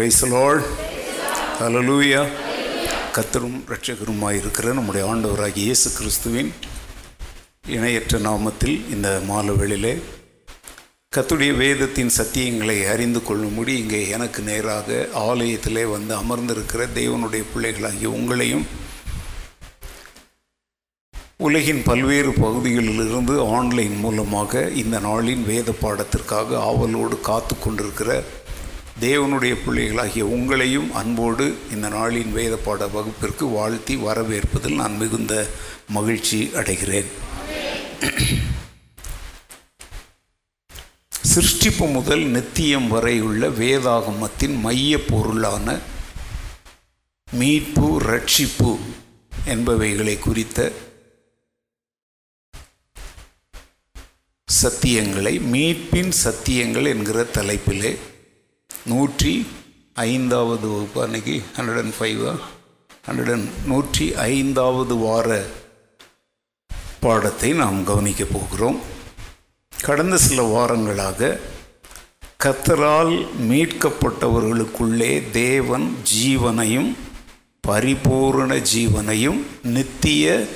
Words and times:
Price 0.00 0.20
lord 0.26 0.68
hallelujah 1.56 2.20
கத்தரும் 3.16 3.58
இரட்சகருமாய் 3.66 4.38
இருக்கிற 4.38 4.72
நம்முடைய 4.72 5.02
ஆண்டவராகிய 5.08 5.64
இயேசு 5.64 5.88
கிறிஸ்துவின் 5.96 6.48
இணையற்ற 7.70 8.18
நாமத்தில் 8.18 8.76
இந்த 8.90 9.08
மாலவெளியிலே 9.28 9.92
கத்துடைய 11.12 11.52
வேதத்தின் 11.56 12.14
சத்தியங்களை 12.18 12.78
அறிந்து 12.88 13.22
கொள்ளும்படி 13.22 13.74
இங்கே 13.78 14.00
எனக்கு 14.08 14.42
நேராக 14.42 15.02
ஆலயத்திலே 15.24 15.84
வந்து 15.90 16.14
அமர்ந்திருக்கிற 16.14 16.86
தேவனுடைய 16.94 17.44
பிள்ளைகளாகிய 17.52 18.10
உங்களையும் 18.12 18.66
உலகின் 21.42 21.82
பல்வேறு 21.82 22.32
பகுதிகளிலிருந்து 22.38 23.34
ஆன்லைன் 23.50 23.94
மூலமாக 24.00 24.62
இந்த 24.76 24.96
நாளின் 25.00 25.44
வேத 25.44 25.74
பாடத்திற்காக 25.80 26.58
ஆவலோடு 26.64 27.18
காத்து 27.20 27.54
கொண்டிருக்கிற 27.56 28.10
தேவனுடைய 29.00 29.54
பிள்ளைகளாகிய 29.64 30.24
உங்களையும் 30.26 30.90
அன்போடு 30.92 31.44
இந்த 31.70 31.88
நாளின் 31.88 32.32
வேத 32.32 32.56
பாட 32.56 32.86
வகுப்பிற்கு 32.86 33.46
வாழ்த்தி 33.46 33.96
வரவேற்பதில் 33.96 34.74
நான் 34.74 34.96
மிகுந்த 34.96 35.34
மகிழ்ச்சி 35.88 36.50
அடைகிறேன். 36.54 37.08
சிருஷ்டிப்பு 41.34 41.92
முதல் 41.92 42.24
நித்தியம் 42.26 42.88
வரை 42.88 43.20
உள்ள 43.20 43.48
வேதாகமத்தின் 43.48 44.60
மைய 44.60 44.98
பொருளான 45.04 45.78
மீட்பு 47.32 47.88
ரட்சிப்பு 48.02 48.70
என்பவைகளை 49.46 50.18
குறித்த 50.18 50.72
சத்தியங்களை 54.48 55.34
மீட்பின் 55.54 56.12
சத்தியங்கள் 56.24 56.86
என்கிற 56.86 57.22
தலைப்பிலே 57.22 57.92
நூற்றி 58.86 59.46
ஐந்தாவது 59.94 60.68
வகுப்பு 60.68 61.02
அன்னைக்கு 61.02 61.42
ஹண்ட்ரட் 61.56 61.78
அண்ட் 61.78 61.94
ஃபைவா 62.00 62.38
ஹண்ட்ரட் 63.08 63.32
அண்ட் 63.32 63.48
நூற்றி 63.66 64.14
ஐந்தாவது 64.14 64.96
வார 64.96 65.44
பாடத்தை 67.00 67.52
நாம் 67.52 67.84
கவனிக்கப் 67.84 68.32
போகிறோம். 68.32 68.80
கடந்த 69.78 70.16
சில 70.16 70.42
வாரங்களாக 70.42 71.40
கத்தரால் 72.44 73.26
மீட்கப்பட்டவர்களுக்குள்ளே 73.50 75.30
தேவன் 75.30 75.96
ஜீவனையும் 76.22 76.96
பரிபூரண 77.60 78.54
ஜீவனையும் 78.54 79.46
நித்திய 79.62 80.46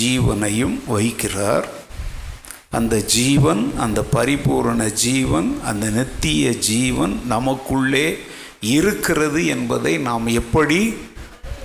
ஜீவனையும் 0.00 0.80
வைக்கிறார் 0.88 1.73
அந்த 2.78 2.96
ஜீவன் 3.16 3.62
அந்த 3.78 4.00
பரிபூரண 4.14 4.82
ஜீவன் 5.02 5.48
அந்த 5.64 5.86
நித்திய 5.90 6.52
ஜீவன் 6.68 7.14
நமக்குள்ளே 7.26 8.06
இருக்கிறது 8.76 9.40
என்பதை 9.46 9.92
நாம் 10.08 10.26
எப்படி 10.40 10.80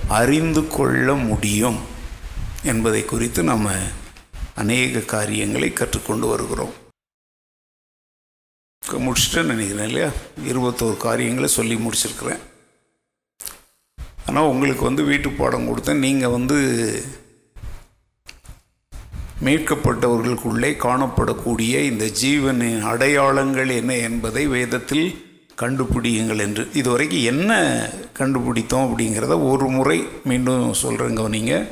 அறிந்து 0.08 0.62
கொள்ள 0.68 1.14
முடியும் 1.28 1.78
என்பதை 2.62 3.02
குறித்து 3.04 3.42
நம்ம 3.42 3.74
அநேக 4.54 5.00
காரியங்களை 5.14 5.68
கற்றுக்கொண்டு 5.72 6.28
வருகிறோம். 6.28 6.74
முடிச்சுட்டேன்னு 8.82 9.52
நினைக்கிறேன் 9.52 9.86
இல்லையா? 9.86 10.10
இருபத்தோரு 10.48 10.96
காரியங்களை 10.96 11.48
சொல்லி 11.48 11.76
முடிச்சிருக்கிறேன். 11.76 12.42
ஆனால் 14.26 14.50
உங்களுக்கு 14.52 14.84
வந்து 14.84 15.02
வீட்டு 15.04 15.30
பாடம் 15.30 15.68
கொடுத்தேன். 15.68 16.04
நீங்கள் 16.06 16.34
வந்து 16.36 16.58
மீட்கப்பட்டவர்களுக்குள்ளே 19.44 20.76
காணப்படக்கூடிய 20.76 21.82
இந்த 21.82 22.04
ஜீவனின் 22.04 22.82
அடையாளங்கள் 22.82 23.68
என்ன 23.68 23.96
என்பதை 23.96 24.46
வேதத்தில் 24.46 25.28
கண்டுபிடியுங்கள் 25.60 26.38
என்று. 26.38 26.68
இதுவரைக்கும் 26.72 27.24
என்ன 27.24 27.52
கண்டுபிடித்தோம் 28.12 28.94
அப்படிங்கிறத 28.94 29.50
ஒரு 29.50 29.68
முறை 29.68 30.04
மீண்டும் 30.24 30.74
சொல்கிறேங்க 30.82 31.18
கவனிங்க 31.20 31.66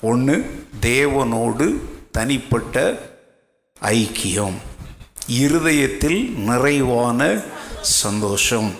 ஒன்று 0.00 0.64
தேவனோடு 0.82 1.74
தனிப்பட்ட 2.10 2.98
ஐக்கியம். 3.82 4.54
இருதயத்தில் 5.26 6.30
நிறைவான 6.30 7.40
சந்தோஷம். 7.80 8.72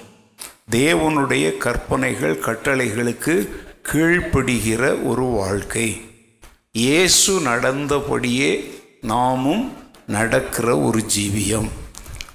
தேவனுடைய 0.71 1.57
கற்பனைகள் 1.57 2.39
கட்டளைகளுக்கு 2.39 3.49
கீழ்ப்படுகிற 3.93 5.07
ஒரு 5.07 5.23
வாழ்க்கை. 5.23 6.01
இயேசு 6.79 7.41
நடந்தபடியே 7.41 8.71
நாமும் 9.01 9.73
நடக்கிற 10.07 10.79
ஒரு 10.79 11.05
ஜீவியம். 11.19 11.69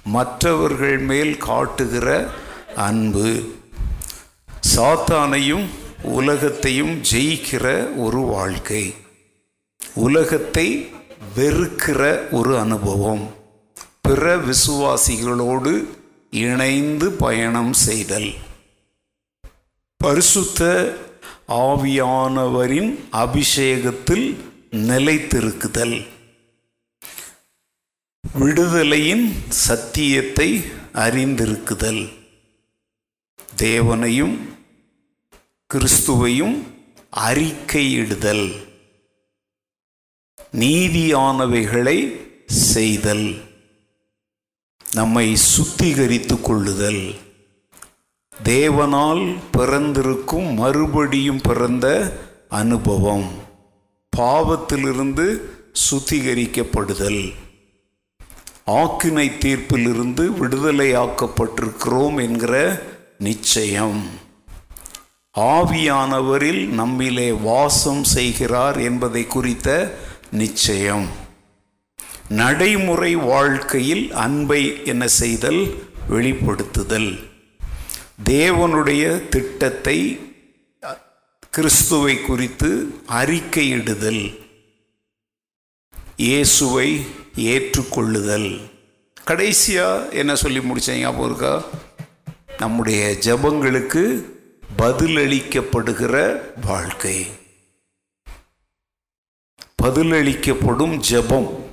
மற்றவர்கள் 0.04 0.98
மேல் 0.98 1.36
காட்டுகிற 1.36 2.28
அன்பு. 2.76 3.52
சாத்தானையும் 4.76 5.66
உலகத்தையும் 6.02 7.02
ஜெயிக்கிற 7.02 7.88
ஒரு 7.96 8.18
வாழ்க்கை. 8.18 8.94
உலகத்தை 9.94 10.90
வெறுக்கிற 11.36 12.30
ஒரு 12.30 12.58
அனுபவம். 12.58 13.34
பிற 14.00 14.36
விசுவாசிகளோடு 14.36 15.84
இணைந்து 16.30 17.10
பயணம் 17.10 17.72
செய்தல். 17.72 18.34
பரிசுத்த 19.96 20.92
ஆவியானவரின் 21.48 22.98
அபிஷேகத்தில் 23.12 24.36
நிலைத்திருக்குதல். 24.70 26.06
விடுதலையின் 28.38 29.32
சத்தியத்தை 29.48 30.62
அறிந்திருக்குதல். 30.92 32.12
தேவனையும் 33.56 34.56
கிறிஸ்துவையும் 35.74 36.62
அறிக்கையிடுதல். 37.16 38.66
நீதியானவைகளை 40.52 42.26
செய்தல். 42.46 43.40
நம்மை 44.92 45.36
சுத்திகரித்து 45.56 46.40
கொள்ளுதல். 46.40 47.14
தேவனால் 48.44 49.36
பிறந்திருக்கும் 49.52 50.54
மறுபடியும் 50.54 51.40
பிறந்த 51.40 52.16
அனுபவம். 52.48 53.28
பாவத்திலிருந்து 54.16 55.38
சுத்திகரிக்கப்படுதல். 55.90 57.32
ஆக்கினை 58.66 59.30
தீர்ப்பிலிருந்து 59.38 60.30
விடுதலையாக்கப்பட்டிருக்கிறோம் 60.40 62.20
என்கிற 62.20 62.82
நிச்சயம். 63.18 64.04
ஆவியானவரில் 65.38 66.66
நம்மிலே 66.66 67.42
வாசம் 67.42 68.04
செய்கிறார் 68.04 68.78
என்பதை 68.78 69.26
குறித்த 69.26 69.98
நிச்சயம். 70.30 71.06
நடைமுறை 72.28 73.14
வாழ்க்கையில் 73.14 74.12
அன்பை 74.12 74.80
என்ன 74.84 75.08
செய்தல்? 75.08 75.82
வெளிப்படுத்துதல். 76.10 77.27
தேவனுடைய 78.24 79.28
திட்டத்தை 79.28 80.20
கிறிஸ்துவை 81.50 82.20
குறித்து 82.20 83.00
அறிக்கையிடுதல். 83.08 84.38
இயேசுவை 86.16 87.06
ஏற்றுக்கொள்ளுதல். 87.36 88.60
கடைசியாக 89.24 90.08
என்ன 90.08 90.34
சொல்லி 90.34 90.58
முடித்தேன் 90.58 90.98
ஞாபகம் 90.98 91.26
இருக்கா? 91.26 91.64
நம்முடைய 92.58 93.16
ஜபங்களுக்கு 93.20 94.24
பதிலளிக்கப்படுகிற 94.78 96.40
வாழ்க்கை. 96.66 97.26
பதிலளிக்கப்படும் 99.82 100.96
ஜபம் 100.96 101.66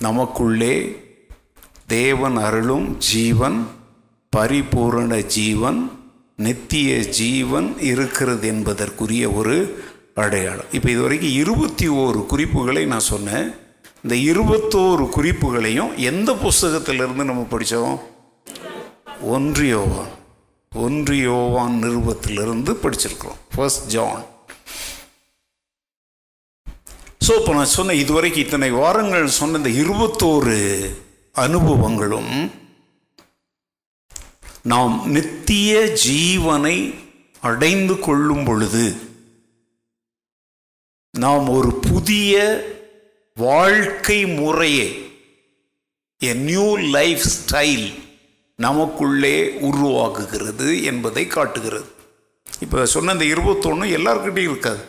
நமக்குள்ளே 0.00 0.74
தேவன் 1.86 2.36
அருளும் 2.36 2.98
ஜீவன் 2.98 3.66
பரிபூரண 4.36 5.12
ஜீவன் 5.36 5.80
நித்திய 6.44 6.90
ஜீவன் 7.18 7.68
இருக்கிறது 7.90 8.46
என்பதற்குரிய 8.52 9.24
ஒரு 9.38 9.56
அடையாளம். 10.22 10.70
இப்போ 10.76 10.88
இது 10.92 11.02
வரைக்கும் 11.04 11.36
இருபத்தி 11.42 11.86
ஓரு 12.02 12.20
குறிப்புகளை 12.32 12.82
நான் 12.92 13.10
சொன்னேன். 13.12 13.46
இந்த 14.04 14.14
இருபத்தோரு 14.30 15.04
குறிப்புகளையும் 15.16 15.92
எந்த 16.10 16.30
புஸ்தகத்திலிருந்து 16.44 17.24
நம்ம 17.30 17.42
படித்தோம் 17.52 17.98
ஒன்றியோவான் 19.34 20.12
ஒன்றியோவான் 20.72 21.76
நிருபத்திலிருந்து 21.84 22.74
படிச்சிருக்கிறோம். 22.84 23.40
ஃபர்ஸ்ட் 23.54 23.86
ஜான் 23.94 24.24
ஸோ 27.26 27.32
இப்போ 27.40 27.52
நான் 27.58 27.74
சொன்ன 27.76 27.94
இதுவரைக்கும் 28.04 28.44
இத்தனை 28.46 28.70
வாரங்கள் 28.80 29.36
சொன்ன 29.40 29.58
இந்த 29.60 29.72
இருபத்தோரு 29.82 30.56
அனுபவங்களும் 31.44 32.32
நாம் 34.62 35.10
நித்திய 35.10 35.96
ஜீவனை 36.08 36.94
அடைந்து 37.40 37.98
கொள்ளும் 37.98 38.44
பொழுது 38.44 38.96
நாம் 41.18 41.48
ஒரு 41.48 41.74
புதிய 41.74 42.34
வாழ்க்கை 43.34 44.26
முறையை 44.26 45.10
எ 46.18 46.34
நியூ 46.34 46.76
லைஃப் 46.76 47.24
ஸ்டைல் 47.34 47.94
நமக்குள்ளே 48.56 49.36
உருவாகுகிறது 49.60 50.82
என்பதை 50.82 51.26
காட்டுகிறது. 51.26 51.90
இப்போ 52.60 52.86
சொன்ன 52.86 53.12
இந்த 53.12 53.24
இருபத்தொன்று 53.24 53.98
எல்லாருக்கிட்டையும் 53.98 54.50
இருக்காது. 54.50 54.84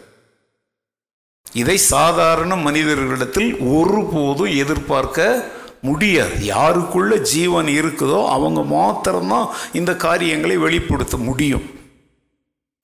இதை 1.53 1.77
சாதாரண 1.77 2.55
மனிதர்களிடத்தில் 2.55 3.57
ஒருபோதும் 3.59 4.55
எதிர்பார்க்க 4.55 5.51
முடியாது. 5.83 6.35
யாருக்குள்ள 6.45 7.21
ஜீவன் 7.31 7.69
இருக்குதோ 7.79 8.19
அவங்க 8.35 8.61
மாத்திரம்தான் 8.73 9.47
இந்த 9.73 9.91
காரியங்களை 10.05 10.57
வெளிப்படுத்த 10.57 11.17
முடியும். 11.29 11.65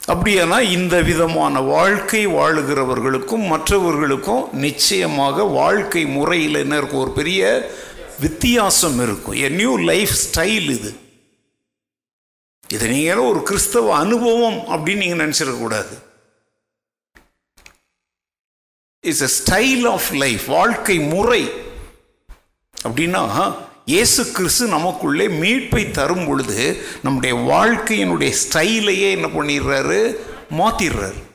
அப்படியானா 0.07 0.57
இந்த 0.77 0.95
விதமான 1.01 1.59
வாழ்க்கை 1.73 2.21
வாழுகிறவர்களுக்கும் 2.27 3.45
மற்றவர்களுக்கும் 3.47 4.43
நிச்சயமாக 4.65 5.43
வாழ்க்கை 5.59 6.03
முறையில் 6.15 6.61
என்ன 6.63 6.77
இருக்கும்? 6.77 6.99
ஒரு 6.99 7.11
பெரிய 7.11 7.69
வித்தியாசம் 8.19 8.99
இருக்கும். 9.05 9.37
எ 9.45 9.49
நியூ 9.49 9.73
லைஃப் 9.91 10.13
ஸ்டைல் 10.23 10.67
இது. 10.77 10.91
இதை 12.73 12.87
நீங்கள் 12.89 13.25
ஒரு 13.29 13.41
கிறிஸ்தவ 13.43 13.95
அனுபவம் 13.95 14.59
அப்படின்னு 14.73 15.01
நீங்கள் 15.03 15.21
நினச்சிடக்கூடாது 15.21 15.95
it's 19.01 19.25
a 19.27 19.31
style 19.39 19.85
of 19.89 20.09
life 20.23 20.45
வாழ்க்கை 20.57 20.99
முறை. 21.13 21.43
அப்படின்னா 22.87 23.55
இயேசு 23.85 24.31
கிறிஸ்து 24.31 24.67
நமக்குள்ளே 24.67 25.27
மீட்பை 25.27 25.91
தரும் 25.91 26.27
பொழுது 26.27 26.83
நம்முடைய 27.03 27.35
வாழ்க்கையினுடைய 27.35 28.33
ஸ்டைலையே 28.43 29.09
என்ன 29.11 29.27
பண்ணிடுறாரு? 29.27 30.15
மாற்றிடுறாரு 30.57 31.27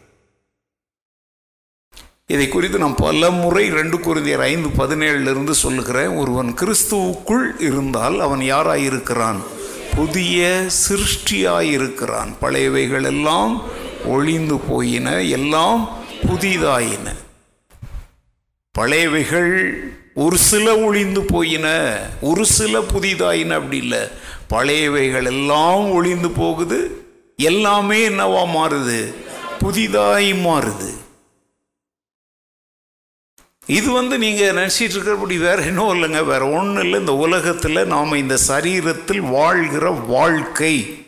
இதை 2.27 2.49
குறித்து 2.49 2.79
நான் 2.79 2.95
பல 2.95 3.31
முறை 3.31 3.71
ரெண்டு 3.71 3.97
குருந்தியர் 3.97 4.39
ஐந்து 4.39 4.69
பதினேழுலேருந்து 4.69 5.51
சொல்லுகிறேன். 5.51 6.07
ஒருவன் 6.07 6.53
கிறிஸ்துவுக்குள் 6.53 7.61
இருந்தால் 7.61 8.21
அவன் 8.21 8.41
யாராயிருக்கிறான்? 8.41 9.41
புதிய 9.95 10.67
சிருஷ்டியாயிருக்கிறான். 10.89 12.33
பழையவைகள் 12.41 13.05
எல்லாம் 13.05 13.63
ஒளிந்து 14.05 14.59
போயின 14.59 15.23
எல்லாம் 15.23 15.99
புதிதாயின. 16.23 17.15
பழையவைகள் 18.79 19.53
ஒரு 20.15 20.37
சில 20.37 20.79
ஒளிந்து 20.79 21.23
போயின 21.23 21.67
ஒரு 22.21 22.47
சில 22.47 22.81
புதிதாயின 22.81 23.51
அப்படி 23.51 23.77
இல்லை. 23.77 23.99
பழையவைகள் 24.51 25.25
எல்லாம் 25.25 25.91
ஒளிந்து 25.91 26.31
போகுது 26.31 27.05
எல்லாமே 27.37 28.09
என்னவா 28.09 28.43
மாறுது? 28.57 29.15
புதிதாய் 29.59 30.33
மாறுது. 30.33 30.91
இது 33.67 33.91
வந்து 33.91 34.19
நீங்கள் 34.19 34.55
நினச்சிட்டு 34.57 34.95
இருக்கிறபடி 34.95 35.39
வேற 35.39 35.63
இன்னும் 35.63 35.93
இல்லைங்க 35.95 36.25
வேற 36.25 36.49
ஒன்றும் 36.49 36.85
இல்லை. 36.85 36.99
இந்த 36.99 37.15
உலகத்தில் 37.15 37.87
நாம் 37.87 38.13
இந்த 38.13 38.39
சரீரத்தில் 38.49 39.31
வாழ்கிற 39.31 39.91
வாழ்க்கை 39.91 41.05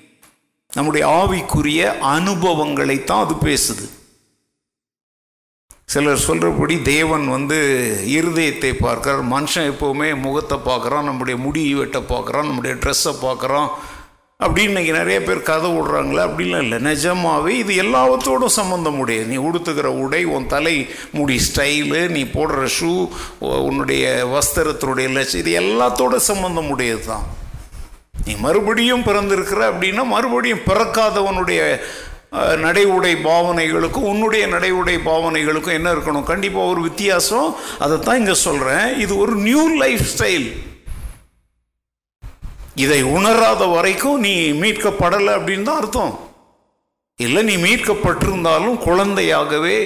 நம்முடைய 0.74 1.06
ஆவிக்குரிய 1.06 1.82
அனுபவங்களைத்தான் 2.00 3.24
அது 3.24 3.34
பேசுது. 3.34 3.86
சிலர் 5.88 6.24
சொல்கிறபடி 6.26 6.76
தேவன் 6.88 7.24
வந்து 7.34 7.56
இருதயத்தை 8.14 8.70
பார்க்குறார். 8.86 9.20
மனுஷன் 9.34 9.68
எப்போவுமே 9.72 10.08
முகத்தை 10.22 10.56
பார்க்குறான் 10.68 11.06
நம்முடைய 11.08 11.36
முடி 11.42 11.62
வெட்ட 11.80 11.98
பார்க்குறான் 12.08 12.48
நம்முடைய 12.48 12.72
ட்ரெஸ்ஸை 12.82 13.12
பார்க்குறான். 13.20 13.68
அப்படின்னு 14.40 14.72
இன்னைக்கு 14.72 14.96
நிறைய 14.98 15.18
பேர் 15.26 15.46
கதை 15.50 15.68
விடுறாங்களே 15.74 16.22
அப்படிலாம் 16.24 16.64
இல்லை. 16.66 16.78
நிஜமாகவே 16.88 17.52
இது 17.60 17.74
எல்லாவற்றோடும் 17.84 18.56
சம்மந்தம் 18.56 18.98
உடையது. 19.02 19.30
நீ 19.32 19.36
உடுத்துக்கிற 19.48 19.90
உடை 20.04 20.22
உன் 20.36 20.50
தலை 20.54 20.76
முடி 21.18 21.36
ஸ்டைலு 21.48 22.02
நீ 22.16 22.24
போடுற 22.36 22.66
ஷூ 22.78 22.92
உன்னுடைய 23.68 24.04
வஸ்திரத்தினுடைய 24.34 25.08
லட்சம் 25.18 25.42
இது 25.44 25.54
எல்லாத்தோட 25.62 26.18
சம்மந்தம் 26.30 26.72
உடையது 26.74 27.04
தான் 27.12 27.26
நீ 28.26 28.34
மறுபடியும் 28.44 29.06
பிறந்திருக்கிற 29.08 29.62
அப்படின்னா 29.72 30.04
மறுபடியும் 30.14 30.66
பிறக்காதவனுடைய 30.68 31.60
நடை 32.64 32.84
உடை 32.96 33.12
பாவனைகளுக்கும் 33.26 34.08
உன்னுடைய 34.12 34.46
நடை 34.54 34.70
உடை 34.80 34.96
பாவனைகளுக்கும் 35.08 35.76
என்ன 35.78 35.88
இருக்கணும்? 35.94 36.28
கண்டிப்பாக 36.30 36.70
ஒரு 36.72 36.80
வித்தியாசம். 36.88 37.48
அதை 37.78 37.98
தான் 37.98 38.18
இங்கே 38.18 38.36
சொல்கிறேன் 38.46 38.86
இது 39.04 39.12
ஒரு 39.24 39.34
நியூ 39.48 39.62
லைஃப் 39.82 40.04
ஸ்டைல் 40.12 40.48
இதை 42.84 43.02
உணராத 43.16 43.64
வரைக்கும் 43.66 44.18
நீ 44.20 44.32
மீட்கப்படலை 44.62 45.32
அப்படின்னு 45.36 45.68
தான் 45.68 45.80
அர்த்தம். 45.82 46.14
இல்லை 47.18 47.42
நீ 47.50 47.54
மீட்கப்பட்டிருந்தாலும் 47.66 48.76
குழந்தையாகவே 48.88 49.78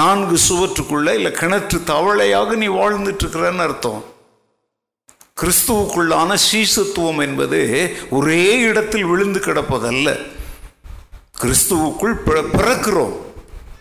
நான்கு 0.00 0.36
சுவற்றுக்குள்ளே 0.48 1.12
இல்லை 1.18 1.30
கிணற்று 1.40 1.78
தவளையாக 1.92 2.56
நீ 2.62 2.68
வாழ்ந்துட்டுருக்கிறன்னு 2.78 3.66
அர்த்தம். 3.66 4.00
கிறிஸ்துவுக்குள்ளான 5.40 6.36
சீசத்துவம் 6.48 7.20
என்பது 7.26 7.60
ஒரே 8.10 8.42
இடத்தில் 8.70 9.04
விழுந்து 9.04 9.40
கிடப்பதல்ல. 9.46 10.08
கிறிஸ்துவுக்குள் 11.40 12.14
பிறக்கிறோம். 12.26 13.16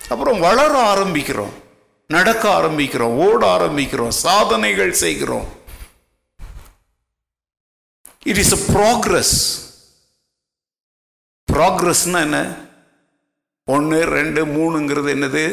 அப்புறம் 0.10 0.40
வளர 0.40 0.74
ஆரம்பிக்கிறோம். 0.94 1.54
நடக்க 2.08 2.50
ஆரம்பிக்கிறோம். 2.50 3.16
ஓட 3.28 3.58
ஆரம்பிக்கிறோம். 3.58 4.08
சாதனைகள் 4.08 4.92
செய்கிறோம். 4.94 5.48
இட் 8.24 8.38
இஸ் 8.38 8.54
அ 8.58 8.60
ப்ராக்ரஸ் 8.74 9.36
ப்ராக்ரஸ்னா 11.52 12.20
என்ன? 12.20 12.56
ஒன்று 13.66 14.06
ரெண்டு 14.06 14.46
மூணுங்கிறது 14.46 15.10
என்னது? 15.16 15.46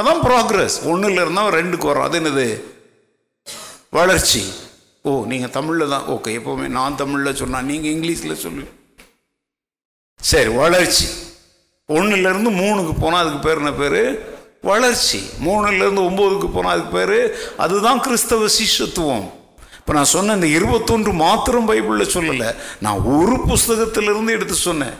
அதான் 0.00 0.22
ப்ராக்ரஸ் 0.22 0.76
ஒன்றுல 0.84 1.20
இருந்தால் 1.20 1.52
ரெண்டுக்கு 1.52 1.86
வரும். 1.90 2.02
அது 2.02 2.20
என்னது? 2.20 2.62
வளர்ச்சி. 3.90 4.42
ஓ 5.02 5.24
நீங்கள் 5.26 5.50
தமிழில் 5.50 5.88
தான். 5.88 6.08
ஓகே 6.08 6.32
எப்போவுமே 6.38 6.68
நான் 6.68 6.96
தமிழில் 6.96 7.34
சொன்னால் 7.34 7.64
நீங்கள் 7.64 7.94
இங்கிலீஷில் 7.96 8.42
சொல்லு. 8.46 8.75
சரி 10.18 10.48
வளர்ச்சி. 10.48 11.06
ஒன்றுலேருந்து 11.88 12.50
மூணுக்கு 12.60 12.94
போனால் 13.00 13.20
அதுக்கு 13.20 13.38
பேர் 13.38 13.56
என்ன 13.56 13.72
பேர்? 13.72 14.34
வளர்ச்சி. 14.62 15.18
மூணுலேருந்து 15.18 16.06
ஒம்போதுக்கு 16.08 16.52
போனால் 16.52 16.72
அதுக்கு 16.72 16.90
பேர்? 16.90 17.38
அதுதான் 17.56 18.00
கிறிஸ்தவ 18.00 18.46
சிஷ்யத்துவம். 18.46 19.30
இப்போ 19.78 19.92
நான் 19.92 20.04
சொன்ன 20.04 20.34
இந்த 20.34 20.46
இருபத்தொன்று 20.46 21.12
மாத்திரம் 21.12 21.68
பைபிளில் 21.68 22.14
சொல்லலை. 22.14 22.54
நான் 22.80 23.00
ஒரு 23.00 23.36
புஸ்தகத்திலிருந்து 23.48 24.30
எடுத்து 24.30 24.54
சொன்னேன். 24.54 24.96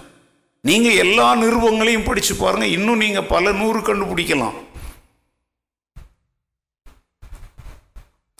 நீங்கள் 0.61 0.97
எல்லா 0.97 1.37
நிறுவங்களையும் 1.37 2.05
படித்து 2.05 2.35
பாருங்கள் 2.35 2.69
இன்னும் 2.69 2.97
நீங்கள் 2.97 3.25
பல 3.25 3.53
நூறு 3.53 3.79
கண்டுபிடிக்கலாம். 3.79 4.55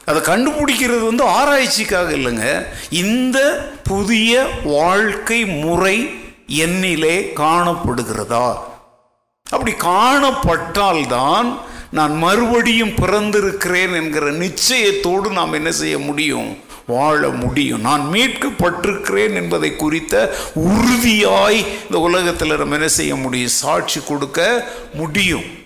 அதை 0.05 0.21
கண்டுபிடிக்கிறது 0.21 1.05
வந்து 1.05 1.23
ஆராய்ச்சிக்காக 1.23 2.11
இல்லைங்க. 2.17 2.65
இந்த 2.89 3.69
புதிய 3.83 4.47
வாழ்க்கை 4.63 5.45
முறை 5.45 6.09
என்னிலே 6.47 7.29
காணப்படுகிறதா? 7.35 8.53
அப்படி 9.49 9.71
காணப்பட்டால்தான் 9.71 11.57
நான் 11.91 12.17
மறுபடியும் 12.17 12.89
பிறந்திருக்கிறேன் 12.89 13.93
என்கிற 13.93 14.31
நிச்சயத்தோடு 14.31 15.31
நாம் 15.31 15.53
என்ன 15.53 15.71
செய்ய 15.71 15.99
முடியும்? 15.99 16.57
வாழ 16.87 17.27
முடியும். 17.29 17.81
நான் 17.81 18.09
மீட்கப்பட்டிருக்கிறேன் 18.11 19.33
என்பதை 19.33 19.75
குறித்த 19.75 20.35
உறுதியாய் 20.55 21.65
இந்த 21.83 21.99
உலகத்தில் 21.99 22.57
நம்ம 22.57 22.73
என்ன 22.73 22.87
செய்ய 22.87 23.15
முடியும்? 23.15 23.47
சாட்சி 23.47 24.01
கொடுக்க 24.07 24.67
முடியும். 24.93 25.56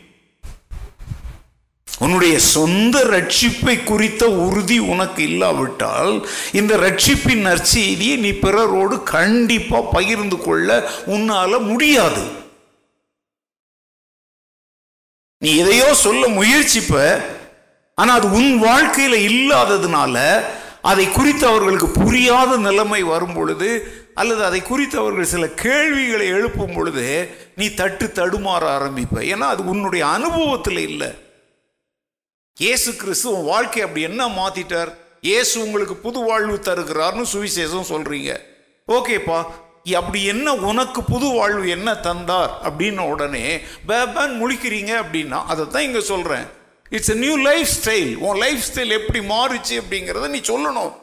உன்னுடைய 2.03 2.35
சொந்த 2.39 2.95
ரட்சிப்பை 3.15 3.75
குறித்த 3.83 4.23
உறுதி 4.45 4.77
உனக்கு 4.93 5.23
இல்லாவிட்டால் 5.23 6.13
இந்த 6.51 6.77
ரட்சிப்பின் 6.77 7.43
நற்செய்தியை 7.47 8.15
நீ 8.17 8.31
பிறரோடு 8.45 9.03
கண்டிப்பாக 9.15 9.91
பகிர்ந்து 9.91 10.37
கொள்ள 10.37 10.89
உன்னால் 11.05 11.65
முடியாது. 11.71 12.23
நீ 15.37 15.51
எதையோ 15.57 15.93
சொல்ல 16.05 16.27
முயற்சிப்ப 16.39 17.21
ஆனால் 17.95 18.17
அது 18.19 18.27
உன் 18.31 18.51
வாழ்க்கையில் 18.59 19.17
இல்லாததுனால 19.29 20.43
அதை 20.81 21.05
குறித்து 21.11 21.45
அவர்களுக்கு 21.47 21.87
புரியாத 22.03 22.51
நிலைமை 22.57 23.01
வரும் 23.03 23.33
பொழுது 23.33 23.69
அல்லது 24.13 24.41
அதை 24.45 24.61
குறித்து 24.61 24.95
அவர்கள் 24.99 25.31
சில 25.33 25.47
கேள்விகளை 25.47 26.27
எழுப்பும் 26.27 26.73
பொழுது 26.75 27.07
நீ 27.55 27.67
தட்டு 27.81 28.05
தடுமாற 28.15 28.63
ஆரம்பிப்ப. 28.77 29.17
ஏன்னா 29.33 29.47
அது 29.53 29.61
உன்னுடைய 29.65 30.03
அனுபவத்தில் 30.07 30.81
இல்லை. 30.89 31.11
இயேசு 32.63 32.89
கிறிஸ்து 33.01 33.27
உன் 33.35 33.49
வாழ்க்கை 33.51 33.81
அப்படி 33.83 34.01
என்ன 34.07 34.23
மாத்திட்டார்? 34.39 34.91
இயேசு 35.29 35.53
உங்களுக்கு 35.65 35.95
புது 36.05 36.19
வாழ்வு 36.29 36.55
தருகிறார்னு 36.67 37.23
சுவிசேஷம் 37.33 37.91
சொல்றீங்க. 37.91 38.31
ஓகேப்பா 38.95 39.39
அப்படி 39.99 40.19
என்ன 40.33 40.47
உனக்கு 40.69 41.01
புது 41.11 41.27
வாழ்வு 41.37 41.63
என்ன 41.75 41.89
தந்தார்? 42.07 42.51
அப்படின்ன 42.67 43.05
உடனே 43.13 43.45
பேபான் 43.89 44.33
முழிக்கிறீங்க 44.41 44.91
அப்படின்னா 45.03 45.39
அதை 45.51 45.63
தான் 45.75 45.85
இங்கே 45.87 46.01
சொல்கிறேன் 46.09 46.45
it's 46.97 47.13
a 47.13 47.17
new 47.23 47.35
life 47.49 47.69
style 47.77 48.11
உன் 48.25 48.41
லைஃப் 48.43 48.65
ஸ்டைல் 48.67 48.97
எப்படி 48.99 49.21
மாறுச்சு 49.33 49.75
அப்படிங்கிறத 49.81 50.29
நீ 50.35 50.41
சொல்லணும். 50.51 50.93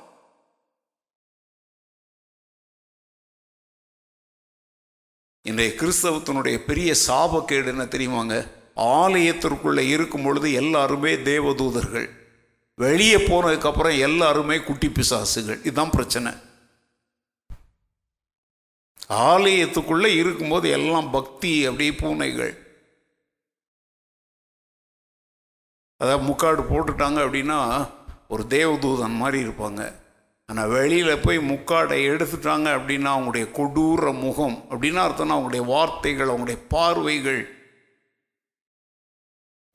இன்றைய 5.45 5.73
கிறிஸ்தவத்தினுடைய 5.81 6.57
பெரிய 6.71 6.95
சாபக்கேடு 7.07 7.69
என்ன 7.75 7.85
தெரியுமாங்க? 7.97 8.37
ஆலயத்திற்குள்ளே 8.79 9.89
இருக்கும் 9.89 10.23
பொழுது 10.23 10.53
எல்லாருமே 10.53 11.15
தேவதூதர்கள். 11.15 12.09
வெளியே 12.75 13.17
போனதுக்கப்புறம் 13.17 13.99
எல்லாருமே 13.99 14.61
குட்டி 14.61 14.89
பிசாசுகள். 14.89 15.61
இதுதான் 15.61 15.91
பிரச்சனை. 15.91 16.33
ஆலயத்துக்குள்ளே 19.09 20.07
இருக்கும்போது 20.07 20.71
எல்லாம் 20.71 21.11
பக்தி 21.11 21.67
அப்படியே 21.67 21.93
பூனைகள். 21.93 22.67
அதாவது 25.97 26.25
முக்காடு 26.25 26.63
போட்டுட்டாங்க 26.63 27.19
அப்படின்னா 27.27 27.91
ஒரு 28.29 28.43
தேவதூதன் 28.43 29.17
மாதிரி 29.17 29.49
இருப்பாங்க. 29.49 29.95
ஆனால் 30.47 30.69
வெளியில் 30.69 31.19
போய் 31.19 31.39
முக்காடை 31.39 31.97
எடுத்துட்டாங்க 32.11 32.69
அப்படின்னா 32.79 33.09
அவங்களுடைய 33.17 33.47
கொடூர 33.59 34.13
முகம் 34.21 34.65
அப்படின்னா 34.71 35.01
அர்த்தம்னா 35.07 35.37
அவங்களுடைய 35.37 35.65
வார்த்தைகள் 35.65 36.29
அவங்களுடைய 36.29 36.59
பார்வைகள் 36.69 37.58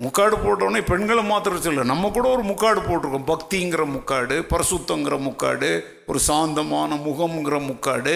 முக்காடு 0.04 0.36
போட்டோன்னே 0.38 0.82
பெண்களை 0.90 1.24
மாத்திரம் 1.32 1.64
சொல்ல 1.66 1.84
நம்ம 1.92 2.10
கூட 2.16 2.26
ஒரு 2.36 2.44
முக்காடு 2.52 2.80
போட்டிருக்கோம். 2.82 3.30
பக்திங்கிற 3.32 3.84
முக்காடு 3.96 4.36
பரசுத்தங்கிற 4.52 5.16
முக்காடு 5.28 5.70
ஒரு 6.10 6.20
சாந்தமான 6.30 6.96
முகம்ங்கிற 7.08 7.58
முக்காடு. 7.70 8.16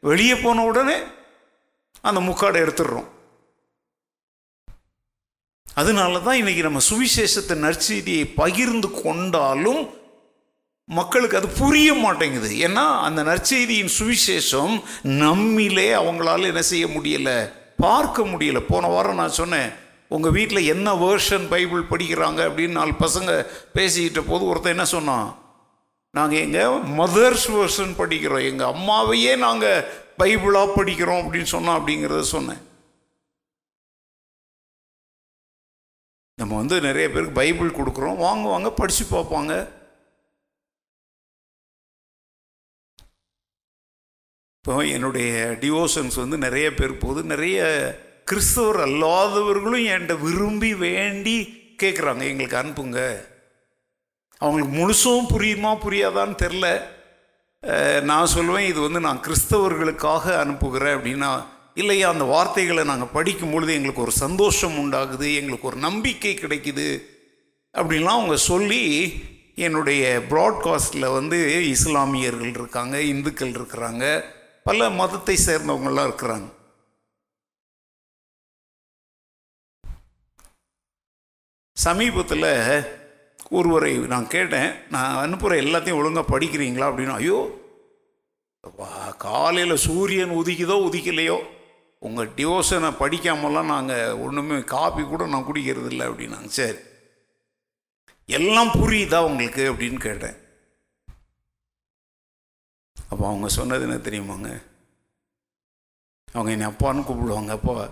வெளியே 0.00 0.34
போன 0.44 0.64
உடனே 0.70 0.96
அந்த 2.08 2.20
முக்காடை 2.28 2.58
எடுத்துடுறோம். 2.64 3.08
அதனால 5.66 6.20
தான் 6.26 6.38
இன்றைக்கி 6.40 6.62
நம்ம 6.66 6.80
சுவிசேஷத்தை 6.90 7.54
நற்செய்தியை 7.64 8.24
பகிர்ந்து 8.42 8.88
கொண்டாலும் 9.02 9.82
மக்களுக்கு 10.88 11.38
அது 11.40 11.48
புரிய 11.60 11.88
மாட்டேங்குது. 12.04 12.50
ஏன்னா 12.66 12.84
அந்த 13.06 13.20
நற்செய்தியின் 13.30 13.92
சுவிசேஷம் 13.98 14.74
நம்மிலே 15.22 15.88
அவங்களால 16.02 16.50
என்ன 16.52 16.62
செய்ய 16.72 16.86
முடியலை 16.86 17.36
பார்க்க 17.84 18.28
முடியலை. 18.32 18.62
போன 18.68 18.86
வாரம் 18.94 19.20
நான் 19.22 19.38
சொன்னேன் 19.40 19.70
உங்கள் 20.08 20.36
வீட்டில் 20.38 20.68
என்ன 20.74 20.94
வேர்ஷன் 20.94 21.48
பைபிள் 21.48 21.82
படிக்கிறாங்க 21.82 22.40
அப்படின்னு 22.46 22.78
நாலு 22.80 22.90
பசங்க 22.90 23.32
பேசிக்கிட்ட 23.74 24.22
போது 24.26 24.44
ஒருத்தன் 24.44 24.76
என்ன 24.76 24.84
சொன்னான்? 24.84 25.28
நாங்கள் 26.10 26.38
எங்கள் 26.38 26.76
மதர்ஸ் 27.00 27.46
வேர்ஷன் 27.56 27.96
படிக்கிறோம். 28.00 28.48
எங்கள் 28.50 28.72
அம்மாவையே 28.74 29.38
நாங்கள் 29.38 29.84
பைபிளாக 30.20 30.72
படிக்கிறோம் 30.76 31.22
அப்படின்னு 31.22 31.54
சொன்னோம் 31.54 31.78
அப்படிங்கிறத 31.78 32.20
சொன்னேன். 32.20 32.62
நம்ம 36.40 36.56
வந்து 36.56 36.80
நிறைய 36.80 37.08
பேருக்கு 37.08 37.40
பைபிள் 37.40 37.76
கொடுக்குறோம். 37.76 38.20
வாங்குவாங்க 38.26 38.70
படித்து 38.74 39.04
பார்ப்பாங்க. 39.04 39.52
இப்போ 44.58 44.86
என்னுடைய 44.86 45.32
டிவோஷன்ஸ் 45.60 46.16
வந்து 46.16 46.38
நிறைய 46.38 46.74
பேர் 46.74 46.98
போகுது. 46.98 47.22
நிறைய 47.22 47.58
கிறிஸ்தவர் 48.30 48.88
அல்லாதவர்களும் 48.88 49.84
என்கிட்ட 49.90 50.20
விரும்பி 50.20 50.74
வேண்டி 50.74 51.34
கேட்குறாங்க 51.82 52.22
எங்களுக்கு 52.22 52.56
அனுப்புங்க. 52.56 53.00
அவங்களுக்கு 54.38 54.72
முழுசும் 54.78 55.28
புரியுமா 55.32 55.72
புரியாதான்னு 55.84 56.36
தெரில 56.42 56.66
நான் 58.02 58.32
சொல்லுவேன் 58.34 58.66
இது 58.66 58.80
வந்து 58.80 59.00
நான் 59.00 59.22
கிறிஸ்தவர்களுக்காக 59.26 60.24
அனுப்புகிறேன் 60.38 60.96
அப்படின்னா 60.96 61.30
இல்லையா 61.74 62.10
அந்த 62.10 62.24
வார்த்தைகளை 62.24 62.84
நாங்கள் 62.84 63.12
படிக்கும் 63.12 63.50
பொழுது 63.50 63.74
எங்களுக்கு 63.74 64.00
ஒரு 64.00 64.10
சந்தோஷம் 64.10 64.76
உண்டாகுது 64.82 65.34
எங்களுக்கு 65.34 65.66
ஒரு 65.66 65.76
நம்பிக்கை 65.76 66.34
கிடைக்குது 66.34 66.88
அப்படின்லாம் 67.74 68.18
அவங்க 68.18 68.36
சொல்லி 68.50 69.12
என்னுடைய 69.54 70.22
ப்ராட்காஸ்டில் 70.30 71.12
வந்து 71.12 71.68
இஸ்லாமியர்கள் 71.68 72.48
இருக்காங்க 72.48 73.00
இந்துக்கள் 73.00 73.56
இருக்கிறாங்க 73.60 74.24
பல 74.64 74.90
மதத்தை 74.90 75.38
சேர்ந்தவங்களாம் 75.46 76.08
இருக்கிறாங்க. 76.10 76.48
சமீபத்தில் 81.76 82.82
ஒருவரை 83.50 83.96
நான் 83.96 84.26
கேட்டேன் 84.26 84.72
நான் 84.90 85.16
அனுப்புகிற 85.16 85.60
எல்லாத்தையும் 85.60 85.94
ஒழுங்காக 85.94 86.38
படிக்கிறீங்களா? 86.38 86.88
அப்படின்னு. 86.88 87.12
ஐயோ 87.12 87.64
காலையில் 89.18 89.76
சூரியன் 89.76 90.30
உதிக்குதோ 90.30 90.76
உதிக்கலையோ? 90.88 91.46
உங்கள் 91.98 92.28
டிவோஷனை 92.28 92.90
படிக்காமலாம் 93.00 93.64
நாங்கள் 93.64 94.12
ஒன்றுமே 94.12 94.60
காப்பி 94.60 95.02
கூட 95.02 95.26
நான் 95.26 95.42
குடிக்கிறது 95.42 95.86
இல்லை 95.86 96.06
அப்படின்னாங்க. 96.06 96.44
சரி. 96.44 96.78
எல்லாம் 98.26 98.68
புரியுதா 98.68 99.24
உங்களுக்கு? 99.24 99.72
அப்படின்னு 99.72 99.98
கேட்டேன். 99.98 100.36
அப்போ 103.08 103.26
அவங்க 103.26 103.48
சொன்னது 103.48 103.82
என்ன 103.82 103.94
தெரியுமாங்க? 103.94 104.62
அவங்க 106.32 106.50
என்னை 106.50 106.66
அப்பான்னு 106.66 107.04
கூப்பிடுவாங்க. 107.04 107.48
அப்போ 107.48 107.88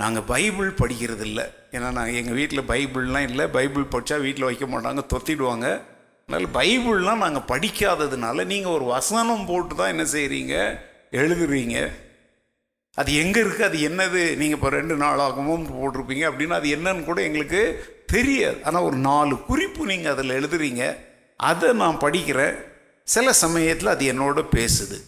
நாங்கள் 0.00 0.26
பைபிள் 0.32 0.68
படிக்கிறது 0.80 1.24
இல்லை 1.28 1.44
ஏன்னா 1.74 1.88
நாங்கள் 1.98 2.18
எங்கள் 2.20 2.36
வீட்டில் 2.40 2.68
பைபிள்லாம் 2.72 3.26
இல்லை. 3.30 3.44
பைபிள் 3.56 3.86
படித்தா 3.92 4.16
வீட்டில் 4.26 4.48
வைக்க 4.48 4.66
மாட்டாங்க 4.66 5.02
தொத்திடுவாங்க. 5.12 5.68
அதனால் 6.26 6.46
பைபிள்லாம் 6.58 7.24
நாங்கள் 7.24 7.48
படிக்காததுனால 7.52 8.44
நீங்கள் 8.52 8.74
ஒரு 8.76 8.84
வசனம் 8.96 9.46
போட்டு 9.50 9.74
தான் 9.80 9.92
என்ன 9.94 10.04
செய்கிறீங்க 10.14 10.54
எழுதுறீங்க. 11.20 11.76
அது 13.00 13.10
எங்கே 13.22 13.40
இருக்குது 13.42 13.68
அது 13.70 13.78
என்னது? 13.88 14.22
நீங்கள் 14.40 14.58
இப்போ 14.58 14.70
ரெண்டு 14.78 14.94
நாள் 15.02 15.22
ஆகமும் 15.26 15.66
போட்டிருப்பீங்க 15.74 16.24
அப்படின்னா 16.30 16.56
அது 16.60 16.68
என்னன்னு 16.76 17.04
கூட 17.10 17.18
எங்களுக்கு 17.28 17.62
தெரியாது. 18.14 18.58
ஆனால் 18.64 18.86
ஒரு 18.88 18.98
நாலு 19.10 19.34
குறிப்பு 19.50 19.82
நீங்கள் 19.92 20.12
அதில் 20.14 20.36
எழுதுறீங்க. 20.38 20.84
அதை 21.50 21.68
நான் 21.82 22.02
படிக்கிறேன். 22.04 22.56
சில 23.14 23.32
சமயத்தில் 23.44 23.94
அது 23.94 24.04
என்னோட 24.12 24.40
பேசுது. 24.56 24.98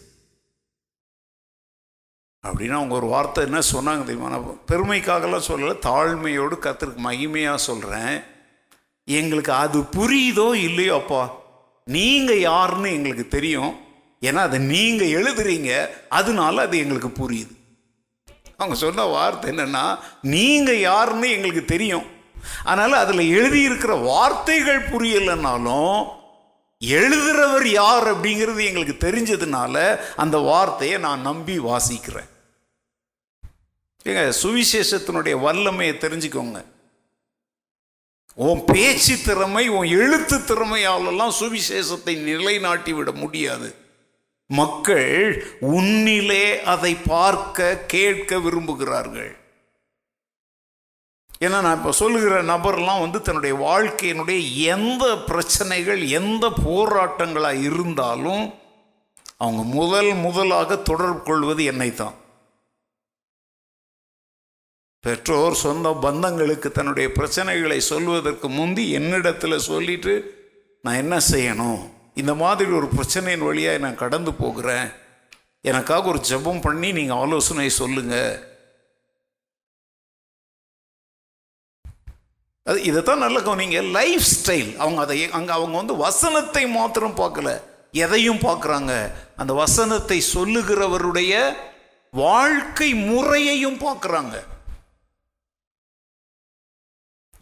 அப்படின்னு 2.47 2.77
அவங்க 2.77 2.93
ஒரு 2.95 3.05
வார்த்தை 3.05 3.43
என்ன 3.43 3.59
சொன்னாங்க 3.71 4.03
தெரியுமா? 4.03 4.29
நான் 4.29 4.61
பெருமைக்காகலாம் 4.67 5.47
சொல்லலை 5.47 5.73
தாழ்மையோடு 5.85 6.55
கத்திற்கு 6.65 6.99
மகிமையாக 7.07 7.55
சொல்கிறேன் 7.55 8.23
எங்களுக்கு 9.03 9.53
அது 9.53 9.79
புரியுதோ 9.79 10.53
இல்லையோ 10.53 10.93
அப்பா? 10.95 11.21
நீங்கள் 11.85 12.39
யாருன்னு 12.39 12.89
எங்களுக்கு 12.91 13.27
தெரியும். 13.27 13.79
ஏன்னா 14.21 14.41
அதை 14.47 14.59
நீங்கள் 14.59 15.13
எழுதுறீங்க 15.17 15.89
அதனால 16.09 16.61
அது 16.61 16.77
எங்களுக்கு 16.77 17.11
புரியுது. 17.21 17.53
அவங்க 18.57 18.75
சொன்ன 18.75 19.03
வார்த்தை 19.03 19.51
என்னென்னா 19.51 19.99
நீங்கள் 20.21 20.79
யாருன்னு 20.79 21.29
எங்களுக்கு 21.29 21.65
தெரியும். 21.65 22.07
அதனால் 22.63 22.93
அதில் 22.93 23.23
எழுதியிருக்கிற 23.37 24.03
வார்த்தைகள் 24.03 24.89
புரியலைன்னாலும் 24.89 25.97
எழுதுறவர் 26.81 27.65
யார் 27.65 28.07
அப்படிங்கிறது 28.07 28.65
எங்களுக்கு 28.65 29.11
தெரிஞ்சதுனால 29.11 29.99
அந்த 30.15 30.37
வார்த்தையை 30.37 30.99
நான் 30.99 31.21
நம்பி 31.21 31.59
வாசிக்கிறேன். 31.59 32.29
ஏங்க 34.05 34.33
சுவிசேஷத்தினுடைய 34.41 35.39
வல்லமையை 35.39 35.95
தெரிஞ்சுக்கோங்க. 35.95 36.65
உன் 38.35 38.65
பேச்சு 38.65 39.21
திறமை 39.21 39.67
உன் 39.67 39.87
எழுத்து 39.87 40.37
திறமையாலெல்லாம் 40.37 41.31
சுவிசேஷத்தை 41.39 42.17
நிலைநாட்டி 42.17 42.93
விட 42.93 43.11
முடியாது. 43.11 43.75
மக்கள் 44.47 45.45
உன்னிலே 45.61 46.61
அதை 46.61 46.95
பார்க்க 46.95 47.77
கேட்க 47.77 48.37
விரும்புகிறார்கள். 48.37 49.39
ஏன்னா 51.43 51.61
நான் 51.61 51.77
இப்போ 51.77 51.91
சொல்லுகிற 51.91 52.43
நபர்லாம் 52.43 52.99
வந்து 52.99 53.21
தன்னுடைய 53.21 53.55
வாழ்க்கையினுடைய 53.55 54.55
எந்த 54.55 55.17
பிரச்சனைகள் 55.17 56.01
எந்த 56.07 56.49
போராட்டங்களாக 56.65 57.61
இருந்தாலும் 57.61 58.53
அவங்க 59.37 59.63
முதல் 59.63 60.13
முதலாக 60.13 60.75
தொடர்பு 60.75 61.21
கொள்வது 61.23 61.63
என்னை 61.63 61.93
தான் 61.93 62.19
பெற்றோர் 64.99 65.53
சொந்த 65.53 65.89
பந்தங்களுக்கு 65.89 66.71
தன்னுடைய 66.71 67.09
பிரச்சனைகளை 67.09 67.77
சொல்வதற்கு 67.77 68.49
முந்தி 68.49 68.91
என்னிடத்தில் 68.91 69.57
சொல்லிட்டு 69.57 70.39
நான் 70.81 70.95
என்ன 70.95 71.17
செய்யணும்? 71.31 71.81
இந்த 72.15 72.33
மாதிரி 72.35 72.71
ஒரு 72.71 72.87
பிரச்சனையின் 72.97 73.45
வழியாக 73.45 73.77
நான் 73.77 73.95
கடந்து 73.95 74.33
போகிறேன். 74.33 74.87
எனக்காக 75.61 76.07
ஒரு 76.07 76.19
ஜெபம் 76.29 76.61
பண்ணி 76.61 76.91
நீங்கள் 76.91 77.17
ஆலோசனை 77.17 77.69
சொல்லுங்கள் 77.69 78.50
அது 82.69 82.83
இதைத்தான் 82.89 83.23
நல்ல 83.25 83.37
கவனிங்க. 83.39 83.79
லைஃப் 83.97 84.25
ஸ்டைல் 84.35 84.71
அவங்க 84.83 85.01
அதை 85.01 85.17
அங்கே 85.37 85.53
அவங்க 85.57 85.75
வந்து 85.77 85.95
வசனத்தை 85.95 86.63
மாத்திரம் 86.77 87.19
பார்க்கல. 87.21 87.51
எதையும் 87.91 88.43
பார்க்குறாங்க. 88.47 88.93
அந்த 89.35 89.53
வசனத்தை 89.53 90.17
சொல்லுகிறவருடைய 90.35 91.33
வாழ்க்கை 92.13 92.89
முறையையும் 92.93 93.79
பார்க்குறாங்க. 93.85 94.35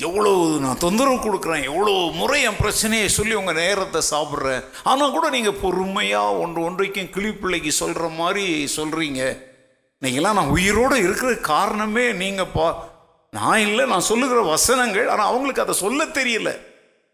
எவ்வளோ 0.08 0.32
நான் 0.64 0.82
தொந்தரவு 0.84 1.18
கொடுக்குறேன். 1.24 1.64
எவ்வளோ 1.70 1.94
முறை 2.20 2.40
என் 2.50 2.60
பிரச்சனையை 2.60 3.08
சொல்லி 3.10 3.34
உங்கள் 3.34 3.60
நேரத்தை 3.62 4.02
சாப்பிட்றேன். 4.12 4.62
ஆனால் 4.84 5.14
கூட 5.16 5.30
நீங்கள் 5.30 5.60
பொறுமையாக 5.64 6.38
ஒன்று 6.44 6.60
ஒன்றைக்கும் 6.68 7.12
கிளிப்பிள்ளைக்கு 7.16 7.72
சொல்கிற 7.82 8.08
மாதிரி 8.22 8.46
சொல்கிறீங்க 8.78 9.24
நீங்களாம் 10.02 10.38
நான் 10.40 10.56
உயிரோடு 10.58 10.98
இருக்கிற 11.06 11.32
காரணமே 11.54 12.06
நீங்கள் 12.22 12.52
பா 12.56 12.68
நான் 13.38 13.64
இல்லை 13.68 13.84
நான் 13.92 14.10
சொல்லுகிற 14.12 14.40
வசனங்கள் 14.54 15.10
ஆனால் 15.14 15.30
அவங்களுக்கு 15.32 15.64
அதை 15.64 15.74
சொல்ல 15.84 16.06
தெரியல. 16.20 16.52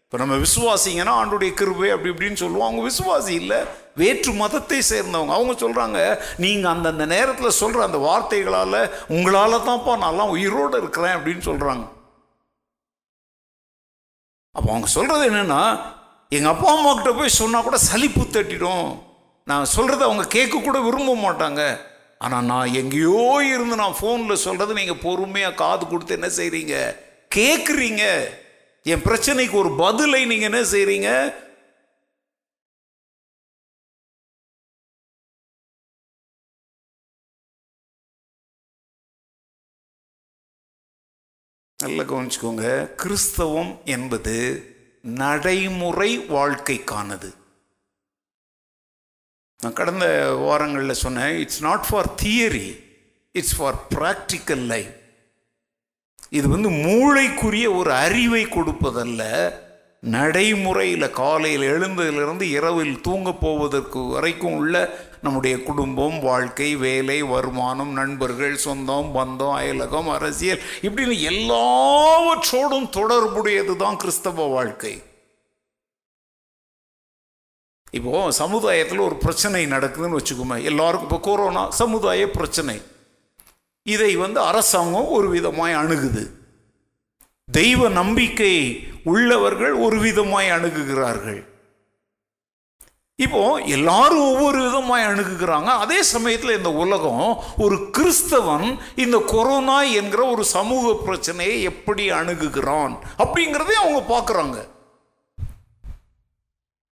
இப்போ 0.04 0.18
நம்ம 0.22 0.34
விசுவாசிங்கன்னா 0.44 1.14
ஆண்டுடைய 1.20 1.50
கிருபை 1.60 1.88
அப்படி 1.94 2.12
இப்படின்னு 2.12 2.42
சொல்லுவோம். 2.42 2.68
அவங்க 2.68 2.82
விசுவாசி 2.90 3.32
இல்லை 3.42 3.58
வேற்று 4.00 4.32
மதத்தை 4.42 4.78
சேர்ந்தவங்க. 4.90 5.34
அவங்க 5.36 5.52
சொல்கிறாங்க 5.62 5.98
நீங்கள் 6.44 6.72
அந்தந்த 6.72 7.06
நேரத்தில் 7.14 7.58
சொல்கிற 7.60 7.82
அந்த 7.88 7.98
வார்த்தைகளால் 8.06 8.78
உங்களால் 9.16 9.64
தான்ப்பா 9.68 9.94
நான்லாம் 10.04 10.34
உயிரோடு 10.36 10.80
இருக்கிறேன் 10.82 11.16
அப்படின்னு 11.18 11.44
சொல்கிறாங்க 11.50 11.84
அப்போ 14.56 14.68
அவங்க 14.72 14.88
சொல்கிறது 14.96 15.24
என்னென்னா 15.30 15.62
எங்கள் 16.36 16.52
அப்பா 16.52 16.68
அம்மா 16.76 16.92
கிட்ட 16.92 17.10
போய் 17.16 17.38
சொன்னால் 17.40 17.66
கூட 17.66 17.78
சலிப்பு 17.90 18.22
தட்டிடும். 18.26 18.86
நான் 19.50 19.72
சொல்கிறத 19.74 20.02
அவங்க 20.06 20.24
கேட்க 20.36 20.54
கூட 20.58 20.78
விரும்ப 20.86 21.12
மாட்டாங்க. 21.24 21.62
ஆனால் 22.24 22.48
நான் 22.50 22.74
எங்கேயோ 22.80 23.24
இருந்து 23.54 23.76
நான் 23.82 23.98
ஃபோனில் 24.00 24.44
சொல்கிறது 24.44 24.78
நீங்கள் 24.80 25.02
பொறுமையாக 25.06 25.58
காது 25.62 25.84
கொடுத்து 25.86 26.16
என்ன 26.18 26.28
செய்கிறீங்க 26.38 26.74
கேட்குறீங்க 27.30 28.04
என் 28.92 29.06
பிரச்சனைக்கு 29.08 29.56
ஒரு 29.62 29.72
பதிலை 29.84 30.22
நீங்கள் 30.32 30.50
என்ன 30.50 30.62
செய்கிறீங்க 30.74 31.10
நல்லா 41.78 42.04
கவனிச்சுக்கோங்க. 42.10 42.66
கிறிஸ்தவம் 43.02 43.72
என்பது 43.94 44.36
நடைமுறை 45.04 46.10
வாழ்க்கைக்கானது. 46.36 47.28
நான் 49.62 49.72
கடந்த 49.72 50.06
வாரங்களில் 50.34 50.92
சொன்னேன் 50.92 51.38
it's 51.38 51.62
not 51.62 51.86
for 51.88 52.08
theory 52.22 52.80
it's 53.32 53.56
for 53.56 53.74
practical 53.94 54.66
life 54.66 54.90
இது 56.30 56.48
வந்து 56.48 56.70
மூளைக்குரிய 56.70 57.76
ஒரு 57.76 57.92
அறிவை 57.92 58.44
கொடுப்பதல்ல. 58.44 59.52
நடைமுறையில் 60.00 61.10
காலையில் 61.10 61.66
எழுந்ததிலிருந்து 61.70 62.42
இரவில் 62.42 63.00
தூங்க 63.00 63.32
போவதற்கு 63.32 64.00
வரைக்கும் 64.06 64.52
உள்ள 64.52 64.98
நம்முடைய 65.22 65.62
குடும்பம் 65.62 66.20
வாழ்க்கை 66.20 66.76
வேலை 66.76 67.22
வருமானம் 67.22 67.92
நண்பர்கள் 67.92 68.56
சொந்தம் 68.56 69.14
பந்தம் 69.14 69.54
அயலகம் 69.54 70.08
அரசியல் 70.08 70.62
இப்படின்னு 70.82 71.18
எல்லாவற்றோடும் 71.32 72.88
தொடர்புடையது 72.90 73.76
தான் 73.76 73.96
கிறிஸ்தவ 73.96 74.46
வாழ்க்கை. 74.46 75.02
இப்போ 77.98 78.14
சமுதாயத்தில் 78.42 79.06
ஒரு 79.06 79.16
பிரச்சனை 79.24 79.60
நடக்குதுன்னு 79.74 80.18
வச்சுக்கோமே. 80.18 80.56
எல்லாருக்கும் 80.70 81.08
இப்போ 81.08 81.20
கொரோனா 81.28 81.64
சமுதாய 81.80 82.30
பிரச்சனை. 82.38 82.76
இதை 83.86 84.12
வந்து 84.22 84.40
அரசாங்கம் 84.50 85.12
ஒரு 85.16 85.28
விதமாய் 85.34 85.80
அணுகுது. 85.82 86.24
தெய்வ 87.48 87.88
நம்பிக்கை 88.00 88.54
உள்ளவர்கள் 89.12 89.74
ஒரு 89.86 89.98
விதமாய் 90.06 90.48
அணுகுகிறார்கள். 90.56 91.40
இப்போ 93.24 93.42
எல்லாரும் 93.74 94.24
ஒவ்வொரு 94.30 94.58
விதமாய் 94.66 95.06
அணுகுகிறாங்க. 95.10 95.68
அதே 95.84 95.98
சமயத்தில் 96.14 96.56
இந்த 96.56 96.70
உலகம் 96.84 97.28
ஒரு 97.64 97.76
கிறிஸ்தவன் 97.98 98.66
இந்த 99.04 99.18
கொரோனா 99.34 99.78
என்கிற 100.00 100.22
ஒரு 100.34 100.44
சமூக 100.56 100.94
பிரச்சனையை 101.04 101.58
எப்படி 101.72 102.06
அணுகுகிறான் 102.20 102.96
அப்படிங்கிறதையும் 103.24 103.84
அவங்க 103.84 104.02
பார்க்குறாங்க. 104.14 104.58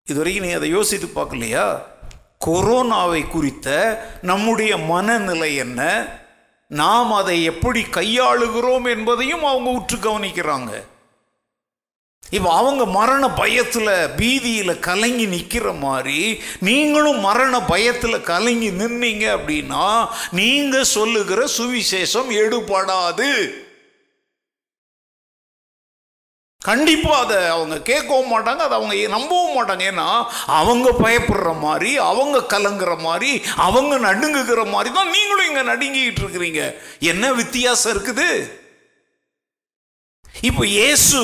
இதுவரைக்கும் 0.08 0.46
நீ 0.46 0.52
அதை 0.52 0.68
யோசித்து 0.68 1.06
பார்க்கலையா? 1.06 1.82
கொரோனாவை 2.46 3.28
குறித்த 3.28 3.68
நம்முடைய 4.22 4.76
மனநிலை 4.76 5.56
என்ன? 5.56 6.06
நாம் 6.68 7.12
அதை 7.12 7.44
எப்படி 7.44 7.82
கையாளுகிறோம் 7.82 8.90
என்பதையும் 8.90 9.44
அவங்க 9.44 9.70
உற்று 9.70 9.96
கவனிக்கிறாங்க. 9.96 10.82
இப்போ 12.30 12.52
அவங்க 12.56 12.84
மரண 12.84 13.30
பயத்தில் 13.30 14.08
பீதியில் 14.16 14.78
கலங்கி 14.78 15.26
நிற்கிற 15.26 15.72
மாதிரி 15.72 16.40
நீங்களும் 16.60 17.20
மரண 17.20 17.62
பயத்தில் 17.62 18.20
கலங்கி 18.20 18.70
நின்னீங்க 18.70 19.38
அப்படின்னா 19.38 20.08
நீங்கள் 20.30 20.84
சொல்லுகிற 20.84 21.46
சுவிசேஷம் 21.58 22.30
எடுபடாது. 22.30 23.50
கண்டிப்பாக 26.68 27.22
அதை 27.24 27.38
அவங்க 27.54 27.76
கேட்கவும் 27.90 28.32
மாட்டாங்க 28.32 28.62
அதை 28.66 28.74
அவங்க 28.78 28.94
நம்பவும் 29.16 29.56
மாட்டாங்க. 29.56 29.84
ஏன்னா 29.92 30.08
அவங்க 30.60 30.88
பயப்படுற 31.04 31.50
மாதிரி 31.66 31.92
அவங்க 32.10 32.38
கலங்குற 32.52 32.92
மாதிரி 33.06 33.30
அவங்க 33.68 33.94
நடுங்குகிற 34.08 34.64
மாதிரி 34.74 34.92
தான் 34.98 35.14
நீங்களும் 35.16 35.48
இங்கே 35.50 35.64
நடுங்கிக்கிட்டு 35.72 36.22
இருக்கிறீங்க. 36.24 36.62
என்ன 37.12 37.32
வித்தியாசம் 37.40 37.94
இருக்குது? 37.94 38.28
இப்போ 40.48 40.62
இயேசு 40.66 41.18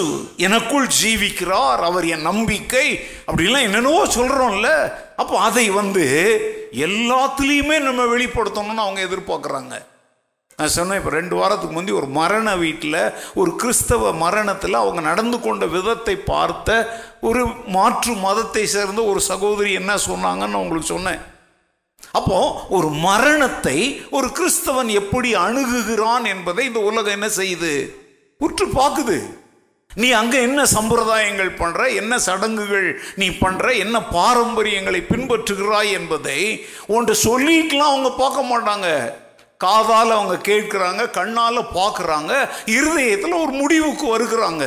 எனக்குள் 0.47 0.87
ஜீவிக்கிறார் 0.99 1.81
அவர் 1.89 2.05
என் 2.15 2.29
நம்பிக்கை 2.29 2.85
அப்படின்லாம் 3.29 3.67
என்னென்னவோ 3.69 4.03
சொல்கிறோம்ல 4.17 4.69
அப்போ 5.23 5.35
அதை 5.47 5.65
வந்து 5.81 6.05
எல்லாத்துலேயுமே 6.87 7.79
நம்ம 7.87 8.03
வெளிப்படுத்தணும்னு 8.15 8.85
அவங்க 8.87 9.01
எதிர்பார்க்குறாங்க. 9.09 9.75
நான் 10.61 10.73
சொன்னேன் 10.77 10.99
இப்போ 11.01 11.11
ரெண்டு 11.11 11.35
வாரத்துக்கு 11.41 11.75
முந்தி 11.77 11.93
ஒரு 11.99 12.09
மரண 12.21 12.49
வீட்டில் 12.63 12.97
ஒரு 13.41 13.51
கிறிஸ்தவ 13.61 14.11
மரணத்தில் 14.23 14.81
அவங்க 14.81 15.01
நடந்து 15.11 15.37
கொண்ட 15.41 15.67
விதத்தை 15.75 16.15
பார்த்த 16.33 16.79
ஒரு 17.29 17.43
மாற்று 17.77 18.13
மதத்தை 18.25 18.65
சேர்ந்த 18.75 19.01
ஒரு 19.13 19.21
சகோதரி 19.29 19.71
என்ன 19.81 19.93
சொன்னாங்கன்னு 20.09 20.61
உங்களுக்கு 20.63 20.95
சொன்னேன். 20.95 21.21
அப்போ 22.19 22.39
ஒரு 22.77 22.89
மரணத்தை 23.07 23.79
ஒரு 24.11 24.29
கிறிஸ்தவன் 24.39 24.91
எப்படி 25.01 25.31
அணுகுகிறான் 25.47 26.25
என்பதை 26.35 26.63
இந்த 26.71 26.81
உலகம் 26.89 27.17
என்ன 27.19 27.29
செய்யுது? 27.39 27.73
உற்று 28.41 28.67
பார்க்குது. 28.81 29.19
நீ 29.91 30.09
அங்கே 30.21 30.39
என்ன 30.49 30.61
சம்பிரதாயங்கள் 30.75 31.53
பண்ற 31.61 31.89
என்ன 32.01 32.13
சடங்குகள் 32.27 32.89
நீ 33.23 33.27
பண்ற 33.43 33.73
என்ன 33.85 33.97
பாரம்பரியங்களை 34.19 35.01
பின்பற்றுகிறாய் 35.13 35.91
என்பதை 36.01 36.41
உன்ட்டு 36.95 37.17
சொல்லிட்டுலாம் 37.29 37.93
அவங்க 37.93 38.13
பார்க்க 38.23 38.51
மாட்டாங்க. 38.53 38.89
காதால் 39.65 40.13
அவங்க 40.19 40.37
கேட்குறாங்க 40.51 41.03
கண்ணால் 41.17 41.59
பார்க்குறாங்க 41.79 42.33
இருதயத்தில் 42.77 43.41
ஒரு 43.41 43.53
முடிவுக்கு 43.63 44.07
வருகிறாங்க. 44.15 44.65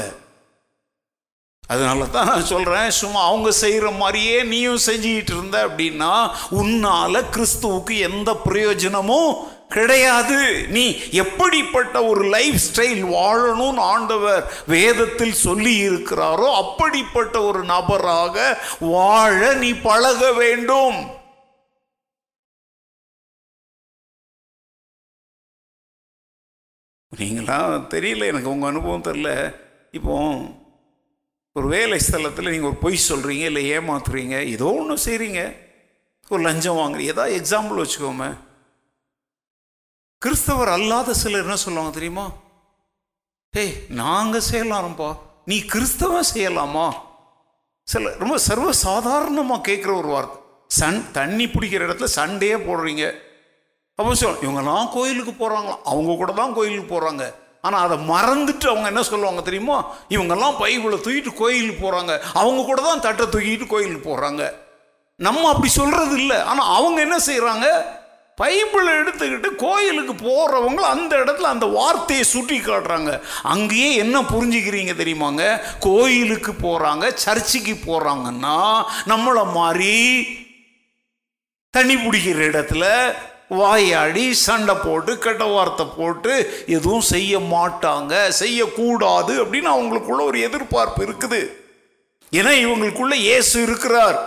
அதனால 1.68 2.06
தான் 2.06 2.30
நான் 2.30 2.52
சொல்கிறேன் 2.52 2.90
சும்மா 3.00 3.22
அவங்க 3.30 3.52
செய்கிற 3.64 3.92
மாதிரியே 4.02 4.38
நீயும் 4.52 4.86
செஞ்சுக்கிட்டு 4.86 5.34
இருந்த 5.36 5.58
அப்படின்னா 5.68 6.14
உன்னால் 6.60 7.28
கிறிஸ்துவுக்கு 7.36 7.96
எந்த 8.10 8.30
பிரயோஜனமும் 8.46 9.32
கிடையாது. 9.76 10.40
நீ 10.76 10.84
எப்படிப்பட்ட 11.24 11.96
ஒரு 12.10 12.24
லைஃப் 12.36 12.60
ஸ்டைல் 12.66 13.02
வாழணும்னு 13.16 13.84
ஆண்டவர் 13.94 14.44
வேதத்தில் 14.76 15.42
சொல்லி 15.46 15.74
இருக்கிறாரோ 15.90 16.48
அப்படிப்பட்ட 16.62 17.36
ஒரு 17.50 17.64
நபராக 17.74 18.36
வாழ 18.80 19.54
நீ 19.64 19.72
பழக 19.90 20.32
வேண்டும். 20.42 21.00
நீங்களாம் 27.18 27.88
தெரியல 27.90 28.26
எனக்கு 28.26 28.50
உங்கள் 28.50 28.70
அனுபவம் 28.70 29.04
தெரில 29.04 29.56
இப்போ 29.92 30.42
ஒரு 31.54 31.68
வேலை 31.68 32.00
ஸ்தலத்தில் 32.00 32.50
நீங்கள் 32.50 32.70
ஒரு 32.70 32.76
பொய் 32.76 33.00
சொல்கிறீங்க 33.10 33.46
இல்லை 33.46 33.72
ஏமாத்துறீங்க 33.72 34.46
ஏதோ 34.46 34.66
ஒன்று 34.66 34.96
செய்கிறீங்க 35.06 35.56
ஒரு 36.30 36.42
லஞ்சம் 36.42 36.76
வாங்குறீங்க. 36.76 37.12
ஏதாவது 37.14 37.34
எக்ஸாம்பிள் 37.40 37.82
வச்சுக்கோமே. 37.82 38.38
கிறிஸ்தவர் 40.18 40.68
அல்லாத 40.68 41.14
சிலர் 41.14 41.42
என்ன 41.42 41.56
சொல்லுவாங்க 41.56 41.94
தெரியுமா? 41.94 42.32
ஏய் 43.52 43.74
நாங்கள் 43.90 44.48
செய்யலாம்ப்பா. 44.52 45.18
நீ 45.46 45.60
கிறிஸ்தவன் 45.60 46.32
செய்யலாமா? 46.34 46.94
சில 47.88 48.16
ரொம்ப 48.16 48.38
சர்வ 48.38 48.72
சாதாரணமாக 48.72 49.72
கேட்குற 49.72 49.98
ஒரு 49.98 50.08
வார்த்தை. 50.08 50.42
சன் 50.68 51.12
தண்ணி 51.12 51.46
பிடிக்கிற 51.46 51.88
இடத்துல 51.88 52.04
சண்டையே 52.04 52.56
போடுறீங்க. 52.56 53.16
அப்போ 54.00 54.12
சொல் 54.20 54.40
இவங்கெல்லாம் 54.42 54.86
கோயிலுக்கு 54.94 55.32
போகிறாங்களாம் 55.32 55.82
அவங்க 55.92 56.12
கூட 56.22 56.32
தான் 56.32 56.54
கோயிலுக்கு 56.54 56.88
போகிறாங்க 56.94 57.24
ஆனால் 57.66 57.84
அதை 57.86 57.98
மறந்துட்டு 58.08 58.66
அவங்க 58.70 58.88
என்ன 58.88 59.02
சொல்லுவாங்க 59.02 59.42
தெரியுமா? 59.42 59.76
இவங்கெல்லாம் 60.10 60.56
பைபிளை 60.62 60.98
தூக்கிட்டு 61.04 61.32
கோயிலுக்கு 61.42 61.82
போகிறாங்க 61.84 62.14
அவங்க 62.34 62.62
கூட 62.64 62.82
தான் 62.82 63.04
தட்டை 63.06 63.26
தூக்கிட்டு 63.26 63.66
கோயிலுக்கு 63.74 64.08
போகிறாங்க 64.10 64.44
நம்ம 65.20 65.44
அப்படி 65.50 65.70
சொல்கிறது 65.72 66.16
இல்லை. 66.18 66.40
ஆனால் 66.42 66.72
அவங்க 66.78 66.98
என்ன 67.02 67.18
செய்கிறாங்க 67.26 67.68
பைபிளை 68.42 68.92
எடுத்துக்கிட்டு 69.02 69.50
கோயிலுக்கு 69.56 70.14
போகிறவங்க 70.14 70.82
அந்த 70.94 71.14
இடத்துல 71.24 71.50
அந்த 71.56 71.66
வார்த்தையை 71.66 72.24
சுட்டி 72.24 72.58
காட்டுறாங்க. 72.60 73.12
அங்கேயே 73.54 73.90
என்ன 73.96 74.22
புரிஞ்சுக்கிறீங்க 74.22 74.96
தெரியுமாங்க? 75.02 75.44
கோயிலுக்கு 75.80 76.54
போகிறாங்க 76.66 77.14
சர்ச்சுக்கு 77.26 77.76
போகிறாங்கன்னா 77.90 78.58
நம்மளை 79.12 79.44
மாதிரி 79.52 79.94
தனி 81.74 81.96
பிடிக்கிற 81.96 82.42
இடத்துல 82.52 82.86
வாயாடி 83.60 84.26
சண்டை 84.44 84.76
போட்டு 84.86 85.12
கெட்ட 85.26 85.44
வார்த்தை 85.56 85.86
போட்டு 85.98 86.34
எதுவும் 86.78 87.10
செய்ய 87.14 87.40
மாட்டாங்க 87.56 88.14
செய்யக்கூடாது 88.42 89.34
அப்படின்னு 89.44 89.70
அவங்களுக்குள்ள 89.76 90.22
ஒரு 90.30 90.40
எதிர்பார்ப்பு 90.48 91.02
இருக்குது. 91.08 91.42
ஏன்னா 92.40 92.54
இவங்களுக்குள்ள 92.64 93.16
இயேசு 93.28 93.56
இருக்கிறார். 93.68 94.20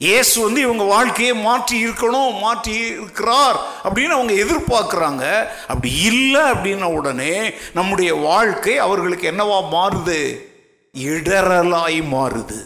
இயேசு 0.00 0.34
வந்து 0.44 0.60
இவங்க 0.66 0.84
வாழ்க்கையை 0.92 1.32
மாற்றி 1.46 1.76
இருக்கணும் 1.86 2.36
மாற்றி 2.44 2.74
இருக்கிறார் 2.76 3.56
அப்படின்னு 3.86 4.16
அவங்க 4.18 4.34
எதிர்பார்க்குறாங்க. 4.44 5.24
அப்படி 5.70 5.90
இல்லை 6.10 6.42
அப்படின்ன 6.52 6.86
உடனே 6.98 7.34
நம்முடைய 7.78 8.10
வாழ்க்கை 8.28 8.76
அவர்களுக்கு 8.86 9.26
என்னவா 9.32 9.58
மாறுது? 9.74 10.20
இடரலாய் 10.94 12.00
மாறுது. 12.14 12.60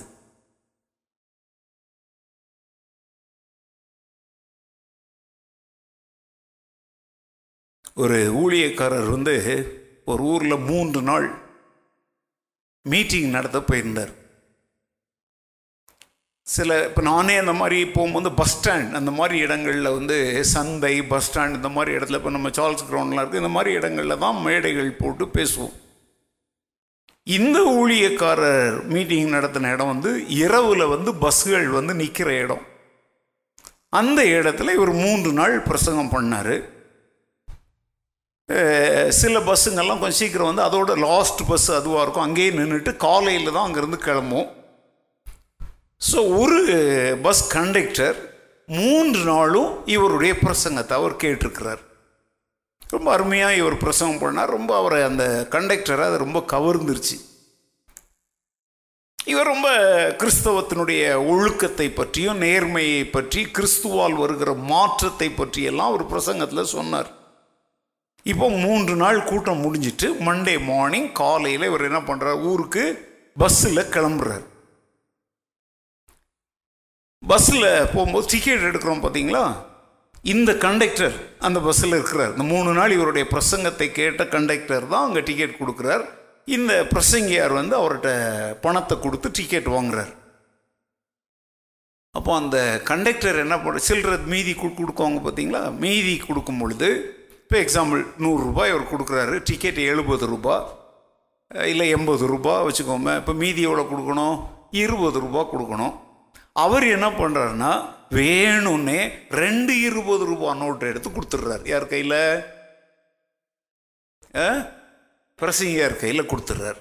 ஒரு 8.02 8.18
ஊழியக்காரர் 8.40 9.08
வந்து 9.14 9.34
ஒரு 10.12 10.22
ஊரில் 10.32 10.64
மூன்று 10.68 11.00
நாள் 11.08 11.26
மீட்டிங் 12.86 13.28
நடத்த 13.36 13.58
போயிருந்தார். 13.60 14.12
சில 16.46 16.70
இப்போ 16.88 17.02
நானே 17.10 17.34
அந்த 17.42 17.54
மாதிரி 17.60 17.78
போகும்போது 17.94 18.32
பஸ் 18.40 18.56
ஸ்டாண்ட் 18.56 18.98
அந்த 19.00 19.10
மாதிரி 19.18 19.36
இடங்களில் 19.44 19.94
வந்து 19.98 20.16
சந்தை 20.54 20.92
பஸ் 21.12 21.28
ஸ்டாண்ட் 21.28 21.58
இந்த 21.60 21.70
மாதிரி 21.76 21.96
இடத்துல 21.98 22.20
இப்போ 22.20 22.32
நம்ம 22.36 22.52
சார்ல்ஸ் 22.58 22.84
கிரவுண்ட்லாம் 22.88 23.22
இருக்குது 23.22 23.42
இந்த 23.42 23.52
மாதிரி 23.56 23.72
இடங்களில் 23.78 24.22
தான் 24.24 24.42
மேடைகள் 24.46 24.90
போட்டு 25.00 25.26
பேசுவோம். 25.38 25.74
இந்த 27.38 27.58
ஊழியக்காரர் 27.78 28.76
மீட்டிங் 28.94 29.34
நடத்தின 29.36 29.72
இடம் 29.74 29.92
வந்து 29.94 30.10
இரவில் 30.42 30.90
வந்து 30.94 31.10
பஸ்ஸுகள் 31.24 31.68
வந்து 31.78 31.92
நிற்கிற 32.02 32.30
இடம். 32.44 32.64
அந்த 34.00 34.20
இடத்துல 34.38 34.72
இவர் 34.78 34.94
மூன்று 35.04 35.32
நாள் 35.40 35.56
பிரசங்கம் 35.70 36.14
பண்ணார். 36.16 36.54
சில 39.20 39.38
பஸ்ஸுங்கெல்லாம் 39.46 40.00
கொஞ்சம் 40.00 40.20
சீக்கிரம் 40.22 40.50
வந்து 40.50 40.66
அதோட 40.66 40.92
லாஸ்ட் 41.08 41.40
பஸ் 41.50 41.68
அதுவாக 41.78 42.02
இருக்கும். 42.04 42.26
அங்கேயே 42.26 42.50
நின்றுட்டு 42.58 42.92
காலையில் 43.06 43.54
தான் 43.56 43.66
அங்கேருந்து 43.66 44.00
கிளம்பும் 44.08 44.48
ஸோ 46.00 46.18
ஒரு 46.40 46.58
பஸ் 47.24 47.42
கண்டக்டர் 47.56 48.16
மூன்று 48.68 49.20
நாளும் 49.30 49.70
இவருடைய 49.94 50.32
பிரசங்கத்தை 50.42 50.94
அவர் 50.98 51.14
கேட்டிருக்கிறார். 51.22 51.82
ரொம்ப 52.94 53.08
அருமையாக 53.16 53.58
இவர் 53.60 53.76
பிரசங்கம் 53.84 54.22
பண்ணார். 54.24 54.54
ரொம்ப 54.56 54.72
அவரை 54.80 55.00
அந்த 55.10 55.24
கண்டக்டரை 55.54 56.04
அது 56.10 56.18
ரொம்ப 56.24 56.40
கவர்ந்துருச்சு. 56.54 57.16
இவர் 59.32 59.50
ரொம்ப 59.52 59.68
கிறிஸ்தவத்தினுடைய 60.20 61.02
ஒழுக்கத்தை 61.32 61.88
பற்றியும் 61.98 62.42
நேர்மையை 62.46 63.02
பற்றி 63.16 63.42
கிறிஸ்துவால் 63.58 64.16
வருகிற 64.22 64.52
மாற்றத்தை 64.72 65.28
பற்றியெல்லாம் 65.40 65.94
ஒரு 65.96 66.06
பிரசங்கத்தில் 66.12 66.72
சொன்னார். 66.76 67.10
இப்போ 68.26 68.46
மூன்று 68.64 68.92
நாள் 69.00 69.18
கூட்டம் 69.28 69.62
முடிஞ்சிட்டு 69.64 70.06
மண்டே 70.26 70.52
மார்னிங் 70.68 71.08
காலையில் 71.20 71.66
இவர் 71.70 71.86
என்ன 71.88 71.98
பண்ணுறார் 72.08 72.42
ஊருக்கு 72.50 72.84
பஸ்ஸில் 73.36 73.90
கிளம்புறார். 73.94 74.44
பஸ்ஸில் 77.22 77.66
போகும்போது 77.94 78.30
டிக்கெட் 78.32 78.68
எடுக்கிறோம் 78.68 79.02
பார்த்தீங்களா 79.04 79.44
இந்த 80.32 80.50
கண்டக்டர் 80.64 81.16
அந்த 81.46 81.58
பஸ்ஸில் 81.60 81.96
இருக்கிறார். 81.96 82.32
இந்த 82.34 82.44
மூணு 82.52 82.70
நாள் 82.78 82.94
இவருடைய 82.96 83.24
பிரசங்கத்தை 83.32 83.88
கேட்ட 83.98 84.24
கண்டக்டர் 84.34 84.86
தான் 84.92 85.06
அங்கே 85.06 85.22
டிக்கெட் 85.28 85.60
கொடுக்குறார். 85.60 86.04
இந்த 86.56 86.72
பிரசங்கியார் 86.92 87.54
வந்து 87.60 87.74
அவர்கிட்ட 87.80 88.10
பணத்தை 88.64 88.96
கொடுத்து 89.04 89.30
டிக்கெட் 89.38 89.68
வாங்குறார். 89.76 90.12
அப்போ 92.14 92.32
அந்த 92.40 92.56
கண்டக்டர் 92.90 93.42
என்ன 93.44 93.54
பண்ண 93.60 93.80
சில்லற 93.88 94.16
மீதி 94.32 94.52
கொடுக்குவாங்க 94.62 95.20
பார்த்தீங்களா 95.26 95.62
மீதி 95.84 96.14
கொடுக்கும் 96.26 96.60
பொழுது 96.62 96.90
இப்போ 97.44 97.56
எக்ஸாம்பிள் 97.64 98.00
நூறுரூபாய் 98.24 98.72
அவர் 98.74 98.90
கொடுக்குறாரு 98.92 99.36
டிக்கெட் 99.48 99.80
எழுபது 99.90 100.26
ரூபா 100.32 100.54
இல்லை 101.70 101.86
எண்பது 101.96 102.24
ரூபா 102.30 102.52
வச்சுக்கோங்க 102.66 103.10
இப்போ 103.20 103.32
மீதி 103.40 103.62
எவ்வளோ 103.68 103.82
கொடுக்கணும்? 103.90 104.36
இருபது 104.82 105.18
ரூபா 105.24 105.40
கொடுக்கணும். 105.50 105.92
அவர் 106.64 106.84
என்ன 106.94 107.08
பண்ணுறாருன்னா 107.18 107.72
வேணும்னே 108.18 109.00
ரெண்டு 109.42 109.72
இருபது 109.88 110.24
ரூபா 110.30 110.54
நோட்டு 110.62 110.88
எடுத்து 110.92 111.10
கொடுத்துட்றாரு. 111.10 111.64
யார் 111.72 111.86
கையில்? 111.92 112.18
பிரசிங்கர் 115.38 116.00
கையில் 116.02 116.30
கொடுத்துட்றாரு. 116.32 116.80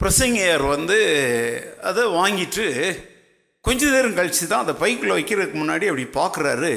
பிரசங்கியார் 0.00 0.64
வந்து 0.76 0.98
அதை 1.90 2.02
வாங்கிட்டு 2.18 2.66
கொஞ்ச 3.66 3.90
நேரம் 3.90 4.14
கழித்து 4.14 4.46
தான் 4.46 4.64
அந்த 4.64 4.74
பைக்கில் 4.82 5.16
வைக்கிறதுக்கு 5.16 5.56
முன்னாடி 5.60 5.86
அப்படி 5.92 6.04
பார்க்குறாரு. 6.18 6.72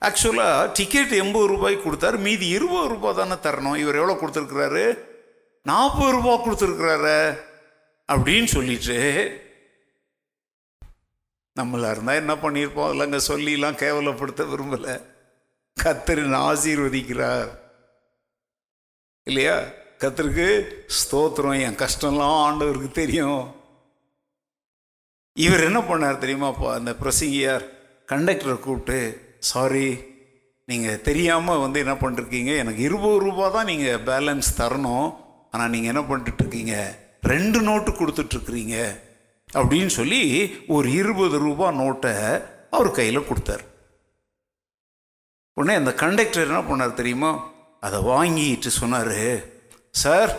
ஆக்சுவலாக 0.00 0.70
டிக்கெட் 0.72 1.12
எண்பது 1.12 1.46
ரூபாய்க்கு 1.46 1.84
கொடுத்தாரு. 1.84 2.18
மீதி 2.18 2.48
இருபது 2.48 2.88
ரூபா 2.88 3.12
தானே 3.12 3.32
தரணும். 3.32 3.76
இவர் 3.76 4.00
எவ்வளோ 4.00 4.14
கொடுத்துருக்குறாரு? 4.14 4.98
நாற்பது 5.62 6.12
ரூபா 6.12 6.34
கொடுத்துருக்குறாரு 6.44 7.38
அப்படின்னு 8.12 8.44
சொல்லிட்டு 8.44 8.98
நம்மளா 11.60 11.90
இருந்தால் 11.90 12.20
என்ன 12.22 12.34
பண்ணியிருப்போம்? 12.34 12.92
இல்லைங்க 12.92 13.20
சொல்லிலாம் 13.28 13.80
கேவலப்படுத்த 13.82 14.44
விரும்பலை. 14.52 14.94
கத்தரின் 15.76 16.38
ஆசீர்வதிக்கிறார். 16.50 17.50
இல்லையா? 19.24 19.56
கத்தருக்கு 19.98 20.48
ஸ்தோத்திரம். 21.00 21.60
என் 21.60 21.80
கஷ்டம்லாம் 21.84 22.38
ஆண்டவருக்கு 22.46 22.90
தெரியும். 22.92 23.62
இவர் 25.42 25.66
என்ன 25.68 25.78
பண்ணார் 25.80 26.22
தெரியுமா? 26.22 26.48
இப்போ 26.48 26.66
அந்த 26.74 26.90
பிரசங்கியார் 27.00 27.64
கண்டக்டரை 28.10 28.58
கூப்பிட்டு 28.58 28.98
சாரி 29.50 29.88
நீங்கள் 30.70 31.00
தெரியாமல் 31.00 31.62
வந்து 31.64 31.78
என்ன 31.84 31.94
பண்ணிருக்கீங்க? 31.94 32.52
எனக்கு 32.56 32.82
இருபது 32.88 33.18
ரூபா 33.24 33.46
தான் 33.48 33.68
நீங்கள் 33.70 34.02
பேலன்ஸ் 34.10 34.50
தரணும். 34.60 35.08
ஆனால் 35.50 35.72
நீங்கள் 35.74 35.92
என்ன 35.94 36.02
பண்ணிட்டுருக்கீங்க? 36.10 36.76
ரெண்டு 37.32 37.58
நோட்டு 37.60 37.90
கொடுத்துட்ருக்குறீங்க 37.90 38.76
அப்படின்னு 39.52 39.92
சொல்லி 39.98 40.22
ஒரு 40.76 40.88
இருபது 41.00 41.38
ரூபா 41.38 41.66
நோட்டை 41.82 42.14
அவர் 42.70 42.96
கையில் 42.98 43.28
கொடுத்தார். 43.28 43.64
உடனே 45.56 45.74
அந்த 45.80 45.94
கண்டக்டர் 46.04 46.48
என்ன 46.48 46.62
பண்ணார் 46.70 47.00
தெரியுமா? 47.00 47.32
அதை 47.86 47.98
வாங்கிட்டு 48.12 48.70
சொன்னார் 48.80 49.18
சார் 50.02 50.32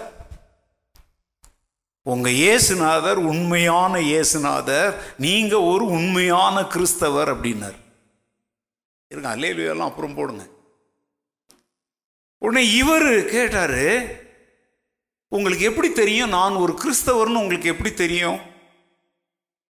உங்கள் 2.12 2.34
இயேசுநாதர் 2.34 3.20
உண்மையான 3.32 3.94
இயேசுநாதர் 4.00 4.92
நீங்கள் 5.26 5.68
ஒரு 5.72 5.86
உண்மையான 5.98 6.66
கிறிஸ்தவர் 6.74 7.30
அப்படின்னார். 7.34 7.78
இருங்க 9.12 9.30
அல்லேலுயெல்லாம் 9.36 9.90
அப்புறம் 9.92 10.18
போடுங்க. 10.18 10.44
உடனே 12.42 12.64
இவர் 12.82 13.26
கேட்டார் 13.26 13.82
உங்களுக்கு 15.36 15.66
எப்படி 15.70 15.90
தெரியும்? 15.92 16.30
நான் 16.30 16.62
ஒரு 16.64 16.74
கிறிஸ்தவர்னு 16.82 17.42
உங்களுக்கு 17.44 17.72
எப்படி 17.74 17.94
தெரியும்? 17.94 18.40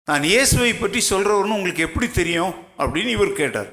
நான் 0.09 0.23
இயேசுவை 0.23 0.75
பற்றி 0.75 1.01
சொல்கிறவர்னு 1.11 1.57
உங்களுக்கு 1.59 1.87
எப்படி 1.89 2.11
தெரியும்? 2.11 2.55
அப்படின்னு 2.79 3.11
இவர் 3.17 3.33
கேட்டார். 3.33 3.71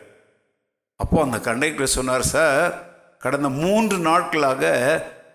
அப்போ 1.00 1.18
அந்த 1.22 1.38
கண்டக்டர் 1.40 1.96
சொன்னார் 1.98 2.26
சார் 2.34 2.72
கடந்த 3.20 3.50
மூன்று 3.50 3.98
நாட்களாக 4.10 4.64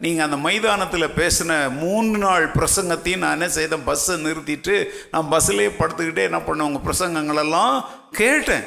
நீங்கள் 0.02 0.24
அந்த 0.24 0.36
மைதானத்தில் 0.36 1.14
பேசின 1.16 1.76
மூணு 1.78 2.18
நாள் 2.18 2.52
பிரசங்கத்தையும் 2.52 3.18
நான் 3.18 3.30
என்ன 3.30 3.48
செய்தேன்? 3.48 3.84
பஸ்ஸை 3.84 4.14
நிறுத்திட்டு 4.24 4.88
நான் 5.10 5.28
பஸ்ஸிலே 5.30 5.66
படுத்துக்கிட்டே 5.78 6.22
என்ன 6.28 6.38
பண்ணேன்? 6.38 6.68
உங்கள் 6.68 6.86
பிரசங்கங்களெல்லாம் 6.86 7.84
கேட்டேன். 8.10 8.64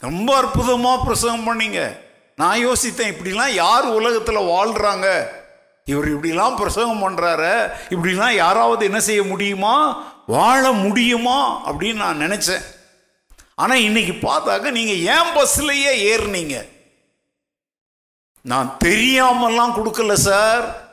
ரொம்ப 0.00 0.36
அற்புதமாக 0.36 1.04
பிரசங்கம் 1.04 1.46
பண்ணீங்க. 1.48 1.98
நான் 2.36 2.66
யோசித்தேன் 2.66 3.12
இப்படிலாம் 3.12 3.48
யார் 3.48 3.84
உலகத்தில் 3.84 4.48
வாழ்கிறாங்க 4.54 5.26
இவர் 5.84 6.08
இப்படிலாம் 6.16 6.56
பிரசங்கம் 6.56 7.02
பண்ணுறார 7.02 7.70
இப்படிலாம் 7.90 8.34
யாராவது 8.34 8.84
என்ன 8.84 9.00
செய்ய 9.00 9.22
முடியுமா? 9.22 10.04
வாழ 10.26 10.72
முடியுமா? 10.72 11.70
அப்படின்னு 11.70 12.02
நான் 12.04 12.20
நினச்சேன். 12.20 12.64
ஆனால் 13.54 13.80
இன்னைக்கு 13.80 14.12
பார்த்தாக்க 14.12 14.70
நீங்கள் 14.70 15.02
ஏன் 15.14 15.32
பஸ்ஸிலேயே 15.34 16.16
ஏறுனீங்க? 16.16 16.66
நான் 18.42 18.76
தெரியாமலாம் 18.84 19.76
கொடுக்கல 19.76 20.12
சார். 20.12 20.88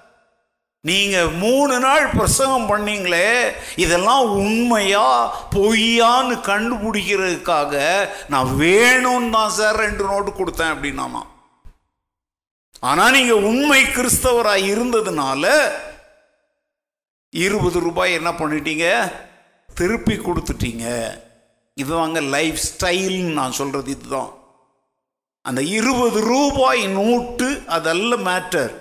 நீங்க 0.82 1.26
மூணு 1.26 1.80
நாள் 1.80 2.10
பிரசங்கம் 2.10 2.70
பண்ணீங்களே 2.70 3.52
இதெல்லாம் 3.76 4.30
உண்மையா 4.32 5.36
பொய்யான்னு 5.52 6.36
கண்டுபிடிக்கிறதுக்காக 6.50 8.08
நான் 8.30 8.46
வேணும்னு 8.46 9.30
தான் 9.30 9.50
சார் 9.50 9.76
ரெண்டு 9.76 10.04
நோட்டு 10.04 10.32
கொடுத்தேன் 10.32 10.76
அப்படின்னா 10.76 11.22
ஆனா 12.80 13.12
நீங்க 13.12 13.36
உண்மை 13.36 13.84
கிறிஸ்தவராக 13.84 14.66
இருந்ததுனால 14.66 15.72
இருபது 17.30 17.80
ரூபாய் 17.80 18.14
என்ன 18.14 18.32
பண்ணிட்டீங்க? 18.32 19.12
திருப்பி 19.76 20.16
கொடுத்துட்டீங்க. 20.16 21.18
இதுதாங்க 21.82 22.30
லைஃப் 22.30 22.60
ஸ்டைல்னு 22.70 23.34
நான் 23.34 23.52
சொல்றது 23.52 23.92
இதுதான். 23.92 24.37
அந்த 25.48 25.62
இருபது 25.78 26.20
ரூபாய் 26.22 26.82
நோட்டு 27.00 27.50
அதல்ல 27.68 28.16
மேட்டர் 28.30 28.74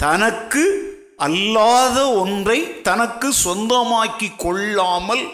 தனக்கு 0.00 0.64
அல்லாத 1.26 1.98
ஒன்றை 2.22 2.58
தனக்கு 2.80 3.28
சொந்தமாக்கி 3.44 4.28
கொள்ளாமல் 4.36 5.24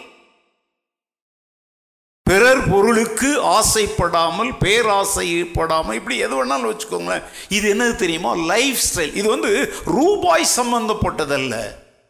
பிறர் 2.27 2.63
பொருளுக்கு 2.71 3.29
ஆசைப்படாமல் 3.57 4.51
பேராசைப்படாமல் 4.59 5.97
இப்படி 5.99 6.17
எது 6.17 6.33
வேணாலும் 6.35 6.69
வச்சுக்கோங்களேன். 6.71 7.23
இது 7.49 7.65
என்னது 7.73 7.95
தெரியுமா? 7.95 8.31
லைஃப் 8.51 8.79
ஸ்டைல் 8.87 9.15
இது 9.15 9.27
வந்து 9.29 9.51
ரூபாய் 9.85 10.45
சம்பந்தப்பட்டதல்ல. 10.55 11.55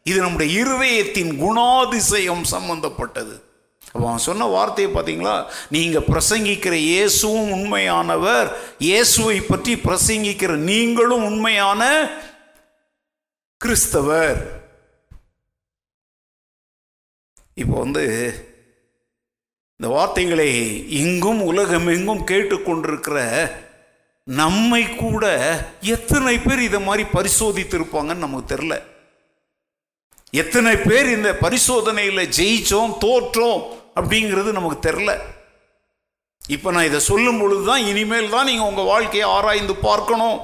இது 0.04 0.20
நம்முடைய 0.20 0.50
இருதயத்தின் 0.63 1.32
குணாதிசயம் 1.44 2.44
சம்பந்தப்பட்டது. 2.56 3.34
அவன் 3.95 4.25
சொன்ன 4.25 4.47
வார்த்தையை 4.56 4.89
பார்த்தீங்களா? 4.93 5.36
நீங்கள் 5.75 6.08
பிரசங்கிக்கிற 6.10 6.75
இயேசுவும் 6.91 7.49
உண்மையானவர். 7.58 8.49
இயேசுவை 8.89 9.38
பற்றி 9.41 9.73
பிரசங்கிக்கிற 9.88 10.56
நீங்களும் 10.71 11.25
உண்மையான 11.30 11.82
கிறிஸ்தவர். 13.62 14.39
இப்போ 17.62 17.75
வந்து 17.80 18.06
இந்த 19.80 19.89
வார்த்தைகளை 19.95 20.49
எங்கும் 21.01 21.41
உலகம் 21.41 21.88
எங்கும் 21.88 22.23
கேட்டுக்கொண்டிருக்கிற 22.32 23.19
நம்மை 24.27 24.82
கூட 24.95 25.25
எத்தனை 25.95 26.34
பேர் 26.39 26.62
இதை 26.67 26.80
மாதிரி 26.88 27.04
பரிசோதித்திருப்பாங்கன்னு 27.13 28.25
நமக்கு 28.25 28.51
தெரில 28.54 28.75
எத்தனை 30.41 30.73
பேர் 30.77 31.08
இந்த 31.15 31.30
பரிசோதனையில் 31.43 32.32
ஜெயித்தோம் 32.38 32.93
தோற்றோம். 33.06 33.63
அப்படிங்கிறது 33.95 34.49
நமக்கு 34.58 34.80
தெரில 34.88 35.12
இப்போ 36.56 36.69
நான் 36.75 36.88
இதை 36.89 36.99
சொல்லும் 37.10 37.39
பொழுது 37.41 37.63
தான் 37.69 37.84
இனிமேல் 37.91 38.34
தான் 38.36 38.47
நீங்கள் 38.49 38.69
உங்கள் 38.69 38.89
வாழ்க்கையை 38.91 39.25
ஆராய்ந்து 39.36 39.73
பார்க்கணும். 39.89 40.39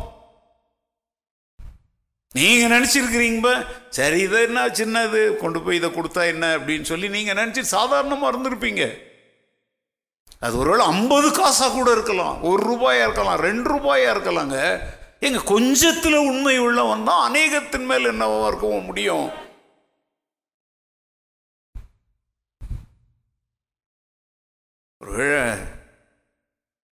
நீங்கள் 2.35 2.71
நினச்சிருக்கிறீங்க 2.73 3.49
சரி 3.97 4.19
இதை 4.25 4.39
என்ன 4.47 4.65
சின்னது 4.79 5.21
கொண்டு 5.41 5.59
போய் 5.65 5.79
இதை 5.79 5.89
கொடுத்தா 5.95 6.23
என்ன 6.33 6.45
அப்படின்னு 6.57 6.89
சொல்லி 6.91 7.07
நீங்கள் 7.15 7.37
நினச்சி 7.39 7.61
சாதாரணமாக 7.75 8.31
இருந்திருப்பீங்க. 8.31 8.83
அது 10.45 10.55
ஒருவேளை 10.61 10.85
ஐம்பது 10.93 11.27
காசாக 11.39 11.71
கூட 11.77 11.89
இருக்கலாம் 11.97 12.35
ஒரு 12.49 12.61
ரூபாயாக 12.71 13.05
இருக்கலாம் 13.07 13.41
ரெண்டு 13.47 13.67
ரூபாயாக 13.75 14.13
இருக்கலாங்க. 14.15 14.57
எங்கள் 15.27 15.49
கொஞ்சத்தில் 15.53 16.19
உண்மை 16.29 16.55
உள்ளவன் 16.67 17.07
தான் 17.09 17.23
அநேகத்தின் 17.29 17.87
மேல் 17.91 18.11
என்னவா 18.13 18.47
இருக்கவும் 18.51 18.87
முடியும். 18.89 19.27
ஒருவேளை 25.07 25.57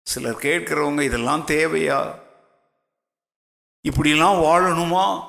சிலர் 0.03 0.37
கேட்கிறவங்க 0.37 1.01
இதெல்லாம் 1.01 1.46
தேவையா? 1.46 2.14
இப்படிலாம் 3.88 4.40
வாழணுமா? 4.42 5.25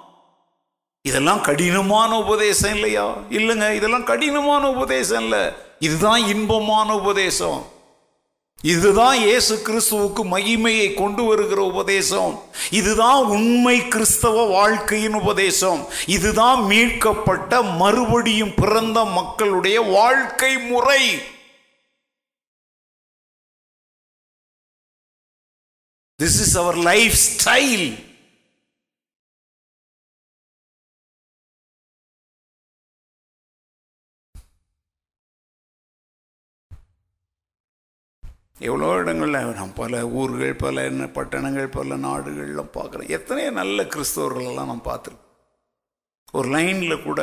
இதெல்லாம் 1.02 1.42
கடினமான 1.42 2.18
உபதேசம் 2.18 2.74
இல்லையா? 2.74 3.16
இல்லைங்க 3.16 3.72
இதெல்லாம் 3.72 4.04
கடினமான 4.04 4.70
உபதேசம் 4.70 5.24
இல்லை. 5.24 5.52
இதுதான் 5.80 6.24
இன்பமான 6.24 6.96
உபதேசம். 6.96 7.66
இதுதான் 8.62 9.18
இயேசு 9.18 9.56
கிறிஸ்துவுக்கு 9.56 10.24
மகிமையை 10.24 10.94
கொண்டு 10.94 11.24
வருகிற 11.24 11.62
உபதேசம். 11.62 12.42
இதுதான் 12.70 13.24
உண்மை 13.24 13.88
கிறிஸ்தவ 13.88 14.44
வாழ்க்கையின் 14.44 15.14
உபதேசம். 15.14 15.88
இதுதான் 16.06 16.64
மீட்கப்பட்ட 16.64 17.62
மறுபடியும் 17.62 18.54
பிறந்த 18.56 19.06
மக்களுடைய 19.06 19.82
வாழ்க்கை 19.82 20.58
முறை. 20.58 21.32
This 26.24 26.42
is 26.44 26.58
our 26.58 26.78
life 26.90 27.16
style 27.30 28.12
எவ்வளோ 38.60 38.90
இடங்களில் 38.98 39.56
நான் 39.56 39.74
பல 39.74 40.08
ஊர்கள் 40.08 40.54
பல 40.56 40.84
என்ன 40.84 41.06
பட்டணங்கள் 41.06 41.68
பல 41.68 41.98
நாடுகள்லாம் 41.98 42.70
பார்க்குறேன். 42.78 43.10
எத்தனையோ 43.10 43.52
நல்ல 43.52 43.84
கிறிஸ்தவர்களெல்லாம் 43.84 44.72
நான் 44.72 44.86
பார்த்துருக்கேன். 44.86 45.26
ஒரு 46.32 46.50
லைனில் 46.56 47.04
கூட 47.04 47.22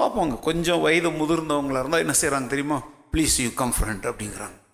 பார்ப்போங்க. 0.00 0.38
கொஞ்சம் 0.40 0.80
வயது 0.80 1.10
முதிர்ந்தவங்களாக 1.10 1.78
இருந்தால் 1.78 2.06
என்ன 2.06 2.14
செய்கிறாங்க 2.20 2.46
தெரியுமா? 2.46 2.82
ப்ளீஸ் 3.12 3.42
யூ 3.44 3.50
கம் 3.54 3.74
ஃப்ரெண்ட் 3.78 4.08
அப்படிங்கிறாங்க. 4.12 4.64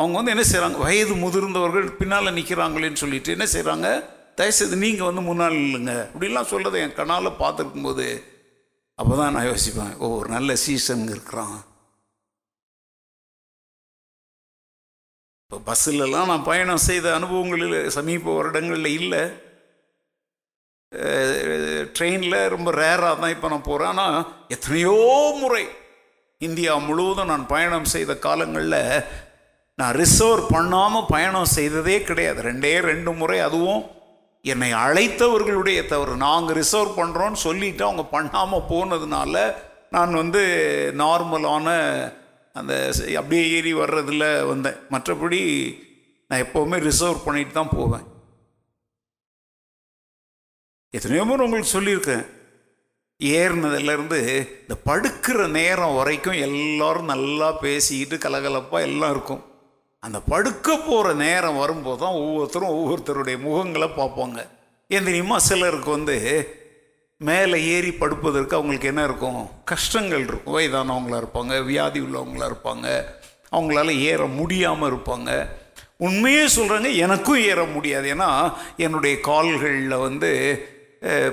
அவங்க 0.00 0.16
வந்து 0.18 0.34
என்ன 0.34 0.44
செய்கிறாங்க 0.48 0.78
வயது 0.84 1.14
முதிர்ந்தவர்கள் 1.24 1.86
பின்னால் 2.00 2.36
நிற்கிறாங்களேன்னு 2.38 3.02
சொல்லிட்டு 3.02 3.34
என்ன 3.36 3.46
செய்கிறாங்க 3.54 3.88
தயவுசெய்து 4.38 4.76
நீங்கள் 4.84 5.08
வந்து 5.08 5.22
முன்னால் 5.28 5.60
இல்லைங்க 5.64 5.94
அப்படிலாம் 6.12 6.50
சொல்கிறத 6.52 6.80
என் 6.84 6.98
கணால் 6.98 7.38
பார்த்துருக்கும்போது 7.42 8.06
அப்போ 9.00 9.14
தான் 9.16 9.34
நான் 9.36 9.48
யோசிப்பேன். 9.52 9.94
ஓ 10.02 10.06
ஒரு 10.18 10.28
நல்ல 10.34 10.50
சீசன் 10.64 11.02
இருக்கிறான். 11.14 11.56
இப்போ 15.44 15.58
பஸ்ஸிலலாம் 15.66 16.30
நான் 16.30 16.46
பயணம் 16.50 16.86
செய்த 16.86 17.06
அனுபவங்களில் 17.18 17.76
சமீப 17.96 18.34
வருடங்களில் 18.36 18.96
இல்லை. 19.00 19.22
ட்ரெயினில் 21.96 22.38
ரொம்ப 22.54 22.68
ரேராக 22.80 23.14
தான் 23.22 23.34
இப்போ 23.34 23.48
நான் 23.52 23.68
போகிறேன் 23.68 23.92
ஆனால் 23.92 24.16
எத்தனையோ 24.54 24.96
முறை 25.42 25.64
இந்தியா 26.40 26.72
முழுவதும் 26.88 27.30
நான் 27.32 27.46
பயணம் 27.54 27.92
செய்த 27.94 28.12
காலங்களில் 28.26 28.80
நான் 29.80 29.96
ரிசர்வ் 30.02 30.52
பண்ணாமல் 30.52 31.08
பயணம் 31.14 31.54
செய்ததே 31.56 31.96
கிடையாது. 32.08 32.40
ரெண்டே 32.48 32.72
ரெண்டு 32.90 33.10
முறை 33.20 33.38
அதுவும் 33.46 33.82
என்னை 34.52 34.68
அழைத்தவர்களுடைய 34.84 35.80
தவறு. 35.92 36.12
நாங்கள் 36.26 36.56
ரிசர்வ் 36.60 36.98
பண்ணுறோன்னு 36.98 37.38
சொல்லிவிட்டு 37.46 37.82
அவங்க 37.86 38.04
பண்ணாமல் 38.14 38.68
போனதுனால 38.70 39.34
நான் 39.94 40.12
வந்து 40.20 40.42
நார்மலான 41.00 41.66
அந்த 42.58 42.74
அப்படியே 43.20 43.42
ஏறி 43.56 43.72
வர்றதில் 43.80 44.28
வந்தேன். 44.52 44.78
மற்றபடி 44.94 45.40
நான் 46.30 46.44
எப்போவுமே 46.44 46.76
ரிசர்வ் 46.86 47.26
பண்ணிட்டு 47.26 47.52
தான் 47.58 47.74
போவேன். 47.78 48.06
எத்தனையோ 50.94 51.24
முறை 51.28 51.44
உங்களுக்கு 51.46 51.74
சொல்லியிருக்கேன். 51.74 52.24
ஏறினதுலேருந்து 53.20 54.20
இந்த 54.62 54.74
படுக்கிற 54.88 55.40
நேரம் 55.58 55.98
வரைக்கும் 55.98 56.40
எல்லோரும் 56.46 57.12
நல்லா 57.12 57.50
பேசிக்கிட்டு 57.64 58.16
கலகலப்பாக 58.24 58.88
எல்லாம் 58.88 59.12
இருக்கும். 59.16 59.44
அந்த 60.04 60.18
படுக்க 60.32 60.68
போகிற 60.76 61.14
நேரம் 61.22 61.60
வரும்போது 61.62 61.98
தான் 62.02 62.18
ஒவ்வொருத்தரும் 62.22 62.74
ஒவ்வொருத்தருடைய 62.78 63.36
முகங்களை 63.46 63.88
பார்ப்பாங்க. 63.96 64.38
ஏன் 64.88 65.06
தெரியுமா? 65.08 65.38
சிலருக்கு 65.38 65.90
வந்து 65.90 66.16
மேலே 67.28 67.58
ஏறி 67.74 67.92
படுப்பதற்கு 67.92 68.56
அவங்களுக்கு 68.56 68.90
என்ன 68.92 69.04
இருக்கும்? 69.08 69.40
கஷ்டங்கள் 69.64 70.24
இருக்கும். 70.28 70.54
வயதானவங்களாக 70.56 71.22
இருப்பாங்க 71.22 71.54
வியாதி 71.64 72.00
உள்ளவங்களாக 72.00 72.50
இருப்பாங்க 72.52 72.88
அவங்களால 73.52 73.90
ஏற 74.10 74.22
முடியாமல் 74.40 74.90
இருப்பாங்க. 74.92 75.30
உண்மையே 76.06 76.44
சொல்கிறாங்க 76.56 76.88
எனக்கும் 77.04 77.42
ஏற 77.50 77.60
முடியாது. 77.64 78.06
ஏன்னா 78.14 78.30
என்னுடைய 78.76 79.14
கால்களில் 79.20 80.02
வந்து 80.06 80.30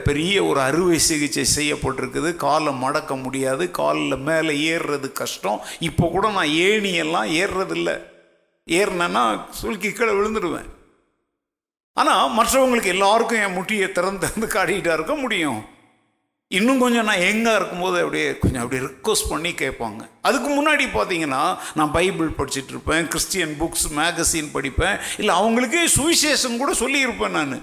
பெரிய 0.08 0.36
ஒரு 0.46 0.60
அறுவை 0.60 0.98
சிகிச்சை 1.00 1.46
செய்யப்பட்டிருக்குது. 1.58 2.32
காலை 2.46 2.74
மடக்க 2.74 3.16
முடியாது. 3.26 3.64
காலில் 3.72 4.24
மேலே 4.30 4.54
ஏறுறது 4.74 5.12
கஷ்டம். 5.22 5.62
இப்போ 5.80 6.08
கூட 6.16 6.26
நான் 6.38 6.56
ஏணியெல்லாம் 6.68 7.30
ஏறுறதில்ல. 7.42 7.92
ஏறினேன்னா 8.68 9.24
சுருக்கி 9.60 9.92
கீழே 9.92 10.14
விழுந்துடுவேன் 10.14 10.70
ஆனால் 11.94 12.34
மற்றவங்களுக்கு 12.38 12.94
எல்லாருக்கும் 12.96 13.42
என் 13.46 13.56
முட்டியை 13.58 13.92
திறந்து 13.92 14.22
திறந்து 14.26 14.48
காட்டிக்கிட்டா 14.54 14.94
இருக்க 14.98 15.16
முடியும். 15.16 15.62
இன்னும் 16.48 16.82
கொஞ்சம் 16.84 17.08
நான் 17.10 17.26
எங்கே 17.32 17.52
இருக்கும்போது 17.56 17.98
அப்படியே 18.02 18.38
கொஞ்சம் 18.38 18.62
அப்படியே 18.62 18.82
ரிக்வஸ்ட் 18.88 19.30
பண்ணி 19.30 19.52
கேட்பாங்க. 19.52 20.02
அதுக்கு 20.22 20.50
முன்னாடி 20.50 20.86
பார்த்தீங்கன்னா 20.96 21.44
நான் 21.74 21.92
பைபிள் 21.92 22.30
படிச்சுட்டு 22.40 22.74
இருப்பேன் 22.76 23.08
கிறிஸ்டியன் 23.08 23.56
புக்ஸ் 23.62 23.86
மேகசின் 24.00 24.52
படிப்பேன். 24.56 25.00
இல்லை 25.18 25.36
அவங்களுக்கே 25.40 25.84
சுவிசேஷம் 25.98 26.60
கூட 26.62 26.74
சொல்லியிருப்பேன் 26.84 27.38
நான். 27.40 27.56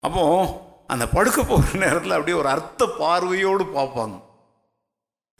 அப்போ 0.00 0.24
அந்த 0.86 1.06
படுக்க 1.08 1.40
போகிற 1.42 1.78
நேரத்தில் 1.84 2.16
அப்படியே 2.16 2.38
ஒரு 2.38 2.48
அர்த்த 2.48 2.86
பார்வையோடு 2.98 3.64
பார்ப்பாங்க. 3.64 4.16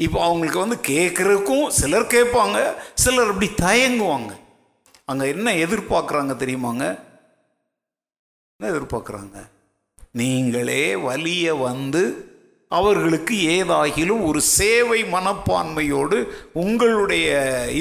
இப்போ 0.04 0.18
அவங்களுக்கு 0.26 0.64
வந்து 0.64 0.78
கேட்குறதுக்கும் 0.90 1.66
சிலர் 1.78 2.12
கேட்பாங்க 2.14 2.58
சிலர் 3.04 3.30
அப்படி 3.32 3.48
தயங்குவாங்க. 3.62 4.32
அங்கே 5.10 5.26
என்ன 5.34 5.52
எதிர்பார்க்குறாங்க 5.64 6.32
தெரியுமாங்க? 6.42 6.84
என்ன 8.56 8.70
எதிர்பார்க்குறாங்க? 8.72 9.38
நீங்களே 10.20 10.84
வலிய 11.06 11.54
வந்து 11.68 12.02
அவர்களுக்கு 12.78 13.34
ஏதாகிலும் 13.56 14.22
ஒரு 14.28 14.40
சேவை 14.56 15.00
மனப்பான்மையோடு 15.14 16.18
உங்களுடைய 16.62 17.28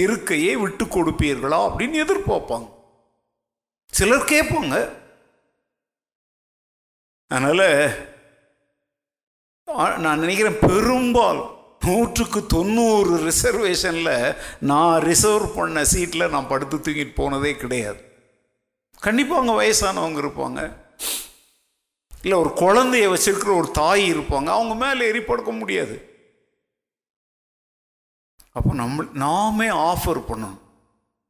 இருக்கையை 0.04 0.56
விட்டு 0.64 0.86
கொடுப்பீர்களா 0.86 1.60
அப்படின்னு 1.68 2.02
எதிர்பார்ப்பாங்க. 2.06 2.68
சிலர் 3.94 4.32
கேட்பாங்க. 4.34 4.76
அதனால் 7.36 7.68
நான் 10.06 10.24
நினைக்கிறேன் 10.26 10.62
பெரும்பாலும் 10.68 11.54
நூற்றுக்கு 11.86 12.46
தொண்ணூறு 12.46 13.32
ரிசர்வேஷனில் 13.32 14.38
நான் 14.60 15.02
ரிசர்வ் 15.02 15.56
பண்ண 15.56 15.86
சீட்டில் 15.86 16.30
நான் 16.30 16.48
படுத்து 16.48 16.78
தூங்கிட்டு 16.78 17.14
போனதே 17.16 17.56
கிடையாது. 17.56 18.02
கண்டிப்பாக 19.00 19.42
அவங்க 19.42 19.64
வயசானவங்க 19.64 20.26
இருப்பாங்க. 20.26 20.76
இல்லை 22.22 22.38
ஒரு 22.38 22.52
குழந்தைய 22.56 23.08
வச்சிருக்கிற 23.14 23.56
ஒரு 23.56 23.72
தாய் 23.72 24.14
இருப்பாங்க. 24.14 24.46
அவங்க 24.46 24.76
மேலே 24.76 25.06
ஏறி 25.06 25.22
படுக்க 25.22 25.52
முடியாது. 25.52 25.96
அப்போ 28.52 28.74
நம்ம 28.74 29.04
நாமே 29.14 29.68
ஆஃபர் 29.68 30.24
பண்ணணும். 30.30 30.58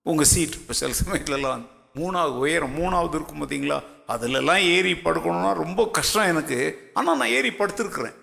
உங்கள் 0.02 0.26
சீட் 0.26 0.54
இப்போ 0.54 0.74
சில 0.74 0.94
சமயத்துலலாம் 1.06 1.66
மூணாவது 1.96 2.38
உயரம் 2.38 2.78
மூணாவது 2.78 3.16
இருக்கும் 3.16 3.42
பார்த்தீங்களா 3.42 3.84
அதிலெல்லாம் 4.08 4.62
ஏறி 4.62 4.94
படுக்கணும்னா 4.94 5.54
ரொம்ப 5.54 5.88
கஷ்டம் 5.88 6.28
எனக்கு. 6.28 6.92
ஆனால் 6.94 7.18
நான் 7.18 7.28
ஏறி 7.28 7.50
படுத்துருக்குறேன். 7.50 8.16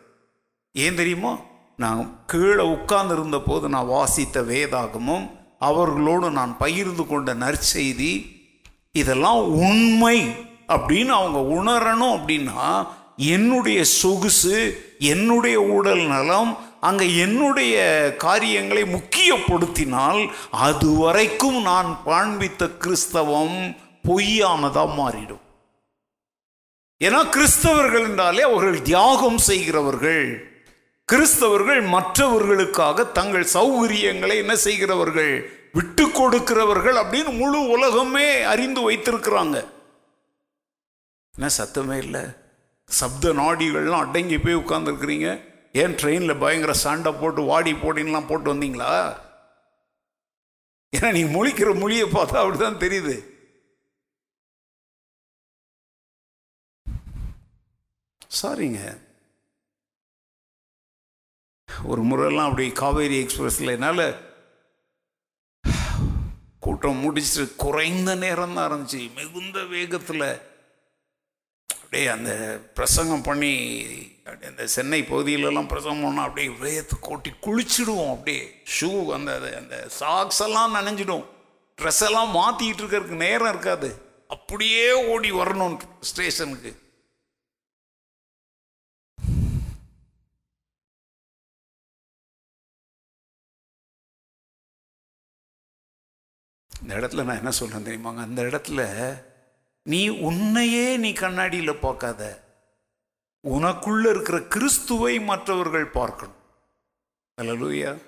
ஏன் 0.72 0.94
தெரியுமா? 0.94 1.40
நான் 1.76 2.24
கீழே 2.26 2.64
உட்கார்ந்திருந்த 2.64 3.38
போது 3.40 3.68
நான் 3.68 3.86
வாசித்த 3.86 4.42
வேதாகமும் 4.42 5.30
அவர்களோடு 5.58 6.30
நான் 6.30 6.56
பகிர்ந்து 6.56 7.06
கொண்ட 7.06 7.34
நற்செய்தி 7.34 8.12
இதெல்லாம் 8.92 9.42
உண்மை 9.48 10.18
அப்படின்னு 10.68 11.08
அவங்க 11.08 11.40
உணரணும் 11.56 12.14
அப்படின்னா 12.16 12.86
என்னுடைய 13.16 13.84
சொகுசு 13.84 14.56
என்னுடைய 14.98 15.60
உடல் 15.60 16.06
நலம் 16.06 16.56
அங்கே 16.80 17.16
என்னுடைய 17.16 17.76
காரியங்களை 18.18 18.82
முக்கியப்படுத்தினால் 18.82 20.30
அது 20.50 20.88
வரைக்கும் 20.94 21.62
நான் 21.62 21.98
காண்பித்த 22.04 22.68
கிறிஸ்தவம் 22.68 23.76
பொய்யானதாக 24.08 24.94
மாறிடும். 24.98 25.44
ஏன்னா 27.00 27.20
கிறிஸ்தவர்கள் 27.30 28.04
என்றாலே 28.08 28.42
அவர்கள் 28.42 28.82
தியாகம் 28.82 29.38
செய்கிறவர்கள். 29.38 30.56
கிறிஸ்தவர்கள் 31.11 31.81
மற்றவர்களுக்காக 31.95 33.05
தங்கள் 33.19 33.45
சௌகரியங்களை 33.53 34.37
என்ன 34.42 34.55
செய்கிறவர்கள்? 34.57 35.35
விட்டு 35.77 36.05
கொடுக்கிறவர்கள் 36.09 36.97
அப்படின்னு 37.03 37.33
முழு 37.38 37.59
உலகமே 37.75 38.42
அறிந்து 38.53 38.81
வைத்திருக்கிறாங்க. 38.90 39.57
என்ன 41.35 41.51
சத்தமே 41.59 41.99
இல்லை? 42.07 42.25
சப்த 42.88 43.33
நாடிகள்லாம் 43.42 44.05
அடங்கி 44.07 44.38
போய் 44.38 44.61
உட்காந்துருக்குறீங்க 44.62 45.29
ஏன் 45.83 45.97
ட்ரெயினில் 46.01 46.40
பயங்கர 46.42 46.73
சண்டை 46.73 47.12
போட்டு 47.12 47.42
வாடி 47.42 47.73
போடின்லாம் 47.73 48.29
போட்டு 48.29 48.55
வந்தீங்களா? 48.55 48.92
ஏன்னா 50.92 51.09
நீங்கள் 51.12 51.37
முழிக்கிற 51.37 51.71
மொழியை 51.81 52.07
பார்த்தா 52.11 52.42
அப்படிதான் 52.42 52.83
தெரியுது. 52.85 53.16
சாரிங்க 58.42 58.81
ஒரு 61.90 62.02
முறையெல்லாம் 62.02 62.48
அப்படி 62.48 62.70
காவேரி 62.70 63.16
எக்ஸ்பிரஸில் 63.22 63.74
என்னால் 63.74 64.07
கூட்டம் 66.64 67.02
முடிச்சுட்டு 67.02 67.57
குறைந்த 67.57 68.14
நேரம் 68.14 68.55
தான் 68.55 68.68
இருந்துச்சு. 68.70 69.00
மிகுந்த 69.14 69.59
வேகத்தில் 69.64 70.29
அப்படியே 71.74 72.07
அந்த 72.07 72.33
பிரசங்கம் 72.74 73.22
பண்ணி 73.22 73.52
அப்படியே 74.24 74.50
அந்த 74.52 74.66
சென்னை 74.66 75.00
பகுதியிலலாம் 75.02 75.70
பிரசங்கம் 75.72 76.07
பண்ணால் 76.07 76.29
அப்படியே 76.29 76.48
வேகத்தை 76.48 76.96
கொட்டி 77.00 77.33
குளிச்சிடுவோம். 77.46 78.12
அப்படியே 78.14 78.42
ஷூ 78.76 78.90
அந்த 79.16 79.33
அந்த 79.61 79.76
சாக்ஸ் 80.00 80.42
எல்லாம் 80.42 80.74
நனைஞ்சிடும். 80.74 81.24
ட்ரெஸ் 81.79 82.02
எல்லாம் 82.09 82.35
மாற்றிக்கிட்டு 82.37 82.83
இருக்கிறதுக்கு 82.83 83.24
நேரம் 83.26 83.48
இருக்காது. 83.48 83.90
அப்படியே 84.37 84.87
ஓடி 85.12 85.31
வரணும் 85.33 85.76
ஸ்டேஷனுக்கு 86.11 86.70
இந்த 96.87 96.99
இடத்துல 96.99 97.25
நான் 97.25 97.37
என்ன 97.37 97.51
சொல்கிறேன் 97.51 97.87
தெரியுமாங்க? 97.87 98.16
அந்த 98.16 98.42
இடத்துல 98.42 98.81
நீ 99.83 100.09
உன்னையே 100.09 100.96
நீ 100.96 101.12
கண்ணாடியில் 101.12 101.81
பார்க்காத. 101.85 102.44
உனக்குள்ளே 103.49 104.11
இருக்கிற 104.11 104.42
கிறிஸ்துவை 104.42 105.20
மற்றவர்கள் 105.20 105.87
பார்க்கணும். 105.87 106.37
அல்லலூயா 107.40 108.03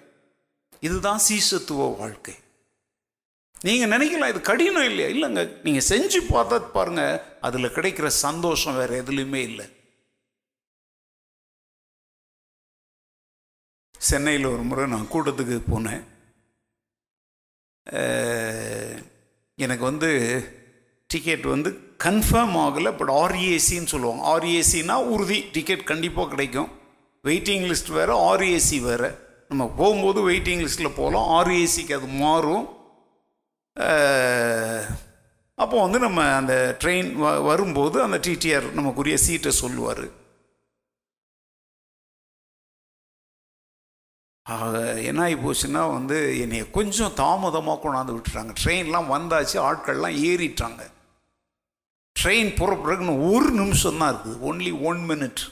இதுதான் 0.81 1.21
சீசத்துவ 1.29 1.97
வாழ்க்கை. 1.97 2.35
நீங்கள் 3.61 3.91
நினைக்கலாம் 3.91 4.29
இது 4.29 4.41
கடினம் 4.41 4.85
இல்லையா? 4.85 5.09
இல்லைங்க. 5.09 5.63
நீங்கள் 5.63 5.89
செஞ்சு 5.89 6.19
பார்த்தா 6.29 6.71
பாருங்க 6.71 7.03
அதில் 7.41 7.75
கிடைக்கிற 7.79 8.07
சந்தோஷம் 8.07 8.77
வேறு 8.77 9.03
எதுலையுமே 9.03 9.35
இல்லை. 9.35 9.67
சென்னையில் 13.99 14.45
ஒரு 14.45 14.63
முறை 14.63 14.87
நான் 14.87 15.11
கூட்டத்துக்கு 15.13 15.61
போனேன். 15.75 16.05
எனக்கு 19.59 19.85
வந்து 19.85 20.11
டிக்கெட் 21.11 21.47
வந்து 21.47 21.71
கன்ஃபார்ம் 22.05 22.57
ஆகலை 22.65 22.91
பட் 22.97 23.13
ஆர்ஏசின்னு 23.23 23.93
சொல்லுவாங்க. 23.93 24.23
ஆர்ஏசினா 24.35 24.97
உறுதி 25.15 25.39
டிக்கெட் 25.53 25.85
கண்டிப்பாக 25.85 26.29
கிடைக்கும். 26.29 26.69
வெயிட்டிங் 27.25 27.65
லிஸ்ட் 27.71 27.93
வேறு 27.99 28.15
ஆர்ஏசி 28.31 28.79
வேறு. 28.81 29.09
நம்ம 29.49 29.67
போகும்போது 29.77 30.21
வெயிட்டிங் 30.31 30.63
லிஸ்ட்டில் 30.65 30.97
போகலாம் 30.97 31.29
ஆர்ஏசிக்கு 31.39 31.95
அது 31.99 32.09
மாறும். 32.25 32.67
அப்போ 35.59 35.77
வந்து 35.83 35.99
நம்ம 35.99 36.21
அந்த 36.41 36.55
ட்ரெயின் 36.85 37.09
வ 37.23 37.43
வரும்போது 37.43 37.97
அந்த 38.03 38.19
டிடிஆர் 38.27 38.67
நமக்குரிய 38.73 39.17
சீட்டை 39.17 39.53
சொல்லுவார். 39.63 40.05
என்ன 45.09 45.23
ஆகி 45.23 45.35
போச்சுன்னா 45.35 45.81
வந்து 45.93 46.19
என்னை 46.43 46.61
கொஞ்சம் 46.77 47.15
தாமதமாக 47.15 47.81
கொண்டாந்து 47.83 48.15
விட்டுறாங்க 48.17 48.53
ட்ரெயின்லாம் 48.61 49.11
வந்தாச்சு 49.15 49.57
ஆட்கள்லாம் 49.69 50.17
ஏறிட்டாங்க. 50.29 50.83
ட்ரெயின் 52.21 52.51
புறப்படுறதுன்னு 52.61 53.17
ஒரு 53.33 53.51
நிமிஷம் 53.51 54.01
தான் 54.01 54.13
இருக்குது. 54.13 54.39
ஒன்லி 54.51 54.73
ஒன் 54.91 55.01
மினிட் 55.11 55.43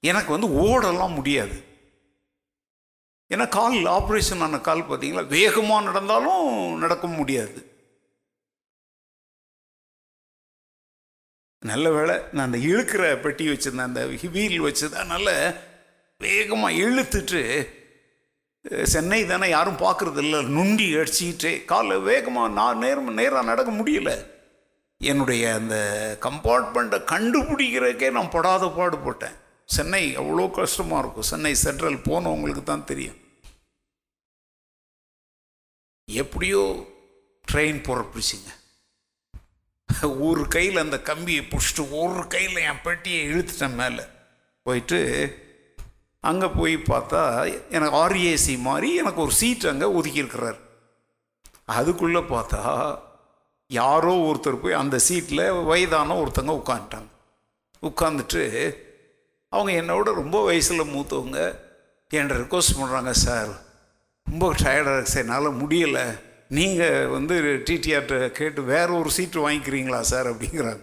எனக்கு 0.00 0.30
வந்து 0.34 0.48
ஓடலாம் 0.62 1.16
முடியாது. 1.18 1.58
ஏன்னா 3.34 3.48
கால் 3.58 3.76
ஆப்ரேஷன் 3.98 4.42
ஆன 4.46 4.60
கால் 4.68 4.88
பார்த்தீங்களா? 4.88 5.26
வேகமாக 5.26 5.86
நடந்தாலும் 5.88 6.46
நடக்க 6.78 7.06
முடியாது. 7.18 7.60
நல்ல 11.70 11.86
வேலை 11.90 12.16
நான் 12.32 12.46
அந்த 12.46 12.58
இழுக்கிற 12.70 13.20
பெட்டி 13.20 13.44
வச்சுருந்தேன். 13.48 13.90
அந்த 13.90 14.02
வீல் 14.38 14.58
வச்சது 14.66 14.94
அதனால் 15.02 15.34
வேகமாக 16.24 16.80
இழுத்துட்டு 16.86 17.42
சென்னை 18.64 19.26
தானே 19.26 19.48
யாரும் 19.48 19.82
பார்க்குறது 19.84 20.20
இல்லை 20.24 20.40
நுண்டி 20.56 20.86
அடிச்சுக்கிட்டே 20.96 21.64
காலை 21.64 21.96
வேகமாக 21.98 22.52
நான் 22.52 22.78
நேரம் 22.78 23.14
நேராக 23.14 23.48
நடக்க 23.48 23.70
முடியல. 23.72 24.10
என்னுடைய 25.00 25.54
அந்த 25.54 25.76
கம்பார்ட்மெண்ட்டை 26.20 27.00
கண்டுபிடிக்கிறதுக்கே 27.12 28.10
நான் 28.10 28.30
படாத 28.30 28.66
பாடுபட்டேன். 28.66 29.36
சென்னை 29.64 30.16
அவ்வளோ 30.16 30.50
கஷ்டமாக 30.50 31.02
இருக்கும். 31.02 31.30
சென்னை 31.32 31.54
சென்ட்ரல் 31.54 31.98
போனவங்களுக்கு 32.08 32.62
தான் 32.62 32.84
தெரியும். 32.84 33.18
எப்படியோ 36.08 36.62
ட்ரெயின் 37.52 37.84
புறப்பிடிச்சிங்க. 37.88 38.50
ஒரு 40.28 40.48
கையில் 40.48 40.76
அந்த 40.76 40.98
கம்பியை 41.00 41.42
பிடிச்சிட்டு 41.50 41.82
ஒரு 42.02 42.26
கையில் 42.26 42.64
என் 42.68 42.82
பெட்டியை 42.82 43.20
இழுத்துட்டேன் 43.32 43.78
மேலே. 43.82 44.04
போயிட்டு 44.62 45.00
அங்கே 46.30 46.46
போய் 46.46 46.74
பார்த்தா 46.76 47.22
எனக்கு 47.70 47.96
ஆர்ஏசி 47.96 48.54
மாதிரி 48.58 48.94
எனக்கு 48.96 49.20
ஒரு 49.20 49.32
சீட் 49.32 49.66
அங்கே 49.66 49.86
ஒதுக்கியிருக்கிறார். 49.98 50.58
அதுக்குள்ளே 51.64 52.20
பார்த்தா 52.20 52.62
யாரோ 53.70 54.12
ஒருத்தர் 54.28 54.62
போய் 54.62 54.80
அந்த 54.82 54.98
சீட்டில் 54.98 55.44
வயதான 55.64 56.16
ஒருத்தங்க 56.22 56.54
உட்காந்துட்டாங்க 56.60 57.10
உட்காந்துட்டு 57.82 58.42
அவங்க 59.48 59.72
என்னோட 59.82 60.08
ரொம்ப 60.14 60.44
வயசில் 60.44 60.90
மூத்தவங்க 60.94 61.38
என்கிட்ட 62.10 62.36
ரிக்வஸ்ட் 62.42 62.78
பண்ணுறாங்க 62.78 63.10
சார் 63.10 63.52
ரொம்ப 64.26 64.46
டயர்டாக 64.52 64.96
இருக்கு 64.96 65.14
சார் 65.14 65.22
என்னால் 65.22 65.58
முடியலை. 65.62 66.06
நீங்கள் 66.48 67.06
வந்து 67.06 67.34
டிடிஆர்ட்ட 67.68 68.30
கேட்டு 68.30 68.62
வேற 68.62 68.88
ஒரு 68.92 69.10
சீட்டு 69.10 69.38
வாங்கிக்கிறீங்களா 69.48 70.00
சார்? 70.00 70.26
அப்படிங்கிறாங்க. 70.32 70.82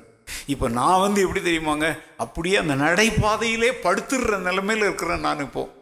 இப்போ 0.53 0.67
நான் 0.79 1.03
வந்து 1.05 1.19
எப்படி 1.25 1.41
தெரியுமாங்க? 1.47 1.87
அப்படியே 2.25 2.57
அந்த 2.61 2.75
நடைபாதையிலே 2.85 3.71
படுத்துடுற 3.85 4.37
நிலைமையில் 4.49 4.87
இருக்கிறேன் 4.87 5.25
நான் 5.27 5.45
இப்போது 5.47 5.73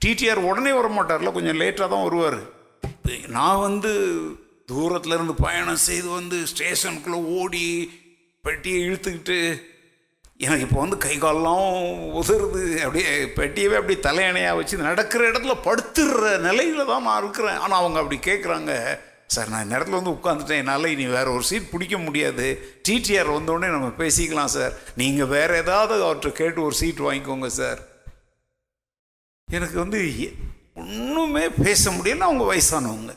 டிடிஆர் 0.00 0.46
உடனே 0.48 0.72
வர 0.78 0.88
மாட்டார்ல 0.96 1.32
கொஞ்சம் 1.36 1.60
லேட்டாக 1.62 1.88
தான் 1.94 2.06
வருவார். 2.06 2.40
நான் 3.36 3.64
வந்து 3.68 3.92
தூரத்தில் 4.70 5.16
இருந்து 5.16 5.34
பயணம் 5.46 5.84
செய்து 5.88 6.08
வந்து 6.18 6.36
ஸ்டேஷனுக்குள்ளே 6.52 7.18
ஓடி 7.38 7.66
பெட்டியை 8.44 8.78
இழுத்துக்கிட்டு 8.86 9.38
எனக்கு 10.44 10.64
இப்போ 10.66 10.78
வந்து 10.80 10.96
கை 11.04 11.14
காலெலாம் 11.18 11.68
உதறுது. 12.20 12.62
அப்படியே 12.84 13.10
பெட்டியவே 13.38 13.76
அப்படியே 13.80 14.00
தலையணையாக 14.06 14.58
வச்சு 14.58 14.76
நடக்கிற 14.88 15.22
இடத்துல 15.30 15.54
படுத்துடுற 15.66 16.24
நிலையில் 16.48 16.90
தான் 16.90 17.06
நான் 17.08 17.20
இருக்கிறேன். 17.22 17.60
ஆனால் 17.64 17.80
அவங்க 17.82 17.98
அப்படி 18.02 18.18
கேட்குறாங்க 18.28 18.72
சார் 19.34 19.50
நான் 19.52 19.64
இந்த 19.64 19.74
இடத்துல 19.78 19.98
வந்து 19.98 20.14
உட்காந்துட்டேன் 20.16 20.60
என்னால் 20.62 20.92
இனி 20.92 21.06
வேறு 21.14 21.32
ஒரு 21.36 21.44
சீட் 21.48 21.70
பிடிக்க 21.72 21.96
முடியாது. 21.98 22.46
டிடிஆர் 22.88 23.30
வந்தோடனே 23.36 23.68
நம்ம 23.74 23.88
பேசிக்கலாம் 24.02 24.54
சார். 24.56 24.74
நீங்கள் 25.00 25.30
வேறு 25.34 25.54
ஏதாவது 25.62 25.94
அவர்கிட்ட 26.06 26.32
கேட்டு 26.40 26.66
ஒரு 26.68 26.76
சீட் 26.80 27.06
வாங்கிக்கோங்க 27.06 27.48
சார். 27.60 27.80
எனக்கு 29.48 29.76
வந்து 29.84 30.00
ஒன்றுமே 30.82 31.44
பேச 31.66 31.90
முடியல. 31.96 32.26
அவங்க 32.28 32.44
வயசானவங்க. 32.52 33.12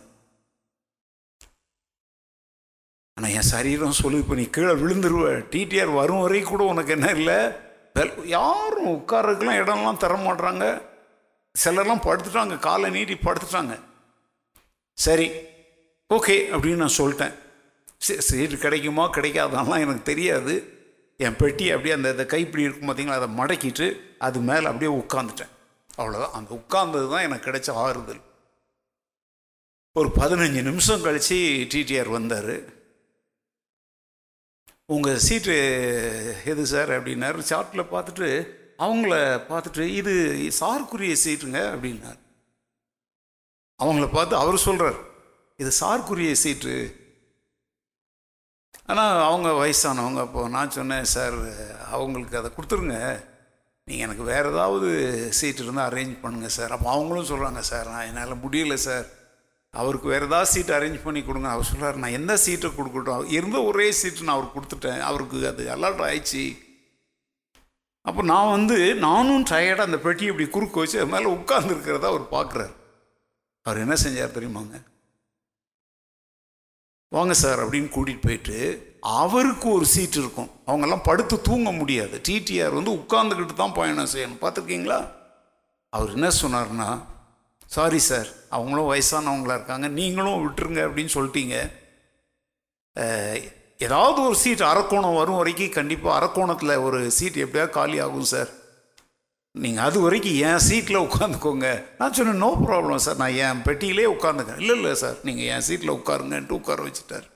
ஆனால் 3.18 3.34
என் 3.38 3.52
சரீரம் 3.54 3.98
சொல்லு 4.02 4.22
இப்போ 4.24 4.36
நீ 4.40 4.46
கீழே 4.58 4.74
விழுந்துருவ. 4.82 5.26
டிடிஆர் 5.54 5.92
வரும் 6.00 6.24
வரை 6.26 6.42
கூட 6.42 6.64
உனக்கு 6.74 6.92
என்ன 6.98 7.10
இல்லை? 7.20 7.40
யாரும் 8.38 8.90
உட்காரதுக்கெல்லாம் 8.98 9.62
இடம்லாம் 9.62 10.02
தர 10.04 10.16
மாட்டுறாங்க 10.26 10.66
சிலர்லாம் 11.56 12.06
படுத்துட்டாங்க. 12.08 12.56
காலை 12.68 12.90
நீட்டி 12.96 13.16
படுத்துட்டாங்க. 13.26 13.76
சரி 14.98 15.28
ஓகே 16.16 16.36
அப்படின்னு 16.54 16.84
நான் 16.84 16.98
சொல்லிட்டேன். 16.98 17.34
சரி 18.06 18.22
சீட்டு 18.28 18.58
கிடைக்குமா 18.58 19.04
கிடைக்காதான்லாம் 19.14 19.84
எனக்கு 19.86 20.02
தெரியாது. 20.02 20.54
என் 21.18 21.36
பெட்டி 21.36 21.66
அப்படியே 21.72 21.96
அந்த 21.96 22.12
இந்த 22.12 22.26
கைப்பிடி 22.26 22.64
இருக்கும் 22.68 22.90
பார்த்தீங்களா 22.90 23.18
அதை 23.20 23.28
மடக்கிட்டு 23.40 23.88
அது 24.28 24.40
மேலே 24.40 24.66
அப்படியே 24.72 24.92
உட்காந்துட்டேன் 25.02 25.54
அவ்வளோதான் 25.98 26.36
அந்த 26.40 26.50
உட்கார்ந்தது 26.60 27.08
தான் 27.10 27.26
எனக்கு 27.28 27.48
கிடைச்ச 27.50 27.72
ஆறுதல். 27.72 28.22
ஒரு 29.96 30.10
பதினஞ்சு 30.16 30.62
நிமிஷம் 30.70 31.02
கழித்து 31.02 31.38
டிடிஆர் 31.74 32.10
வந்தார். 32.10 32.56
உங்கள் 34.86 35.24
சீட்டு 35.28 35.56
எது 36.46 36.66
சார்? 36.66 36.92
அப்படின்னாரு. 36.98 37.44
சார்ட்டில் 37.52 37.92
பார்த்துட்டு 37.94 38.30
அவங்கள 38.86 39.14
பார்த்துட்டு 39.52 39.86
இது 40.00 40.14
சார்க்குரிய 40.60 41.16
சீட்டுங்க 41.26 41.60
அப்படின்னார். 41.74 42.20
அவங்கள 43.80 44.08
பார்த்து 44.18 44.36
அவர் 44.36 44.66
சொல்கிறார் 44.68 45.00
இது 45.62 45.72
சார்க்குரிய 45.82 46.34
சீட்டு. 46.42 46.76
ஆனால் 48.92 49.24
அவங்க 49.30 49.50
வயசானவங்க 49.62 50.20
அப்போ 50.26 50.42
நான் 50.56 50.76
சொன்னேன் 50.78 51.10
சார் 51.14 51.38
அவங்களுக்கு 51.96 52.40
அதை 52.40 52.50
கொடுத்துருங்க. 52.54 52.98
நீங்கள் 53.88 54.06
எனக்கு 54.08 54.24
வேறு 54.32 54.48
ஏதாவது 54.54 54.90
சீட் 55.40 55.62
இருந்தால் 55.64 55.90
அரேஞ்ச் 55.90 56.16
பண்ணுங்கள் 56.24 56.56
சார். 56.58 56.74
அப்போ 56.76 56.88
அவங்களும் 56.96 57.30
சொல்கிறாங்க 57.32 57.62
சார் 57.72 57.88
நான் 57.94 58.08
என்னால் 58.10 58.42
முடியல 58.46 58.76
சார். 58.88 59.08
அவருக்கு 59.74 60.08
வேறு 60.14 60.28
ஏதாவது 60.30 60.52
சீட் 60.54 60.76
அரேஞ்ச் 60.78 61.06
பண்ணி 61.06 61.22
கொடுங்க. 61.24 61.50
அவர் 61.56 61.70
சொல்கிறார் 61.72 62.02
நான் 62.04 62.18
எந்த 62.20 62.34
சீட்டை 62.46 62.70
கொடுக்கட்டும்? 62.78 63.30
இருந்த 63.38 63.58
ஒரே 63.70 63.88
சீட்டு 64.00 64.28
நான் 64.28 64.38
அவருக்கு 64.38 64.58
கொடுத்துட்டேன். 64.58 65.02
அவருக்கு 65.10 65.40
அது 65.52 65.64
அலர்ட் 65.76 66.04
ஆயிடுச்சு. 66.08 66.46
அப்போ 68.06 68.22
நான் 68.34 68.54
வந்து 68.58 68.78
நானும் 69.08 69.48
டயர்டாக 69.52 69.90
அந்த 69.90 70.00
பெட்டி 70.06 70.26
இப்படி 70.30 70.48
குறுக்க 70.56 70.80
வச்சு 70.84 71.02
அது 71.02 71.14
மேலே 71.16 71.28
உட்கார்ந்துருக்கிறத 71.38 72.08
அவர் 72.12 72.26
பார்க்குறாரு. 72.36 72.74
அவர் 73.66 73.84
என்ன 73.86 73.98
செஞ்சார் 74.06 74.38
தெரியுமாங்க? 74.38 74.78
வாங்க 77.16 77.34
சார் 77.34 77.60
அப்படின்னு 77.62 77.90
கூட்டிகிட்டு 77.94 78.26
போயிட்டு 78.26 78.58
அவருக்கு 79.20 79.68
ஒரு 79.76 79.86
சீட் 79.94 80.18
இருக்கும். 80.22 80.50
அவங்கெல்லாம் 80.68 81.06
படுத்து 81.08 81.36
தூங்க 81.48 81.70
முடியாது. 81.72 82.16
டிடிஆர் 82.28 82.76
வந்து 82.78 82.92
உட்காந்துக்கிட்டு 83.00 83.56
தான் 83.62 83.78
பயணம் 83.78 84.12
செய்யணும். 84.14 84.42
பார்த்துருக்கீங்களா? 84.42 85.00
அவர் 85.94 86.12
என்ன 86.18 86.30
சொன்னார்னா 86.42 86.90
சாரி 87.76 88.02
சார் 88.10 88.30
அவங்களும் 88.50 88.90
வயசானவங்களா 88.92 89.58
இருக்காங்க. 89.60 89.88
நீங்களும் 90.00 90.44
விட்டுருங்க 90.44 90.82
அப்படின்னு 90.88 91.16
சொல்லிட்டீங்க. 91.18 91.56
ஏதாவது 93.88 94.20
ஒரு 94.28 94.36
சீட் 94.44 94.70
அரக்கோணம் 94.70 95.20
வரும் 95.20 95.40
வரைக்கும் 95.42 95.76
கண்டிப்பாக 95.80 96.18
அரக்கோணத்தில் 96.20 96.82
ஒரு 96.88 97.00
சீட் 97.18 97.44
எப்படியாவது 97.44 97.78
காலி 97.78 98.00
ஆகும் 98.06 98.32
சார் 98.34 98.50
நீங்கள் 99.64 99.86
அது 99.88 99.98
வரைக்கும் 100.04 100.40
என் 100.50 100.66
சீட்டில் 100.68 101.06
உட்காந்துக்கோங்க. 101.08 101.68
நான் 102.00 102.16
சொன்னேன் 102.18 102.44
நோ 102.44 102.50
ப்ராப்ளம் 102.66 103.04
சார் 103.06 103.22
நான் 103.22 103.38
என் 103.46 103.64
பெட்டியிலே 103.68 104.06
உட்காந்துக்கிறேன் 104.16 104.62
இல்லை 104.64 104.76
இல்லை 104.80 104.94
சார் 105.04 105.18
நீங்கள் 105.28 105.50
என் 105.54 105.66
சீட்டில் 105.68 105.98
உட்காருங்கன்ட்டு 106.00 106.58
உட்கார 106.60 106.80
வச்சுட்டார். 106.88 107.28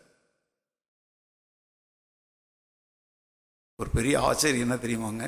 ஒரு 3.80 3.90
பெரிய 3.98 4.16
ஆச்சரியம் 4.28 4.66
என்ன 4.66 4.78
தெரியுமாங்க? 4.84 5.26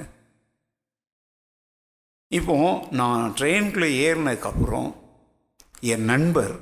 இப்போ 2.31 2.55
நான் 2.99 3.33
ட்ரெயினுக்குள்ளே 3.37 3.89
ஏறினதுக்கப்புறம் 4.05 4.89
என் 5.93 6.07
நண்பர் 6.11 6.55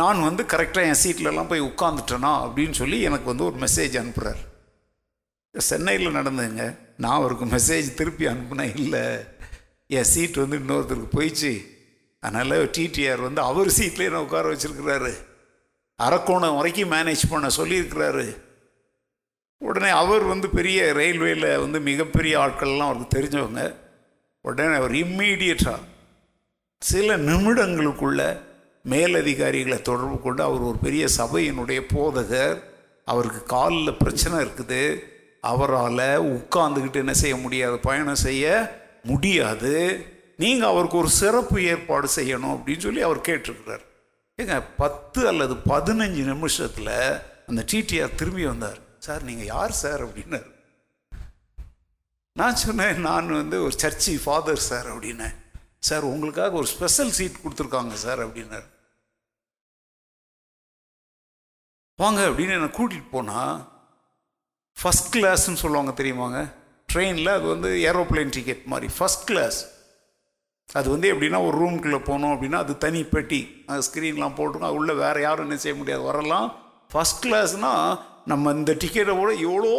நான் 0.00 0.26
வந்து 0.26 0.42
கரெக்டாக 0.52 0.88
என் 0.90 1.02
சீட்லலாம் 1.02 1.50
போய் 1.50 1.68
உட்காந்துட்டேனா 1.70 2.32
அப்படின்னு 2.46 2.76
சொல்லி 2.80 2.98
எனக்கு 3.08 3.26
வந்து 3.30 3.44
ஒரு 3.48 3.56
மெசேஜ் 3.64 3.94
அனுப்புகிறார் 4.00 4.40
சென்னையில் 5.58 6.14
நடந்ததுங்க. 6.14 6.78
நான் 6.96 7.12
அவருக்கு 7.12 7.44
மெசேஜ் 7.44 7.94
திருப்பி 7.94 8.26
அனுப்புனேன் 8.26 8.76
இல்லை. 8.76 9.18
என் 9.86 10.04
சீட் 10.04 10.36
வந்து 10.36 10.58
இன்னொருத்தருக்கு 10.58 11.08
போயிடுச்சு. 11.12 11.66
அதனால் 12.20 12.70
டிடிஆர் 12.70 13.20
வந்து 13.20 13.40
அவர் 13.40 13.66
சீட்லேயே 13.66 14.10
நான் 14.10 14.22
உட்கார 14.22 14.52
வச்சுருக்கிறாரு. 14.52 15.12
அரக்கோணம் 16.02 16.56
வரைக்கும் 16.56 16.92
மேனேஜ் 16.92 17.22
பண்ண 17.30 17.48
சொல்லியிருக்கிறாரு. 17.56 18.36
உடனே 19.58 19.88
அவர் 19.88 20.22
வந்து 20.22 20.48
பெரிய 20.48 20.92
ரயில்வேயில் 20.92 21.58
வந்து 21.58 21.80
மிகப்பெரிய 21.80 22.38
ஆட்கள்லாம் 22.38 22.88
அவருக்கு 22.88 23.18
தெரிஞ்சவங்க. 23.18 23.74
உடனே 24.40 24.76
அவர் 24.76 24.92
இம்மீடியட்டாக 24.92 25.78
சில 26.78 27.16
நிமிடங்களுக்குள்ள 27.16 28.40
மேலதிகாரிகளை 28.88 29.82
தொடர்பு 29.82 30.20
கொண்டு 30.20 30.42
அவர் 30.42 30.60
ஒரு 30.60 30.78
பெரிய 30.78 31.06
சபையினுடைய 31.16 31.80
போதகர். 31.94 32.62
அவருக்கு 33.04 33.42
காலில் 33.42 33.94
பிரச்சனை 33.94 34.44
இருக்குது. 34.44 35.09
அவரால் 35.40 36.22
உட்கார்ந்துக்கிட்டு 36.22 36.94
என்ன 36.94 37.14
செய்ய 37.14 37.36
முடியாது 37.36 37.78
பயணம் 37.78 38.14
செய்ய 38.14 38.74
முடியாது. 39.02 40.04
நீங்கள் 40.36 40.68
அவருக்கு 40.68 40.96
ஒரு 40.96 41.08
சிறப்பு 41.08 41.62
ஏற்பாடு 41.62 42.08
செய்யணும் 42.16 42.50
அப்படின்னு 42.50 42.78
சொல்லி 42.78 43.00
அவர் 43.00 43.20
கேட்டிருக்கிறார். 43.20 43.80
ஏங்க 44.42 44.64
பத்து 44.76 45.28
அல்லது 45.28 45.54
பதினஞ்சு 45.54 46.24
நிமிஷத்தில் 46.24 47.18
அந்த 47.46 47.64
டிடிஆர் 47.72 48.14
திரும்பி 48.14 48.46
வந்தார். 48.46 48.78
சார் 48.98 49.22
நீங்கள் 49.22 49.46
யார் 49.46 49.70
சார்? 49.70 50.06
அப்படின்னார். 50.06 50.50
நான் 52.32 52.56
சொன்னேன் 52.56 53.00
நான் 53.00 53.28
வந்து 53.28 53.62
ஒரு 53.62 53.78
சர்ச்சி 53.78 54.20
ஃபாதர் 54.24 54.58
சார் 54.58 54.98
அப்படின்னேன். 54.98 55.34
சார் 55.78 56.02
உங்களுக்காக 56.02 56.56
ஒரு 56.56 56.66
ஸ்பெஷல் 56.66 57.10
சீட் 57.10 57.40
கொடுத்துருக்காங்க 57.44 57.92
சார் 57.92 58.28
அப்படின்னார். 58.28 58.64
வாங்க 61.96 62.28
அப்படின்னு 62.28 62.52
என்னை 62.52 62.68
கூட்டிகிட்டு 62.68 63.08
போனால் 63.10 63.79
ஃபஸ்ட் 64.80 65.10
கிளாஸ்ன்னு 65.14 65.62
சொல்லுவாங்க 65.62 65.92
தெரியுமாங்க? 66.02 66.38
ட்ரெயினில் 66.92 67.34
அது 67.36 67.46
வந்து 67.54 67.70
ஏரோப்ளேன் 67.90 68.30
டிக்கெட் 68.36 68.62
மாதிரி. 68.72 68.92
ஃபஸ்ட் 68.98 69.24
கிளாஸ் 69.30 69.58
அது 70.68 70.88
வந்து 70.90 71.06
எப்படின்னா 71.12 71.38
ஒரு 71.46 71.56
ரூம்குள்ளே 71.62 71.98
போனோம் 72.08 72.32
அப்படின்னா 72.34 72.58
அது 72.64 72.78
தனி 72.84 73.00
பெட்டி. 73.14 73.64
அது 73.66 73.80
ஸ்க்ரீன்லாம் 73.88 74.36
போட்டுருக்கோம். 74.38 74.76
உள்ளே 74.78 74.94
வேறு 75.02 75.20
யாரும் 75.20 75.46
என்ன 75.46 75.58
செய்ய 75.64 75.76
முடியாது. 75.78 76.02
வரலாம். 76.02 76.48
ஃபஸ்ட் 76.92 77.20
கிளாஸ்னால் 77.24 77.98
நம்ம 78.30 78.52
இந்த 78.58 78.72
டிக்கெட்டை 78.84 79.14
விட 79.20 79.30
எவ்வளோ 79.48 79.70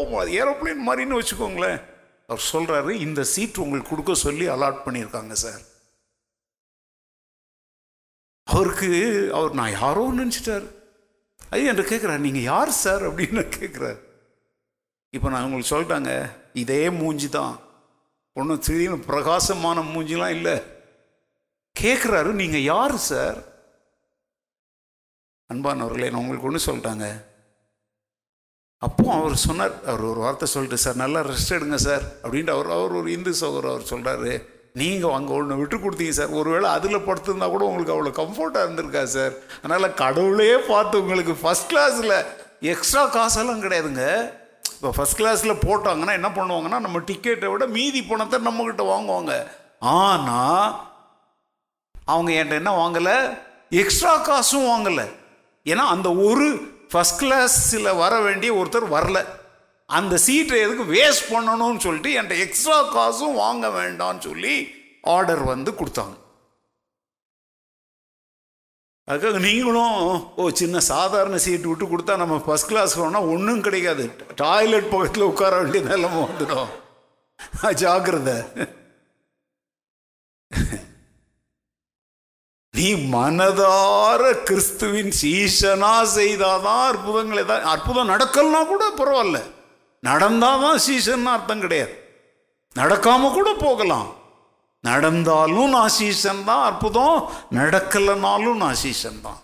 ஏரோப்ளேன் 0.41 0.85
மாதிரின்னு 0.87 1.19
வச்சுக்கோங்களேன். 1.19 1.79
அவர் 2.27 2.43
சொல்கிறாரு 2.51 2.91
இந்த 3.07 3.23
சீட் 3.33 3.61
உங்களுக்கு 3.63 3.89
கொடுக்க 3.89 4.13
சொல்லி 4.25 4.45
அலாட் 4.55 4.85
பண்ணியிருக்காங்க 4.85 5.35
சார் 5.43 5.61
அவருக்கு 8.47 8.91
அவர் 9.37 9.57
நான் 9.59 9.75
யாரோ 9.81 10.05
நினச்சிட்டார். 10.21 10.65
ஐயா 11.49 11.69
என்று 11.73 11.89
கேட்குறாரு 11.91 12.25
நீங்கள் 12.27 12.47
யார் 12.53 12.71
சார் 12.83 13.03
அப்படின்னு 13.09 13.43
கேட்குறாரு 13.59 13.99
இப்போ 15.13 15.27
நான் 15.29 15.45
உங்களுக்கு 15.45 15.71
சொல்லிட்டாங்க 15.73 16.11
இதே 16.61 16.83
மூஞ்சி 16.99 17.29
தான் 17.29 17.55
ஒன்றும் 18.35 18.61
திடீர்னு 18.65 18.97
பிரகாசமான 19.07 19.81
மூஞ்சிலாம் 19.93 20.35
இல்லை. 20.37 20.53
கேட்குறாரு 21.75 22.29
நீங்கள் 22.41 22.67
யார் 22.73 22.95
சார்? 23.09 23.39
அன்பானவர்களே 25.49 26.09
நான் 26.11 26.23
உங்களுக்கு 26.23 26.47
ஒன்று 26.49 26.67
சொல்லிட்டாங்க 26.67 27.07
அப்போ 28.85 29.05
அவர் 29.15 29.35
சொன்னார் 29.47 29.73
அவர் 29.89 30.03
ஒரு 30.11 30.19
வார்த்தை 30.25 30.47
சொல்லிட்டு 30.53 30.83
சார் 30.83 31.01
நல்லா 31.01 31.19
ரெஸ்ட் 31.31 31.55
எடுங்க 31.57 31.77
சார் 31.87 32.03
அப்படின்ட்டு 32.23 32.53
அவர் 32.55 32.69
அவர் 32.75 32.97
ஒரு 32.99 33.09
இந்து 33.15 33.31
சகோதரர் 33.41 33.73
அவர் 33.73 33.91
சொல்கிறாரு 33.93 34.31
நீங்கள் 34.81 35.15
அங்கே 35.17 35.33
ஒன்று 35.39 35.59
விட்டு 35.59 35.77
கொடுத்தீங்க 35.77 36.15
சார். 36.19 36.35
ஒருவேளை 36.39 36.67
அதில் 36.75 37.05
படுத்திருந்தா 37.07 37.47
கூட 37.53 37.63
உங்களுக்கு 37.69 37.93
அவ்வளோ 37.95 38.13
கம்ஃபர்ட்டாக 38.21 38.65
இருந்திருக்கா 38.65 39.03
சார்? 39.15 39.33
அதனால் 39.61 39.97
கடவுளே 40.03 40.53
பார்த்து 40.71 41.01
உங்களுக்கு 41.03 41.33
ஃபஸ்ட் 41.41 41.69
கிளாஸில் 41.71 42.15
எக்ஸ்ட்ரா 42.73 43.03
காசெல்லாம் 43.17 43.63
கிடையாதுங்க. 43.65 44.05
இப்போ 44.81 44.91
ஃபஸ்ட் 44.97 45.17
கிளாஸில் 45.17 45.61
போட்டாங்கன்னா 45.65 46.13
என்ன 46.17 46.29
பண்ணுவாங்கன்னா 46.35 46.77
நம்ம 46.85 46.99
டிக்கெட்டை 47.09 47.49
விட 47.51 47.65
மீதி 47.75 47.99
பணத்தை 48.03 48.37
நம்மக்கிட்ட 48.45 48.83
வாங்குவாங்க. 48.91 49.33
ஆனால் 49.79 50.69
அவங்க 52.11 52.31
என்கிட்ட 52.37 52.57
என்ன 52.61 52.71
வாங்கலை? 52.79 53.17
எக்ஸ்ட்ரா 53.81 54.13
காசும் 54.27 54.65
வாங்கலை. 54.71 55.05
ஏன்னா 55.65 55.83
அந்த 55.95 56.09
ஒரு 56.27 56.47
ஃபஸ்ட் 56.93 57.19
கிளாஸில் 57.21 57.97
வர 58.01 58.13
வேண்டிய 58.27 58.53
ஒருத்தர் 58.61 58.87
வரல. 58.95 59.19
அந்த 59.89 60.17
சீட்டை 60.25 60.59
எதுக்கு 60.65 60.85
வேஸ்ட் 60.95 61.29
பண்ணணும்னு 61.33 61.83
சொல்லிட்டு 61.85 62.15
என்கிட்ட 62.15 62.39
எக்ஸ்ட்ரா 62.47 62.79
காசும் 62.95 63.39
வாங்க 63.43 63.67
வேண்டாம்னு 63.79 64.23
சொல்லி 64.29 64.55
ஆர்டர் 65.17 65.43
வந்து 65.53 65.71
கொடுத்தாங்க. 65.71 66.17
அதுக்காக 69.07 69.39
நீங்களும் 69.45 69.95
ஓ 70.41 70.49
சின்ன 70.59 70.79
சாதாரண 70.79 71.37
சீட்டு 71.45 71.67
விட்டு 71.69 71.85
கொடுத்தா 71.85 72.17
நம்ம 72.17 72.35
ஃபஸ்ட் 72.45 72.69
கிளாஸ் 72.71 72.97
போனால் 72.99 73.29
ஒன்றும் 73.33 73.63
கிடைக்காது. 73.65 74.03
டாய்லெட் 74.35 74.91
பக்கத்தில் 74.91 75.29
உட்கார 75.31 75.53
வேண்டிய 75.61 75.83
நிலம 75.83 76.21
வந்துடும். 76.25 76.69
ஜாக்கிரதை. 77.81 78.37
நீ 82.73 82.87
மனதார 83.15 84.21
கிறிஸ்துவின் 84.49 85.11
சீசனா 85.21 85.91
செய்தாதான் 86.17 86.85
அற்புதங்களை 86.91 87.43
தான் 87.45 87.67
அற்புதம் 87.73 88.11
நடக்கலனா 88.13 88.61
கூட 88.67 88.83
பரவாயில்ல. 88.99 89.39
நடந்தாதான் 90.03 90.79
சீசன் 90.85 91.25
அர்த்தம் 91.35 91.63
கிடையாது. 91.65 91.93
நடக்காம 92.75 93.33
கூட 93.33 93.49
போகலாம். 93.65 94.09
நடந்தாலும் 94.83 95.69
நான் 95.69 95.93
சீசன் 95.97 96.43
தான் 96.43 96.63
அற்புதம் 96.63 97.17
நடக்கலைனாலும் 97.51 98.59
நான் 98.63 98.75
சீசன் 98.75 99.21
தான் 99.21 99.39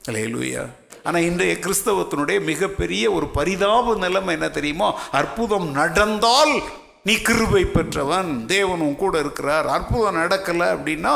லேலுயா 0.00 0.64
ஆனால் 1.04 1.22
இன்றைய 1.22 1.54
கிறிஸ்தவத்தினுடைய 1.54 2.38
மிகப்பெரிய 2.44 3.12
ஒரு 3.12 3.26
பரிதாப 3.26 3.94
நிலைமை 3.94 4.34
என்ன 4.34 4.48
தெரியுமா? 4.48 4.88
அற்புதம் 5.10 5.70
நடந்தால் 5.70 6.52
நீ 7.04 7.14
கிருபை 7.18 7.64
பெற்றவன் 7.64 8.46
தேவனும் 8.46 8.96
கூட 8.96 9.18
இருக்கிறார். 9.18 9.66
அற்புதம் 9.66 10.16
நடக்கலை 10.16 10.66
அப்படின்னா 10.74 11.14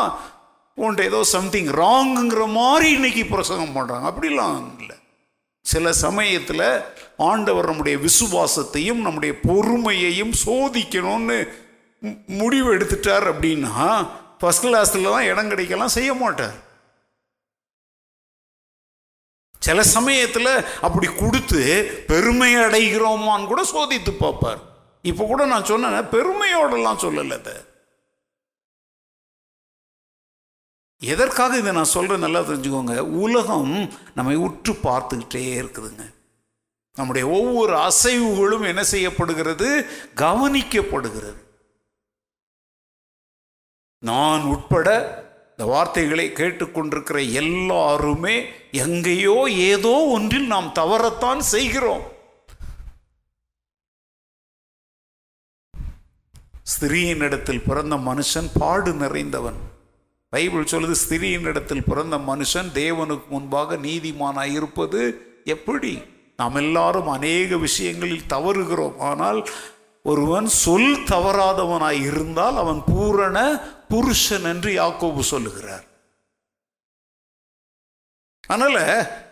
உன்ட்டு 0.79 1.05
ஏதோ 1.05 1.25
சம்திங் 1.25 1.67
ராங்குங்கிற 1.67 2.45
மாதிரி 2.53 2.91
இன்னைக்கு 2.91 3.25
பிரசங்கம் 3.25 3.77
பண்ணுறாங்க 3.77 4.07
அப்படிலாம் 4.11 4.65
இல்லை. 4.81 4.97
சில 5.65 5.93
சமயத்தில் 5.93 6.67
ஆண்டவர் 7.17 7.65
நம்முடைய 7.65 7.99
விசுவாசத்தையும் 7.99 9.05
நம்முடைய 9.07 9.35
பொறுமையையும் 9.49 10.35
சோதிக்கணும்னு 10.47 11.39
முடிவு 12.41 12.69
எடுத்துட்டார் 12.77 13.27
அப்படின்னா 13.33 13.89
ஃபஸ்ட் 14.41 14.65
கிளாஸில் 14.65 15.13
தான் 15.15 15.29
இடம் 15.31 15.49
கிடைக்கலாம் 15.49 15.97
செய்ய 15.97 16.15
மாட்டார். 16.15 16.57
சில 19.59 19.83
சமயத்தில் 19.83 20.51
அப்படி 20.87 21.07
கொடுத்து 21.07 21.61
பெருமை 22.09 22.57
அடைகிறோமான்னு 22.57 23.47
கூட 23.47 23.63
சோதித்து 23.75 24.13
பார்ப்பார். 24.19 24.61
இப்போ 25.11 25.25
கூட 25.27 25.47
நான் 25.53 25.71
சொன்னேன் 25.71 26.11
பெருமையோடலாம் 26.17 27.03
சொல்லலை 27.05 27.37
அதை. 27.41 27.55
எதற்காக 31.01 31.57
இதை 31.57 31.73
நான் 31.73 31.95
சொல்கிறேன் 31.95 32.25
நல்லா 32.27 32.41
தெரிஞ்சுக்கோங்க. 32.41 32.99
உலகம் 32.99 33.73
நம்மை 34.15 34.37
உற்று 34.49 34.73
பார்த்துக்கிட்டே 34.73 35.45
இருக்குதுங்க. 35.63 36.05
நம்முடைய 36.97 37.25
ஒவ்வொரு 37.29 37.75
அசைவுகளும் 37.89 38.69
என்ன 38.73 38.83
செய்யப்படுகிறது? 38.85 39.69
கவனிக்கப்படுகிறது. 40.17 41.41
நான் 44.09 44.43
உட்பட 44.43 44.89
இந்த 45.51 45.65
வார்த்தைகளை 45.71 46.25
கேட்டுக்கொண்டிருக்கிற 46.31 47.19
எல்லாருமே 47.33 48.35
எங்கேயோ 48.71 49.37
ஏதோ 49.49 49.93
ஒன்றில் 50.17 50.47
நாம் 50.47 50.73
தவறத்தான் 50.75 51.43
செய்கிறோம். 51.53 52.05
ஸ்திரீயினிடத்தில் 56.73 57.63
பிறந்த 57.67 57.97
மனுஷன் 58.11 58.51
பாடு 58.59 58.93
நிறைந்தவன். 58.93 59.59
பைபிள் 60.33 60.71
சொல்லுது 60.71 60.95
ஸ்திரீயினிடத்தில் 61.05 61.87
பிறந்த 61.87 62.17
மனுஷன் 62.31 62.71
தேவனுக்கு 62.75 63.29
முன்பாக 63.29 63.77
நீதிமானாய் 63.77 64.53
இருப்பது 64.53 65.03
எப்படி? 65.45 65.93
நாம் 66.37 66.55
எல்லாரும் 66.55 67.09
அநேக 67.09 67.57
விஷயங்களில் 67.57 68.31
தவறுகிறோம். 68.33 68.99
ஆனால் 68.99 69.41
ஒருவன் 70.09 70.47
சொல் 70.47 70.97
தவறாதவனாய் 71.11 72.01
இருந்தால் 72.01 72.57
அவன் 72.57 72.83
பூரண 72.87 73.37
புருஷன் 73.89 74.45
என்று 74.45 74.71
யாக்கோபு 74.83 75.21
சொல்லுகிறார். 75.21 75.85
அதனால 78.47 78.77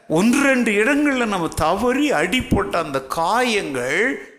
ஒன்று 0.08 0.42
ரெண்டு 0.42 0.74
இடங்களில் 0.74 1.26
நம்ம 1.26 1.48
தவறி 1.48 2.12
அடிப்பட்ட 2.12 2.78
அந்த 2.78 3.06
காயங்கள் 3.06 4.30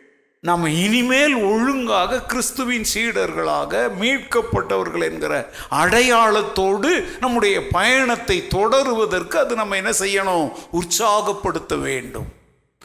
நம்ம 0.41 0.69
இனிமேல் 0.69 1.35
ஒழுங்காக 1.35 2.21
கிறிஸ்துவின் 2.21 2.85
சீடர்களாக 2.93 3.89
மீட்கப்பட்டவர்கள் 3.99 5.03
என்கிற 5.03 5.49
அடையாளத்தோடு 5.71 7.19
நம்முடைய 7.19 7.67
பயணத்தை 7.67 8.47
தொடருவதற்கு 8.49 9.35
அது 9.35 9.55
நம்ம 9.55 9.75
என்ன 9.75 9.89
செய்யணும்? 9.89 10.51
உற்சாகப்படுத்த 10.71 11.75
வேண்டும். 11.75 12.25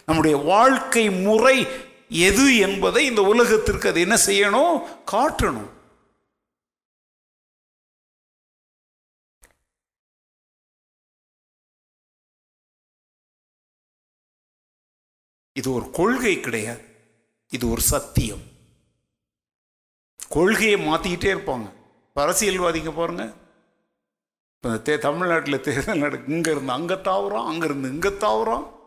நம்முடைய 0.07 0.36
வாழ்க்கை 0.36 1.11
முறை 1.11 1.66
எது 2.11 2.56
என்பதை 2.56 3.06
இந்த 3.06 3.22
உலகத்திற்கு 3.22 3.88
அது 3.88 4.00
என்ன 4.00 4.16
செய்யணும்? 4.26 4.76
காட்டணும். 5.12 5.76
இது 15.52 15.72
ஒரு 15.72 15.90
கொள்கை 15.90 16.40
கிடையாது. 16.40 16.82
இது 17.50 17.70
ஒரு 17.70 17.80
சத்தியம். 17.80 18.44
கொள்கையை 20.28 20.86
மாற்றிக்கிட்டே 20.86 21.30
இருப்பாங்க. 21.34 21.68
இப்ப 22.09 22.26
அரசியல்வாதிங்க 22.26 22.94
பாருங்க. 22.94 23.34
இப்போ 24.56 24.70
தே 24.86 24.98
தமிழ்நாட்டில் 24.98 25.61
தேர்தல் 25.61 25.98
நடக்கு 25.98 26.32
இங்கேருந்து 26.32 26.76
அங்கே 26.78 26.94
தாவுறோம் 26.94 27.48
அங்கேருந்து 27.50 27.92
இங்கே 27.92 28.09
தாவுறோம் 28.09 28.78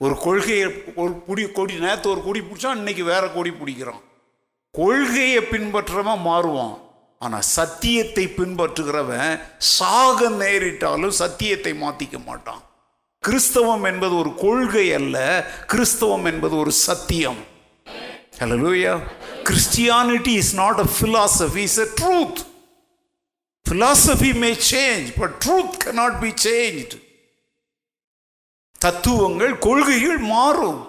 ஒரு 0.00 0.16
கொள்கையை 0.16 0.66
ஒரு 0.94 1.12
குடி 1.26 1.44
கொடி 1.50 1.74
நேற்று 1.74 2.10
ஒரு 2.10 2.22
கொடி 2.22 2.40
பிடிச்சா 2.40 2.76
இன்னைக்கு 2.76 3.04
வேற 3.04 3.28
கொடி 3.28 3.50
பிடிக்கிறான். 3.50 4.02
கொள்கையை 4.70 5.40
பின்பற்றவன் 5.40 6.24
மாறுவான். 6.26 6.80
ஆனால் 7.18 7.40
சத்தியத்தை 7.40 8.24
பின்பற்றுகிறவன் 8.26 9.40
சாக 9.58 10.30
நேரிட்டாலும் 10.30 11.08
சத்தியத்தை 11.08 11.72
மாற்றிக்க 11.72 12.24
மாட்டான். 12.24 12.62
கிறிஸ்தவம் 13.24 13.84
என்பது 13.84 14.16
ஒரு 14.16 14.34
கொள்கை 14.34 14.92
அல்ல 14.92 15.46
கிறிஸ்தவம் 15.66 16.24
என்பது 16.24 16.56
ஒரு 16.56 16.70
சத்தியம். 16.70 17.40
ஹலோயா 18.38 19.00
Christianity 19.44 20.34
is 20.42 20.54
not 20.54 20.78
a 20.78 20.86
philosophy 21.00 21.56
is 21.56 21.78
a 21.78 21.86
truth 22.00 22.40
philosophy 23.66 24.34
may 24.34 24.56
change 24.70 25.12
but 25.18 25.44
truth 25.44 25.76
cannot 25.84 26.20
be 26.20 26.30
change 26.44 27.06
தத்துவங்கள் 28.80 29.54
கொள்கைகள் 29.66 30.20
மாறும். 30.34 30.80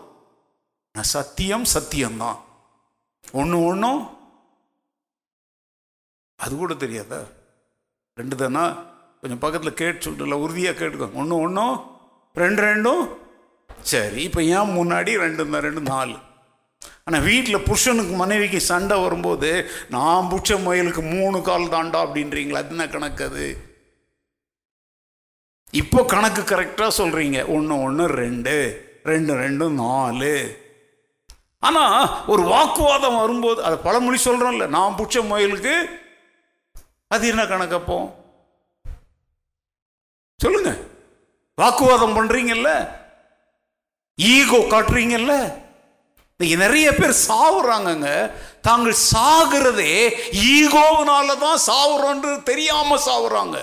சத்தியம் 0.95 1.65
சத்தியம்தான். 1.73 2.39
ஒன்று 3.39 3.57
ஒன்றும் 3.69 4.01
அது 6.39 6.53
கூட 6.55 6.73
தெரியாதா? 6.83 7.19
ரெண்டு 8.17 8.35
தானா? 8.41 8.63
கொஞ்சம் 9.21 9.41
பக்கத்தில் 9.43 9.79
கேட்டு 9.79 10.05
சொல்ல 10.05 10.35
உறுதியாக 10.43 10.77
கேட்டுக்கோங்க 10.79 11.21
ஒன்று 11.21 11.41
ஒன்றும் 11.45 11.75
ரெண்டு 12.35 12.61
ரெண்டும் 12.67 13.03
சரி 13.91 14.21
இப்போ 14.27 14.41
ஏன் 14.57 14.73
முன்னாடி 14.77 15.11
ரெண்டு 15.23 15.43
தான் 15.53 15.65
ரெண்டு 15.67 15.81
நாலு? 15.89 16.15
ஆனால் 17.05 17.25
வீட்டில் 17.29 17.65
புருஷனுக்கு 17.67 18.13
மனைவிக்கு 18.21 18.59
சண்டை 18.69 18.97
வரும்போது 19.05 19.49
நான் 19.95 20.29
புருஷ 20.31 20.57
முயலுக்கு 20.65 21.03
மூணு 21.15 21.37
கால் 21.49 21.73
தாண்டா 21.75 21.99
அப்படின்றீங்களா? 22.05 22.61
அது 22.63 22.73
என்ன 22.75 22.87
கணக்கு 22.95 23.23
அது? 23.29 23.47
இப்போ 25.73 26.03
கணக்கு 26.03 26.41
கரெக்டாக 26.41 26.97
சொல்கிறீங்க 26.97 27.39
ஒன்று 27.55 27.81
ஒன்று 27.81 28.05
ரெண்டு. 28.07 28.55
ரெண்டு 29.03 29.33
ரெண்டு 29.35 29.69
நாலு. 29.69 30.33
ஆனால் 31.59 32.25
ஒரு 32.27 32.43
வாக்குவாதம் 32.43 33.17
வரும்போது 33.17 33.63
அதை 33.63 33.77
பழமொழி 33.77 34.19
சொல்கிறோம்ல 34.23 34.67
நான் 34.67 34.95
பிடிச்ச 34.97 35.27
முயலுக்கு 35.27 35.75
அது 37.07 37.27
என்ன 37.27 37.43
கணக்கப்போ 37.43 37.97
சொல்லுங்க. 40.39 40.71
வாக்குவாதம் 41.61 42.15
பண்ணுறீங்கல்ல 42.17 42.69
ஈகோ 44.17 44.57
காட்டுறீங்கல்ல? 44.57 45.33
இன்னைக்கு 46.39 46.57
நிறைய 46.65 46.95
பேர் 46.95 47.21
சாவுறாங்கங்க. 47.27 48.31
தாங்கள் 48.61 49.01
சாகிறதே 49.13 49.93
ஈகோவனால 50.53 51.37
தான் 51.37 51.59
சாவுறோன்றது 51.67 52.43
தெரியாமல் 52.43 53.05
சாவுறாங்க. 53.07 53.57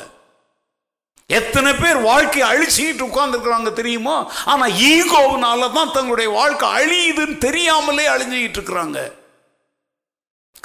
எத்தனை 1.28 1.72
பேர் 1.74 1.96
வாழ்க்கையை 1.96 2.50
அழிச்சிக்கிட்டு 2.50 3.06
உட்கார்ந்துருக்குறாங்க 3.06 3.72
தெரியுமா? 3.72 4.32
ஆனால் 4.44 4.70
ஈகோவனால 4.70 5.72
தான் 5.72 5.92
தங்களுடைய 5.92 6.30
வாழ்க்கை 6.30 6.68
அழியுதுன்னு 6.68 7.38
தெரியாமலே 7.38 8.08
அழிஞ்சிக்கிட்டு 8.08 8.58
இருக்கிறாங்க. 8.58 9.12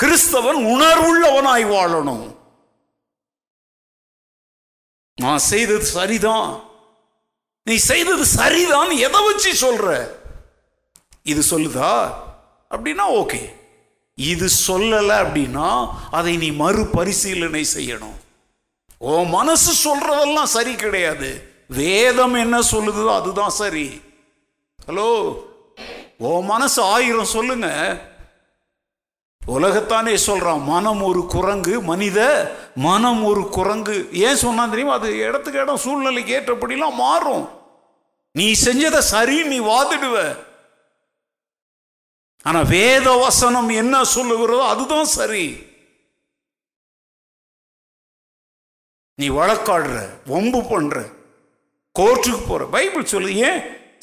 கிறிஸ்தவன் 0.01 0.59
உணர்வுள்ளவனாய் 0.75 1.65
வாழணும். 1.75 2.35
நான் 5.15 5.37
செய்தது 5.37 5.85
சரிதான். 5.85 6.63
நீ 7.63 7.75
செய்தது 7.75 8.25
சரிதான் 8.25 8.89
எதை 8.89 9.25
வச்சு 9.25 9.51
சொல்ற? 9.53 10.11
இது 11.23 11.41
சொல்லுதா? 11.49 12.13
அப்படின்னா 12.71 13.05
ஓகே. 13.21 13.53
இது 14.15 14.49
சொல்லலை 14.67 15.17
அப்படின்னா 15.25 15.95
அதை 16.11 16.37
நீ 16.37 16.51
மறுபரிசீலனை 16.51 17.65
செய்யணும். 17.73 18.17
ஓ 19.03 19.23
மனசு 19.23 19.71
சொல்றதெல்லாம் 19.73 20.43
சரி 20.43 20.75
கிடையாது. 20.75 21.49
வேதம் 21.67 22.33
என்ன 22.33 22.59
சொல்லுதோ 22.59 23.07
அதுதான் 23.07 23.49
சரி. 23.49 24.01
ஹலோ? 24.87 25.37
ஓ 26.19 26.41
மனசு 26.41 26.81
ஆயிரம் 26.81 27.25
சொல்லுங்க. 27.25 27.97
உலகத்தானே 29.47 30.17
சொல்றான் 30.25 30.63
மனம் 30.63 31.03
ஒரு 31.03 31.25
குரங்கு 31.25 31.81
மனித 31.81 32.19
மனம் 32.75 33.23
ஒரு 33.23 33.49
குரங்கு. 33.49 34.09
ஏன் 34.11 34.35
சொன்னா 34.35 34.65
தெரியுமா? 34.65 34.93
அது 34.93 35.17
இடத்துக்கு 35.17 35.59
இடம் 35.59 35.77
சூழ்நிலைக்கு 35.77 36.39
ஏற்றபடிலாம் 36.39 36.93
மாறும். 36.93 37.49
நீ 38.31 38.51
செஞ்சதை 38.65 38.97
சரி 38.97 39.43
நீ 39.43 39.59
வாதிடுவ. 39.59 40.37
ஆனா 42.43 42.61
வேத 42.61 43.11
வசனம் 43.11 43.69
என்ன 43.69 44.03
சொல்லுகிறதோ 44.03 44.59
அதுதான் 44.59 45.05
சரி. 45.05 45.69
நீ 49.17 49.29
வழக்காடுற 49.29 49.95
வம்பு 50.25 50.61
பண்ணுற 50.63 50.97
கோர்ட்டுக்கு 51.95 52.47
போகிற 52.47 52.65
பைபிள் 52.67 53.05
சொல்லு 53.05 53.35
ஏன்? 53.41 53.59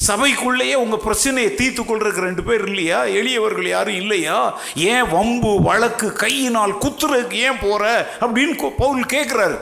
சபைக்குள்ளேயே 0.07 0.73
உங்கள் 0.73 0.99
பிரச்சனையை 0.99 1.55
தீர்த்து 1.55 1.83
கொள்றதுக்கு 1.83 2.19
ரெண்டு 2.19 2.43
பேர் 2.43 2.67
இல்லையா? 2.67 3.03
எளியவர்கள் 3.03 3.67
யாரும் 3.67 3.95
இல்லையா? 3.95 4.37
ஏன் 4.75 5.07
வம்பு 5.07 5.61
வழக்கு 5.61 6.13
கையினால் 6.13 6.77
குத்துறதுக்கு 6.77 7.33
ஏன் 7.39 7.59
போகிற 7.59 7.83
அப்படின்னு 8.21 8.71
பவுல் 8.77 9.03
கேட்குறாரு 9.05 9.57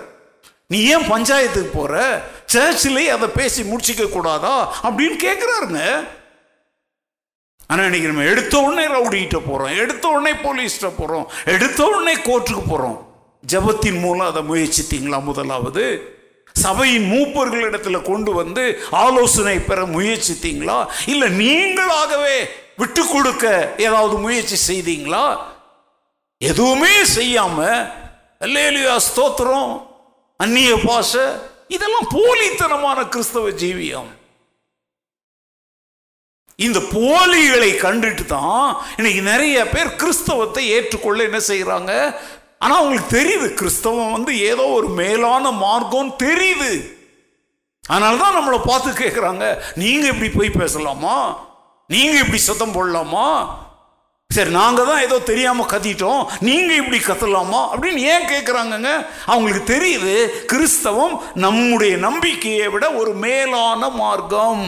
நீ 0.70 0.84
ஏன் 0.86 1.10
பஞ்சாயத்துக்கு 1.10 1.72
போகிற 1.72 1.95
சர்ச்சிலேயே 2.54 3.08
அதை 3.08 3.28
பேசி 3.30 3.64
முடிச்சிக்க 3.64 4.06
கூடாதா? 4.08 4.56
அப்படின்னு 4.84 5.18
கேட்குறாருங்க 5.24 5.82
ஆனால் 7.70 7.86
இன்னைக்கு 7.86 8.08
நம்ம 8.08 8.24
எடுத்த 8.24 8.60
உடனே 8.60 8.88
ரவுடிகிட்ட 8.88 9.39
போகிறோம் 9.41 9.78
எடுத்த 9.78 10.08
உடனே 10.08 10.34
போலீஸ்கிட்ட 10.43 10.95
போகிறோம் 10.98 11.26
எடுத்த 11.45 11.88
உடனே 11.88 12.14
கோர்ட்டுக்கு 12.22 12.64
போகிறோம் 12.70 12.98
ஜெபத்தின் 13.44 14.00
மூலம் 14.00 14.30
அதை 14.32 14.42
முயற்சித்தீங்களா? 14.52 15.18
முதலாவது 15.24 15.86
சபையின் 16.56 17.08
மூப்பர்களிடத்தில் 17.14 18.08
கொண்டு 18.08 18.32
வந்து 18.34 18.64
ஆலோசனை 18.92 19.58
பெற 19.60 19.80
முயற்சித்தீங்களா? 19.86 20.78
இல்லை 21.06 21.28
நீங்களாகவே 21.44 22.38
விட்டு 22.78 23.04
கொடுக்க 23.08 23.46
ஏதாவது 23.78 24.16
முயற்சி 24.16 24.58
செய்தீங்களா? 24.70 25.26
எதுவுமே 26.42 26.94
செய்யாம 27.18 27.60
அல்லேலியா 28.46 28.96
ஸ்தோத்திரம் 29.10 29.72
அந்நிய 30.40 30.74
பாஷ 30.86 31.14
இதெல்லாம் 31.76 32.10
போலித்தனமான 32.16 33.00
கிறிஸ்தவ 33.14 33.50
ஜீவியம். 33.64 34.12
இந்த 36.60 36.80
போலிகளை 36.80 37.72
கண்டுட்டு 37.82 38.24
தான் 38.26 38.78
இன்னைக்கு 38.98 39.22
நிறைய 39.22 39.58
பேர் 39.74 39.90
கிறிஸ்தவத்தை 40.02 40.64
ஏற்றுக்கொள்ள 40.76 41.20
என்ன 41.24 41.40
செய்கிறாங்க 41.50 41.92
ஆனால் 42.62 42.80
அவங்களுக்கு 42.80 43.16
தெரியுது 43.18 43.47
கிறிஸ்தவம் 43.53 44.12
வந்து 44.12 44.32
ஏதோ 44.51 44.64
ஒரு 44.78 44.88
மேலான 45.01 45.51
மார்க்கம் 45.51 46.16
தெரியுது 46.24 46.72
அதனால 47.84 48.18
தான் 48.18 48.38
நம்மளை 48.38 48.60
பார்த்து 48.66 48.89
கேட்குறாங்க 49.03 49.45
நீங்கள் 49.82 50.12
இப்படி 50.14 50.30
போய் 50.30 50.49
பேசலாமா? 50.62 51.16
நீங்கள் 51.89 52.22
இப்படி 52.24 52.38
சத்தம் 52.38 52.76
போடலாமா? 52.78 53.28
சரி 54.30 54.51
நாங்கள் 54.51 54.86
தான் 54.86 55.03
ஏதோ 55.05 55.18
தெரியாமல் 55.20 55.70
கத்திட்டோம் 55.74 56.24
நீங்கள் 56.47 56.80
இப்படி 56.82 56.97
கத்தலாமா? 56.97 57.62
அப்படின்னு 57.74 58.01
ஏன் 58.14 58.28
கேட்குறாங்கங்க 58.32 58.91
அவங்களுக்கு 59.26 59.64
தெரியுது 59.74 60.16
கிறிஸ்தவம் 60.45 61.16
நம்முடைய 61.45 61.97
நம்பிக்கையை 61.97 62.68
விட 62.68 62.86
ஒரு 62.91 63.14
மேலான 63.26 63.89
மார்க்கம். 64.01 64.66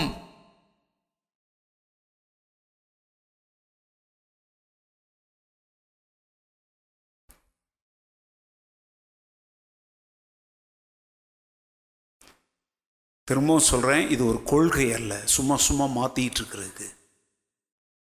திரும்பவும் 13.30 13.70
சொல்கிறேன் 13.72 14.06
இது 14.14 14.24
ஒரு 14.32 14.40
கொள்கை 14.52 14.88
அல்ல. 15.00 15.14
சும்மா 15.36 15.58
சும்மா 15.68 15.86
மாற்றிட்டு 15.98 16.40
இருக்கிறதுக்கு. 16.42 16.88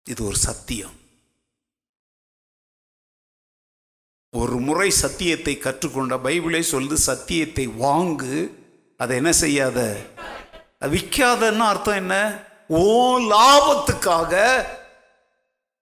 இது 0.05 0.21
ஒரு 0.29 0.37
சத்தியம். 0.47 0.95
ஒரு 4.33 4.55
முறை 4.67 4.89
சத்தியத்தை 5.03 5.53
கற்றுக்கொண்ட 5.57 6.15
பைபிளே 6.25 6.61
சொல்லுது 6.71 6.97
சத்தியத்தை 7.09 7.65
வாங்கு 7.83 8.37
அதை 8.99 9.13
என்ன 9.21 9.31
செய்யாத? 9.41 9.79
விற்காதன்னு 10.93 11.65
அர்த்தம் 11.71 11.99
என்ன? 12.03 12.15
ஓ 12.79 12.83
லாபத்துக்காக 13.33 14.33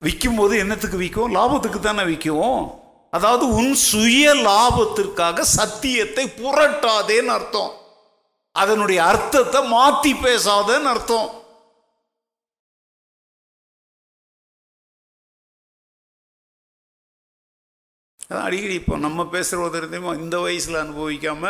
விற்கும் 0.06 0.38
போது 0.39 0.54
என்னத்துக்கு 0.64 0.98
விற்கும் 1.04 1.36
லாபத்துக்கு 1.36 1.80
தானே 1.80 2.04
விற்கும் 2.12 2.62
அதாவது 3.18 3.46
உன் 3.60 3.74
சுய 3.89 4.34
லாபத்திற்காக 4.48 5.46
சத்தியத்தை 5.60 6.26
புரட்டாதேன்னு 6.42 7.34
அர்த்தம். 7.38 7.72
அதனுடைய 8.56 8.99
அர்த்தத்தை 9.12 9.60
மாத்தி 9.76 10.12
பேசாதன்னு 10.26 10.89
அர்த்தம். 10.93 11.30
அதான் 18.30 18.47
அடிக்கடி 18.47 18.76
இப்போ 18.82 18.95
நம்ம 19.06 19.22
பேசுகிற 19.36 19.70
தெரியுமா? 19.76 20.12
இந்த 20.24 20.36
வயசில் 20.45 20.84
அனுபவிக்காம 20.86 21.45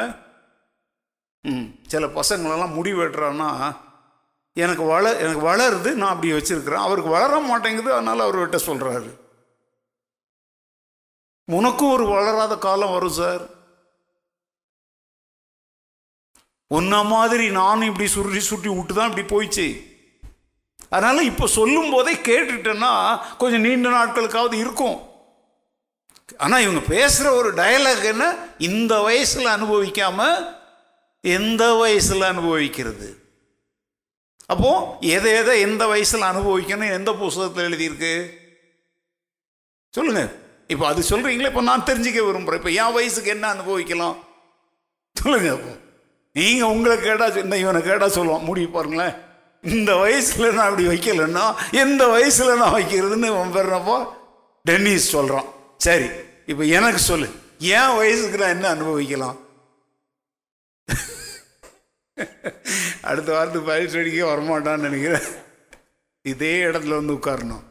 ம் 1.45 1.67
சில 1.91 2.05
பசங்களெல்லாம் 2.19 2.75
முடி 2.77 2.91
வெட்டுறான்னா 2.97 3.49
எனக்கு 4.57 4.83
வள 4.93 5.05
எனக்கு 5.23 5.41
வளருது 5.49 5.89
நான் 5.99 6.13
அப்படி 6.13 6.31
வச்சுருக்கிறேன். 6.33 6.85
அவருக்கு 6.87 7.11
வளர 7.15 7.33
மாட்டேங்குது 7.49 7.91
அதனால் 7.97 8.25
அவர் 8.25 8.41
வெட்ட 8.41 8.57
சொல்கிறாரு 8.69 9.11
உனக்கும் 11.47 11.93
ஒரு 11.95 12.05
வளராத 12.15 12.53
காலம் 12.65 12.93
வரும் 12.95 13.17
சார். 13.21 13.43
உன்ன 16.77 17.03
மாதிரி 17.13 17.45
நானும் 17.59 17.89
இப்படி 17.89 18.07
சுருட்டி 18.15 18.41
சுட்டி 18.49 18.69
விட்டு 18.75 18.93
தான் 18.97 19.09
இப்படி 19.11 19.25
போயிடுச்சு. 19.31 19.67
அதனால் 20.95 21.29
இப்போ 21.29 21.45
சொல்லும் 21.59 21.91
போதே 21.93 22.13
கேட்டுட்டேன்னா 22.27 22.91
கொஞ்சம் 23.41 23.65
நீண்ட 23.67 23.89
நாட்களுக்காவது 23.97 24.55
இருக்கும். 24.63 24.97
ஆனால் 26.43 26.63
இவங்க 26.65 26.81
பேசுகிற 26.93 27.27
ஒரு 27.39 27.49
டயலாக் 27.61 28.05
என்ன? 28.13 28.25
இந்த 28.69 28.93
வயசில் 29.07 29.53
அனுபவிக்காம 29.55 30.19
எந்த 31.23 31.63
வயசில் 31.81 32.29
அனுபவிக்கிறது? 32.29 33.09
அப்போ 34.53 34.71
எதை 35.15 35.31
எதை 35.41 35.53
எந்த 35.67 35.83
வயசில் 35.91 36.29
அனுபவிக்கணும்? 36.31 36.95
எந்த 36.97 37.11
புஸ்தகத்தில் 37.21 37.67
எழுதியிருக்கு? 37.69 38.13
சொல்லுங்க. 39.97 40.23
இப்போ 40.73 40.85
அது 40.91 41.01
சொல்கிறீங்களே 41.11 41.51
இப்போ 41.51 41.63
நான் 41.69 41.87
தெரிஞ்சுக்க 41.91 42.19
விரும்புகிறேன் 42.25 42.61
இப்போ 42.61 42.73
என் 42.81 42.95
வயசுக்கு 42.97 43.35
என்ன 43.35 43.47
அனுபவிக்கலாம்? 43.55 44.17
சொல்லுங்க. 45.15 45.49
அப்போ 45.57 45.71
நீங்கள் 46.33 46.71
உங்களை 46.73 46.97
கேட்டால் 46.99 47.43
இந்த 47.43 47.57
இவனை 47.57 47.81
கேட்டால் 47.81 48.09
சொல்லுவான். 48.09 48.47
முடிவு 48.49 48.69
பாருங்களேன். 48.71 49.15
இந்த 49.61 49.91
வயசுல 49.93 50.53
நான் 50.53 50.69
அப்படி 50.69 50.87
வைக்கலன்னா 50.87 51.45
எந்த 51.71 52.07
வயசில் 52.07 52.57
நான் 52.57 52.73
வைக்கிறதுன்னு 52.73 53.29
அவன் 53.79 54.07
டென்னிஸ் 54.63 55.13
சொல்கிறான் 55.15 55.45
சரி 55.77 56.07
இப்போ 56.45 56.63
எனக்கு 56.63 56.99
சொல்லு. 56.99 57.27
என் 57.57 57.95
வயசுக்கு 57.95 58.37
நான் 58.37 58.55
என்ன 58.55 58.67
அனுபவிக்கலாம்? 58.67 59.37
அடுத்த 63.01 63.29
வாரத்துக்கு 63.33 63.67
பயிற்சி 63.67 63.97
அடிக்க 63.97 64.25
வரமாட்டான்னு 64.25 64.87
நினைக்கிறேன். 64.87 65.27
இதே 66.21 66.63
இடத்துல 66.63 66.95
வந்து 66.99 67.13
உட்காரணும். 67.13 67.63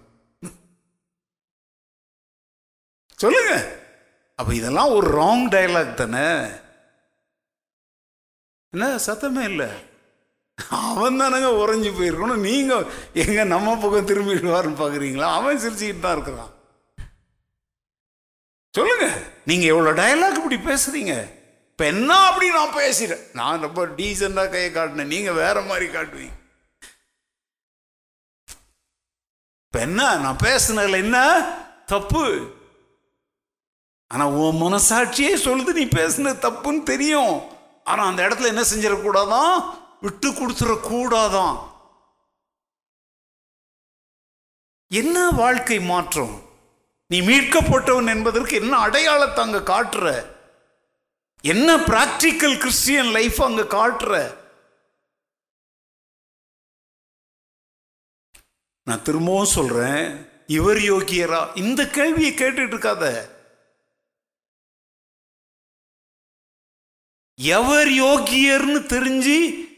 சொல்லுங்க. 3.16 3.52
அப்போ 4.36 4.54
இதெல்லாம் 4.54 4.92
ஒரு 4.92 5.08
ராங் 5.20 5.46
டயலாக் 5.54 5.94
தானே? 5.94 6.26
என்ன 8.74 8.88
சத்தமே 9.06 9.44
இல்லை. 9.52 9.68
அவன் 10.90 11.20
தானங்க 11.20 11.48
உறைஞ்சி 11.62 11.90
போயிருக்கணும். 11.98 12.46
நீங்கள் 12.48 12.88
எங்கே 13.22 13.44
நம்ம 13.54 13.76
பக்கம் 13.82 14.08
திரும்பிடுவார்னு 14.10 14.80
பார்க்குறீங்களா 14.80 15.28
அவன் 15.38 15.60
சிரிச்சுக்கிட்டு 15.62 16.04
தான் 16.04 16.16
இருக்கிறான். 16.16 16.50
சொல்லுங்க. 18.76 19.06
நீங்கள் 19.50 19.70
எவ்வளோ 19.72 19.92
டயலாக் 20.00 20.40
இப்படி 20.40 20.58
பேசுகிறீங்க 20.70 21.14
இப்போ 21.70 21.84
என்ன 21.92 22.10
அப்படி 22.28 22.46
நான் 22.56 22.78
பேசுகிறேன் 22.80 23.22
நான் 23.38 23.64
ரொம்ப 23.66 23.82
டீசெண்டாக 23.98 24.52
கையை 24.54 24.70
காட்டினேன். 24.72 25.12
நீங்கள் 25.14 25.38
வேற 25.42 25.60
மாதிரி 25.70 25.86
காட்டுவீங்க. 25.86 26.36
இப்போ 29.66 29.80
என்ன? 29.86 30.00
நான் 30.24 30.42
பேசுனதில் 30.46 31.02
என்ன? 31.04 31.18
தப்பு. 31.92 32.24
ஆனால் 34.10 34.34
உன் 34.42 34.60
மனசாட்சியே 34.62 35.32
சொல்லுது 35.46 35.72
நீ 35.78 35.84
பேசுன 36.00 36.34
தப்புன்னு 36.46 36.82
தெரியும். 36.92 37.34
ஆனால் 37.90 38.08
அந்த 38.10 38.20
இடத்துல 38.26 38.52
என்ன 38.52 38.62
செஞ்சிடக்கூடாதான்? 38.72 39.54
விட்டு 40.04 40.28
கொடுத்துடக்கூடாதான். 40.30 41.56
என்ன 44.90 45.16
வாழ்க்கை 45.40 45.78
மாற்றம்? 45.92 46.34
நீ 47.10 47.18
மீட்கப்பட்டவன் 47.28 48.12
என்பதற்கு 48.14 48.54
என்ன 48.62 48.74
அடையாளத்தை 48.86 49.40
அங்கே 49.44 49.60
காட்டுற? 49.72 50.06
என்ன 51.44 51.68
பிராக்டிக்கல் 51.90 52.56
கிறிஸ்டியன் 52.64 53.10
லைஃப் 53.16 53.38
அங்கே 53.48 53.64
காட்டுற? 53.76 54.14
நான் 58.86 59.04
திரும்பவும் 59.06 59.54
சொல்றேன் 59.56 60.04
இவர் 60.58 60.80
யோகியரா? 60.92 61.40
இந்த 61.62 61.80
கேள்வியை 61.96 62.32
கேட்டுட்டு 62.34 62.74
இருக்காத. 62.76 63.04
எவர் 67.40 67.88
யோகியர்னு 67.88 68.80
தெரிஞ்சு 68.94 69.68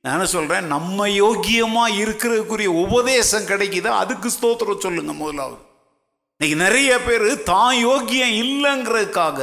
நான் 0.00 0.24
சொல்கிறேன் 0.26 0.66
நம்ம 0.66 1.08
யோக்கியமாக 1.08 1.98
இருக்கிறதுக்குரிய 2.02 2.70
உபதேசம் 2.84 3.48
கிடைக்குதா? 3.50 3.90
அதுக்கு 4.02 4.28
ஸ்தோத்திரம் 4.30 4.84
சொல்லுங்கள் 4.84 5.14
முதலாவது. 5.14 5.58
இன்னைக்கு 6.34 6.56
நிறைய 6.64 7.00
பேர் 7.00 7.44
தான் 7.44 7.74
யோக்கியம் 7.88 8.34
இல்லைங்கிறதுக்காக 8.44 9.40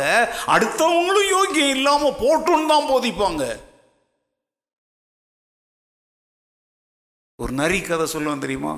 அடுத்தவங்களும் 0.55 1.29
யோக்கியம் 1.35 1.75
இல்லாமல் 1.77 2.19
போட்டுன்னு 2.23 2.71
தான் 2.73 2.89
போதிப்பாங்க. 2.91 3.43
ஒரு 7.35 7.53
நரி 7.53 7.81
கதை 7.81 8.07
சொல்லுவேன் 8.13 8.43
தெரியுமா? 8.45 8.73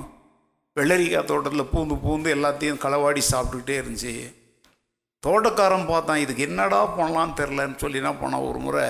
வெள்ளரிக்காய் 0.76 1.28
தோட்டத்தில் 1.30 1.70
பூந்து 1.72 1.96
பூந்து 2.04 2.28
எல்லாத்தையும் 2.36 2.82
களவாடி 2.84 3.22
சாப்பிட்டுக்கிட்டே 3.30 3.80
இருந்துச்சு. 3.80 4.14
தோட்டக்காரன் 5.24 5.90
பார்த்தான் 5.90 6.22
இதுக்கு 6.22 6.46
என்னடா 6.48 6.78
பண்ணலான்னு 6.98 7.38
தெரிலன்னு 7.40 7.82
சொல்லி 7.82 8.00
என்ன 8.00 8.12
பண்ணான் 8.22 8.46
ஒரு 8.50 8.60
முறை 8.66 8.86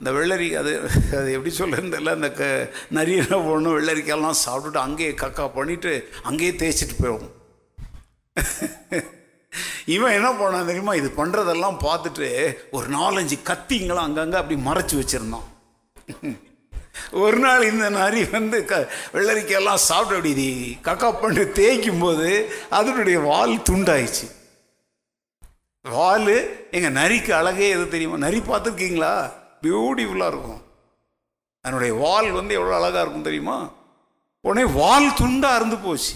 இந்த 0.00 0.10
வெள்ளரி 0.16 0.46
அது 0.60 0.72
அது 1.18 1.28
எப்படி 1.36 1.52
சொல்லுன்னு 1.56 1.92
தெரியல 1.94 2.12
இந்த 2.18 2.30
க 2.38 2.44
நிறைய 2.98 3.24
என்ன 3.24 3.36
பண்ணணும் 3.46 3.76
வெள்ளரிக்காயெல்லாம் 3.78 4.38
சாப்பிட்டுட்டு 4.44 4.80
அங்கேயே 4.86 5.12
கக்கா 5.22 5.46
பண்ணிவிட்டு 5.56 5.92
அங்கேயே 6.28 6.52
தேய்ச்சிட்டு 6.60 6.96
போயிடும். 7.00 7.32
இவன் 9.94 10.16
என்ன 10.18 10.28
பண்ணான் 10.40 10.70
தெரியுமா 10.70 10.94
இது 11.00 11.08
பண்ணுறதெல்லாம் 11.20 11.78
பார்த்துட்டு 11.86 12.28
ஒரு 12.76 12.86
நாலஞ்சு 12.98 13.38
கத்திங்களாம் 13.50 14.08
அங்கங்கே 14.08 14.40
அப்படி 14.40 14.58
மறைச்சி 14.68 14.96
வச்சுருந்தான். 15.00 15.46
ஒரு 17.24 17.38
நாள் 17.44 17.70
இந்த 17.72 17.86
நரி 18.00 18.22
வந்து 18.36 18.58
க 18.70 18.74
வெள்ளரிக்காயெல்லாம் 19.14 19.86
சாப்பிட்டு 19.90 20.18
அப்படி 20.18 20.34
இது 20.36 20.48
கக்கா 20.88 21.10
பண்ணி 21.22 21.44
தேய்க்கும் 21.60 22.04
போது 22.04 22.28
அதனுடைய 22.78 23.18
வால் 23.30 23.64
துண்டாயிடுச்சு. 23.70 24.28
வால் 25.84 26.32
எங்கள் 26.76 26.96
நரிக்கு 27.00 27.32
அழகே 27.40 27.68
எது 27.74 27.84
தெரியுமா? 27.92 28.16
நரி 28.24 28.38
பார்த்துருக்கீங்களா? 28.38 29.12
பியூட்டிஃபுல்லாக 29.62 30.32
இருக்கும். 30.32 30.62
அதனுடைய 31.64 31.92
வால் 32.02 32.28
வந்து 32.38 32.52
எவ்வளோ 32.58 32.74
அழகாக 32.78 33.02
இருக்கும் 33.04 33.28
தெரியுமா? 33.28 33.56
உடனே 34.44 34.64
வால் 34.80 35.08
துண்டாக 35.20 35.58
இருந்து 35.60 35.78
போச்சு. 35.86 36.14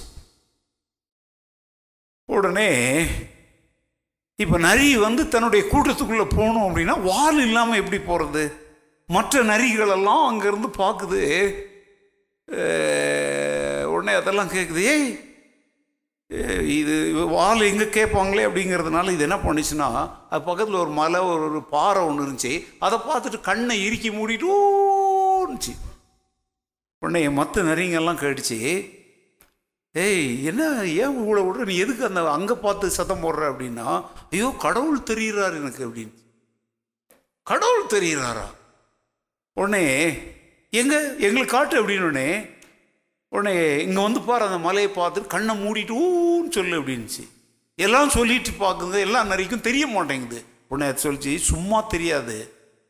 உடனே 2.29 2.69
இப்போ 4.39 4.57
நரி 4.59 4.89
வந்து 5.07 5.23
தன்னுடைய 5.35 5.63
கூட்டத்துக்குள்ளே 5.73 6.27
போகணும் 6.37 6.67
அப்படின்னா 6.69 6.95
வால் 7.11 7.41
இல்லாமல் 7.47 7.81
எப்படி 7.83 7.99
போகிறது 8.01 8.45
மற்ற 9.09 9.43
நரிகளெல்லாம் 9.53 10.25
அங்கேருந்து 10.31 10.71
பார்க்குது. 10.83 11.23
உடனே 13.95 14.15
அதெல்லாம் 14.21 14.55
கேட்குது 14.55 14.83
ஏய் 14.95 15.09
இது 16.75 16.95
வால் 17.29 17.61
எங்கே 17.61 17.85
கேட்பாங்களே 17.85 18.45
அப்படிங்கிறதுனால 18.47 19.13
இது 19.13 19.23
என்ன 19.23 19.37
பண்ணுச்சுன்னா 19.37 19.89
அது 20.31 20.43
பக்கத்தில் 20.45 20.75
ஒரு 20.75 20.91
மலை 20.91 21.21
ஒரு 21.21 21.43
ஒரு 21.51 21.63
பாறை 21.65 22.03
ஒன்று 22.03 22.25
இருந்துச்சு. 22.27 22.53
அதை 22.79 22.99
பார்த்துட்டு 22.99 23.41
கண்ணை 23.41 23.77
இறுக்கி 23.85 24.11
மூடிட்டு 24.11 24.49
உடனே 25.47 25.75
உடனே 27.03 27.29
மற்ற 27.29 27.63
நரிங்கெல்லாம் 27.63 28.23
கேட்டுச்சு 28.23 28.59
ஏய் 29.95 30.45
என்ன 30.45 30.63
ஏன் 31.03 31.17
இவ்வளோ 31.19 31.43
விடுற? 31.47 31.65
நீ 31.65 31.75
எதுக்கு 31.77 32.07
அந்த 32.07 32.31
அங்கே 32.31 32.55
பார்த்து 32.55 32.91
சத்தம் 32.91 33.23
போடுற? 33.25 33.43
அப்படின்னா 33.53 33.89
ஐயோ 34.31 34.49
கடவுள் 34.59 35.07
தெரிகிறார் 35.11 35.59
எனக்கு 35.61 35.83
அப்படின்னு. 35.89 36.15
கடவுள் 37.47 37.93
தெரிகிறாரா 37.95 38.47
உடனே 39.57 39.85
எங்கே? 40.73 40.99
எங்களுக்கு 41.27 41.55
காட்டு 41.57 41.83
அப்படின்னு 41.83 42.07
உடனே 43.35 43.55
இங்கே 43.85 44.03
வந்து 44.07 44.21
பாரு 44.27 44.43
அந்த 44.49 44.59
மலையை 44.67 44.91
பார்த்துட்டு 44.97 45.33
கண்ணை 45.35 45.55
மூடிட்டு 45.63 45.95
ஊன்னு 46.03 46.51
சொல்லு 46.57 46.75
அப்படின்ச்சு 46.81 47.23
எல்லாம் 47.85 48.13
சொல்லிட்டு 48.17 48.51
பார்க்குங்க 48.65 48.99
எல்லாம் 49.07 49.31
நிறைக்கும் 49.33 49.67
தெரிய 49.69 49.85
மாட்டேங்குது. 49.95 50.41
உடனே 50.69 50.91
அது 50.91 51.05
சொல்லிச்சு 51.05 51.33
சும்மா 51.51 51.79
தெரியாது. 51.95 52.37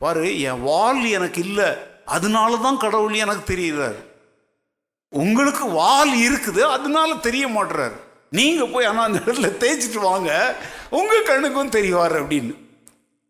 பாரு 0.02 0.24
என் 0.48 0.64
வால் 0.68 1.00
எனக்கு 1.18 1.40
இல்லை. 1.46 1.68
அதனால 2.16 2.56
தான் 2.56 2.80
கடவுள் 2.84 3.22
எனக்கு 3.24 3.44
தெரியுறாரு. 3.52 4.00
உங்களுக்கு 5.12 5.64
வால் 5.80 6.12
இருக்குது 6.26 6.62
அதனால 6.74 7.10
தெரிய 7.26 7.44
மாட்டுறாரு 7.46 7.96
நீங்கள் 8.38 8.72
போய் 8.72 8.88
ஆனால் 8.90 9.06
அந்த 9.08 9.18
இடத்துல 9.24 9.50
தேய்ச்சிட்டு 9.62 10.00
வாங்க. 10.10 10.30
உங்கள் 10.98 11.28
கண்ணுக்கும் 11.30 11.74
தெரிவார் 11.78 12.16
அப்படின்னு. 12.20 12.54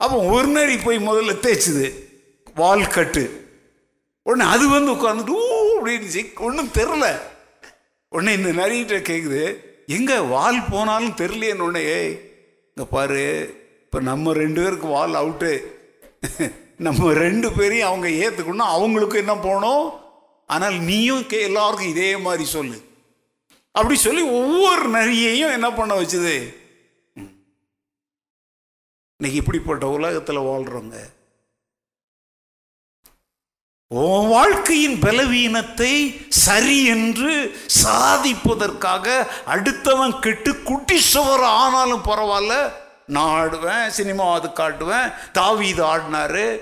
அப்போ 0.00 0.16
ஒரு 0.34 0.48
நேரி 0.56 0.76
போய் 0.84 0.98
முதல்ல 1.08 1.34
தேய்ச்சுது. 1.46 1.86
வால் 2.60 2.92
கட்டு. 2.96 3.24
உடனே 4.26 4.44
அது 4.54 4.64
வந்து 4.76 4.92
உட்காந்துட்டு 4.96 5.34
ஊ 5.44 5.63
அப்படின்னு 5.84 6.40
ஒன்றும் 6.40 6.74
தெரில 6.74 7.06
உடனே 8.08 8.32
இந்த 8.32 8.50
நரிகிட்ட 8.52 8.96
கேட்குது 9.08 9.42
எங்கே 9.86 10.18
வால் 10.18 10.68
போனாலும் 10.70 11.16
தெரிலையேன்னு 11.16 11.66
உடனே 11.66 11.82
ஏய் 11.96 12.12
இங்கே 12.76 12.86
பாரு 12.90 13.24
இப்போ 13.84 14.00
நம்ம 14.00 14.32
ரெண்டு 14.32 14.60
பேருக்கு 14.62 14.86
வால் 14.86 15.14
அவுட்டு. 15.14 15.50
நம்ம 16.76 17.12
ரெண்டு 17.12 17.52
பேரையும் 17.52 17.88
அவங்க 17.88 18.08
ஏற்றுக்கணும் 18.08 18.72
அவங்களுக்கும் 18.74 19.22
என்ன 19.22 19.34
போகணும்? 19.36 19.84
ஆனால் 20.46 20.78
நீயும் 20.78 21.26
கே 21.26 21.40
எல்லாருக்கும் 21.42 21.88
இதே 21.88 22.16
மாதிரி 22.16 22.44
சொல்லு. 22.44 22.78
அப்படி 23.70 23.96
சொல்லி 23.96 24.22
ஒவ்வொரு 24.22 24.86
நரியையும் 24.98 25.52
என்ன 25.52 25.72
பண்ண 25.72 25.92
வச்சுது? 26.00 26.34
இன்னைக்கு 29.20 29.40
இப்படிப்பட்ட 29.42 29.86
உலகத்தில் 29.88 30.46
வாழ்கிறோங்க 30.50 30.96
உன் 33.90 34.28
வாழ்க்கையின் 34.28 34.98
பலவீனத்தை 34.98 35.90
சரி 36.28 36.84
என்று 36.84 37.32
சாதிப்பதற்காக 37.82 39.26
அடுத்தவன் 39.46 40.18
கெட்டு 40.18 40.62
குட்டி 40.62 40.98
சுவர் 40.98 41.42
ஆனாலும் 41.42 42.02
பரவாயில்ல. 42.06 42.54
நான் 43.06 43.34
ஆடுவேன் 43.40 43.86
சினிமா 43.88 44.32
அது 44.32 44.48
காட்டுவேன் 44.48 45.12
தாவி 45.32 45.68
இது 45.68 45.84
ஆடினாரு. 45.84 46.60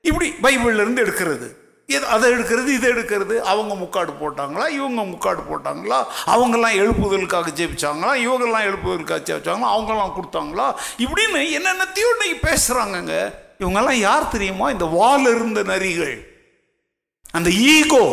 இப்படி 0.00 0.34
பைபிள்ல 0.42 0.84
இருந்து 0.84 1.04
எடுக்கிறது. 1.04 1.48
இது 1.86 2.06
அதை 2.06 2.32
எடுக்கிறது 2.32 2.66
இதை 2.66 2.90
எடுக்கிறது. 2.90 3.38
அவங்க 3.38 3.74
முக்காடு 3.74 4.12
போட்டாங்களா? 4.20 4.68
இவங்க 4.68 5.02
முக்காடு 5.02 5.42
போட்டாங்களா? 5.50 6.04
அவங்கெல்லாம் 6.26 6.78
எழுப்புதலுக்காக 6.82 7.56
ஜெயிச்சாங்களா 7.58 8.12
இவங்கெல்லாம் 8.26 8.68
எழுப்புதலுக்காக 8.68 9.22
ஜெயிச்சாங்களா 9.30 9.74
அவங்கெல்லாம் 9.76 10.16
கொடுத்தாங்களா? 10.18 10.74
இப்படின்னு 10.98 11.42
என்னென்னத்தையும் 11.58 12.14
இன்னைக்கு 12.16 12.40
பேசுகிறாங்கங்க 12.48 13.34
இவங்கெல்லாம் 13.58 14.04
யார் 14.08 14.28
தெரியுமா? 14.28 14.70
இந்த 14.70 14.84
வால் 14.84 15.34
இருந்த 15.34 15.62
நரிகள். 15.62 16.34
அந்த 17.36 17.50
ஈகோ 17.74 18.04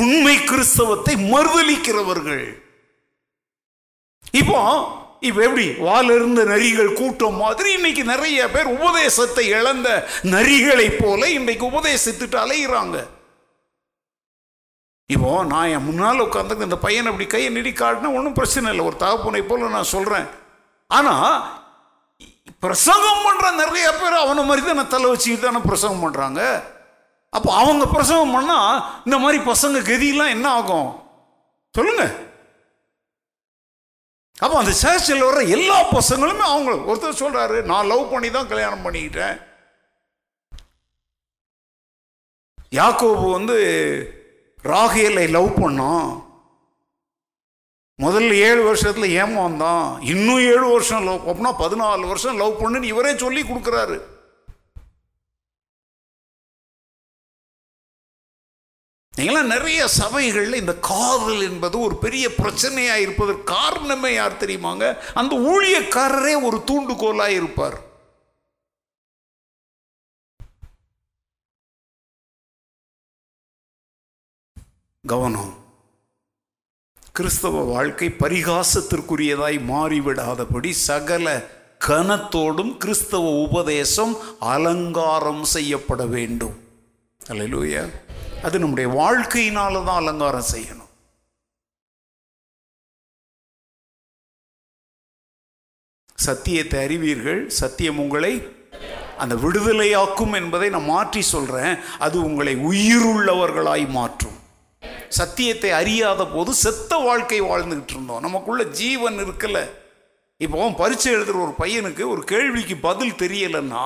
உண்மை 0.00 0.34
கிறிஸ்தவத்தை 0.50 1.14
மறுதளிக்கிறவர்கள் 1.32 2.44
இப்போ 4.40 4.58
இப்ப 5.28 5.38
எப்படி? 5.46 5.64
வாலிருந்த 5.86 6.42
நரிகள் 6.50 6.98
கூட்டம் 6.98 7.40
மாதிரி 7.44 7.70
இன்னைக்கு 7.72 8.02
நிறைய 8.04 8.50
பேர் 8.50 8.68
உபதேசத்தை 8.76 9.44
இழந்த 9.56 9.88
நரிகளைப் 10.34 10.98
போல 11.00 11.28
இன்னைக்கு 11.38 11.64
உபதேசித்துட்டு 11.70 12.36
அலைகிறாங்க 12.44 12.98
இப்போ 15.14 15.30
நான் 15.52 15.72
என் 15.74 15.86
முன்னால் 15.86 16.24
உட்காந்து 16.24 16.66
இந்த 16.66 16.78
பையன் 16.84 17.08
அப்படி 17.10 17.26
கையை 17.26 17.48
நெடி 17.52 17.70
காட்டினா 17.70 18.10
ஒன்றும் 18.18 18.36
பிரச்சனை 18.38 18.70
இல்லை. 18.70 18.84
ஒரு 18.86 18.96
தகப்பனை 18.96 19.42
போல 19.42 19.68
நான் 19.68 19.92
சொல்றேன். 19.94 20.26
ஆனா 20.90 21.14
பிரசங்கம் 22.64 23.24
பண்ற 23.24 23.50
நிறைய 23.62 23.86
பேர் 23.92 24.22
அவனை 24.24 24.42
மாதிரி 24.44 24.66
தானே 24.66 24.84
தலை 24.88 25.08
வச்சுக்கிட்டு 25.10 25.46
தானே 25.46 25.62
பிரசங்கம் 25.66 26.04
பண்றாங்க. 26.04 26.40
அப்போ 27.30 27.54
அவங்க 27.54 27.86
பிரசவம் 27.86 28.34
பண்ணால் 28.34 28.84
இந்த 29.04 29.18
மாதிரி 29.18 29.44
பசங்க 29.44 29.80
கதியெல்லாம் 29.80 30.28
என்ன 30.28 30.48
ஆகும்? 30.48 31.02
சொல்லுங்க. 31.72 32.14
அப்போ 34.38 34.58
அந்த 34.58 34.70
சேர்ச்சில் 34.82 35.24
வர்ற 35.24 35.48
எல்லா 35.48 35.90
பசங்களுமே 35.90 36.38
அவங்க 36.38 36.72
ஒருத்தர் 36.72 37.20
சொல்றாரு 37.20 37.62
நான் 37.62 37.86
லவ் 37.86 38.10
பண்ணி 38.10 38.30
தான் 38.30 38.48
கல்யாணம் 38.48 38.84
பண்ணிக்கிட்டேன். 38.84 39.48
யாக்கோபு 42.70 43.30
வந்து 43.30 43.58
ராகியலை 44.62 45.28
லவ் 45.28 45.58
பண்ணான். 45.58 46.24
முதல்ல 48.02 48.34
ஏழு 48.34 48.62
வருஷத்தில் 48.62 49.22
ஏமாந்தான். 49.22 50.02
இன்னும் 50.02 50.38
ஏழு 50.38 50.70
வருஷம் 50.70 51.02
லவ் 51.02 51.28
அப்படின்னா 51.28 51.54
பதினாலு 51.58 52.06
வருஷம் 52.06 52.36
லவ் 52.36 52.62
பண்ணுன்னு 52.62 52.82
இவரே 52.82 53.16
சொல்லி 53.16 53.42
கொடுக்குறாரு. 53.42 54.00
நீங்களாம் 59.16 59.52
நிறைய 59.54 59.88
சபைகளில் 59.88 60.54
இந்த 60.54 60.74
காதல் 60.78 61.40
என்பது 61.40 61.80
ஒரு 61.80 61.96
பெரிய 61.96 62.28
பிரச்சனையாக 62.28 62.96
இருப்பதற்கு 62.96 63.42
காரணமே 63.42 64.14
யார் 64.14 64.40
தெரியுமாங்க? 64.42 64.84
அந்த 65.14 65.32
ஊழியக்காரரே 65.52 66.34
ஒரு 66.42 66.58
தூண்டுகோலாக 66.66 67.28
இருப்பார். 67.28 67.78
கவனம். 75.06 75.54
கிறிஸ்தவ 77.12 77.62
வாழ்க்கை 77.62 78.08
பரிகாசத்திற்குரியதாய் 78.08 79.58
மாறிவிடாதபடி 79.72 80.70
சகல 80.70 81.26
கனத்தோடும் 81.86 82.76
கிறிஸ்தவ 82.76 83.24
உபதேசம் 83.46 84.14
அலங்காரம் 84.40 85.44
செய்யப்பட 85.44 86.06
வேண்டும். 86.06 86.56
அல்லேலூயா 87.20 87.84
அது 88.46 88.58
நம்முடைய 88.58 88.88
வாழ்க்கையினால 89.00 89.84
தான் 89.88 90.00
அலங்காரம் 90.02 90.50
செய்யணும். 90.52 90.86
சத்தியத்தை 96.26 96.78
அறிவீர்கள் 96.86 97.42
சத்தியம் 97.60 97.98
உங்களை 97.98 98.32
அந்த 99.22 99.34
விடுதலையாக்கும் 99.34 100.34
என்பதை 100.38 100.68
நான் 100.74 100.90
மாற்றி 100.94 101.22
சொல்றேன். 101.22 101.74
அது 101.98 102.16
உங்களை 102.22 102.54
உயிருள்ளவர்களாய் 102.70 103.86
மாற்றும். 103.98 104.38
சத்தியத்தை 105.08 105.70
அறியாத 105.70 106.26
போது 106.26 106.50
செத்த 106.64 106.96
வாழ்க்கை 106.96 107.40
வாழ்ந்துகிட்டு 107.42 107.94
இருந்தோம். 107.96 108.24
நமக்குள்ள 108.26 108.64
ஜீவன் 108.80 109.18
இருக்கல 109.24 109.58
இப்போ 110.44 110.70
பரிச்சை 110.82 111.10
எழுதுற 111.14 111.36
ஒரு 111.46 111.54
பையனுக்கு 111.62 112.02
ஒரு 112.12 112.22
கேள்விக்கு 112.32 112.76
பதில் 112.88 113.18
தெரியலைன்னா 113.22 113.84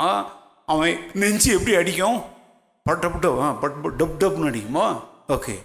அவன் 0.73 1.11
நெஞ்சு 1.23 1.49
எப்படி 1.57 1.75
அடிக்கும்? 1.81 2.21
பட்ட 2.85 3.09
பட்ட 3.09 3.71
பட் 3.83 4.03
டப் 4.03 4.23
டப்னு 4.23 4.49
அடிக்குமா? 4.53 5.05
ஓகே. 5.29 5.59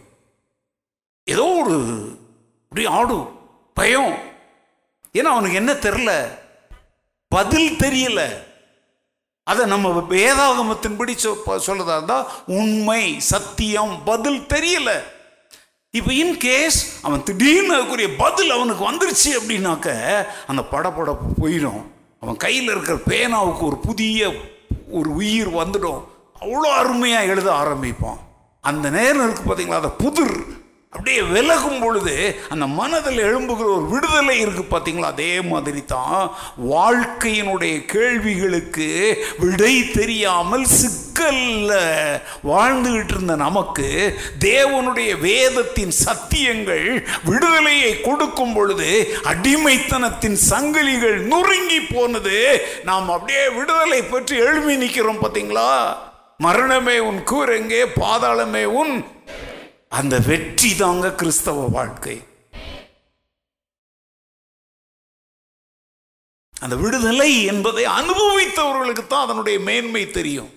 ஏதோ 1.23 1.43
ஒரு 1.43 2.05
இப்படி 2.63 2.85
ஆடும் 2.85 3.39
பயம். 3.73 4.17
ஏன்னா 5.13 5.21
அவனுக்கு 5.21 5.55
என்ன 5.55 5.73
தெரில 5.73 6.37
பதில் 7.27 7.75
தெரியல. 7.75 8.43
அதை 9.43 9.65
நம்ம 9.65 10.05
வேதாகமத்தின்படி 10.09 11.17
சொ- 11.23 11.93
இருந்தால் 11.93 12.31
உண்மை 12.45 13.19
சத்தியம் 13.19 14.01
பதில் 14.05 14.39
தெரியல. 14.39 15.03
இப்போ 15.91 16.13
இன் 16.13 16.37
கேஸ் 16.37 16.99
அவன் 17.01 17.23
திடீர்னு 17.23 17.83
அதுக்குரிய 17.83 18.09
பதில் 18.17 18.49
அவனுக்கு 18.49 18.91
வந்துருச்சு 18.91 19.29
அப்படின்னாக்க 19.29 19.85
அந்த 20.47 20.61
படபடப்பு 20.71 21.43
போயிடும். 21.43 21.83
அவன் 22.19 22.37
கையில் 22.37 22.63
இருக்கிற 22.63 22.97
பேனாவுக்கு 22.97 23.59
ஒரு 23.59 23.77
புதிய 23.77 24.33
ஒரு 24.89 25.13
உயிர் 25.13 25.49
வந்துடும். 25.49 26.03
அவ்வளோ 26.41 26.69
அருமையாக 26.73 27.25
எழுத 27.25 27.51
ஆரம்பிப்போம். 27.53 28.19
அந்த 28.63 28.89
நேரம் 28.89 29.23
இருக்கு 29.23 29.43
பார்த்தீங்களா 29.43 29.81
அந்த 29.81 29.89
புதிர் 29.97 30.37
அப்படியே 30.93 31.21
விலகும் 31.21 31.79
பொழுது 31.79 32.13
அந்த 32.49 32.67
மனதில் 32.67 33.19
எழும்புகிற 33.19 33.67
ஒரு 33.75 33.85
விடுதலை 33.87 34.39
இருக்கு 34.39 34.63
பார்த்தீங்களா 34.63 35.03
அதே 35.03 35.41
மாதிரி 35.41 35.85
தான் 35.85 36.23
வாழ்க்கையினுடைய 36.69 37.85
கேள்விகளுக்கு 37.85 38.87
விடை 39.39 39.91
தெரியாமல் 39.91 40.65
சிக்கல்ல 40.79 41.71
வாழ்ந்துகிட்டு 42.43 43.13
இருந்த 43.13 43.35
நமக்கு 43.35 43.87
தேவனுடைய 44.39 45.19
வேதத்தின் 45.19 45.93
சத்தியங்கள் 46.05 46.87
விடுதலையை 47.23 48.01
கொடுக்கும் 48.01 48.53
பொழுது 48.53 48.89
அடிமைத்தனத்தின் 49.23 50.37
சங்கிலிகள் 50.49 51.17
நொறுங்கி 51.27 51.81
போனது. 51.85 52.37
நாம் 52.83 53.09
அப்படியே 53.09 53.49
விடுதலை 53.49 54.03
பற்றி 54.03 54.37
எழுமி 54.37 54.75
நிற்கிறோம் 54.75 55.23
பார்த்தீங்களா 55.23 55.71
மரணமே 56.45 56.97
உன் 57.07 57.17
கூரெங்கே 57.31 57.81
பாதாளமே 58.01 58.61
உன் 58.81 58.93
அந்த 59.97 60.15
வெற்றி 60.27 60.69
தாங்க 60.75 61.07
கிறிஸ்தவ 61.21 61.65
வாழ்க்கை. 61.77 62.15
அந்த 66.63 66.75
விடுதலை 66.83 67.31
என்பதை 67.51 67.83
அனுபவித்தவர்களுக்கு 67.99 69.03
தான் 69.07 69.25
அதனுடைய 69.25 69.59
மேன்மை 69.67 70.03
தெரியும். 70.17 70.51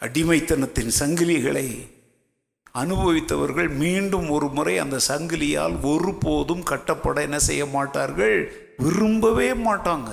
அடிமைத்தனத்தின் 0.00 0.92
சங்கிலிகளை 1.00 1.66
அனுபவித்தவர்கள் 2.74 3.76
மீண்டும் 3.76 4.30
ஒரு 4.30 4.48
முறை 4.48 4.78
அந்த 4.78 5.00
சங்கிலியால் 5.08 5.82
ஒருபோதும் 5.82 6.62
கட்டப்பட 6.62 7.20
என்ன 7.20 7.38
செய்ய 7.38 7.66
மாட்டார்கள்? 7.66 8.52
விரும்பவே 8.76 9.52
மாட்டாங்க. 9.52 10.10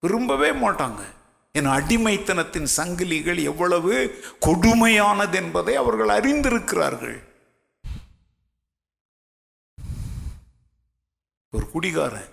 விரும்பவே 0.00 0.50
மாட்டாங்க. 0.50 1.00
என் 1.52 1.66
அடிமைத்தனத்தின் 1.66 2.66
சங்கிலிகள் 2.76 3.42
எவ்வளவு 3.42 4.20
கொடுமையானது 4.40 5.34
என்பதை 5.34 5.76
அவர்கள் 5.76 6.08
அறிந்திருக்கிறார்கள். 6.08 7.22
ஒரு 11.50 11.70
குடிகாரன். 11.70 12.30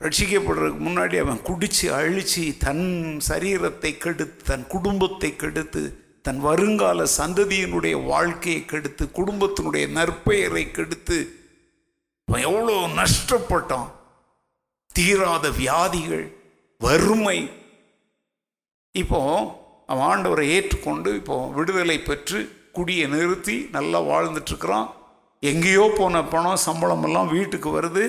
ரட்சிக்கப்படுறதுக்கு 0.00 0.80
முன்னாடி 0.80 1.20
அவன் 1.20 1.38
குடிச்சு 1.38 1.82
அழிச்சு 1.82 2.56
தன் 2.56 3.18
சரீரத்தை 3.28 3.98
கெடுத்து 3.98 4.44
தன் 4.44 4.66
குடும்பத்தை 4.66 5.36
கெடுத்து 5.36 5.99
தன் 6.24 6.40
வருங்கால 6.40 7.06
சந்ததியினுடைய 7.18 7.96
வாழ்க்கையை 8.04 8.64
கெடுத்து 8.64 9.04
குடும்பத்தினுடைய 9.18 9.84
நற்பெயரை 9.98 10.70
கெடுத்து 10.70 11.18
எவ்வளோ 12.28 12.74
நஷ்டப்பட்டான். 12.98 13.88
தீராத 14.92 15.50
வியாதிகள் 15.50 16.26
வறுமை. 16.80 17.38
இப்போ 18.94 19.20
அவன் 19.86 20.06
ஆண்டவரை 20.10 20.46
ஏற்றுக்கொண்டு 20.56 21.10
இப்போ 21.14 21.36
விடுதலை 21.56 21.98
பெற்று 22.00 22.40
குடியை 22.72 23.06
நிறுத்தி 23.08 23.56
நல்லா 23.72 24.00
வாழ்ந்துட்டுருக்கிறான். 24.02 24.88
எங்கேயோ 25.40 25.84
போன 25.96 26.24
பணம் 26.24 26.64
சம்பளம் 26.66 27.02
எல்லாம் 27.02 27.28
வீட்டுக்கு 27.28 27.80
வருது. 27.80 28.04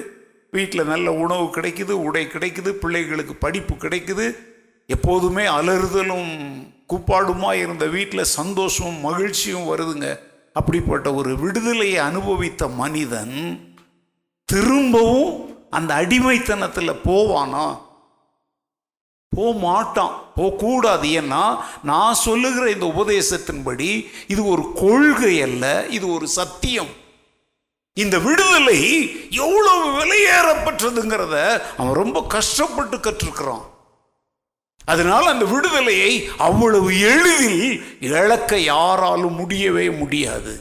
வீட்டில் 0.52 0.90
நல்ல 0.94 1.14
உணவு 1.14 1.46
கிடைக்குது 1.58 1.94
உடை 2.08 2.26
கிடைக்குது 2.26 2.72
பிள்ளைகளுக்கு 2.84 3.36
படிப்பு 3.36 3.76
கிடைக்குது. 3.76 4.26
எப்போதுமே 4.96 5.44
அலறுதலும் 5.58 6.30
கூப்பாடுமா 6.92 7.52
இருந்த 7.64 7.86
வீட்டில் 7.96 8.32
சந்தோஷமும் 8.40 9.04
மகிழ்ச்சியும் 9.08 9.70
வருதுங்க. 9.72 10.08
அப்படிப்பட்ட 10.60 11.08
ஒரு 11.20 11.32
விடுதலையை 11.44 12.00
அனுபவித்த 12.10 12.68
மனிதன் 12.82 13.38
திரும்பவும் 14.50 15.32
அந்த 15.78 15.92
அடிமைத்தனத்தில் 16.02 17.02
போவானா? 17.08 17.66
போக 19.36 19.52
மாட்டான் 19.60 20.16
போகக்கூடாது 20.36 21.08
ஏன்னா 21.20 21.44
நான் 21.90 22.22
சொல்லுகிற 22.28 22.64
இந்த 22.76 22.88
உபதேசத்தின்படி 22.96 23.92
இது 24.34 24.42
ஒரு 24.54 24.64
கொள்கை 24.82 25.36
அல்ல 25.48 25.66
இது 25.98 26.06
ஒரு 26.16 26.28
சத்தியம். 26.40 26.92
இந்த 27.98 28.16
விடுதலை 28.26 28.80
எவ்வளவு 29.44 29.86
விலையேறப்பட்டதுங்கிறத 29.98 31.36
அவன் 31.80 32.00
ரொம்ப 32.02 32.20
கஷ்டப்பட்டு 32.36 32.98
கற்றுக்கிறான். 32.98 33.66
அதனால் 34.86 35.32
அந்த 35.32 35.46
விடுதலையை 35.46 36.12
அவ்வளவு 36.38 37.00
எளிதில் 37.00 37.84
இழக்க 38.00 38.60
யாராலும் 38.60 39.36
முடியவே 39.36 39.90
முடியாது. 39.90 40.54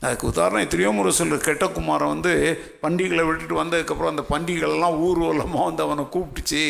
அதுக்கு 0.00 0.26
உதாரணம் 0.26 0.64
எத்தனையோ 0.64 0.90
முறை 0.92 1.12
சொல்கிற 1.12 1.38
கெட்டகுமாரன் 1.44 2.12
வந்து 2.14 2.32
பண்டிகளை 2.80 3.24
விட்டுட்டு 3.26 3.62
வந்ததுக்கப்புறம் 3.62 4.12
அந்த 4.12 4.24
பண்டிகைகள்லாம் 4.32 4.98
ஊர்வலமாக 5.06 5.68
வந்து 5.68 5.82
அவனை 5.82 6.04
கூப்பிட்டுச்சு. 6.04 6.64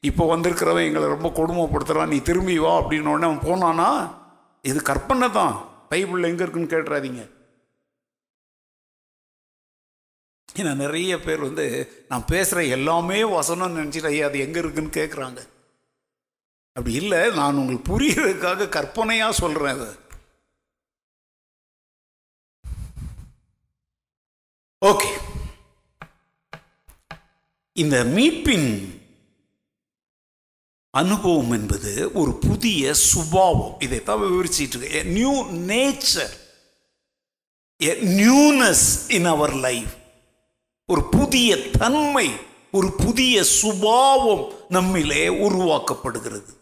இப்போ 0.00 0.36
வந்திருக்கிறவன் 0.36 0.86
எங்களை 0.88 1.06
ரொம்ப 1.06 1.28
கொடுமைப்படுத்துகிறான் 1.38 2.12
நீ 2.14 2.18
திரும்பி 2.20 2.58
வா 2.58 2.80
அப்படின்னு 2.80 3.12
உடனே 3.12 3.28
அவன் 3.28 3.46
போனானா? 3.48 3.88
இது 4.62 4.82
கற்பனை 4.82 5.30
தான். 5.30 5.56
பைபிளில் 5.90 6.30
எங்கே 6.30 6.44
இருக்குன்னு 6.44 6.74
கேட்டுறாதீங்க. 6.74 7.22
ஏன்னா 10.56 10.74
நிறைய 10.74 11.20
பேர் 11.20 11.40
வந்து 11.40 11.66
நான் 12.08 12.24
பேசுகிற 12.24 12.64
எல்லாமே 12.64 13.22
வசனம்னு 13.22 13.78
நினச்சிட்டு 13.80 14.06
ஐயா 14.06 14.26
அது 14.26 14.38
எங்கே 14.38 14.58
இருக்குன்னு 14.58 14.96
கேட்குறாங்க 14.98 15.48
அப்படி 16.72 16.94
இல்லை 16.94 17.30
நான் 17.34 17.54
உங்களுக்கு 17.54 17.86
புரியறதுக்காக 17.92 18.68
கற்பனையாக 18.68 19.32
சொல்கிறேன் 19.32 19.74
அது. 19.74 19.94
ஓகே. 24.84 25.10
இந்த 27.72 28.04
மீட்பின் 28.04 28.68
அனுபவம் 30.90 31.50
என்பது 31.50 32.12
ஒரு 32.12 32.32
புதிய 32.38 32.94
சுபாவம். 32.94 33.80
இதைத்தான் 33.80 34.20
விவரிச்சிட்டு 34.20 34.76
இருக்கு 34.76 35.04
new 35.04 35.44
nature 35.72 36.34
newness 38.00 39.10
in 39.10 39.24
our 39.24 39.54
life 39.54 39.94
ஒரு 40.88 41.04
புதிய 41.04 41.70
தன்மை 41.70 42.30
ஒரு 42.72 42.92
புதிய 42.92 43.44
சுபாவம் 43.44 44.52
நம்மிலே 44.70 45.28
உருவாக்கப்படுகிறது. 45.28 46.52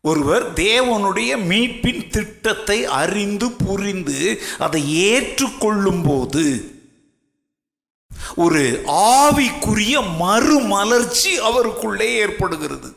ஒருவர் 0.00 0.52
தேவனுடைய 0.52 1.32
மீட்பின் 1.50 2.08
திட்டத்தை 2.08 2.84
அறிந்து 2.84 3.50
புரிந்து 3.50 4.42
அதை 4.58 4.94
ஏற்றுக்கொள்ளும் 4.94 6.02
போது 6.04 6.44
ஒரு 8.36 8.82
ஆவிக்குரிய 8.88 10.18
மறுமலர்ச்சி 10.18 11.36
அவருக்குள்ளே 11.38 12.14
ஏற்படுகிறது. 12.14 12.94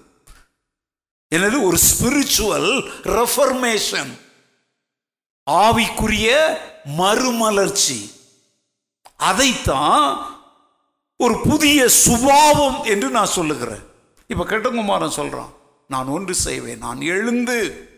எனது 1.28 1.62
ஒரு 1.62 1.78
ஸ்பிரிச்சுவல் 1.78 2.90
ரெஃபர்மேஷன் 3.04 4.20
ஆவிக்குரிய 5.52 6.58
மறுமலர்ச்சி. 6.86 8.15
அதைத்தான் 9.16 10.26
ஒரு 11.18 11.42
புதிய 11.44 11.88
சுபாவம் 11.88 12.84
என்று 12.84 13.10
நான் 13.10 13.36
சொல்லுகிறேன். 13.38 13.84
இப்போ 14.28 14.44
கெட்டகுமாரன் 14.44 15.18
சொல்கிறான் 15.20 15.54
நான் 15.88 16.08
ஒன்று 16.08 16.34
செய்வேன் 16.34 16.78
நான் 16.78 17.02
எழுந்து 17.02 17.90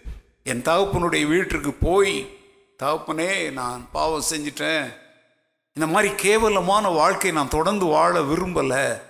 என் 0.44 0.62
தகப்பனுடைய 0.62 1.28
வீட்டிற்கு 1.28 1.74
போய் 1.74 2.38
தகப்பனே 2.84 3.52
நான் 3.52 3.90
பாவம் 3.92 4.28
செஞ்சிட்டேன். 4.30 4.94
இந்த 5.74 5.88
மாதிரி 5.88 6.14
கேவலமான 6.16 6.88
வாழ்க்கை 6.88 7.32
நான் 7.32 7.48
தொடர்ந்து 7.48 7.86
வாழ 7.86 8.22
விரும்பலை. 8.22 9.02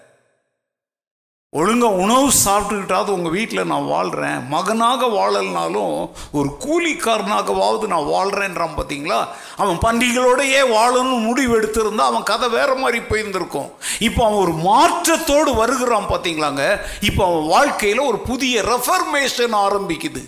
ஒழுங்காக 1.55 1.95
உணவு 1.95 2.29
சாப்பிட்டுக்கிட்டாவது 2.45 3.07
உங்கள் 3.07 3.31
வீட்டில் 3.31 3.65
நான் 3.65 3.85
வாழ்கிறேன் 3.85 4.47
மகனாக 4.47 5.05
வாழலைனாலும் 5.05 6.09
ஒரு 6.31 6.49
கூலிக்காரனாகவாவது 6.63 7.85
நான் 7.87 8.09
வாழ்கிறேன்றான் 8.15 8.75
பார்த்தீங்களா 8.77 9.19
அவன் 9.55 9.79
பண்டிகளோடையே 9.85 10.61
வாழணும்னு 10.73 11.19
முடிவு 11.19 11.53
எடுத்திருந்தா 11.59 12.07
அவன் 12.11 12.23
கதை 12.23 12.49
வேறு 12.49 12.75
மாதிரி 12.75 12.99
போயிருந்திருக்கும். 12.99 13.69
இப்போ 13.99 14.25
அவன் 14.25 14.39
ஒரு 14.39 14.51
மாற்றத்தோடு 14.51 15.55
வருகிறான் 15.55 16.09
பார்த்தீங்களாங்க 16.09 16.79
இப்போ 17.01 17.25
அவன் 17.25 17.47
வாழ்க்கையில் 17.47 17.99
ஒரு 17.99 18.17
புதிய 18.17 18.61
ரெஃபர்மேஷன் 18.61 19.57
ஆரம்பிக்குது. 19.65 20.23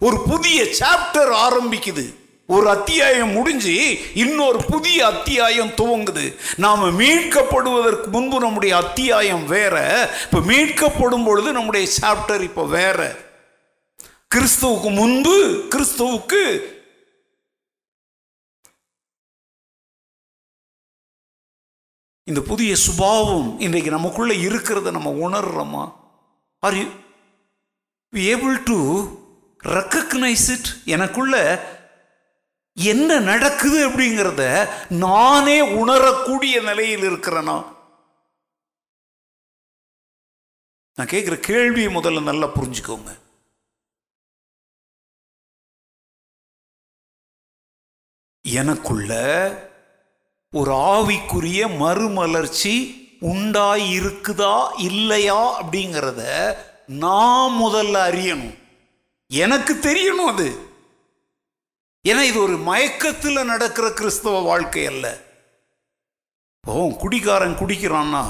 ஒரு 0.00 0.20
புதிய 0.30 0.62
சாப்டர் 0.62 1.34
ஆரம்பிக்குது. 1.46 2.06
ஒரு 2.46 2.68
அத்தியாயம் 2.68 3.30
முடிஞ்சு 3.30 3.98
இன்னொரு 4.14 4.64
புதிய 4.64 5.06
அத்தியாயம் 5.06 5.68
துவங்குது. 5.68 6.36
நாம் 6.56 7.00
மீட்கப்படுவதற்கு 7.00 8.06
முன்பு 8.10 8.38
நம்முடைய 8.40 8.76
அத்தியாயம் 8.76 9.46
வேற 9.46 9.76
இப்போ 10.24 10.38
மீட்கப்படும் 10.38 11.24
பொழுது 11.24 11.52
நம்முடைய 11.52 11.88
சாப்டர் 12.00 12.42
இப்போ 12.42 12.66
வேற. 12.66 13.16
கிறிஸ்துவுக்கு 14.34 14.94
முன்பு 14.94 15.66
கிறிஸ்துவுக்கு 15.70 16.72
இந்த 22.24 22.40
புதிய 22.40 22.76
சுபாவம் 22.76 23.60
இன்றைக்கு 23.60 23.90
நமக்குள்ள 23.90 24.34
இருக்கிறத 24.34 24.90
நம்ம 24.90 25.10
உணர்றோமா? 25.28 25.84
Are 26.60 26.74
you 26.74 26.84
able 28.12 28.62
to 28.64 28.78
recognise 29.64 30.50
it 30.50 30.68
எனக்குள்ள 30.84 31.36
என்ன 32.76 33.18
நடக்குது 33.18 33.88
அப்படிங்கிறத 33.88 34.68
நானே 34.88 35.60
உணரக்கூடிய 35.60 36.60
நிலையில் 36.60 37.00
இருக்கிறேனா? 37.00 37.72
நான் 40.94 41.06
கேட்குற 41.06 41.40
கேள்வியை 41.40 41.94
முதல்ல 41.94 42.22
நல்லா 42.22 42.46
புரிஞ்சுக்கோங்க. 42.46 43.22
எனக்குள்ள 48.42 49.12
ஒரு 50.52 50.72
ஆவிக்குரிய 50.72 51.76
மறுமலர்ச்சி 51.78 53.02
உண்டாய் 53.20 53.92
இருக்குதா 53.92 54.80
இல்லையா 54.80 55.62
அப்படிங்கிறத 55.62 56.54
நான் 56.86 57.52
முதல்ல 57.52 57.96
அறியணும். 58.10 58.58
எனக்கு 59.26 59.74
தெரியணும் 59.74 60.26
அது. 60.26 60.73
ஏன்னா 62.04 62.22
இது 62.30 62.42
ஒரு 62.42 62.56
மயக்கத்தில் 62.56 63.48
நடக்கிற 63.52 63.86
கிறிஸ்தவ 63.90 64.40
வாழ்க்கை 64.40 64.86
அல்ல. 64.86 65.06
ஓ 66.64 66.74
குடிக்காரன் 67.00 67.56
குடிக்கிறான்னா 67.60 68.20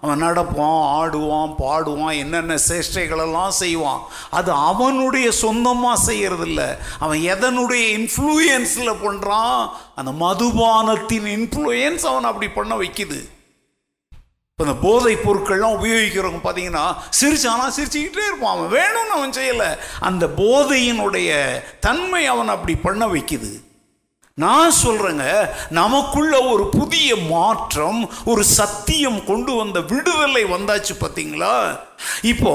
அவன் 0.00 0.22
நடப்பான் 0.22 0.82
ஆடுவான் 0.98 1.54
பாடுவான் 1.60 2.18
என்னென்ன 2.18 2.58
சேஷ்டைகளெல்லாம் 2.68 3.48
செய்வான் 3.48 4.02
அது 4.30 4.52
அவனுடைய 4.52 5.30
சொந்தமாக 5.30 6.12
செய்கிறதில்ல 6.12 6.78
அவன் 6.98 7.20
எதனுடைய 7.34 7.84
இன்ஃப்ளூயன்ஸில் 7.98 9.00
பண்ணுறான் 9.04 9.70
அந்த 9.94 10.12
மதுபானத்தின் 10.24 11.28
இன்ஃப்ளூயன்ஸ் 11.38 12.06
அவன் 12.12 12.24
அப்படி 12.24 12.48
பண்ண 12.48 12.74
வைக்குது. 12.76 13.20
இப்போ 14.60 14.72
இந்த 14.72 14.88
போதைப் 14.88 15.22
பொருட்கள்லாம் 15.28 15.76
உபயோகிக்கிறவங்க 15.76 16.40
பார்த்தீங்கன்னா 16.44 16.82
சிரிச்சானா 17.20 17.66
சிரிச்சுக்கிட்டே 17.76 18.24
இருப்பான். 18.26 18.56
அவன் 18.56 18.72
வேணும்னு 18.72 19.14
அவன் 19.16 19.30
செய்யலை. 19.30 19.68
அந்த 20.00 20.26
போதையினுடைய 20.26 21.30
தன்மை 21.80 22.26
அவன் 22.26 22.48
அப்படி 22.48 22.74
பண்ண 22.76 23.06
வைக்குது. 23.06 23.50
நான் 24.34 24.72
சொல்கிறேங்க 24.84 25.48
நமக்குள்ள 25.68 26.42
ஒரு 26.42 26.68
புதிய 26.68 27.16
மாற்றம் 27.16 28.10
ஒரு 28.24 28.44
சத்தியம் 28.44 29.24
கொண்டு 29.24 29.54
வந்த 29.54 29.80
விடுதலை 29.80 30.44
வந்தாச்சு 30.44 30.94
பார்த்தீங்களா 31.00 31.80
இப்போ 32.22 32.54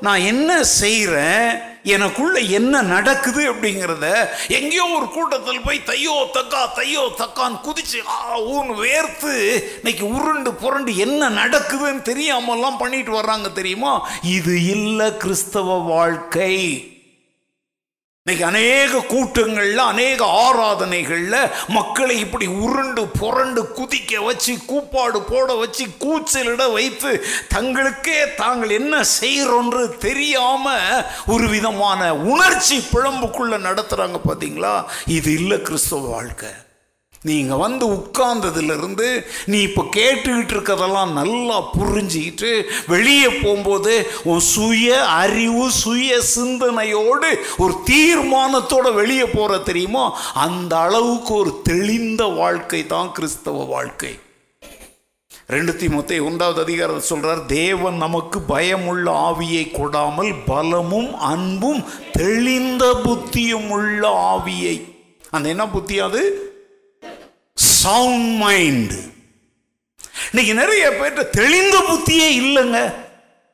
நான் 0.00 0.26
என்ன 0.32 0.64
செய்கிறேன் 0.64 1.48
எனக்குள்ள 1.86 2.38
என்ன 2.38 2.82
நடக்குது 2.82 3.54
அப்படிங்கிறத 3.54 4.28
எங்கேயோ 4.48 4.84
ஒரு 4.96 5.08
கூட்டத்தில் 5.08 5.60
போய் 5.60 5.82
தையோ 5.86 6.30
தக்கா 6.34 6.62
தையோ 6.74 7.02
தக்கான்னு 7.18 7.64
குதிச்சு 7.64 8.06
ஆ 8.06 8.40
ஊன்னு 8.40 8.74
வேர்த்து 8.84 9.32
இன்னைக்கு 9.76 10.08
உருண்டு 10.08 10.54
புரண்டு 10.54 10.96
என்ன 10.96 11.30
நடக்குதுன்னு 11.30 12.02
தெரியாமல்லாம் 12.02 12.78
பண்ணிட்டு 12.78 13.20
வர்றாங்க 13.20 13.52
தெரியுமா? 13.52 14.08
இது 14.22 14.64
இல்லை 14.64 15.16
கிறிஸ்தவ 15.16 15.78
வாழ்க்கை. 15.78 16.54
இன்னைக்கு 18.26 18.46
அநேக 18.46 19.00
கூட்டங்களில் 19.08 19.78
அநேக 19.78 20.24
ஆராதனைகளில் 20.24 21.50
மக்களை 21.68 22.18
இப்படி 22.18 22.46
உருண்டு 22.46 23.08
புரண்டு 23.08 23.62
குதிக்க 23.76 24.22
வச்சு 24.24 24.58
கூப்பாடு 24.66 25.22
போட 25.22 25.54
வச்சு 25.54 25.86
கூச்சலிட 25.98 26.72
வைத்து 26.72 27.24
தங்களுக்கே 27.54 28.34
தாங்கள் 28.34 28.70
என்ன 28.70 29.04
செய்கிறோன்று 29.20 29.98
தெரியாமல் 29.98 31.06
ஒரு 31.26 31.48
விதமான 31.48 32.14
உணர்ச்சி 32.14 32.82
பிழம்புக்குள்ளே 32.92 33.60
நடத்துகிறாங்க 33.60 34.20
பார்த்தீங்களா 34.28 34.84
இது 35.06 35.32
இல்லை 35.32 35.62
கிறிஸ்தவ 35.62 36.08
வாழ்க்கை. 36.08 36.52
நீங்கள் 37.28 37.62
வந்து 37.64 37.84
உட்கார்ந்ததுலேருந்து 37.94 39.08
நீ 39.44 39.58
இப்போ 39.60 39.82
கேட்டுக்கிட்டு 39.96 40.52
இருக்கிறதெல்லாம் 40.54 41.12
நல்லா 41.12 41.58
புரிஞ்சுக்கிட்டு 41.78 42.50
வெளியே 42.86 43.28
போகும்போது 43.28 43.94
உன் 44.24 44.44
சுய 44.54 45.04
அறிவு 45.22 45.70
சுய 45.70 46.20
சிந்தனையோடு 46.34 47.30
ஒரு 47.56 47.74
தீர்மானத்தோடு 47.90 48.92
வெளியே 48.94 49.24
போகிற 49.24 49.58
தெரியுமா? 49.58 50.04
அந்த 50.34 50.78
அளவுக்கு 50.78 51.34
ஒரு 51.34 51.60
தெளிந்த 51.62 52.24
வாழ்க்கை 52.24 52.86
தான் 52.86 53.12
கிறிஸ்தவ 53.12 53.64
வாழ்க்கை. 53.64 54.12
ரெண்டு 55.46 55.72
தீமத்தை 55.72 56.16
ஒன்றாவது 56.24 56.60
அதிகாரத்தை 56.62 57.02
சொல்கிறார் 57.02 57.46
தேவன் 57.46 57.96
நமக்கு 57.96 58.38
பயமுள்ள 58.40 59.06
ஆவியை 59.28 59.64
கொடாமல் 59.72 60.32
பலமும் 60.46 61.10
அன்பும் 61.32 61.84
தெளிந்த 62.12 62.84
புத்தியும் 63.04 63.68
உள்ள 63.68 64.02
ஆவியை. 64.34 64.76
அந்த 65.30 65.48
என்ன 65.48 65.64
புத்தி 65.68 65.96
அது? 66.00 66.22
சவுண்ட் 67.86 68.30
மைண்டு 68.42 69.00
இன்னைக்கு 70.28 70.52
நிறைய 70.60 70.84
பேர்கிட்ட 70.90 71.22
தெளிந்த 71.40 71.76
புத்தியே 71.88 72.28
இல்லைங்க. 72.42 72.78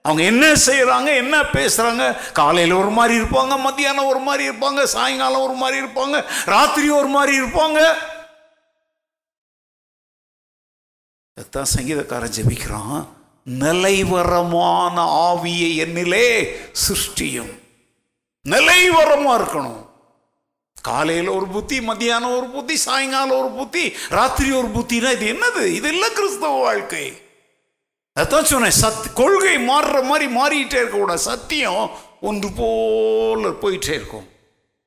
அவங்க 0.05 0.23
என்ன 0.23 0.45
செய்கிறாங்க 0.67 1.11
என்ன 1.23 1.37
பேசுகிறாங்க 1.57 2.05
காலையில் 2.39 2.73
ஒரு 2.73 2.91
மாதிரி 2.91 3.15
இருப்பாங்க 3.21 3.55
மத்தியானம் 3.67 4.11
ஒரு 4.13 4.19
மாதிரி 4.19 4.45
இருப்பாங்க 4.49 4.83
சாயங்காலம் 4.95 5.45
ஒரு 5.47 5.57
மாதிரி 5.63 5.77
இருப்பாங்க 5.83 6.17
ராத்திரி 6.55 6.89
ஒரு 6.91 7.11
மாதிரி 7.17 7.33
இருப்பாங்க. 7.43 7.81
தான் 11.51 11.73
சங்கீதக்காரன் 11.75 12.35
ஜெபிக்கிறான் 12.39 12.99
நிலைவரமான 13.45 14.97
ஆவியை 15.31 15.71
என்னிலே 15.85 16.27
சிருஷ்டியும். 16.85 17.53
நிலைவரமாக 18.47 19.39
இருக்கணும். 19.41 19.81
காலையில் 20.83 21.29
ஒரு 21.29 21.47
புத்தி 21.47 21.81
மத்தியானம் 21.81 22.37
ஒரு 22.37 22.47
புத்தி 22.47 22.77
சாயங்காலம் 22.77 23.39
ஒரு 23.39 23.49
புத்தி 23.49 23.93
ராத்திரி 24.09 24.51
ஒரு 24.51 24.67
புத்தினா 24.67 25.13
இது 25.13 25.27
என்னது? 25.33 25.67
இது 25.67 25.89
இல்லை 25.89 26.13
கிறிஸ்தவ 26.13 26.61
வாழ்க்கை. 26.61 27.13
அதான் 28.21 28.43
சொன்னேன் 28.43 28.79
சத் 28.83 29.13
கொள்கை 29.15 29.57
மாறுற 29.57 30.03
மாதிரி 30.03 30.27
மாறிக்கிட்டே 30.37 30.81
இருக்கக்கூடாது 30.81 31.19
சத்தியம் 31.19 31.91
ஒன்று 32.21 32.49
போல 32.57 33.49
போயிட்டே 33.49 33.95
இருக்கும். 34.01 34.29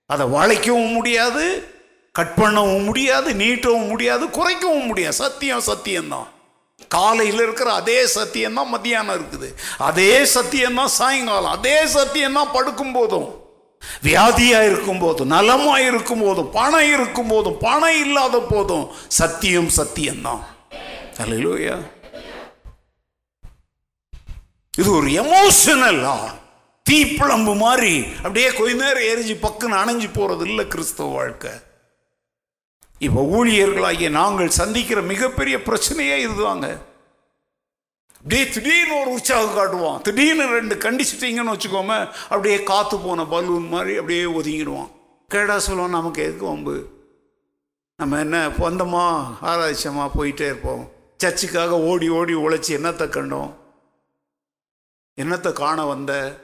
அதை 0.05 0.25
வளைக்கவும் 0.25 0.91
முடியாது 0.91 1.73
கட் 2.11 2.35
பண்ணவும் 2.37 2.83
முடியாது 2.83 3.33
நீட்டவும் 3.33 3.87
முடியாது 3.87 4.25
குறைக்கவும் 4.25 4.85
முடியாது. 4.85 5.13
சத்தியம் 5.13 5.67
சத்தியம்தான். 5.67 6.27
காலையில் 6.87 7.41
இருக்கிற 7.41 7.73
அதே 7.73 8.07
சத்தியம் 8.07 8.53
தான் 8.53 8.69
மத்தியானம் 8.69 9.15
இருக்குது. 9.15 9.49
அதே 9.77 10.19
சத்தியம்தான் 10.19 10.95
சாயங்காலம். 10.99 11.51
அதே 11.51 11.85
சத்தியம் 11.85 12.33
தான் 12.33 12.51
படுக்கும் 12.51 12.91
போதும். 12.91 13.44
வியாதியா 14.03 14.59
இருக்கும் 14.65 14.99
போதும் 14.99 15.27
நலமா 15.27 15.79
இருக்கும் 15.79 16.21
போதும் 16.21 16.51
பணம் 16.51 16.93
இருக்கும் 16.93 17.27
போதும் 17.27 17.57
பணம் 17.57 17.99
இல்லாத 18.05 18.39
போதும் 18.39 18.87
சத்தியம் 19.07 19.69
சத்தியம்தான் 19.77 20.43
அல்லையா 21.23 21.77
இது 24.77 24.89
ஒரு 24.91 25.09
எமோஷனல்லா 25.23 26.15
தீப்பிழம்பு 26.89 27.53
மாதிரி 27.57 28.05
அப்படியே 28.17 28.49
கொஞ்ச 28.53 28.73
நேரம் 28.73 29.07
எரிஞ்சு 29.11 29.35
பக்குன்னு 29.43 29.79
அணைஞ்சு 29.81 30.09
போறது 30.13 30.43
இல்லை 30.45 30.67
கிறிஸ்தவ 30.67 31.13
வாழ்க்கை. 31.13 31.51
இப்போ 32.99 33.21
ஊழியர்களாகிய 33.21 34.09
நாங்கள் 34.09 34.49
சந்திக்கிற 34.49 35.01
மிகப்பெரிய 35.01 35.57
பிரச்சனையே 35.57 36.17
இதுதாங்க. 36.25 36.67
அப்படியே 38.25 38.49
திடீர்னு 38.49 38.99
ஒரு 38.99 39.09
உற்சாகம் 39.11 39.57
காட்டுவான். 39.57 40.01
திடீர்னு 40.01 40.45
ரெண்டு 40.47 40.75
கண்டிச்சிட்டிங்கன்னு 40.75 41.53
வச்சுக்கோமே 41.53 41.97
அப்படியே 42.29 42.63
காற்று 42.63 42.97
போன 42.99 43.25
பலூன் 43.25 43.67
மாதிரி 43.67 43.97
அப்படியே 43.97 44.23
ஒதுங்கிடுவான். 44.23 44.89
கேடா 45.33 45.57
சொல்லுவோம் 45.57 45.89
நமக்கு 45.89 46.23
எதுக்கு 46.23 46.45
வம்பு? 46.45 46.75
நம்ம 47.95 48.19
என்ன 48.19 48.47
வந்தோமா? 48.47 49.05
ஆராய்ச்சமா 49.41 50.09
போயிட்டே 50.17 50.45
இருப்போம். 50.45 50.83
சர்ச்சுக்காக 51.23 51.79
ஓடி 51.91 52.09
ஓடி 52.09 52.33
உழைச்சி 52.33 52.71
என்னத்தை 52.79 53.07
கண்டோம்? 53.09 53.51
என்னத்தை 55.21 55.53
காண 55.53 55.85
வந்த? 55.85 56.41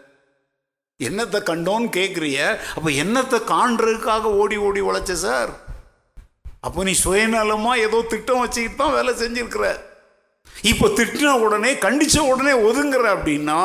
என்னத்தை 0.99 1.39
கண்டோன்னு 1.51 1.89
கேட்குறிய 1.99 2.57
அப்போ 2.75 2.89
என்னத்தை 2.89 3.39
காண்றதுக்காக 3.53 4.21
ஓடி 4.21 4.57
ஓடி 4.57 4.81
உழைச்ச 4.81 5.11
சார்? 5.11 5.51
அப்போ 6.59 6.83
நீ 6.83 6.95
சுயநலமாக 7.03 7.77
ஏதோ 7.77 8.05
திட்டம் 8.09 8.39
வச்சுக்கிட்டு 8.39 8.83
தான் 8.83 8.93
வேலை 8.93 9.13
செஞ்சுருக்குற. 9.13 9.89
இப்போ 10.61 10.87
திட்டின 10.87 11.39
உடனே 11.39 11.73
கண்டிச்ச 11.73 12.17
உடனே 12.19 12.51
ஒதுங்குற 12.51 13.05
அப்படின்னா 13.15 13.61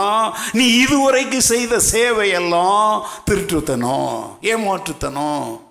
நீ 0.52 0.66
இதுவரைக்கும் 0.76 1.48
செய்த 1.52 1.80
சேவையெல்லாம் 1.92 3.04
திருட்டுத்தனம் 3.30 4.38
ஏமாற்றுத்தனம். 4.40 5.65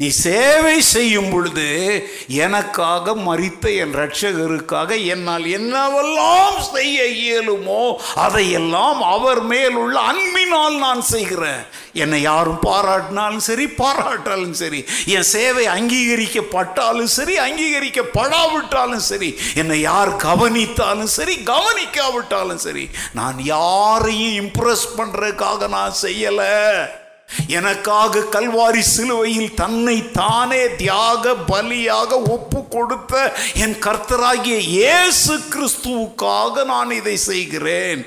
நீ 0.00 0.08
சேவை 0.08 0.76
செய்யும் 0.80 1.28
பொழுது 1.32 1.66
எனக்காக 2.44 3.14
மறித்த 3.26 3.64
என் 3.82 3.92
ரட்சகருக்காக 3.98 4.96
என்னால் 5.14 5.44
என்னவெல்லாம் 5.58 6.56
செய்ய 6.68 7.04
இயலுமோ 7.24 7.82
அதையெல்லாம் 8.24 9.00
அவர் 9.14 9.42
மேல் 9.50 9.76
உள்ள 9.82 9.96
அன்பினால் 10.12 10.78
நான் 10.84 11.02
செய்கிறேன். 11.10 11.60
என்னை 12.04 12.20
யாரும் 12.22 12.58
பாராட்டினாலும் 12.64 13.44
சரி 13.48 13.66
பாராட்டாலும் 13.82 14.56
சரி 14.62 14.80
என் 15.16 15.28
சேவை 15.34 15.66
அங்கீகரிக்கப்பட்டாலும் 15.76 17.12
சரி 17.18 17.36
அங்கீகரிக்கப்படாவிட்டாலும் 17.46 19.04
சரி 19.10 19.30
என்னை 19.62 19.78
யார் 19.80 20.12
கவனித்தாலும் 20.26 21.12
சரி 21.18 21.36
கவனிக்காவிட்டாலும் 21.52 22.64
சரி 22.66 22.86
நான் 23.20 23.38
யாரையும் 23.52 24.34
இம்ப்ரெஸ் 24.42 24.88
பண்ணுறதுக்காக 24.98 25.68
நான் 25.78 25.96
செய்யலை. 26.02 26.50
எனக்காக 27.58 28.24
கல்வாரி 28.34 28.82
சிலுவையில் 28.94 29.54
தன்னை 29.62 29.96
தானே 30.20 30.62
தியாக 30.82 31.34
பலியாக 31.50 32.10
ஒப்பு 32.36 32.60
கொடுத்த 32.76 33.22
என் 33.64 33.76
கர்த்தராகிய 33.86 34.58
இயேசு 34.76 35.34
கிறிஸ்துவுக்காக 35.54 36.64
நான் 36.72 36.98
இதை 37.00 37.16
செய்கிறேன். 37.30 38.02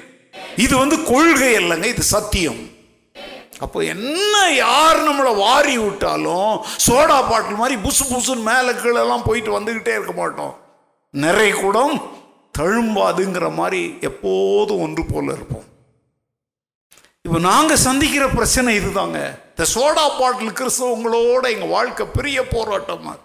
இது 0.65 0.73
வந்து 0.83 0.97
கொள்கை 1.11 1.51
இல்லைங்க 1.59 1.89
இது 1.95 2.05
சத்தியம். 2.15 2.61
அப்போ 3.65 3.79
என்ன 3.93 4.35
யார் 4.53 4.97
நம்மளை 5.07 5.31
வாரி 5.43 5.75
விட்டாலும் 5.83 6.55
சோடா 6.85 7.19
பாட்டில் 7.29 7.61
மாதிரி 7.61 7.75
புசு 7.85 8.03
புசுன்னு 8.11 8.47
மேலே 8.51 8.71
கீழெல்லாம் 8.81 9.27
போயிட்டு 9.27 9.51
வந்துக்கிட்டே 9.57 9.93
இருக்க 9.97 10.13
மாட்டோம். 10.21 10.53
நிறை 11.13 11.49
கூடம் 11.61 11.95
தழும்பாதுங்கிற 12.57 13.47
மாதிரி 13.59 13.81
எப்போதும் 14.09 14.81
ஒன்று 14.85 15.03
போல 15.13 15.33
இருப்போம். 15.37 15.65
இப்போ 17.25 17.39
நாங்கள் 17.39 17.83
சந்திக்கிற 17.85 18.23
பிரச்சனை 18.29 18.71
இதுதாங்க. 18.79 19.19
இந்த 19.51 19.63
சோடா 19.75 20.03
பாட்டில் 20.19 20.57
கிறிஸ்தவங்களோட 20.59 21.43
எங்கள் 21.53 21.71
வாழ்க்கை 21.75 22.05
பெரிய 22.17 22.37
போராட்டமாக 22.51 23.21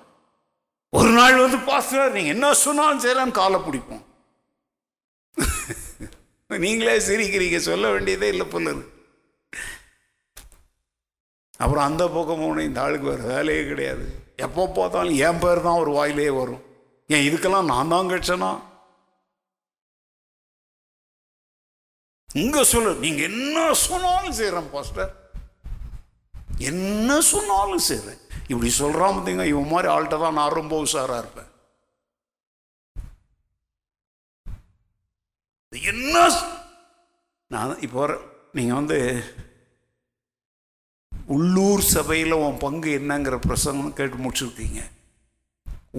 ஒரு 0.92 1.10
நாள் 1.10 1.42
வந்து 1.42 1.58
பாஸ்டர் 1.68 2.14
நீங்கள் 2.14 2.34
என்ன 2.34 2.46
சொன்னாலும் 2.62 3.02
செய்யலான்னு 3.04 3.38
காலை 3.40 3.58
பிடிப்போம். 3.66 4.04
நீங்களே 6.64 6.94
சிரிக்கிறீங்க 7.08 7.58
சொல்ல 7.68 7.90
வேண்டியதே 7.90 8.28
இல்லை 8.28 8.46
போல 8.46 8.72
அப்புறம் 11.60 11.84
அந்த 11.84 12.02
பக்கம் 12.08 12.42
போன 12.42 12.62
இந்த 12.62 12.80
ஆளுக்கு 12.80 13.10
வேறு 13.10 13.24
வேலையே 13.32 13.62
கிடையாது. 13.64 14.04
எப்போ 14.46 14.62
பார்த்தாலும் 14.78 15.20
என் 15.28 15.40
பேர் 15.44 15.66
தான் 15.66 15.80
ஒரு 15.82 15.90
வாயிலே 15.90 16.30
வரும். 16.40 16.62
ஏன் 17.08 17.26
இதுக்கெல்லாம் 17.28 17.70
நான் 17.72 17.92
தான் 17.94 18.10
கட்சனா 18.10 18.50
இங்க 22.32 22.64
சொல்லு 22.64 22.90
நீங்க 23.04 23.22
என்ன 23.22 23.74
சொன்னாலும் 23.74 24.36
செய்யறேன் 24.40 24.68
பாஸ்டர் 24.74 25.10
என்ன 26.70 27.20
சொன்னாலும் 27.20 27.86
செய்யறேன் 27.88 28.20
இப்படி 28.50 28.70
சொல்றான் 28.78 29.14
பார்த்தீங்க 29.16 29.44
இவன் 29.52 29.72
மாதிரி 29.72 29.88
ஆள்கிட்ட 29.94 30.18
தான் 30.22 30.38
நான் 30.38 30.58
ரொம்ப 30.58 30.74
உஷாரா 30.84 31.16
இருப்பேன். 31.22 31.48
என்ன 35.72 36.16
நான் 37.54 37.80
இப்போ 37.86 38.02
நீங்கள் 38.52 38.78
வந்து 38.80 38.98
உள்ளூர் 41.36 41.84
சபையில் 41.96 42.40
உன் 42.44 42.62
பங்கு 42.64 42.90
என்னங்கிற 43.00 43.36
பிரசங்கம் 43.48 43.96
கேட்டு 43.98 44.16
முடிச்சிருக்கீங்க. 44.16 44.80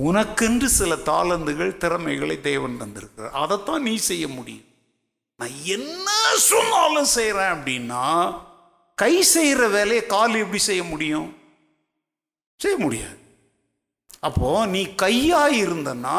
உனக்கென்று 0.08 0.68
சில 0.80 0.96
தாளந்துகள் 0.96 1.78
திறமைகளை 1.78 2.42
தேவன் 2.42 2.82
தந்திருக்கிறார். 2.82 3.38
அதைத்தான் 3.44 3.84
நீ 3.84 3.96
செய்ய 4.10 4.28
முடியும். 4.28 4.68
நான் 5.42 5.62
என்ன 5.64 6.10
சொன்னாலும் 6.36 7.04
செய்கிறேன் 7.04 7.54
அப்படின்னா 7.54 8.04
கை 8.96 9.22
செய்கிற 9.22 9.68
வேலையை 9.68 10.06
கால் 10.06 10.36
எப்படி 10.36 10.58
செய்ய 10.58 10.84
முடியும்? 10.84 11.38
செய்ய 12.56 12.78
முடியாது. 12.78 13.18
அப்போ 14.20 14.66
நீ 14.66 14.96
கையாக 14.96 15.52
இருந்தன்னா 15.52 16.18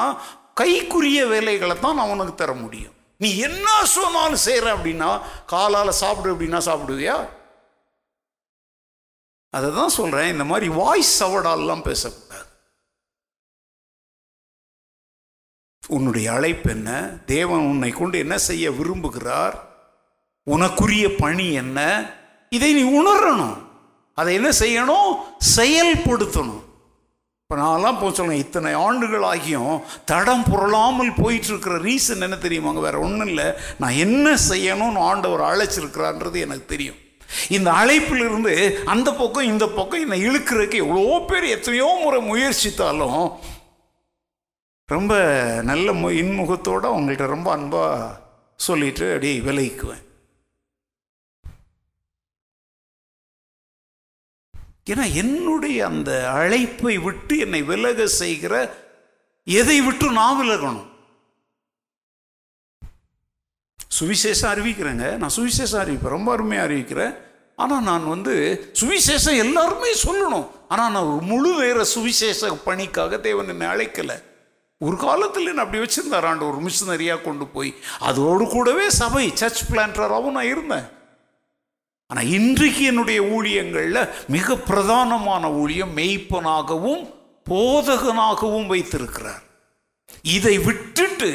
கைக்குரிய 0.61 1.29
வேலைகளை 1.29 1.79
தான் 1.79 1.95
நான் 1.95 2.09
உனக்கு 2.09 2.35
தர 2.35 2.53
முடியும். 2.53 2.95
நீ 3.17 3.39
என்ன 3.39 3.85
சொன்னாலும் 3.85 4.45
செய்கிற 4.49 4.77
அப்படின்னா 4.77 5.21
காலால் 5.47 5.91
சாப்பிடு 5.91 6.35
அப்படின்னா 6.35 6.61
சாப்பிடுவியா? 6.69 7.29
அதை 9.51 9.71
தான் 9.73 9.89
சொல்கிறேன் 9.89 10.29
இந்த 10.29 10.45
மாதிரி 10.45 10.69
வாய்ஸ் 10.69 11.25
சவடாலெலாம் 11.25 11.89
பேசக்கூடாது. 11.91 12.22
உன்னுடைய 15.97 16.27
அழைப்பு 16.33 16.69
என்ன? 16.71 16.91
தேவன் 17.35 17.69
உன்னை 17.71 17.91
கொண்டு 17.91 18.17
என்ன 18.25 18.37
செய்ய 18.49 18.71
விரும்புகிறார்? 18.71 19.57
உனக்குரிய 20.47 21.07
பணி 21.23 21.47
என்ன? 21.63 21.79
இதை 22.57 22.71
நீ 22.79 22.85
உணரணும். 23.01 23.57
அதை 24.19 24.33
என்ன 24.39 24.51
செய்யணும்? 24.63 25.11
செயல்படுத்தணும். 25.57 26.63
இப்போ 27.43 27.57
நான்லாம் 27.63 27.99
போக 28.01 28.11
சொல்லுவேன் 28.11 28.43
இத்தனை 28.45 28.73
ஆண்டுகள் 28.87 29.25
ஆகியும் 29.31 29.77
தடம் 30.11 30.45
புரளாமல் 30.51 31.13
போயிட்டுருக்கிற 31.23 31.75
ரீசன் 31.89 32.25
என்ன 32.27 32.37
தெரியுமாங்க 32.45 32.83
வேறு 32.87 33.05
ஒன்றும் 33.07 33.31
இல்லை. 33.33 33.47
நான் 33.83 34.01
என்ன 34.07 34.37
செய்யணும்னு 34.51 35.01
ஆண்டவர் 35.11 35.43
அழைச்சிருக்கிறான்றது 35.51 36.39
எனக்கு 36.47 36.67
தெரியும். 36.75 37.01
இந்த 37.57 37.69
அழைப்பிலிருந்து 37.81 38.55
அந்த 38.93 39.09
பக்கம் 39.21 39.51
இந்த 39.53 39.67
பக்கம் 39.77 40.03
என்னை 40.05 40.19
இழுக்கிறதுக்கு 40.29 40.79
எவ்வளோ 40.85 41.19
பேர் 41.31 41.47
எத்தனையோ 41.57 41.89
முறை 42.03 42.19
முயற்சித்தாலும் 42.31 43.23
ரொம்ப 44.99 45.15
நல்ல 45.65 45.93
மு 45.93 46.09
இன்முகத்தோடு 46.11 46.87
அவங்கள்ட்ட 46.93 47.27
ரொம்ப 47.27 47.51
அன்பாக 47.53 48.21
சொல்லிட்டு 48.57 49.07
அப்படியே 49.09 49.41
விலகிக்குவேன். 49.41 50.03
ஏன்னா 54.91 55.05
என்னுடைய 55.15 55.79
அந்த 55.87 56.11
அழைப்பை 56.31 56.95
விட்டு 56.99 57.35
என்னை 57.39 57.61
விலக 57.63 58.07
செய்கிற 58.07 58.55
எதை 59.45 59.81
விட்டு 59.81 60.07
நான் 60.13 60.41
விலகணும்? 60.41 60.89
சுவிசேஷம் 63.99 64.53
அறிவிக்கிறேங்க. 64.55 65.07
நான் 65.17 65.37
சுவிசேஷம் 65.37 65.83
அறிவிப்பேன். 65.83 66.17
ரொம்ப 66.17 66.33
அருமையாக 66.33 66.67
அறிவிக்கிறேன். 66.69 67.15
ஆனால் 67.57 67.87
நான் 67.91 68.09
வந்து 68.15 68.35
சுவிசேஷம் 68.81 69.41
எல்லாருமே 69.45 69.91
சொல்லணும். 70.07 70.49
ஆனால் 70.69 70.93
நான் 70.93 71.11
ஒரு 71.13 71.25
முழு 71.33 71.51
வேற 71.63 71.85
சுவிசேஷ 71.85 72.53
பணிக்காக 72.69 73.19
தேவன் 73.29 73.49
என்னை 73.49 73.67
அழைக்கலை. 73.67 74.19
ஒரு 74.87 74.97
காலத்தில் 75.05 75.51
என்ன 75.51 75.65
அப்படி 75.65 75.83
வச்சுருந்தார் 75.83 76.27
ஆண்டு 76.31 76.49
ஒரு 76.51 76.59
மிஷினரியாக 76.67 77.25
கொண்டு 77.27 77.47
போய் 77.55 77.71
அதோடு 78.09 78.45
கூடவே 78.55 78.87
சபை 79.01 79.25
சர்ச் 79.41 79.63
பிளான்டராகவும் 79.71 80.37
நான் 80.37 80.51
இருந்தேன். 80.55 80.87
ஆனால் 82.11 82.31
இன்றைக்கு 82.39 82.83
என்னுடைய 82.91 83.21
ஊழியங்களில் 83.35 84.09
மிக 84.37 84.57
பிரதானமான 84.71 85.45
ஊழியம் 85.61 85.93
மெய்ப்பனாகவும் 85.99 87.05
போதகனாகவும் 87.51 88.67
வைத்திருக்கிறார். 88.73 89.43
இதை 90.37 90.55
விட்டுட்டு 90.67 91.31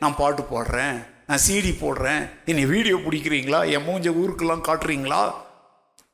நான் 0.00 0.18
பாட்டு 0.20 0.42
பாடுறேன் 0.52 0.96
நான் 1.28 1.44
சிடி 1.46 1.72
போடுறேன் 1.82 2.22
என்னை 2.50 2.64
வீடியோ 2.72 2.96
பிடிக்கிறீங்களா? 3.04 3.60
என் 3.74 3.86
மூஞ்ச 3.88 4.08
ஊருக்கெல்லாம் 4.22 4.66
காட்டுறீங்களா? 4.68 5.22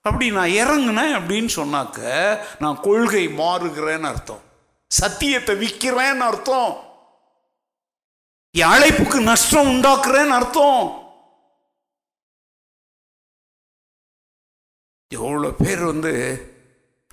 அப்படி 0.09 0.27
நான் 0.39 0.57
இறங்கினேன் 0.62 1.14
அப்படின்னு 1.18 1.51
சொன்னாக்க 1.61 2.01
நான் 2.62 2.83
கொள்கை 2.89 3.25
மாறுகிறேன்னு 3.43 4.11
அர்த்தம். 4.12 4.43
சத்தியத்தை 4.99 5.55
விற்கிறேன்னு 5.62 6.24
அர்த்தம். 6.30 6.72
என் 8.61 8.72
அழைப்புக்கு 8.74 9.18
நஷ்டம் 9.30 9.70
உண்டாக்குறேன்னு 9.72 10.36
அர்த்தம். 10.38 10.82
எவ்வளோ 15.18 15.49
பேர் 15.62 15.82
வந்து 15.92 16.12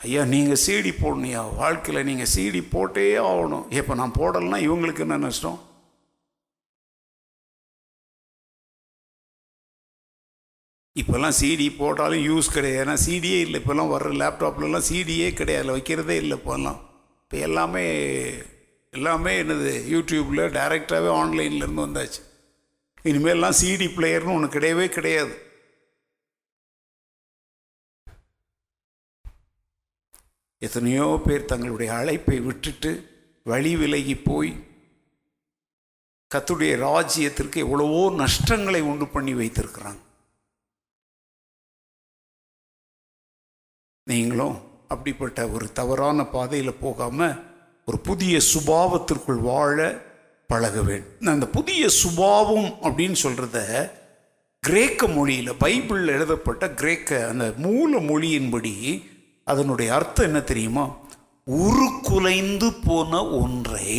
ஐயா 0.06 0.22
நீங்கள் 0.34 0.62
சீடி 0.66 0.92
போடணுயா 1.00 1.42
வாழ்க்கையில் 1.58 2.08
நீங்கள் 2.08 2.30
சீடி 2.36 2.62
போட்டே 2.70 3.04
ஆகணும். 3.32 3.66
இப்போ 3.80 3.94
நான் 4.00 4.18
போடலைன்னா 4.20 4.60
இவங்களுக்கு 4.68 5.04
என்ன 5.06 5.18
நஷ்டம்? 5.26 5.60
இப்போல்லாம் 11.02 11.38
சிடி 11.42 11.68
போட்டாலும் 11.82 12.26
யூஸ் 12.30 12.54
கிடையாது. 12.56 12.82
ஏன்னா 12.84 12.96
சிடியே 13.08 13.42
இல்லை. 13.46 13.58
இப்போல்லாம் 13.62 13.92
வர்ற 13.96 14.10
லேப்டாப்லலாம் 14.22 14.90
சிடியே 14.92 15.28
கிடையாது. 15.42 15.70
வைக்கிறதே 15.76 16.18
இல்லை 16.24 16.38
இப்போல்லாம். 16.40 16.80
இப்போ 17.32 17.44
எல்லாமே 17.48 17.84
எல்லாமே 18.94 19.34
என்னது 19.42 19.70
யூடியூப்பில் 19.92 20.42
டைரெக்டாகவே 20.56 21.10
ஆன்லைன்லேருந்து 21.20 21.84
வந்தாச்சு. 21.84 22.22
இனிமேல்லாம் 23.10 23.56
சிடி 23.60 23.88
பிளேயர்னு 23.98 24.34
ஒன்று 24.34 24.48
கிடையவே 24.56 24.88
கிடையாது. 24.96 25.36
எத்தனையோ 30.68 31.06
பேர் 31.28 31.50
தங்களுடைய 31.52 31.94
அழைப்பை 32.00 32.40
விட்டுட்டு 32.48 32.92
வழி 33.44 33.72
விலகி 33.76 34.16
போய் 34.18 34.52
கத்துடைய 36.36 36.74
ராஜ்யத்திற்கு 36.88 37.64
எவ்வளவோ 37.66 38.04
நஷ்டங்களை 38.24 38.82
உண்டு 38.82 39.08
பண்ணி 39.08 39.34
வைத்திருக்கிறாங்க. 39.34 40.02
நீங்களும் 44.04 44.60
அப்படிப்பட்ட 44.94 45.48
ஒரு 45.48 45.66
தவறான 45.72 46.26
பாதையில் 46.26 46.82
போகாமல் 46.84 47.36
ஒரு 47.88 47.98
புதிய 48.00 48.36
சுபாவத்திற்குள் 48.54 49.42
வாழ 49.50 49.78
பழக 50.50 50.78
வேண்டும் 50.82 51.34
அந்த 51.36 51.48
புதிய 51.58 51.90
சுபாவம் 52.02 52.70
அப்படின்னு 52.88 53.18
சொல்கிறத 53.24 53.60
கிரேக்க 54.64 55.08
மொழியில் 55.08 55.60
பைபிளில் 55.64 56.14
எழுதப்பட்ட 56.16 56.66
கிரேக்க 56.80 57.20
அந்த 57.28 57.46
மூல 57.58 58.00
மொழியின்படி 58.00 58.76
அதனுடைய 59.48 59.90
அர்த்தம் 59.94 60.26
என்ன 60.26 60.42
தெரியுமா? 60.42 60.84
உருக்குலைந்து 61.48 62.68
போன 62.86 63.22
ஒன்றை 63.42 63.94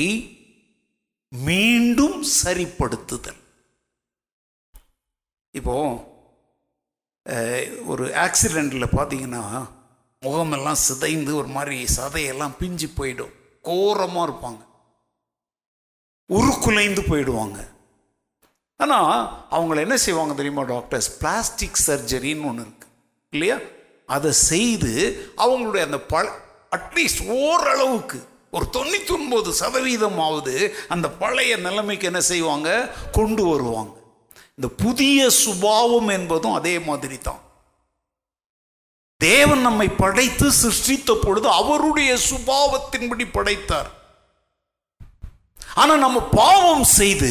மீண்டும் 1.32 2.18
சரிப்படுத்துதல். 2.42 3.40
இப்போ 5.54 5.76
ஒரு 7.86 8.04
ஆக்சிடெண்ட்டில் 8.24 8.94
பார்த்தீங்கன்னா 8.96 9.44
முகமெல்லாம் 10.22 10.74
சிதைந்து 10.74 11.36
ஒரு 11.36 11.46
மாதிரி 11.46 11.84
சதையெல்லாம் 11.96 12.56
பிஞ்சு 12.58 12.86
போயிடும். 12.86 13.32
கோரமாக 13.62 14.32
இருப்பாங்க. 14.32 14.66
உருக்குலைந்து 16.26 17.02
போயிடுவாங்க. 17.02 17.68
ஆனால் 18.76 19.46
அவங்கள 19.50 19.76
என்ன 19.76 19.96
செய்வாங்க 19.96 20.34
தெரியுமா 20.34 20.62
டாக்டர்ஸ்? 20.62 21.18
பிளாஸ்டிக் 21.18 21.82
சர்ஜரின்னு 21.86 22.44
ஒன்று 22.44 22.60
இருக்கு. 22.60 22.88
இல்லையா? 23.30 23.58
அதை 24.06 24.32
செய்து 24.32 25.26
அவங்களுடைய 25.36 25.82
அந்த 25.82 26.00
பழ 26.00 26.32
அட்லீஸ்ட் 26.76 27.26
ஓரளவுக்கு 27.26 28.26
ஒரு 28.50 28.66
தொண்ணூற்றி 28.72 29.10
ஒன்பது 29.10 29.54
சதவீதமாவது 29.60 30.72
அந்த 30.88 31.10
பழைய 31.10 31.56
நிலைமைக்கு 31.56 32.06
என்ன 32.06 32.20
செய்வாங்க? 32.20 32.94
கொண்டு 33.12 33.44
வருவாங்க. 33.44 33.98
இந்த 34.56 34.74
புதிய 34.76 35.30
சுபாவம் 35.30 36.08
என்பதும் 36.08 36.52
அதே 36.52 36.78
மாதிரி 36.78 37.18
தான் 37.18 37.50
தேவன் 39.22 39.60
நம்மை 39.60 39.88
படைத்து 39.88 40.52
சிருஷ்டித்த 40.52 41.18
பொழுது 41.22 41.48
அவருடைய 41.48 42.18
சுபாவத்தின்படி 42.28 43.26
படைத்தார். 43.32 43.90
ஆனா 45.74 45.96
நம்ம 45.96 46.20
பாவம் 46.20 46.84
செய்து 46.84 47.30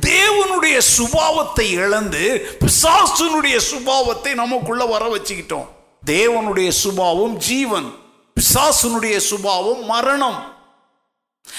தேவனுடைய 0.00 0.80
சுபாவத்தை 0.96 1.66
இழந்து 1.70 2.56
பிசாசனுடைய 2.60 3.60
சுபாவத்தை 3.70 4.34
நமக்குள்ள 4.34 4.84
வர 4.84 5.16
வச்சுக்கிட்டோம். 5.16 5.68
தேவனுடைய 6.06 6.68
சுபாவம் 6.68 7.36
ஜீவன் 7.36 7.94
பிசாசனுடைய 8.36 9.16
சுபாவம் 9.16 9.84
மரணம். 9.84 10.51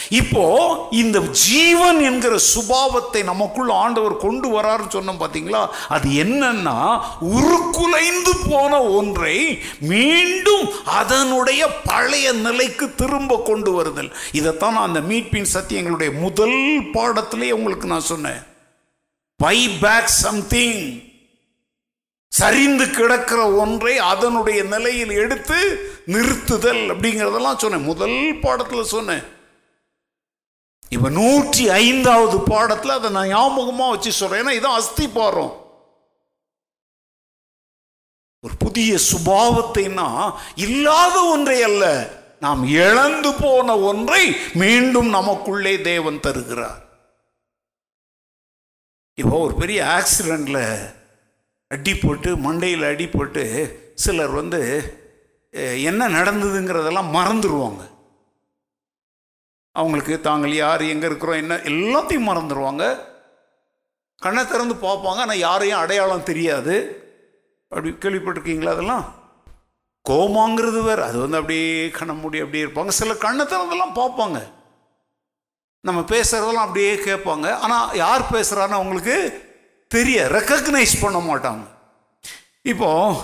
இப்போ 0.10 0.44
இந்த 0.92 1.20
ஜீவன் 1.20 2.00
என்கிற 2.00 2.38
சுபாவத்தை 2.54 3.24
நமக்குள்ள 3.24 3.74
ஆண்டவர் 3.74 4.16
கொண்டு 4.18 4.62
வராருன்னு 4.62 4.96
சொன்னோம் 4.96 5.22
பார்த்தீங்களா 5.22 5.62
அது 5.88 6.10
என்னன்னா 6.24 6.76
உருக்குலைந்து 7.20 8.34
போன 8.50 8.82
ஒன்றை 8.84 9.38
மீண்டும் 9.80 10.66
அதனுடைய 11.00 11.68
பழைய 11.68 12.32
நிலைக்கு 12.32 12.96
திரும்ப 12.96 13.42
கொண்டு 13.46 13.72
வருதல். 13.72 14.12
இதைத்தான் 14.32 14.74
நான் 14.74 14.88
அந்த 14.88 15.02
மீட்பின் 15.02 15.54
சத்தியங்களுடைய 15.54 16.12
முதல் 16.20 16.60
பாடத்திலே 16.94 17.52
உங்களுக்கு 17.52 17.88
நான் 17.88 18.10
சொன்னேன். 18.14 18.42
பை 19.36 19.70
பேக் 19.70 20.14
சம்திங் 20.26 21.12
சரிந்து 22.32 22.90
கிடக்கிற 22.90 23.42
ஒன்றை 23.64 23.98
அதனுடைய 23.98 24.64
நிலையில் 24.64 25.14
எடுத்து 25.24 25.58
நிறுத்துதல் 26.08 26.84
அப்படிங்கிறதெல்லாம் 26.94 27.62
சொன்னேன். 27.66 27.88
முதல் 27.92 28.40
பாடத்தில் 28.42 28.92
சொன்னேன். 28.96 29.24
இப்போ 30.94 31.10
நூற்றி 31.20 31.64
ஐந்தாவது 31.84 32.38
பாடத்தில் 32.52 32.98
அதை 32.98 33.10
நான் 33.18 33.32
ஞாபகமாக 33.34 33.94
வச்சு 33.94 34.12
சொல்கிறேன் 34.20 34.42
ஏன்னா 34.42 34.56
இதான் 34.60 34.80
அஸ்தி 34.80 35.06
பாடுறோம் 35.18 35.54
ஒரு 38.44 38.56
புதிய 38.64 38.94
சுபாவத்தைனா 39.12 40.08
இல்லாத 40.66 41.16
ஒன்றை 41.34 41.58
அல்ல. 41.68 41.86
நாம் 42.46 42.64
இழந்து 42.86 43.30
போன 43.34 43.76
ஒன்றை 43.90 44.24
மீண்டும் 44.62 45.10
நமக்குள்ளே 45.18 45.74
தேவன் 45.82 46.24
தருகிறார். 46.26 46.82
இப்போ 49.18 49.36
ஒரு 49.46 49.54
பெரிய 49.62 49.80
ஆக்சிடெண்டில் 49.98 50.64
அடிப்பட்டு 51.72 52.30
மண்டையில் 52.46 52.86
அடிப்பட்டு 52.92 53.44
சிலர் 54.04 54.34
வந்து 54.40 54.62
என்ன 55.90 56.10
நடந்ததுங்கிறதெல்லாம் 56.18 57.14
மறந்துடுவாங்க 57.18 57.84
அவங்களுக்கு 59.76 60.22
தாங்கள் 60.22 60.54
யார் 60.54 60.82
எங்கே 60.82 61.06
இருக்கிறோம் 61.06 61.36
என்ன 61.36 61.56
எல்லாத்தையும் 61.56 62.30
மறந்துடுவாங்க 62.30 63.12
கண்ணை 64.22 64.48
திறந்து 64.48 64.76
பார்ப்பாங்க 64.76 65.22
ஆனால் 65.24 65.38
யாரையும் 65.38 65.80
அடையாளம் 65.80 66.24
தெரியாது. 66.24 66.76
அப்படி 67.68 67.90
கேள்விப்பட்டிருக்கீங்களா 67.90 68.70
அதெல்லாம்? 68.70 69.06
கோமாங்கிறது 70.10 70.84
வேறு. 70.84 71.04
அது 71.04 71.18
வந்து 71.20 71.38
அப்படியே 71.38 71.90
கண்ண 71.90 72.14
மூடி 72.14 72.40
அப்படியே 72.40 72.64
இருப்பாங்க. 72.66 72.88
சில 72.88 73.14
கண்ணை 73.14 73.46
திறந்தெல்லாம் 73.46 73.98
பார்ப்பாங்க. 74.00 74.40
நம்ம 75.80 76.02
பேசுகிறதெல்லாம் 76.02 76.66
அப்படியே 76.66 76.96
கேட்பாங்க. 76.96 77.54
ஆனால் 77.54 77.96
யார் 77.96 78.32
பேசுகிறான்னு 78.32 78.80
அவங்களுக்கு 78.80 79.18
தெரிய 79.88 80.26
ரெக்கக்னைஸ் 80.26 81.02
பண்ண 81.02 81.20
மாட்டாங்க. 81.20 81.64
இப்போது 82.62 83.16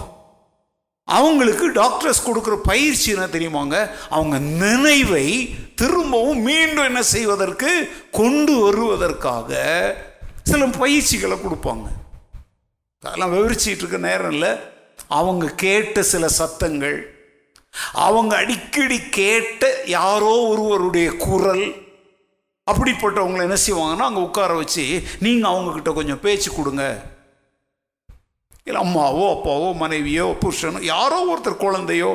அவங்களுக்கு 1.18 1.65
டாக்டர்ஸ் 1.81 2.26
கொடுக்குற 2.27 2.56
பயிற்சி 2.72 3.07
என்ன 3.15 3.27
தெரியுமாங்க? 3.36 3.77
அவங்க 4.18 4.38
நினைவை 4.64 5.27
திரும்பவும் 5.81 6.41
மீண்டும் 6.49 6.88
என்ன 6.90 7.02
செய்வதற்கு 7.15 7.72
கொண்டு 8.11 8.53
வருவதற்காக 8.65 9.52
சில 10.44 10.65
பயிற்சிகளை 10.81 11.38
கொடுப்பாங்க. 11.45 11.88
அதெல்லாம் 13.03 13.34
விவரிச்சிட்டு 13.36 13.84
இருக்க 13.84 13.99
நேரம் 14.10 14.34
இல்லை. 14.36 14.52
அவங்க 15.19 15.45
கேட்ட 15.65 16.03
சில 16.14 16.27
சத்தங்கள் 16.40 16.98
அவங்க 18.07 18.34
அடிக்கடி 18.41 18.98
கேட்ட 19.19 19.64
யாரோ 19.98 20.34
ஒருவருடைய 20.52 21.10
குரல் 21.26 21.65
அப்படிப்பட்டவங்களை 22.72 23.44
என்ன 23.48 23.57
செய்வாங்கன்னா 23.68 24.07
அங்கே 24.10 24.26
உட்கார 24.27 24.52
வச்சு 24.61 24.86
நீங்கள் 25.26 25.52
அவங்கக்கிட்ட 25.52 25.91
கொஞ்சம் 25.94 26.23
பேச்சு 26.26 26.49
கொடுங்க. 26.57 26.86
இல்லை 28.70 28.82
அம்மாவோ 28.86 29.28
அப்பாவோ 29.36 29.70
மனைவியோ 29.84 30.28
புருஷனோ 30.41 30.82
யாரோ 30.94 31.20
ஒருத்தர் 31.32 31.64
குழந்தையோ 31.66 32.12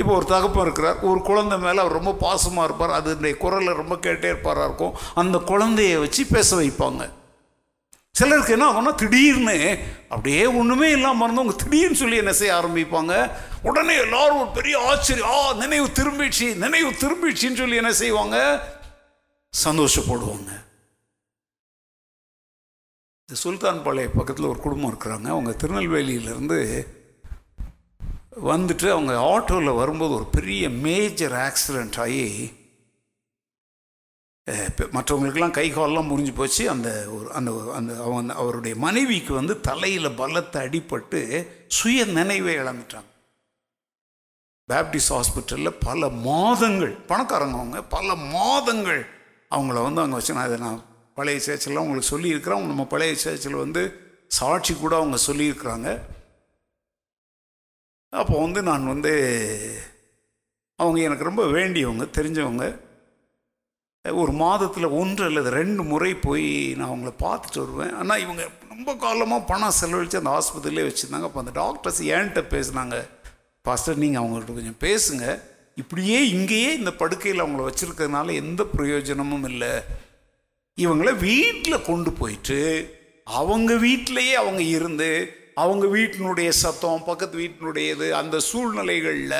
இப்போ 0.00 0.12
ஒரு 0.14 0.26
தகப்பன் 0.26 0.64
இருக்கிறார். 0.66 0.96
ஒரு 1.08 1.20
குழந்தை 1.22 1.56
மேலே 1.64 1.78
அவர் 1.82 1.98
ரொம்ப 1.98 2.12
பாசமாக 2.22 2.66
இருப்பார். 2.68 2.94
அதனுடைய 2.98 3.34
குரலை 3.42 3.72
ரொம்ப 3.72 3.94
கேட்டே 4.06 4.28
இருப்பாராக 4.32 4.66
இருக்கும். 4.68 4.96
அந்த 5.22 5.36
குழந்தைய 5.50 5.98
வச்சு 6.04 6.22
பேச 6.36 6.56
வைப்பாங்க. 6.60 7.04
சிலருக்கு 8.18 8.54
என்ன 8.56 8.66
ஆகும்னா 8.70 8.94
திடீர்னு 8.94 9.54
அப்படியே 10.08 10.42
ஒன்றுமே 10.58 10.88
இல்லாமல் 10.90 11.24
இருந்தவங்க 11.26 11.56
திடீர்னு 11.62 12.00
சொல்லி 12.02 12.16
என்ன 12.16 12.32
செய்ய 12.32 12.58
ஆரம்பிப்பாங்க. 12.58 13.14
உடனே 13.62 13.94
எல்லாரும் 14.04 14.40
ஒரு 14.42 14.52
பெரிய 14.58 14.76
ஆச்சரியம். 14.90 15.30
ஆ 15.36 15.38
நினைவு 15.62 15.88
திரும்பிடுச்சு 16.00 16.48
நினைவு 16.64 16.90
திரும்பிடுச்சின்னு 17.02 17.60
சொல்லி 17.62 17.80
என்ன 17.82 17.92
செய்வாங்க? 18.02 18.36
சந்தோஷப்படுவாங்க. 19.64 20.52
இந்த 23.28 23.36
சுல்தான் 23.42 23.78
பாளைய 23.84 24.08
பக்கத்தில் 24.16 24.50
ஒரு 24.50 24.60
குடும்பம் 24.60 24.90
இருக்கிறாங்க. 24.92 25.28
அவங்க 25.34 25.50
திருநெல்வேலியிலேருந்து 25.60 26.58
வந்துட்டு 28.50 28.86
அவங்க 28.94 29.12
ஆட்டோவில் 29.32 29.78
வரும்போது 29.78 30.12
ஒரு 30.14 30.26
பெரிய 30.36 30.68
மேஜர் 30.86 31.34
ஆக்சிடெண்ட் 31.46 31.98
ஆகி 32.04 32.26
மற்றவங்களுக்கெல்லாம் 34.96 35.56
கை 35.58 35.66
காலெல்லாம் 35.70 36.08
முறிஞ்சு 36.10 36.32
போச்சு. 36.34 36.64
அந்த 36.70 36.88
ஒரு 37.16 37.28
அந்த 37.38 37.50
அந்த 37.78 37.92
அவங்க 38.06 38.34
அவருடைய 38.34 38.74
மனைவிக்கு 38.76 39.32
வந்து 39.34 39.54
தலையில் 39.68 40.16
பலத்தை 40.20 40.58
அடிபட்டு 40.66 41.20
சுய 41.76 42.04
நினைவை 42.18 42.54
இழந்துட்டாங்க. 42.56 43.10
பேப்டிஸ்ட் 44.68 45.14
ஹாஸ்பிட்டலில் 45.16 45.78
பல 45.88 46.08
மாதங்கள் 46.28 46.92
பணக்காரங்க 47.10 47.58
அவங்க 47.60 47.80
பல 47.96 48.14
மாதங்கள் 48.34 49.02
அவங்கள 49.50 49.78
வந்து 49.86 50.02
அங்கே 50.02 50.18
வச்சு 50.18 50.36
நான் 50.36 50.48
இதை 50.50 50.58
நான் 50.66 50.82
பழைய 51.14 51.40
சேர்ச்சிலாம் 51.46 51.84
உங்களுக்கு 51.86 52.12
சொல்லியிருக்கிறேன். 52.14 52.66
நம்ம 52.72 52.86
பழைய 52.94 53.14
சேர்ச்சில் 53.24 53.62
வந்து 53.64 53.82
சாட்சி 54.38 54.72
கூட 54.74 54.94
அவங்க 55.00 55.18
சொல்லியிருக்கிறாங்க. 55.26 55.88
அப்போ 58.20 58.34
வந்து 58.40 58.60
நான் 58.70 58.92
வந்து 58.92 59.12
அவங்க 60.78 60.98
எனக்கு 61.00 61.28
ரொம்ப 61.30 61.42
வேண்டியவங்க 61.46 62.04
தெரிஞ்சவங்க. 62.18 62.66
ஒரு 64.04 64.32
மாதத்தில் 64.32 64.94
ஒன்று 65.00 65.24
அல்லது 65.24 65.50
ரெண்டு 65.50 65.82
முறை 65.90 66.10
போய் 66.26 66.48
நான் 66.78 66.90
அவங்கள 66.92 67.12
பார்த்துட்டு 67.24 67.60
வருவேன். 67.62 67.92
ஆனால் 68.00 68.22
இவங்க 68.24 68.42
ரொம்ப 68.68 68.90
காலமாக 69.04 69.46
பணம் 69.50 69.76
செலவழித்து 69.80 70.20
அந்த 70.20 70.32
ஆஸ்பத்திரியிலே 70.38 70.86
வச்சுருந்தாங்க. 70.88 71.28
அப்போ 71.28 71.42
அந்த 71.44 71.54
டாக்டர்ஸ் 71.60 72.00
ஏன்ட்ட 72.14 72.42
பேசுனாங்க 72.54 72.96
பாஸ்டர் 73.62 74.02
நீங்கள் 74.04 74.22
அவங்கள்ட்ட 74.22 74.54
கொஞ்சம் 74.56 74.82
பேசுங்க. 74.86 75.26
இப்படியே 75.82 76.18
இங்கேயே 76.28 76.70
இந்த 76.80 76.90
படுக்கையில் 77.02 77.44
அவங்கள 77.44 77.62
வச்சுருக்கிறதுனால 77.68 78.34
எந்த 78.42 78.64
பிரயோஜனமும் 78.76 79.46
இல்லை. 79.50 79.72
இவங்கள 80.82 81.10
வீட்டில் 81.18 81.86
கொண்டு 81.88 82.10
போயிட்டு 82.12 82.60
அவங்க 83.40 83.72
வீட்டிலையே 83.84 84.32
அவங்க 84.40 84.62
இருந்து 84.76 85.10
அவங்க 85.62 85.86
வீட்டினுடைய 85.96 86.48
சத்தம் 86.62 87.04
பக்கத்து 87.08 87.36
வீட்டினுடையது 87.42 88.06
அந்த 88.20 88.36
சூழ்நிலைகளில் 88.48 89.36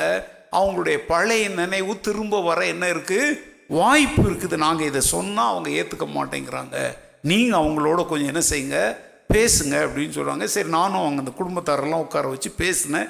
அவங்களுடைய 0.59 0.97
பழைய 1.09 1.49
நினைவு 1.59 1.93
திரும்ப 2.07 2.39
வர 2.41 2.59
என்ன 2.73 2.85
இருக்குது 2.93 3.35
வாய்ப்பு 3.79 4.21
இருக்குது. 4.29 4.57
நாங்கள் 4.65 4.89
இதை 4.91 5.01
சொன்னால் 5.13 5.51
அவங்க 5.51 5.69
ஏற்றுக்க 5.79 6.05
மாட்டேங்கிறாங்க. 6.17 6.77
நீங்கள் 7.29 7.59
அவங்களோட 7.61 7.99
கொஞ்சம் 8.07 8.31
என்ன 8.33 8.43
செய்யுங்க? 8.51 8.79
பேசுங்க 9.33 9.75
அப்படின்னு 9.85 10.15
சொல்கிறாங்க 10.17 10.47
சரி 10.55 10.69
நானும் 10.69 11.03
அவங்க 11.03 11.21
அந்த 11.23 11.33
குடும்பத்தாரெல்லாம் 11.39 12.05
உட்கார 12.05 12.31
வச்சு 12.33 12.49
பேசினேன். 12.63 13.09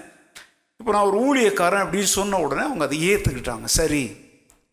இப்போ 0.79 0.91
நான் 0.95 1.09
ஒரு 1.11 1.19
ஊழியக்காரன் 1.27 1.83
அப்படின்னு 1.85 2.11
சொன்ன 2.19 2.39
உடனே 2.45 2.63
அவங்க 2.69 2.83
அதை 2.87 2.97
ஏற்றுக்கிட்டாங்க 3.11 3.69
சரி 3.79 4.03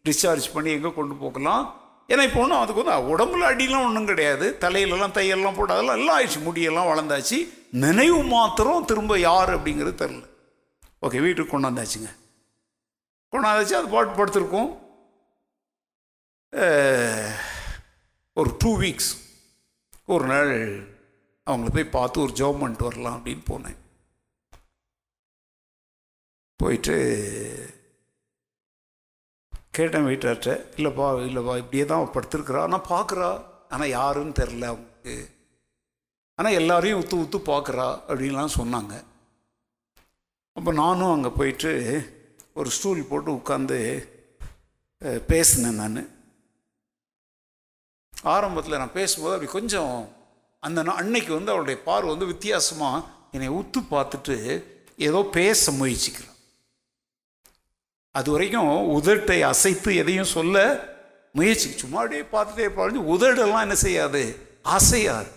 டிஸ்சார்ஜ் 0.08 0.46
பண்ணி 0.54 0.70
எங்கே 0.78 0.92
கொண்டு 0.98 1.14
போகலாம்? 1.24 1.64
ஏன்னா 2.08 2.22
இப்போ 2.28 2.40
ஒன்றும் 2.40 2.60
அதுக்கு 2.62 2.82
வந்து 2.84 3.14
உடம்புல 3.14 3.48
அடிலாம் 3.50 3.86
ஒன்றும் 3.86 4.08
கிடையாது. 4.10 4.46
தலையிலலாம் 4.60 5.16
தையெல்லாம் 5.18 5.54
போட்டு 5.54 5.74
அதெல்லாம் 5.74 5.98
எல்லாம் 6.00 6.16
ஆயிடுச்சு. 6.18 6.40
முடியெல்லாம் 6.48 6.90
வளர்ந்தாச்சு. 6.92 7.38
நினைவு 7.84 8.20
மாத்திரம் 8.34 8.84
திரும்ப 8.84 9.18
யார் 9.18 9.52
அப்படிங்கிறது 9.56 9.94
தெரில 10.02 10.22
ஓகே 11.06 11.20
வீட்டுக்கு 11.26 11.52
கொண்டாந்தாச்சுங்க. 11.52 12.10
கொண்டாந்தாச்சு 13.32 13.78
அது 13.80 13.88
பாட்டு 13.94 14.18
படுத்திருக்கோம். 14.18 14.70
ஒரு 18.40 18.50
டூ 18.58 18.70
வீக்ஸ் 18.80 19.12
ஒரு 20.12 20.24
நாள் 20.32 20.52
அவங்கள 21.50 21.70
போய் 21.74 21.94
பார்த்து 21.94 22.20
ஒரு 22.24 22.32
ஜாப் 22.40 22.60
பண்ணிட்டு 22.60 22.84
வரலாம் 22.84 23.16
அப்படின்னு 23.18 23.44
போனேன். 23.50 23.78
போயிட்டு 26.60 26.96
கேட்டேன் 29.76 30.08
வீட்டார்ட்ட 30.10 30.54
இல்லைப்பா 30.76 31.06
இல்லைப்பா 31.28 31.54
இப்படியே 31.60 31.84
தான் 31.90 32.10
படுத்துருக்குறா. 32.14 32.62
ஆனால் 32.66 32.88
பார்க்குறா 32.94 33.28
ஆனால் 33.74 33.92
யாருன்னு 33.98 34.38
தெரில 34.40 34.66
அவங்களுக்கு 34.70 35.14
ஆனால் 36.38 36.56
எல்லாரையும் 36.60 37.00
உத்து 37.02 37.16
உத்து 37.22 37.38
பார்க்குறா 37.52 37.86
அப்படின்லாம் 38.08 38.56
சொன்னாங்க. 38.60 38.94
அப்போ 40.56 40.70
நானும் 40.82 41.12
அங்கே 41.14 41.30
போயிட்டு 41.38 41.70
ஒரு 42.60 42.70
ஸ்டூல் 42.76 43.08
போட்டு 43.10 43.30
உட்காந்து 43.38 43.78
பேசினேன் 45.30 45.80
நான். 45.82 46.02
ஆரம்பத்தில் 48.34 48.80
நான் 48.82 48.98
பேசும்போது 48.98 49.34
அப்படி 49.36 49.52
கொஞ்சம் 49.52 49.94
அந்த 50.62 50.80
அன்னைக்கு 51.00 51.32
வந்து 51.36 51.52
அவளுடைய 51.52 51.78
பார்வை 51.88 52.10
வந்து 52.12 52.30
வித்தியாசமாக 52.32 53.04
என்னை 53.36 53.48
உத்து 53.60 53.80
பார்த்துட்டு 53.94 54.36
ஏதோ 55.08 55.20
பேச 55.38 55.72
முயற்சிக்கிறான் 55.80 56.31
அது 58.12 58.30
வரைக்கும் 58.30 58.70
உதட்டை 59.00 59.40
அசைத்து 59.40 59.94
எதையும் 59.94 60.32
சொல்ல 60.36 60.56
முயற்சி 61.32 61.70
சும்மா 61.70 62.00
அப்படியே 62.00 62.22
பார்த்துட்டே 62.22 62.58
இருப்பாள். 62.58 62.96
உதடெல்லாம் 62.96 63.60
என்ன 63.60 63.74
செய்யாது? 63.74 64.36
அசையாது. 64.62 65.30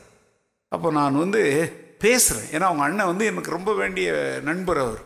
அப்போ 0.70 0.92
நான் 0.92 1.18
வந்து 1.18 1.42
பேசுகிறேன் 2.00 2.48
ஏன்னா 2.52 2.62
அவங்க 2.62 2.84
அண்ணன் 2.84 3.06
வந்து 3.06 3.26
எனக்கு 3.26 3.52
ரொம்ப 3.52 3.74
வேண்டிய 3.74 4.40
நண்பர் 4.44 4.78
அவர். 4.78 5.02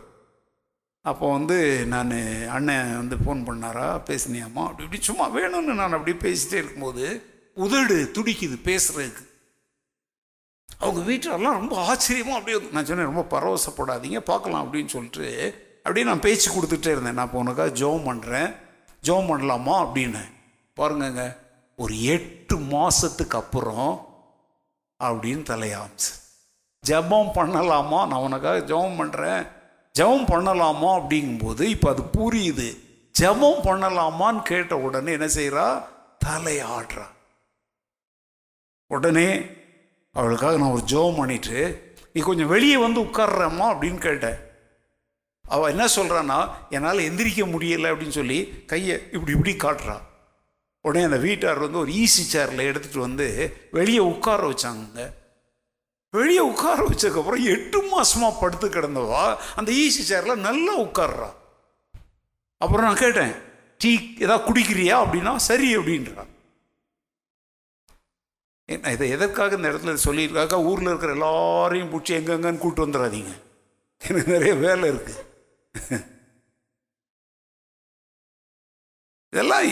அப்போ 1.00 1.32
வந்து 1.32 1.86
நான் 1.86 2.10
அண்ணன் 2.48 2.96
வந்து 2.96 3.16
ஃபோன் 3.16 3.46
பண்ணாரா? 3.46 4.02
பேசினியாமா? 4.06 4.62
அப்படி 4.68 4.84
இப்படி 4.84 5.02
சும்மா 5.02 5.36
வேணும்னு 5.36 5.74
நான் 5.74 5.92
அப்படியே 5.92 6.18
பேசிகிட்டே 6.22 6.52
இருக்கும்போது 6.52 7.22
உதடு 7.54 8.10
துடிக்குது 8.14 8.56
பேசுகிறதுக்கு 8.64 9.24
அவங்க 10.68 11.12
வீட்டிலலாம் 11.12 11.58
ரொம்ப 11.60 11.84
ஆச்சரியமாக 11.84 12.38
அப்படியே 12.38 12.70
நான் 12.72 12.84
சொன்னேன் 12.84 13.14
ரொம்ப 13.14 13.24
பரவசப்படாதீங்க 13.30 14.18
பார்க்கலாம் 14.18 14.62
அப்படின்னு 14.64 14.86
சொல்லிட்டு 14.86 15.26
அப்படின்னு 15.84 16.10
நான் 16.12 16.26
பேச்சு 16.26 16.48
கொடுத்துட்டே 16.52 16.90
இருந்தேன். 16.90 17.14
நான் 17.14 17.26
இப்போ 17.26 17.38
உனக்காக 17.38 17.70
ஜோம் 17.70 18.06
பண்ணுறேன் 18.08 18.54
ஜோம் 19.06 19.30
பண்ணலாமா 19.30 19.74
அப்படின்னு. 19.84 20.22
பாருங்கங்க 20.76 21.36
ஒரு 21.76 22.02
எட்டு 22.02 22.56
மாதத்துக்கு 22.56 23.36
அப்புறம் 23.38 24.08
அப்படின்னு 25.00 25.42
தலையாமிச்சு 25.50 26.10
ஜெபம் 26.86 27.30
பண்ணலாமா? 27.34 28.06
நான் 28.06 28.26
உனக்காக 28.26 28.58
ஜெபம் 28.58 28.98
பண்ணுறேன் 29.00 29.46
ஜெபம் 29.98 30.28
பண்ணலாமா 30.32 30.90
அப்படிங்கும்போது 30.98 31.62
இப்போ 31.62 31.88
அது 31.90 32.02
புரியுது. 32.02 32.68
ஜெபம் 33.20 33.64
பண்ணலாமான்னு 33.68 34.42
கேட்ட 34.42 34.78
உடனே 34.78 35.12
என்ன 35.12 35.26
செய்கிறா 35.26 35.82
தலையாடுறா. 36.24 37.06
உடனே 38.86 39.40
அவளுக்காக 40.12 40.56
நான் 40.56 40.70
ஒரு 40.70 40.82
ஜோம் 40.82 41.16
பண்ணிட்டு 41.16 41.58
நீ 42.12 42.20
கொஞ்சம் 42.20 42.48
வெளியே 42.48 42.76
வந்து 42.76 43.00
உட்கார்றம்மா 43.00 43.66
அப்படின்னு 43.72 43.98
கேட்டேன். 43.98 44.38
அவள் 45.54 45.72
என்ன 45.74 45.84
சொல்கிறான்னா 45.96 46.38
என்னால் 46.76 47.06
எந்திரிக்க 47.08 47.44
முடியலை 47.54 47.88
அப்படின்னு 47.90 48.18
சொல்லி 48.18 48.38
கையை 48.72 48.96
இப்படி 49.12 49.32
இப்படி 49.36 49.52
காட்டுறா. 49.56 49.96
உடனே 50.84 51.04
அந்த 51.08 51.16
வீட்டார் 51.26 51.64
வந்து 51.64 51.78
ஒரு 51.78 51.92
ஈசி 52.02 52.22
சேரில் 52.34 52.68
எடுத்துகிட்டு 52.70 53.06
வந்து 53.06 53.26
வெளியே 53.70 54.02
உட்கார 54.12 54.40
வச்சாங்க 54.50 55.06
வெளியே 56.14 56.42
உட்கார 56.52 56.78
வச்சதுக்கப்புறம் 56.86 57.44
எட்டு 57.54 57.78
மாதமாக 57.90 58.38
படுத்து 58.40 58.68
கிடந்தவா 58.68 59.24
அந்த 59.54 59.70
ஈசி 59.82 60.02
சேரில் 60.10 60.44
நல்லா 60.48 60.72
உட்கார்றா. 60.86 61.28
அப்புறம் 62.60 62.86
நான் 62.86 63.02
கேட்டேன் 63.04 63.34
டீ 63.80 63.90
ஏதாவது 64.18 64.46
குடிக்கிறியா? 64.48 64.96
அப்படின்னா 65.02 65.32
சரி 65.48 65.68
அப்படின்றா. 65.76 66.24
என்ன 68.68 68.92
இதை 68.92 69.06
எதற்காக 69.10 69.56
இந்த 69.56 69.70
இடத்துல 69.72 69.94
சொல்லியிருக்காக்கா 70.06 70.58
ஊரில் 70.70 70.90
இருக்கிற 70.90 71.12
எல்லாரையும் 71.12 71.92
பிடிச்சி 71.92 72.12
எங்கெங்கன்னு 72.18 72.62
கூப்பிட்டு 72.62 72.86
வந்துடாதீங்க 72.86 73.32
எனக்கு 74.00 74.32
நிறைய 74.32 74.54
வேலை 74.54 74.90
இருக்குது 74.92 75.24
இதெல்லாம் 79.32 79.66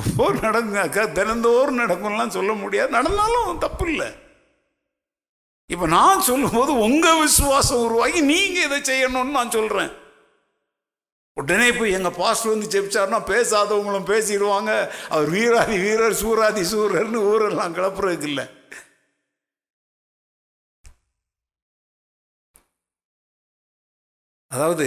அப்போ 0.00 0.24
நடந்தாக்கா 0.46 1.02
தினந்தோறும் 1.18 1.80
நடக்கும்லாம் 1.82 2.36
சொல்ல 2.36 2.52
முடியாது. 2.62 2.90
நடந்தாலும் 2.98 3.62
தப்பு 3.64 3.84
இல்லை 3.92 4.08
இப்போ 5.70 5.86
நான் 5.94 6.26
சொல்லும்போது 6.30 6.72
உங்கள் 6.86 7.20
விசுவாசம் 7.20 7.84
உருவாகி 7.84 8.20
நீங்கள் 8.32 8.66
இதை 8.66 8.78
செய்யணும்னு 8.90 9.36
நான் 9.38 9.56
சொல்கிறேன் 9.56 9.92
உடனே 11.40 11.70
போய் 11.78 11.96
எங்கள் 11.96 12.18
பாஸ்டர் 12.18 12.52
வந்து 12.52 12.70
ஜெபிச்சார்னா 12.74 13.18
பேசாதவங்களும் 13.32 14.10
பேசிடுவாங்க. 14.12 14.70
அவர் 15.14 15.28
வீராதி 15.34 15.76
வீரர் 15.84 16.20
சூராதி 16.20 16.62
சூரர்னு 16.72 17.20
ஊரெல்லாம் 17.32 17.74
கிளப்புறதுக்கு 17.78 18.28
இல்லை. 18.30 18.44
அதாவது 24.48 24.86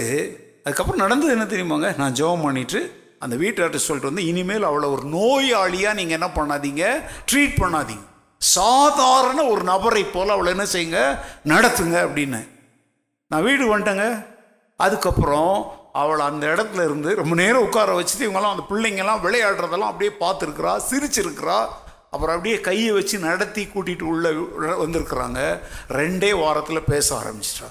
அதுக்கப்புறம் 0.64 1.08
நடந்தது 1.08 1.32
என்ன 1.32 1.44
தெரியுமாங்க? 1.44 1.96
நான் 1.96 2.12
ஜெபம் 2.12 2.42
பண்ணிட்டு 2.42 2.80
அந்த 3.18 3.36
வீட்டார்ட்ட 3.36 3.76
சொல்லிட்டு 3.76 4.14
வந்து 4.14 4.26
இனிமேல் 4.26 4.62
அவளை 4.62 4.88
ஒரு 4.88 5.02
நோயாளியாக 5.02 5.94
நீங்கள் 5.94 6.20
என்ன 6.20 6.28
பண்ணாதீங்க? 6.34 7.02
ட்ரீட் 7.32 7.60
பண்ணாதீங்க. 7.62 8.06
சாதாரண 8.38 9.44
ஒரு 9.44 9.62
நபரை 9.62 10.04
போல் 10.04 10.28
அவளை 10.28 10.50
என்ன 10.50 10.64
செய்யுங்க? 10.72 11.18
நடத்துங்க 11.48 11.96
அப்படின்னு. 12.06 12.48
நான் 13.28 13.42
வீடு 13.42 13.78
வந்துட்டேங்க. 13.78 14.26
அதுக்கப்புறம் 14.76 15.78
அவளை 15.92 16.26
அந்த 16.26 16.46
இடத்துல 16.46 16.84
இருந்து 16.84 17.14
ரொம்ப 17.14 17.34
நேரம் 17.34 17.62
உட்கார 17.62 18.00
வச்சுட்டு 18.00 18.26
இவங்கெல்லாம் 18.26 18.54
அந்த 18.54 18.64
பிள்ளைங்கெல்லாம் 18.70 19.24
விளையாடுறதெல்லாம் 19.26 19.92
அப்படியே 19.92 20.16
பார்த்துருக்குறா 20.20 20.80
சிரிச்சிருக்கிறா. 20.90 21.66
அப்புறம் 22.10 22.36
அப்படியே 22.36 22.60
கையை 22.60 22.92
வச்சு 22.92 23.18
நடத்தி 23.18 23.64
கூட்டிகிட்டு 23.64 24.02
உள்ளே 24.02 24.30
வந்திருக்கிறாங்க. 24.84 25.58
ரெண்டே 25.88 26.40
வாரத்தில் 26.40 26.88
பேச 26.88 27.20
ஆரம்பிச்சிட்டா. 27.20 27.68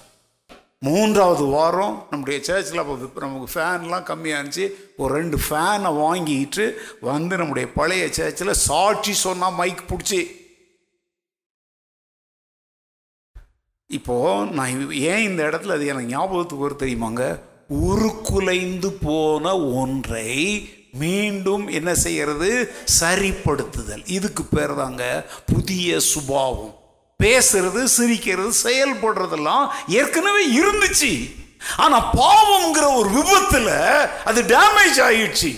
மூன்றாவது 0.81 1.43
வாரம் 1.43 2.07
நம்முடைய 2.10 2.43
சர்ச்சில் 2.43 2.77
அப்போ 2.77 3.19
நமக்கு 3.19 3.60
ஃபேன்லாம் 3.60 4.06
கம்மியாக 4.10 4.39
இருந்துச்சு. 4.39 4.72
ஒரு 4.97 5.14
ரெண்டு 5.14 5.38
ஃபேனை 5.38 5.89
வாங்கிட்டு 6.03 6.73
வந்து 7.01 7.38
நம்முடைய 7.38 7.72
பழைய 7.72 8.06
சேர்ச்சில் 8.06 8.51
சாட்சி 8.51 9.14
சொன்னால் 9.14 9.53
மைக் 9.53 9.84
பிடிச்சி. 9.89 10.22
இப்போது 13.88 14.51
நான் 14.51 14.91
ஏன் 14.91 15.23
இந்த 15.23 15.43
இடத்துல 15.43 15.72
அது 15.72 15.85
எனக்கு 15.85 16.10
ஞாபகத்துக்கு 16.10 16.65
வரும் 16.68 16.84
தெரியுமாங்க? 16.85 17.39
உருக்குலைந்து 17.68 18.91
போன 18.91 19.60
ஒன்றை 19.60 20.69
மீண்டும் 20.91 21.68
என்ன 21.68 21.95
செய்கிறது 21.95 22.72
சரிப்படுத்துதல். 22.99 24.03
இதுக்கு 24.06 24.43
பேர் 24.43 24.76
தாங்க 24.76 25.31
புதிய 25.45 25.99
சுபாவம். 25.99 26.78
பேசுறது 27.23 27.83
சிரிக்கிறது 27.83 28.51
செயல்படுறதெல்லாம் 28.63 29.67
ஏற்கனவே 29.87 30.43
இருந்துச்சு. 30.59 31.37
ஆனா 31.77 32.13
பாவம்ங்கிற 32.13 32.95
ஒரு 32.95 33.09
விபத்துல 33.09 33.69
அது 34.25 34.41
டேமேஜ் 34.43 34.99
ஆயிடுச்சு. 35.07 35.51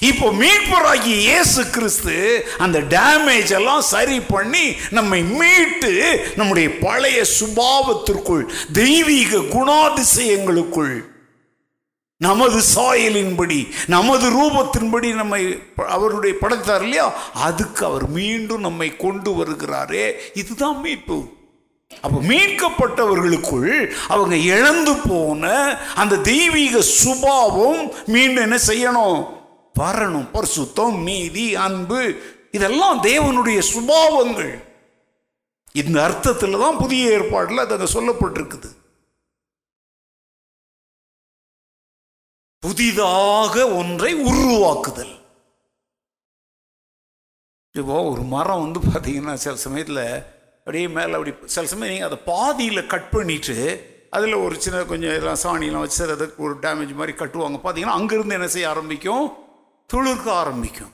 இப்போ 0.00 0.32
மீட்பராகி 0.32 1.12
இயேசு 1.18 1.70
கிறிஸ்து 1.70 2.46
அந்த 2.58 2.80
டேமேஜ் 2.80 3.50
எல்லாம் 3.50 3.80
சரி 3.80 4.20
பண்ணி 4.20 4.76
நம்மை 4.90 5.22
மீட்டு 5.22 5.92
நம்முடைய 6.36 6.78
பழைய 6.78 7.24
சுபாவத்திற்குள் 7.38 8.44
தெய்வீக 8.72 9.38
குணாதிசயங்களுக்குள் 9.38 11.09
நமது 12.20 12.60
சாயலின்படி 12.74 13.68
நமது 13.86 14.26
ரூபத்தின்படி 14.30 15.14
நம்மை 15.14 15.62
அவருடைய 15.76 16.34
படைத்தார் 16.40 16.82
இல்லையா? 16.82 17.12
அதுக்கு 17.34 17.86
அவர் 17.86 18.08
மீண்டும் 18.08 18.60
நம்மை 18.60 18.96
கொண்டு 18.96 19.30
வருகிறாரே. 19.32 20.12
இதுதான் 20.34 20.80
மீட்பு. 20.80 21.24
அப்போ 22.00 22.20
மீட்கப்பட்டவர்களுக்குள் 22.20 23.92
அவங்க 24.08 24.36
இழந்து 24.36 24.94
போன 25.08 25.48
அந்த 25.94 26.16
தெய்வீக 26.16 26.80
சுபாவம் 26.80 27.92
மீண்டும் 28.06 28.42
என்ன 28.42 28.58
செய்யணும்? 28.66 29.26
வரணும். 29.80 30.28
பரிசுத்தம் 30.32 31.02
நீதி 31.02 31.54
அன்பு. 31.54 32.14
இதெல்லாம் 32.50 33.02
தேவனுடைய 33.02 33.62
சுபாவங்கள். 33.74 34.64
இந்த 35.72 36.04
அர்த்தத்தில் 36.04 36.58
தான் 36.58 36.76
புதிய 36.76 37.10
ஏற்பாடில் 37.10 37.58
அது 37.58 37.78
அங்கே 37.78 37.92
சொல்லப்பட்டிருக்குது. 37.92 38.78
புதிதாக 42.62 43.54
ஒன்றை 43.80 44.10
உருவாக்குதல். 44.30 45.14
இப்போ 47.74 47.96
ஒரு 48.10 48.22
மரம் 48.34 48.62
வந்து 48.64 48.80
பார்த்தீங்கன்னா 48.88 49.34
சில 49.34 49.54
சமயத்தில் 49.64 50.02
அப்படியே 50.58 50.88
மேலே 50.96 51.12
அப்படி 51.18 51.32
சில 51.54 51.64
சமயம் 51.66 51.92
நீங்கள் 51.92 52.08
அதை 52.08 52.18
பாதியில் 52.32 52.90
கட் 52.92 53.10
பண்ணிட்டு 53.10 53.56
அதில் 54.16 54.42
ஒரு 54.44 54.54
சின்ன 54.64 54.84
கொஞ்சம் 54.84 55.14
எல்லாம் 55.18 55.42
சாணியெலாம் 55.42 55.84
வச்சு 55.84 56.02
அதை 56.16 56.26
ஒரு 56.44 56.54
டேமேஜ் 56.64 56.94
மாதிரி 57.00 57.12
கட்டுவாங்க. 57.18 57.58
பார்த்தீங்கன்னா 57.64 57.98
அங்கேருந்து 57.98 58.38
என்ன 58.38 58.48
செய்ய 58.48 58.72
ஆரம்பிக்கும்? 58.72 59.26
துளிர்க்க 59.90 60.28
ஆரம்பிக்கும். 60.32 60.92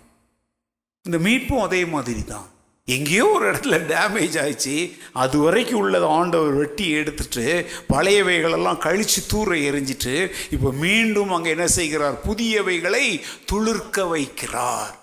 இந்த 1.04 1.18
மீட்பும் 1.18 1.64
அதே 1.68 1.84
மாதிரி 1.94 2.22
தான் 2.24 2.46
எங்கேயோ 2.94 3.24
ஒரு 3.36 3.44
இடத்துல 3.50 3.76
டேமேஜ் 3.92 4.36
ஆயிடுச்சு. 4.42 4.74
அது 5.22 5.36
வரைக்கும் 5.44 5.80
உள்ளதை 5.80 6.08
ஆண்டவர் 6.18 6.52
வெட்டி 6.60 6.84
எடுத்துட்டு 6.98 7.44
பழையவைகளெல்லாம் 7.92 8.82
கழித்து 8.84 9.20
தூர 9.32 9.56
எரிஞ்சிட்டு 9.68 10.14
இப்போ 10.56 10.70
மீண்டும் 10.84 11.32
அங்கே 11.36 11.50
என்ன 11.56 11.66
செய்கிறார்? 11.78 12.16
புதியவைகளை 12.26 13.06
துளிர்க்க 13.50 14.04
வைக்கிறார். 14.12 14.94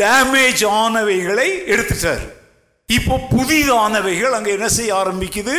டேமேஜ் 0.00 0.64
ஆனவைகளை 0.84 1.48
எடுத்துட்டார். 1.74 2.24
இப்போ 2.88 3.14
புதிதானவைகள் 3.34 4.36
அங்கே 4.38 4.50
என்ன 4.56 4.68
செய்ய 4.78 4.94
ஆரம்பிக்குது? 5.02 5.56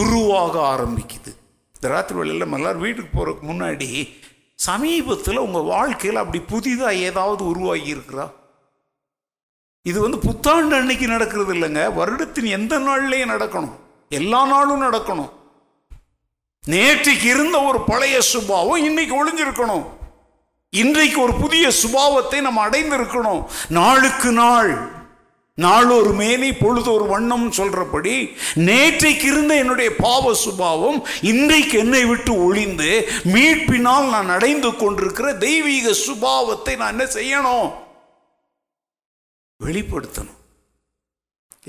உருவாக 0.00 0.54
ஆரம்பிக்குது. 0.74 1.32
இந்த 1.76 1.86
ராத்திரி 1.94 2.18
வேலையில் 2.18 2.46
எல்லாரும் 2.58 2.84
வீட்டுக்கு 2.86 3.10
போகிறதுக்கு 3.16 3.50
முன்னாடி 3.52 3.90
சமீபத்தில் 4.68 5.44
உங்கள் 5.46 5.68
வாழ்க்கையில் 5.74 6.22
அப்படி 6.22 6.40
புதிதாக 6.52 7.02
ஏதாவது 7.08 7.42
உருவாகி 7.52 7.90
இருக்கிறா 7.96 8.26
இது 9.82 10.00
வந்து 10.00 10.18
புத்தாண்டு 10.18 10.74
அன்னைக்கு 10.76 11.06
நடக்கிறது 11.06 11.54
இல்லைங்க. 11.54 11.92
வருடத்தின் 11.98 12.44
எந்த 12.44 12.78
நாள்லையும் 12.78 13.32
நடக்கணும். 13.34 13.72
எல்லா 14.08 14.46
நாளும் 14.46 14.82
நடக்கணும். 14.82 15.30
நேற்றைக்கு 16.68 17.24
இருந்த 17.24 17.60
ஒரு 17.62 17.80
பழைய 17.80 18.20
சுபாவம் 18.20 18.84
இன்னைக்கு 18.84 19.14
ஒளிஞ்சிருக்கணும். 19.20 19.84
இன்றைக்கு 20.70 21.22
ஒரு 21.22 21.32
புதிய 21.34 21.70
சுபாவத்தை 21.82 22.40
நம்ம 22.40 22.68
அடைந்திருக்கணும். 22.68 23.44
நாளுக்கு 23.68 24.32
நாள் 24.32 25.00
நாள் 25.54 25.86
ஒரு 25.86 26.10
மேனி 26.10 26.52
பொழுது 26.52 26.92
ஒரு 26.92 27.04
வண்ணம் 27.04 27.52
சொல்றபடி 27.52 28.36
நேற்றைக்கு 28.54 29.24
இருந்த 29.24 29.54
என்னுடைய 29.54 29.96
பாவ 29.96 30.34
சுபாவம் 30.34 31.06
இன்றைக்கு 31.20 31.78
என்னை 31.78 32.04
விட்டு 32.04 32.44
ஒளிந்து 32.44 33.08
மீட்பினால் 33.24 34.08
நான் 34.08 34.28
அடைந்து 34.28 34.76
கொண்டிருக்கிற 34.76 35.34
தெய்வீக 35.34 35.90
சுபாவத்தை 35.90 36.76
நான் 36.76 36.98
என்ன 36.98 37.04
செய்யணும்? 37.04 37.81
வெளிப்படுத்தணும். 39.64 40.40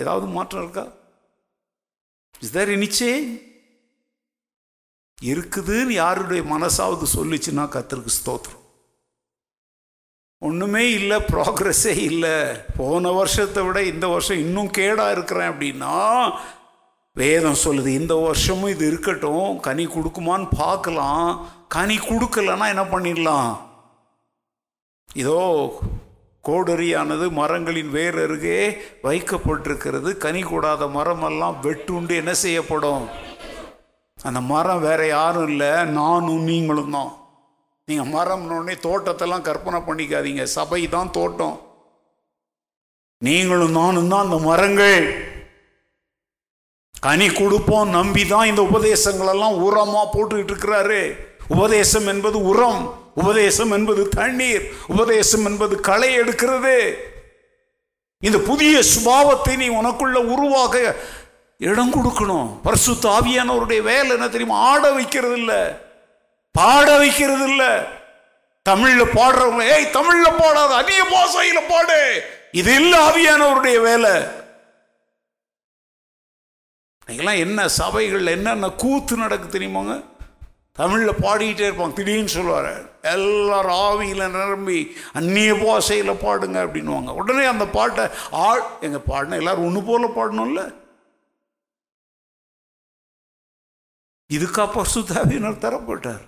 ஏதாவது 0.02 0.26
மாற்றம் 0.36 0.64
இருக்கா? 0.64 0.86
இஸ் 2.44 2.56
தேர் 2.58 2.76
இனிச்சே 2.78 3.14
இருக்குதுன்னு 5.32 5.94
யாருடைய 6.02 6.42
மனசாவது 6.54 7.06
சொல்லிச்சுன்னா 7.18 7.66
கத்திற்கு 7.76 8.12
ஸ்தோத்திரம். 8.20 8.62
ஒன்றுமே 10.48 10.82
இல்லை 10.92 11.18
ப்ராக்ரஸே 11.32 11.94
இல்லை. 12.10 12.36
போன 12.78 13.12
வருஷத்தை 13.18 13.62
விட 13.64 13.80
இந்த 13.92 14.06
வருஷம் 14.14 14.44
இன்னும் 14.46 14.74
கேடாக 14.78 15.14
இருக்கிறேன் 15.16 15.52
அப்படின்னா 15.52 15.94
வேதம் 17.20 17.62
சொல்லுது 17.64 17.90
இந்த 18.02 18.14
வருஷமும் 18.16 18.74
இது 18.74 18.84
இருக்கட்டும் 18.92 19.50
கனி 19.68 19.86
கொடுக்குமான்னு 19.88 20.48
பார்க்கலாம். 20.62 21.28
கனி 21.76 21.98
கொடுக்கலன்னா 21.98 22.68
என்ன 22.74 22.84
பண்ணிடலாம்? 22.94 23.52
இதோ 25.22 25.40
கோடரியானது 26.48 27.26
மரங்களின் 27.32 27.92
வேர் 27.96 28.18
அருகே 28.24 28.58
வைக்கப்பட்டிருக்கிறது. 29.04 30.10
கனி 30.24 30.42
கூடாத 30.42 30.86
மரமெல்லாம் 30.96 31.60
வெட்டுண்டு 31.66 32.14
என்ன 32.22 32.34
செய்யப்படும்? 32.34 33.04
அந்த 34.18 34.40
மரம் 34.42 34.82
வேற 34.88 35.02
யாரும் 35.08 35.48
இல்லை 35.48 35.70
நானும் 36.00 36.44
நீங்களும் 36.50 36.96
தான். 36.96 37.12
நீங்கள் 37.88 38.12
மரம்னோடனே 38.16 38.76
தோட்டத்தெல்லாம் 38.88 39.46
கற்பனை 39.50 39.80
பண்ணிக்காதீங்க. 39.88 40.44
சபை 40.58 40.82
தான் 40.88 41.14
தோட்டம். 41.18 41.56
நீங்களும் 43.22 43.78
நானும் 43.80 44.12
தான் 44.14 44.26
அந்த 44.26 44.40
மரங்கள். 44.50 45.06
கனி 47.08 47.28
கொடுப்போம் 47.30 47.90
நம்பி 47.90 48.26
தான் 48.34 48.50
இந்த 48.52 48.62
உபதேசங்களெல்லாம் 48.62 49.56
உரமாக 49.68 50.06
போட்டுக்கிட்டு 50.16 50.54
இருக்கிறாரு. 50.54 51.02
உபதேசம் 51.56 52.08
என்பது 52.08 52.38
உரம். 52.52 52.84
உபதேசம் 53.16 53.72
என்பது 53.72 54.10
தண்ணீர் 54.10 54.64
உபதேசம் 54.88 55.46
என்பது 55.46 55.80
களை 55.80 56.20
எடுக்கிறது. 56.20 56.78
இந்த 58.20 58.38
புதிய 58.38 58.82
சுபாவத்தை 58.94 59.56
நீ 59.58 59.68
உனக்குள்ள 59.70 60.16
உருவாக 60.34 60.96
இடம் 61.58 61.94
கொடுக்கணும். 61.96 62.62
பரிசு 62.62 62.94
ஆவியானவருடைய 62.94 63.82
வேலை 63.82 64.10
என்ன 64.10 64.28
தெரியுமா? 64.28 64.60
ஆட 64.72 64.92
வைக்கிறது 64.92 65.38
இல்லை 65.38 65.62
பாட 66.52 66.98
வைக்கிறது 66.98 67.46
இல்லை 67.50 67.72
தமிழில் 68.62 69.14
பாடுறவங்க 69.18 69.64
ஏய் 69.76 69.90
தமிழில் 69.90 70.40
பாடாத 70.40 70.76
அந்நிய 70.76 71.04
பாசையில் 71.12 71.68
பாடு. 71.70 72.00
இது 72.52 72.76
இல்லை 72.76 73.00
ஆவியானவருடைய 73.00 73.82
வேலை. 73.82 74.12
இன்னைக்கெல்லாம் 77.00 77.40
என்ன 77.46 77.68
சபைகள் 77.68 78.26
என்னென்ன 78.26 78.70
கூத்து 78.70 79.16
நடக்கு 79.18 79.48
தெரியுமாங்க? 79.48 79.96
தமிழில் 80.78 81.22
பாடிக்கிட்டே 81.22 81.68
இருப்பாங்க 81.68 81.94
திடீர்னு 81.94 82.28
சொல்லுவார். 82.28 83.02
எல்லாரும் 83.02 83.72
ஆவியில் 83.72 84.30
நிரம்பி 84.30 84.96
அந்நிய 85.14 85.56
பாஷையில் 85.56 86.22
பாடுங்க 86.24 86.58
அப்படின்னுவாங்க. 86.66 87.10
உடனே 87.10 87.46
அந்த 87.46 87.68
பாட்டை 87.68 88.08
ஆள் 88.32 88.64
எங்கள் 88.82 89.06
பாடின 89.06 89.36
எல்லாரும் 89.36 89.66
ஒன்று 89.66 89.84
போல 89.84 90.08
பாடணும்ல. 90.08 90.74
இதுக்கா 94.34 94.66
பசுதாவினர் 94.74 95.64
தரப்பட்டார். 95.64 96.26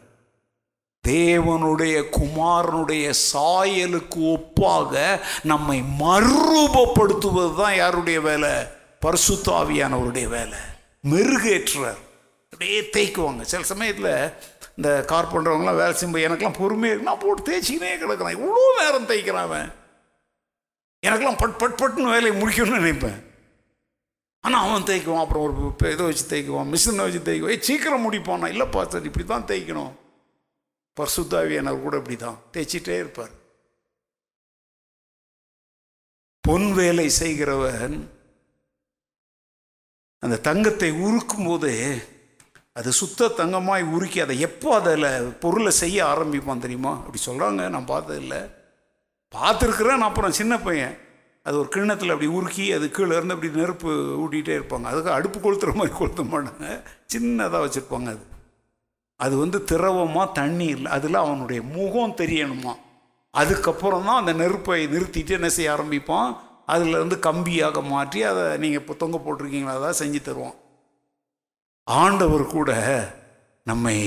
தேவனுடைய 1.07 1.95
குமாரனுடைய 2.09 3.13
சாயலுக்கு 3.33 4.23
ஒப்பாக 4.35 5.19
நம்மை 5.43 5.83
மறுரூபப்படுத்துவது 5.99 7.55
தான் 7.55 7.75
யாருடைய 7.75 8.21
வேலை? 8.21 8.53
பரிசுத்தாவியானவருடைய 9.01 10.27
வேலை. 10.27 10.59
மெருகேற்றுறார். 11.09 12.03
அப்படியே 12.55 12.81
தேய்க்குவாங்க. 12.95 13.43
சில 13.51 13.63
சமயத்தில் 13.69 14.13
இந்த 14.77 14.89
கார் 15.09 15.31
பண்ணுறவங்களாம் 15.31 15.79
வேலை 15.79 15.93
செய்யும்போது 15.93 16.25
எனக்கெல்லாம் 16.27 16.59
பொறுமையாக 16.59 16.93
இருக்கு. 16.93 17.09
நான் 17.09 17.23
போட்டு 17.23 17.41
தேய்ச்சிக்கினே 17.47 17.89
கிடக்கிறேன். 18.03 18.37
இவ்வளோ 18.37 18.61
நேரம் 18.81 19.07
தேய்க்கிறான் 19.09 19.47
அவன். 19.49 19.67
எனக்கெல்லாம் 21.07 21.41
பட் 21.41 21.57
பட் 21.61 21.75
பட்டுன்னு 21.81 22.13
வேலையை 22.15 22.33
முடிக்கணும்னு 22.41 22.79
நினைப்பேன். 22.81 23.19
ஆனால் 24.43 24.63
அவன் 24.67 24.87
தேய்க்குவான். 24.89 25.23
அப்புறம் 25.25 25.45
ஒரு 25.47 25.67
இப்போ 25.71 25.91
இதை 25.95 26.05
வச்சு 26.07 26.25
தேய்க்குவான். 26.31 26.71
மிஷினை 26.73 27.05
வச்சு 27.07 27.21
தேய்க்குவான். 27.27 27.55
ஏ 27.57 27.67
சீக்கிரம் 27.69 28.05
முடிப்பானா 28.05 28.51
இல்லைப்பா 28.53 28.87
சார் 28.93 29.09
இப்படி 29.11 29.27
தான் 29.33 29.47
தேய்க்கணும் 29.51 29.93
பர்சுத்தாவியானவர் 30.97 31.85
கூட 31.85 31.95
இப்படி 32.01 32.17
தான் 32.25 32.39
தேய்ச்சிட்டே 32.55 32.97
இருப்பார். 33.03 33.33
பொன் 36.47 36.67
வேலை 36.81 37.07
செய்கிறவன் 37.21 37.95
அந்த 40.23 40.35
தங்கத்தை 40.49 40.91
உருக்கும் 41.05 41.47
போது 41.51 41.71
அது 42.79 42.91
சுத்த 42.91 43.27
தங்கமாய் 43.27 43.83
உருக்கி 43.95 44.19
அதை 44.19 44.39
எப்போ 44.39 44.75
அதில் 44.75 45.33
பொருளை 45.43 45.71
செய்ய 45.71 45.97
ஆரம்பிப்பான் 46.05 46.63
தெரியுமா? 46.65 46.91
அப்படி 46.97 47.19
சொல்கிறாங்க 47.25 47.69
நான் 47.69 47.91
பார்த்ததில்ல 47.91 48.37
பார்த்துருக்குறேன் 49.35 50.05
அப்புறம் 50.07 50.31
சின்ன 50.31 50.59
பையன். 50.59 50.95
அது 51.45 51.55
ஒரு 51.59 51.67
கிண்ணத்தில் 51.67 52.09
அப்படி 52.09 52.29
உருக்கி 52.37 52.65
அது 52.75 52.91
கீழே 52.91 53.15
இருந்து 53.15 53.35
அப்படி 53.35 53.51
நெருப்பு 53.53 53.91
ஊட்டிகிட்டே 54.23 54.53
இருப்பாங்க. 54.59 54.83
அதுக்கு 54.83 55.11
அடுப்பு 55.11 55.39
கொளுத்துற 55.39 55.73
மாதிரி 55.75 55.95
கொளுத்த 55.99 56.23
மாட்டாங்க. 56.33 56.67
சின்னதாக 57.13 57.61
வச்சுருப்பாங்க 57.65 58.09
அது. 58.15 58.25
அது 59.19 59.37
வந்து 59.37 59.63
திரவமாக 59.63 60.33
தண்ணி 60.33 60.65
இல்லை 60.65 60.91
அதில் 60.91 61.13
அவனுடைய 61.13 61.61
முகம் 61.61 62.17
தெரியணுமா? 62.17 62.75
அதுக்கப்புறம் 63.33 64.05
தான் 64.05 64.19
அந்த 64.19 64.33
நெருப்பை 64.33 64.87
நிறுத்திட்டு 64.87 65.29
என்ன 65.29 65.49
செய்ய 65.49 65.75
ஆரம்பிப்பான்? 65.75 66.29
அதில் 66.65 66.97
இருந்து 66.99 67.15
கம்பியாக 67.15 67.81
மாற்றி 67.93 68.23
அதை 68.23 68.57
நீங்கள் 68.57 68.81
இப்போ 68.81 68.93
தொங்க 68.93 69.17
போட்டிருக்கீங்களா? 69.17 69.75
அதான் 69.79 69.99
செஞ்சு 70.03 70.21
தருவான். 70.21 70.55
ஆண்டவர் 71.85 72.45
கூட 72.45 72.71
நம்மை 73.63 73.97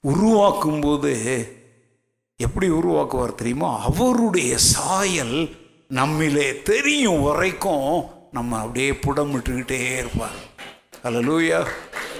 உருவாக்கும் 0.00 0.80
போது 0.80 1.12
எப்படி 2.36 2.70
உருவாக்குவார் 2.70 3.34
தெரியுமா? 3.34 3.80
அவருடைய 3.80 4.58
சாயல் 4.58 5.50
நம்மிலே 5.94 6.62
தெரியும் 6.62 7.22
வரைக்கும் 7.22 8.04
நம்ம 8.32 8.58
அப்படியே 8.58 8.90
புடமிட்டுக்கிட்டே 8.90 9.96
இருப்பார். 9.96 10.40
அல்லூயா 11.02 11.66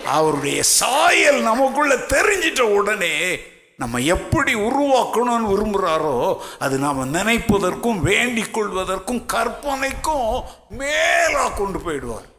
அவருடைய 0.05 0.63
சாயல் 0.63 1.43
நமக்குள்ள 1.43 1.95
தெரிஞ்சிட்ட 1.95 2.61
உடனே 2.61 3.39
நம்ம 3.77 3.99
எப்படி 3.99 4.55
உருவாக்கணும்னு 4.55 5.51
விரும்புகிறாரோ 5.53 6.37
அது 6.59 6.79
நாம் 6.79 7.15
நினைப்பதற்கும் 7.15 8.01
வேண்டிக் 8.01 8.59
கொள்வதற்கும் 8.59 9.27
கற்பனைக்கும் 9.27 10.43
மேலாக 10.69 11.51
கொண்டு 11.51 11.79
போயிடுவார். 11.79 12.33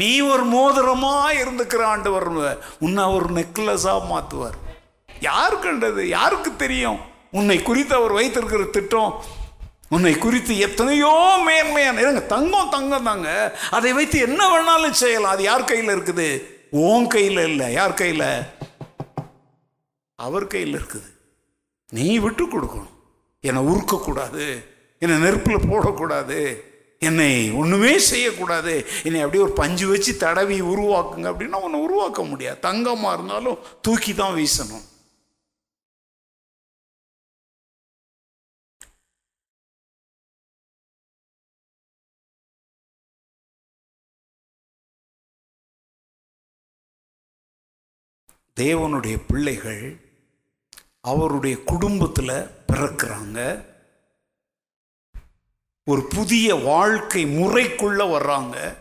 நீ 0.00 0.08
ஒரு 0.20 0.44
மோதிரமா 0.54 1.12
இருந்துக்கிற 1.42 1.82
ஆண்டவர் 1.92 2.28
உன்னை 2.86 3.04
ஒரு 3.16 3.28
நெக்லஸாக 3.38 4.08
மாற்றுவார் 4.10 4.56
யார் 5.20 5.58
கண்டது? 5.58 6.02
யாருக்கு 6.08 6.56
தெரியும்? 6.56 6.98
உன்னை 7.30 7.62
குறித்து 7.62 7.94
அவர் 7.94 8.12
வைத்திருக்கிற 8.18 8.64
திட்டம் 8.64 9.12
உன்னை 9.88 10.12
குறித்து 10.18 10.58
எத்தனையோ 10.58 11.12
மேன்மையான 11.46 12.00
இருங்க 12.00 12.20
தங்கம் 12.20 12.70
தங்கம் 12.70 13.08
தாங்க. 13.08 13.30
அதை 13.70 13.92
வைத்து 13.92 14.18
என்ன 14.18 14.42
வேணாலும் 14.52 15.00
செய்யலாம். 15.02 15.30
அது 15.30 15.42
யார் 15.42 15.64
கையில் 15.64 15.94
இருக்குது? 15.96 16.28
ஓன் 16.70 17.06
கையில் 17.06 17.42
இல்லை. 17.50 17.72
யார் 17.72 17.94
கையில்? 17.94 18.28
அவர் 20.14 20.46
கையில் 20.46 20.78
இருக்குது. 20.80 21.08
நீ 21.88 22.18
விட்டு 22.18 22.44
கொடுக்கணும். 22.44 22.94
என்னை 23.40 23.62
உருக்கக்கூடாது. 23.72 24.46
என்னை 24.98 25.16
நெருப்பில் 25.18 25.68
போடக்கூடாது. 25.70 26.40
என்னை 27.08 27.32
ஒன்றுமே 27.60 27.92
செய்யக்கூடாது. 28.10 28.74
என்னை 29.06 29.22
அப்படியே 29.24 29.44
ஒரு 29.46 29.54
பஞ்சு 29.62 29.86
வச்சு 29.92 30.12
தடவி 30.24 30.58
உருவாக்குங்க 30.72 31.30
அப்படின்னா 31.32 31.62
உன்னை 31.66 31.80
உருவாக்க 31.86 32.20
முடியாது. 32.32 32.64
தங்கமாக 32.68 33.16
இருந்தாலும் 33.16 33.62
தூக்கி 33.86 34.14
தான் 34.14 34.36
வீசணும். 34.40 34.86
தேவனுடைய 48.60 49.16
பிள்ளைகள் 49.30 49.82
அவருடைய 51.10 51.56
குடும்பத்தில் 51.70 52.30
பிறக்கிறாங்க. 52.68 53.40
ஒரு 55.90 56.06
புதிய 56.06 56.54
வாழ்க்கை 56.54 57.24
முறைக்குள்ளே 57.24 58.04
வர்றாங்க. 58.14 58.76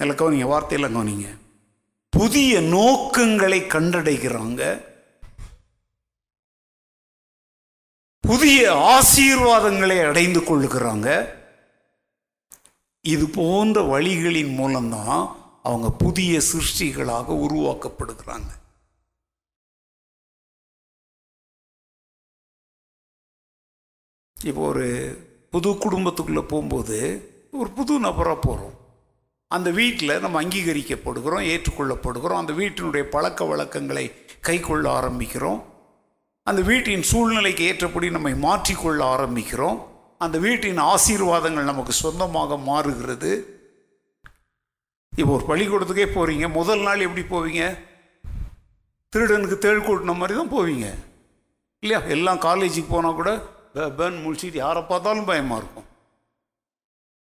இல்லை 0.00 0.16
கவனிங்க 0.16 0.46
வார்த்தையில் 0.46 0.96
கவனிங்க. 0.96 1.38
புதிய 2.08 2.60
நோக்கங்களை 2.60 3.60
கண்டடைகிறாங்க. 3.60 4.92
புதிய 8.20 8.72
ஆசீர்வாதங்களை 8.72 10.06
அடைந்து 10.08 10.40
கொள்ளுகிறாங்க. 10.40 11.34
இது 13.00 13.28
போன்ற 13.28 13.98
வழிகளின் 13.98 14.54
மூலம்தான் 14.54 15.36
அவங்க 15.62 15.90
புதிய 15.90 16.40
சிருஷ்டிகளாக 16.52 17.32
உருவாக்கப்படுகிறாங்க. 17.46 18.50
இப்போ 24.44 24.60
ஒரு 24.60 25.32
புது 25.54 25.70
குடும்பத்துக்குள்ளே 25.70 26.42
போகும்போது 26.42 26.98
ஒரு 27.52 27.68
புது 27.70 27.98
நபராக 27.98 28.38
போகிறோம் 28.40 28.74
அந்த 29.48 29.70
வீட்டில் 29.70 30.20
நம்ம 30.20 30.42
அங்கீகரிக்கப்படுகிறோம் 30.42 31.44
ஏற்றுக்கொள்ளப்படுகிறோம். 31.50 32.40
அந்த 32.40 32.52
வீட்டினுடைய 32.52 33.02
பழக்க 33.02 33.44
வழக்கங்களை 33.44 34.04
கை 34.40 34.60
கொள்ள 34.60 35.00
ஆரம்பிக்கிறோம். 35.00 35.60
அந்த 36.42 36.62
வீட்டின் 36.62 37.02
சூழ்நிலைக்கு 37.02 37.64
ஏற்றபடி 37.64 38.10
நம்மை 38.10 38.32
மாற்றிக்கொள்ள 38.32 39.00
ஆரம்பிக்கிறோம். 39.14 39.78
அந்த 40.18 40.38
வீட்டின் 40.38 40.78
ஆசீர்வாதங்கள் 40.78 41.70
நமக்கு 41.70 41.92
சொந்தமாக 41.92 42.56
மாறுகிறது. 42.56 43.32
இப்போ 45.16 45.32
ஒரு 45.32 45.44
பள்ளிக்கூடத்துக்கே 45.50 46.08
போகிறீங்க 46.16 46.48
முதல் 46.48 46.80
நாள் 46.80 47.06
எப்படி 47.06 47.24
போவீங்க? 47.34 47.78
திருடனுக்கு 49.12 49.58
தேள் 49.58 49.86
கூட்டின 49.86 50.16
மாதிரி 50.16 50.38
தான் 50.38 50.52
போவீங்க. 50.52 50.86
இல்லையா? 51.80 52.06
எல்லாம் 52.16 52.40
காலேஜுக்கு 52.40 52.86
போனால் 52.88 53.14
கூட 53.14 53.32
பேபன் 53.74 54.16
முழிச்சிட்டு 54.22 54.58
யாரை 54.58 54.82
பார்த்தாலும் 54.84 55.28
பயமாக 55.30 55.60
இருக்கும் 55.60 55.88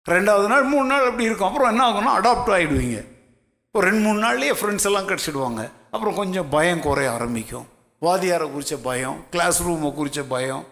ரெண்டாவது 0.05 0.47
நாள் 0.47 0.65
மூணு 0.65 0.87
நாள் 0.87 1.07
அப்படி 1.07 1.27
இருக்கும் 1.27 1.49
அப்புறம் 1.49 1.71
என்ன 1.71 1.81
ஆகும்னா 1.87 2.13
அடாப்ட் 2.19 2.53
ஆகிடுவீங்க 2.55 2.99
ஒரு 3.75 3.83
ரெண்டு 3.87 4.03
மூணு 4.05 4.19
நாள்லேயே 4.19 4.53
ஃப்ரெண்ட்ஸ் 4.53 4.87
எல்லாம் 4.89 5.09
கிடச்சிடுவாங்க 5.09 5.61
அப்புறம் 5.91 6.15
கொஞ்சம் 6.15 6.47
பயம் 6.49 6.85
குறைய 6.85 7.09
ஆரம்பிக்கும் 7.11 7.67
வாதியாரை 8.01 8.47
குறித்த 8.47 8.75
பயம் 8.81 9.17
கிளாஸ் 9.29 9.59
ரூமை 9.61 9.91
குறித்த 9.91 10.21
பயம் 10.27 10.63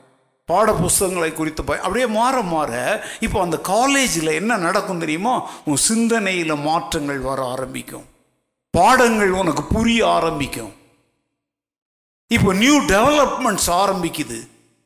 பாட 0.50 0.70
புஸ்தகங்களை 0.76 1.30
குறித்த 1.32 1.62
பயம் 1.64 1.86
அப்படியே 1.86 2.08
மாற 2.12 2.42
மாற 2.46 2.72
இப்போ 3.20 3.38
அந்த 3.42 3.58
காலேஜில் 3.70 4.32
என்ன 4.32 4.58
நடக்கும் 4.58 5.00
தெரியுமோ 5.00 5.36
உன் 5.66 5.82
சிந்தனையில் 5.82 6.56
மாற்றங்கள் 6.64 7.22
வர 7.22 7.40
ஆரம்பிக்கும் 7.48 8.06
பாடங்கள் 8.74 9.32
உனக்கு 9.34 9.64
புரிய 9.68 10.02
ஆரம்பிக்கும் 10.08 10.74
இப்போ 12.32 12.52
நியூ 12.56 12.76
டெவலப்மெண்ட்ஸ் 12.88 13.70
ஆரம்பிக்குது 13.76 14.38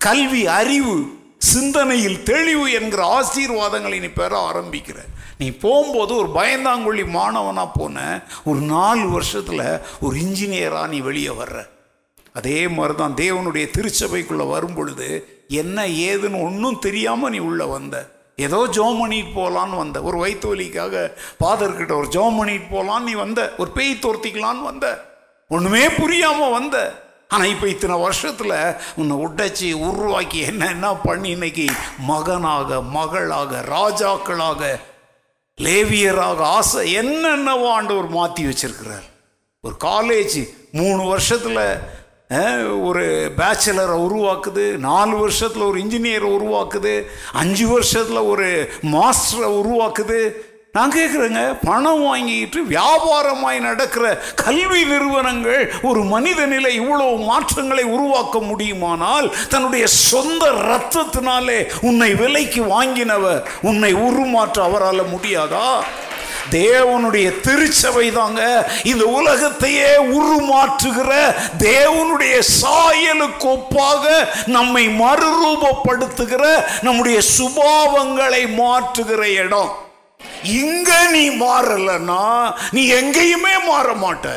கல்வி 0.03 0.41
அறிவு 0.47 0.93
சிந்தனையில் 1.37 2.23
தெளிவு 2.23 2.65
என்கிற 2.71 3.01
ஆசீர்வாதங்களை 3.15 3.99
நீ 3.99 4.07
பெற 4.19 4.33
ஆரம்பிக்கிற. 4.49 4.99
நீ 5.37 5.47
போகும்போது 5.63 6.11
ஒரு 6.15 6.29
பயந்தாங்கொள்ளி 6.37 7.03
மாணவனாக 7.07 7.69
போன 7.79 7.97
ஒரு 8.43 8.59
நாலு 8.59 9.09
வருஷத்தில் 9.09 9.81
ஒரு 9.99 10.15
இன்ஜினியராக 10.19 10.87
நீ 10.87 10.99
வெளியே 10.99 11.27
வர்ற. 11.27 11.57
அதே 12.33 12.67
மாதிரி 12.67 12.95
தான் 12.97 13.13
தேவனுடைய 13.13 13.65
திருச்சபைக்குள்ளே 13.77 14.47
வரும் 14.47 14.73
பொழுது 14.73 15.09
என்ன 15.47 15.87
ஏதுன்னு 15.87 16.43
ஒன்றும் 16.43 16.79
தெரியாமல் 16.79 17.29
நீ 17.29 17.37
உள்ளே 17.37 17.65
வந்த. 17.65 18.07
ஏதோ 18.35 18.67
ஜோம் 18.71 18.99
பண்ணிட்டு 18.99 19.33
போகலான்னு 19.39 19.77
வந்த. 19.83 20.01
ஒரு 20.01 20.17
வயிற்று 20.17 20.55
வலிக்காக 20.55 21.13
ஃபாதர்கிட்ட 21.39 21.95
ஒரு 22.01 22.09
ஜோம் 22.17 22.37
பண்ணிட்டு 22.37 22.69
போகலான்னு 22.75 23.09
நீ 23.11 23.11
வந்த. 23.25 23.53
ஒரு 23.57 23.71
பேய் 23.71 24.01
தோர்த்திக்கலான்னு 24.01 24.69
வந்த. 24.71 24.87
ஒன்றுமே 25.47 25.89
புரியாமல் 25.89 26.55
வந்த. 26.59 27.07
ஆனால் 27.31 27.47
இப்போ 27.47 27.67
இத்தனை 27.67 27.95
வருஷத்தில் 27.99 28.75
உன்னை 28.95 29.15
உடைச்சி 29.17 29.73
உருவாக்கி 29.73 30.39
என்ன 30.39 30.67
என்ன 30.67 30.95
பண்ணி 30.95 31.29
இன்னைக்கு? 31.29 31.65
மகனாக 31.97 32.81
மகளாக 32.81 33.65
ராஜாக்களாக 33.69 34.79
லேவியராக 35.57 36.37
ஆசை 36.37 36.91
என்னென்னவோ 36.91 37.73
ஆண்டவர் 37.73 38.07
மாற்றி 38.07 38.45
வச்சிருக்கிறார். 38.45 39.05
ஒரு 39.61 39.75
காலேஜ் 39.83 40.49
மூணு 40.71 41.03
வருஷத்தில் 41.03 41.61
ஒரு 42.81 43.33
பேச்சுலரை 43.37 43.97
உருவாக்குது 44.05 44.77
நாலு 44.77 45.17
வருஷத்தில் 45.17 45.61
ஒரு 45.61 45.79
இன்ஜினியரை 45.79 46.29
உருவாக்குது 46.37 47.05
அஞ்சு 47.33 47.67
வருஷத்தில் 47.67 48.17
ஒரு 48.17 48.69
மாஸ்டரை 48.81 49.49
உருவாக்குது 49.61 50.19
நான் 50.75 50.93
கேட்குறேங்க 50.95 51.55
பணம் 51.65 52.03
வாங்கிட்டு 52.05 52.59
வியாபாரமாய் 52.63 53.59
நடக்கிற 53.59 54.03
கல்வி 54.35 54.83
நிறுவனங்கள் 54.83 55.71
ஒரு 55.81 56.03
மனித 56.03 56.45
நிலை 56.45 56.79
இவ்வளோ 56.79 57.25
மாற்றங்களை 57.25 57.83
உருவாக்க 57.83 58.39
முடியுமானால் 58.39 59.35
தன்னுடைய 59.49 59.87
சொந்த 59.87 60.51
ரத்தத்தினாலே 60.69 61.69
உன்னை 61.81 62.13
விலைக்கு 62.13 62.63
வாங்கினவர் 62.63 63.47
உன்னை 63.61 63.93
உருமாற்ற 63.93 64.61
அவரால் 64.63 65.11
முடியாதா? 65.11 65.65
தேவனுடைய 66.51 67.39
திருச்சபை 67.41 68.11
தாங்க 68.11 68.41
இந்த 68.83 69.05
உலகத்தையே 69.05 69.89
உருமாற்றுகிற 70.13 71.11
தேவனுடைய 71.57 72.39
சாயலுக்கு 72.61 73.47
ஒப்பாக 73.47 74.05
நம்மை 74.45 74.87
மறுரூபப்படுத்துகிற 75.01 76.43
நம்முடைய 76.81 77.21
சுபாவங்களை 77.37 78.43
மாற்றுகிற 78.57 79.21
இடம். 79.45 79.88
இங்க 80.43 80.89
நீ 81.11 81.23
மாறலன்னா 81.37 82.21
நீ 82.73 82.81
எங்கேயுமே 82.93 83.53
மாற 83.67 83.93
மாட்ட. 83.93 84.27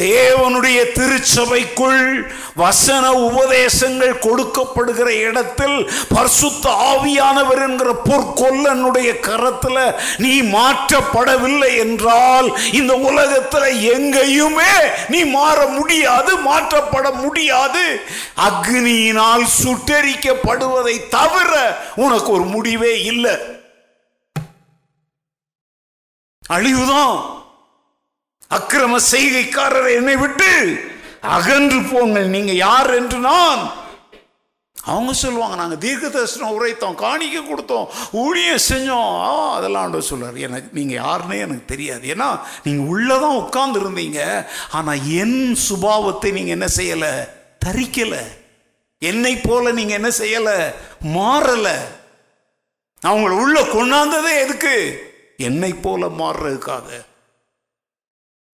தேவனுடைய 0.00 0.92
திருச்சபைக்குள் 0.92 2.30
வசன 2.54 3.12
உபதேசங்கள் 3.12 4.14
கொடுக்கப்படுகிற 4.20 5.06
இடத்தில் 5.06 5.90
பர்சுத்த 6.14 6.64
ஆவியானவர் 6.64 7.62
என்கிற 7.62 7.90
பொற்கொல்லனுடைய 8.04 9.20
கரத்தில் 9.20 9.94
நீ 10.16 10.42
மாற்றப்படவில்லை 10.42 11.78
என்றால் 11.78 12.58
இந்த 12.72 12.94
உலகத்துல 12.94 13.64
எங்கேயுமே 13.96 14.74
நீ 15.08 15.24
மாற 15.24 15.66
முடியாது 15.66 16.38
மாற்றப்பட 16.38 17.10
முடியாது. 17.12 18.00
அக்னியினால் 18.36 19.46
சுட்டரிக்கப்படுவதை 19.64 21.08
தவிர 21.08 21.80
உனக்கு 21.94 22.32
ஒரு 22.32 22.42
முடிவே 22.42 23.02
இல்லை. 23.02 23.36
அழிவுதான். 26.48 27.41
அக்கிரம 28.56 28.98
செய்கைக்காரர் 29.12 29.90
என்னை 29.98 30.16
விட்டு 30.16 30.50
அகன்று 31.36 31.80
போங்கள். 31.92 32.32
நீங்க 32.36 32.52
யார் 32.52 32.90
என்று 32.94 33.18
நான் 33.18 33.62
அவங்க 34.84 35.12
சொல்லுவாங்க 35.12 35.56
நாங்கள் 35.56 35.80
தீர்க்க 35.82 36.08
தரிசனம் 36.08 36.54
உரைத்தோம் 36.54 36.96
காணிக்க 37.02 37.40
கொடுத்தோம் 37.42 37.90
ஊழியம் 38.22 38.64
செஞ்சோம். 38.68 39.12
ஆ 39.26 39.52
அதெல்லாம் 39.56 39.82
ஆண்டவர் 39.82 40.08
சொல்றாரு. 40.12 40.38
எனக்கு 40.46 40.68
நீங்கள் 40.78 41.04
யாருன்னே 41.04 41.38
எனக்கு 41.46 41.64
தெரியாது. 41.64 42.04
ஏன்னா 42.14 42.28
நீங்கள் 42.64 42.88
உள்ளதான் 42.92 43.38
உட்கார்ந்து 43.42 43.80
இருந்தீங்க 43.80 44.46
ஆனால் 44.70 45.04
என் 45.22 45.56
சுபாவத்தை 45.68 46.32
நீங்கள் 46.32 46.56
என்ன 46.58 46.68
செய்யலை? 46.76 47.12
தரிக்கலை. 47.64 48.24
என்னை 48.98 49.36
போல 49.36 49.72
நீங்கள் 49.72 49.98
என்ன 50.00 50.10
செய்யலை? 50.18 50.58
மாறலை. 51.16 51.78
அவங்கள 53.06 53.38
உள்ள 53.44 53.60
கொண்டாந்ததே 53.60 54.34
எதுக்கு? 54.40 54.76
என்னை 55.36 55.72
போல 55.74 56.06
மாறுறதுக்காக. 56.06 56.88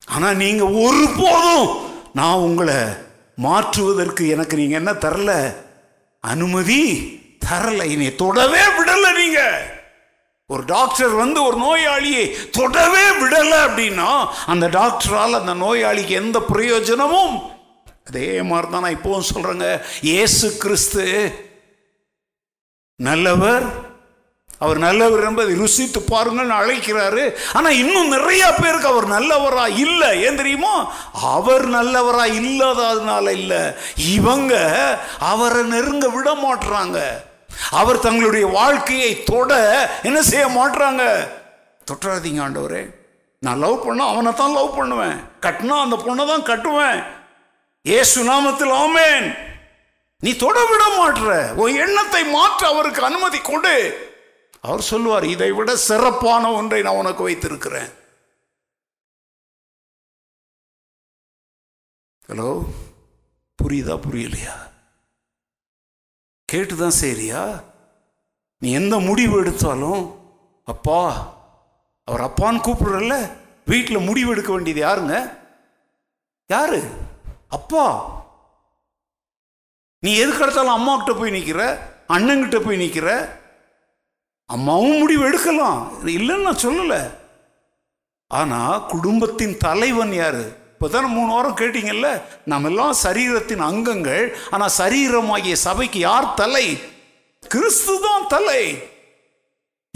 ஆனால் 0.08 0.36
நீங்கள் 0.36 0.74
ஒருபோதும் 0.84 1.66
நான் 2.12 2.34
உங்களை 2.38 2.78
மாற்றுவதற்கு 3.38 4.28
எனக்கு 4.28 4.56
நீங்கள் 4.56 4.78
என்ன 4.78 4.92
தரல? 4.92 5.32
அனுமதி 6.24 6.82
தரல. 7.46 7.82
இனி 7.84 8.14
தொடவே 8.14 8.62
விடலை 8.78 9.10
நீங்கள் 9.16 9.58
ஒரு 10.50 10.64
டாக்டர் 10.64 11.14
வந்து 11.14 11.38
ஒரு 11.42 11.56
நோயாளியை 11.56 12.24
தொடவே 12.50 13.04
விடலை 13.20 13.58
அப்படின்னா 13.66 14.08
அந்த 14.46 14.66
டாக்டரால் 14.68 15.34
அந்த 15.34 15.54
நோயாளிக்கு 15.54 16.14
எந்த 16.14 16.38
பிரயோஜனமும்? 16.40 17.34
அதே 18.06 18.42
மாதிரி 18.42 18.68
தான் 18.70 18.82
நான் 18.82 18.96
இப்போவும் 18.96 19.28
சொல்கிறேங்க 19.28 19.66
ஏசு 20.02 20.56
கிறிஸ்து 20.56 21.04
நல்லவர் 23.00 23.66
அவர் 24.58 24.78
நல்லவர் 24.78 25.24
என்பதை 25.24 25.52
ருசித்து 25.54 26.00
பாருங்கள்னு 26.00 26.54
அழைக்கிறாரு. 26.60 27.24
ஆனா 27.52 27.68
இன்னும் 27.82 28.08
நிறைய 28.08 28.44
பேருக்கு 28.54 28.88
அவர் 28.88 29.06
நல்லவரா 29.08 29.66
இல்லை. 29.84 30.22
ஏன் 30.26 30.36
தெரியுமா? 30.36 30.74
அவர் 31.34 31.66
நல்லவரா 31.70 32.24
இல்லாததுனால 32.40 33.26
இல்லை. 33.40 33.62
இவங்க 33.96 34.54
அவரை 35.18 35.62
நெருங்க 35.62 36.08
விட 36.08 36.30
மாட்டுறாங்க 36.44 37.00
அவர் 37.70 38.04
தங்களுடைய 38.06 38.46
வாழ்க்கையை 38.46 39.22
தொட 39.22 39.52
என்ன 40.02 40.22
செய்ய 40.22 40.46
மாட்டுறாங்க 40.46 41.04
தொட்டாதீங்க 41.90 42.42
ஆண்டவரே. 42.46 42.82
நான் 43.38 43.58
லவ் 43.58 43.84
பண்ண 43.86 44.04
அவனை 44.12 44.32
தான் 44.34 44.56
லவ் 44.58 44.76
பண்ணுவேன். 44.76 45.16
கட்டினா 45.44 45.76
அந்த 45.84 45.96
பொண்ணை 46.06 46.24
தான் 46.26 46.48
கட்டுவேன். 46.50 46.98
ஏசு 47.82 48.18
நாமத்தில் 48.30 48.74
ஆமேன். 48.84 49.26
நீ 50.22 50.30
தொட 50.36 50.58
விட 50.64 50.84
மாட்டுற 50.98 51.32
உன் 51.54 51.80
எண்ணத்தை 51.84 52.24
மாற்ற 52.24 52.68
அவருக்கு 52.68 53.02
அனுமதி 53.08 53.38
கொடு. 53.38 53.76
அவர் 54.60 54.80
சொல்லுவார் 54.80 55.24
இதை 55.24 55.52
விட 55.52 55.76
சிறப்பான 55.76 56.52
ஒன்றை 56.52 56.82
நான் 56.82 56.94
உனக்கு 56.94 57.22
வைத்திருக்கிறேன். 57.22 57.90
ஹலோ? 62.28 62.64
புரியுதா 63.62 63.94
புரியலையா? 64.06 64.54
கேட்டுதான் 66.52 66.98
சரியா 67.04 67.62
நீ 68.58 68.72
எந்த 68.72 68.98
முடிவு 68.98 69.38
எடுத்தாலும் 69.38 70.02
அப்பா 70.64 71.00
அவர் 72.04 72.20
அப்பான்னு 72.20 72.64
கூப்பிடுறல்ல 72.64 73.32
வீட்டில் 73.64 73.98
முடிவு 73.98 74.30
எடுக்க 74.30 74.52
வேண்டியது 74.52 74.82
யாருங்க? 74.86 75.38
யாரு? 76.46 76.80
அப்பா. 77.48 77.86
நீ 79.98 80.16
எதுக்கு 80.16 80.42
எடுத்தாலும் 80.44 81.18
போய் 81.18 81.30
நிற்கிற 81.30 81.62
அண்ணங்கிட்ட 82.08 82.64
போய் 82.64 82.76
நிற்கிற 82.76 83.08
அம்மாவும் 84.54 84.98
முடிவு 84.98 85.22
எடுக்கலாம். 85.28 85.80
இல்லைன்னு 86.16 86.46
நான் 86.48 86.64
சொல்லலை. 86.66 87.00
ஆனால் 88.26 88.86
குடும்பத்தின் 88.86 89.56
தலைவன் 89.64 90.12
யார்? 90.12 90.42
இப்போ 90.72 90.88
தானே 90.88 91.08
மூணு 91.16 91.30
வாரம் 91.32 91.56
கேட்டீங்கல்ல? 91.60 92.08
நம்ம 92.44 92.68
எல்லாம் 92.68 92.94
சரீரத்தின் 93.04 93.64
அங்கங்கள். 93.70 94.24
ஆனால் 94.50 94.76
சரீரமாகிய 94.80 95.56
சபைக்கு 95.66 95.98
யார் 95.98 96.34
தலை? 96.34 96.66
கிறிஸ்து 97.42 97.94
தான் 98.06 98.26
தலை. 98.34 98.62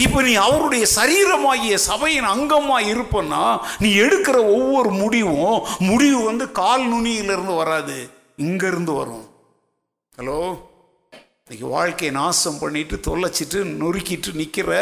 இப்போ 0.04 0.22
நீ 0.22 0.34
அவருடைய 0.34 0.84
சரீரமாகிய 0.98 1.74
சபையின் 1.88 2.28
அங்கமாக 2.34 2.88
இருப்பன்னா 2.92 3.42
நீ 3.78 3.90
எடுக்கிற 4.04 4.36
ஒவ்வொரு 4.56 4.90
முடிவும் 4.90 5.62
முடிவு 5.78 6.20
வந்து 6.24 6.46
கால் 6.60 6.84
நுனியிலிருந்து 6.92 7.56
வராது. 7.62 7.98
இங்கேருந்து 8.46 8.94
வரும். 9.00 9.26
ஹலோ 10.18 10.38
இன்னைக்கு 11.52 11.72
வாழ்க்கையை 11.78 12.10
நாசம் 12.16 12.58
பண்ணிட்டு 12.60 12.96
தொலைச்சிட்டு 13.06 13.58
நொறுக்கிட்டு 13.80 14.30
நிற்கிற 14.38 14.76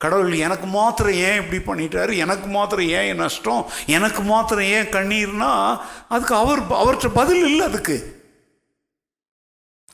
கடவுள் 0.00 0.32
எனக்கு 0.46 0.66
மாத்திரம் 0.66 1.16
ஏன் 1.28 1.38
இப்படி 1.42 1.60
பண்ணிட்டாரு? 1.68 2.12
எனக்கு 2.24 2.48
மாத்திரம் 2.56 2.88
ஏன் 2.88 3.20
நஷ்டம்? 3.20 3.62
எனக்கு 3.96 4.22
மாத்திரம் 4.32 4.68
ஏன் 4.74 4.90
கண்ணீர்னா 4.96 5.52
அதுக்கு 6.08 6.34
அவர் 6.42 6.62
அவர்கிட்ட 6.80 7.10
பதில் 7.14 7.42
இல்லை 7.46 7.64
அதுக்கு. 7.70 7.96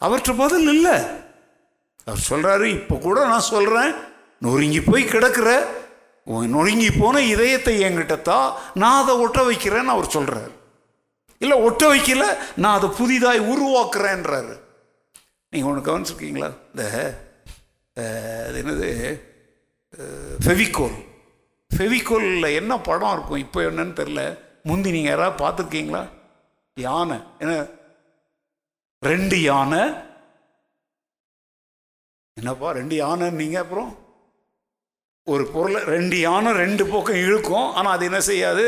அவர்கிட்ட 0.01 0.35
பதில் 0.43 0.69
இல்லை. 0.75 0.97
அவர் 2.09 2.27
சொல்கிறாரு 2.31 2.67
இப்போ 2.81 2.99
கூட 3.07 3.29
நான் 3.33 3.49
சொல்கிறேன் 3.53 3.95
நொறுங்கி 4.39 4.83
போய் 4.91 5.09
கிடக்கிற 5.15 5.49
நொறுங்கி 6.57 6.91
போன 7.01 7.25
இதயத்தை 7.33 7.79
என்கிட்ட 7.89 8.21
தான் 8.33 8.49
நான் 8.75 9.03
அதை 9.03 9.17
ஒட்ட 9.27 9.51
வைக்கிறேன்னு 9.51 9.97
அவர் 9.97 10.15
சொல்கிறார் 10.19 10.53
இல்லை 11.41 11.59
ஒட்ட 11.69 11.95
வைக்கல 11.95 12.25
நான் 12.55 12.79
அதை 12.79 12.89
புதிதாய் 13.01 13.49
உருவாக்குறேன்றாரு. 13.55 14.55
நீங்கள் 15.57 15.73
ஒன்று 15.73 15.89
கவனிச்சிருக்கீங்களா? 15.89 16.51
இந்த 16.71 16.85
அது 18.47 18.59
என்னது? 18.63 18.89
ஃபெவிகோல். 20.45 20.97
ஃபெவிகோலில் 21.71 22.57
என்ன 22.61 22.73
படம் 22.89 23.15
இருக்கும்? 23.17 23.43
இப்போ 23.45 23.61
என்னன்னு 23.69 23.95
தெரில 24.01 24.23
முந்தி 24.69 24.91
நீங்கள் 24.97 25.15
யாராவது 25.15 25.41
பார்த்துருக்கீங்களா? 25.43 26.03
யானை. 26.77 27.19
என்ன? 27.43 27.55
ரெண்டு 29.03 29.37
யானை. 29.51 29.83
என்னப்பா 32.37 32.71
ரெண்டு 32.79 32.95
யானை 33.03 33.27
நீங்கள் 33.41 33.63
அப்புறம்? 33.65 33.93
ஒரு 35.33 35.45
பொருளை 35.55 35.81
ரெண்டு 35.95 36.17
யானை 36.27 36.51
ரெண்டு 36.63 36.85
பக்கம் 36.93 37.23
இழுக்கும். 37.25 37.69
ஆனால் 37.79 37.95
அது 37.97 38.05
என்ன 38.11 38.21
செய்யாது? 38.31 38.67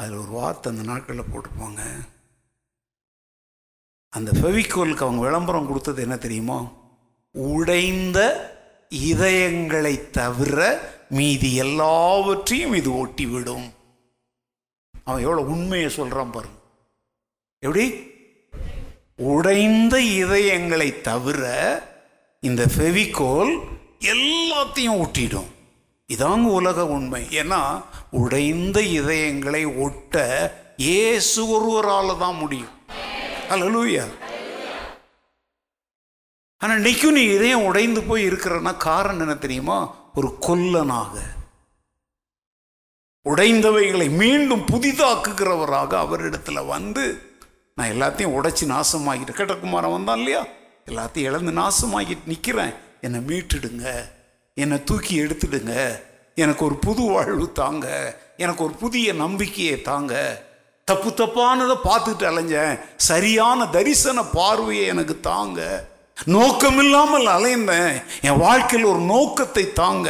அதில் 0.00 0.20
ஒரு 0.22 0.32
வார்த்தை 0.38 0.72
அந்த 0.72 0.84
நாட்களில் 0.90 1.30
போட்டுப்பாங்க 1.32 1.82
அந்த 4.16 4.30
ஃபெவிகோலுக்கு 4.38 5.04
அவங்க 5.06 5.22
விளம்பரம் 5.24 5.66
கொடுத்தது 5.66 6.02
என்ன 6.02 6.16
தெரியுமா? 6.16 6.58
உடைந்த 7.34 8.18
இதயங்களை 9.10 9.92
தவிர 10.10 10.58
மீதி 11.18 11.50
எல்லாவற்றையும் 11.64 12.74
இது 12.74 12.90
ஒட்டி 13.02 13.26
விடும் 13.26 13.66
அவன் 15.04 15.22
எவ்வளோ 15.22 15.42
உண்மையை 15.54 15.90
சொல்கிறான் 15.90 16.30
பாருங்க. 16.30 16.58
எப்படி? 17.62 17.86
உடைந்த 19.32 19.94
இதயங்களை 20.22 20.90
தவிர 21.00 21.44
இந்த 22.42 22.64
ஃபெவிகோல் 22.74 23.52
எல்லாத்தையும் 24.12 25.00
ஒட்டிடும். 25.04 25.50
இதாங்க 26.08 26.46
உலக 26.60 26.86
உண்மை. 26.96 27.22
ஏன்னா 27.40 27.60
உடைந்த 28.10 28.80
இதயங்களை 28.80 29.80
ஒட்ட 29.80 30.14
இயேசு 30.76 31.48
ஒருவரால் 31.48 32.18
தான் 32.18 32.36
முடியும். 32.36 32.68
அலலூயா 33.48 34.04
ஆனால் 36.58 36.78
இன்னைக்கும் 36.78 37.10
நீ 37.10 37.22
இதயம் 37.22 37.64
உடைந்து 37.64 38.02
போய் 38.02 38.28
இருக்கிறன்னா 38.28 38.76
காரணம் 38.76 39.20
என்ன 39.20 39.34
தெரியுமா? 39.34 39.94
ஒரு 40.14 40.38
கொல்லனாக. 40.40 41.14
உடைந்தவைகளை 43.24 44.10
மீண்டும் 44.10 44.60
புதிதாக்குகிறவராக 44.60 45.92
அவரிடத்துல 46.04 46.66
வந்து 46.66 47.22
நான் 47.74 47.90
எல்லாத்தையும் 47.90 48.34
உடைச்சி 48.38 48.64
நாசமாகிட்டு 48.66 49.32
கட்டக்குமாரன் 49.32 49.90
வந்தான் 49.90 50.16
இல்லையா? 50.16 50.46
எல்லாத்தையும் 50.86 51.28
இழந்து 51.30 51.52
நாசமாகிட்டு 51.52 52.26
நிற்கிறேன் 52.26 52.72
என்னை 53.00 53.20
மீட்டுடுங்க. 53.20 54.04
என்னை 54.54 54.84
தூக்கி 54.84 55.20
எடுத்துடுங்க. 55.20 56.00
எனக்கு 56.44 56.64
ஒரு 56.64 56.76
புது 56.86 57.02
வாழ்வு 57.14 57.46
தாங்க. 57.60 57.86
எனக்கு 58.36 58.62
ஒரு 58.64 58.74
புதிய 58.82 59.12
நம்பிக்கையை 59.22 59.76
தாங்க. 59.88 60.14
தப்பு 60.88 61.10
தப்பானதை 61.10 61.76
பார்த்துட்டு 61.84 62.24
அலைஞ்சேன். 62.30 62.74
சரியான 63.08 63.66
தரிசன 63.74 64.18
பார்வையை 64.36 64.86
எனக்கு 64.92 65.16
தாங்க. 65.20 65.60
நோக்கமில்லாமல் 66.36 67.28
அலைந்தேன். 67.36 67.92
என் 68.28 68.40
வாழ்க்கையில் 68.46 68.90
ஒரு 68.92 69.02
நோக்கத்தை 69.12 69.64
தாங்க. 69.80 70.08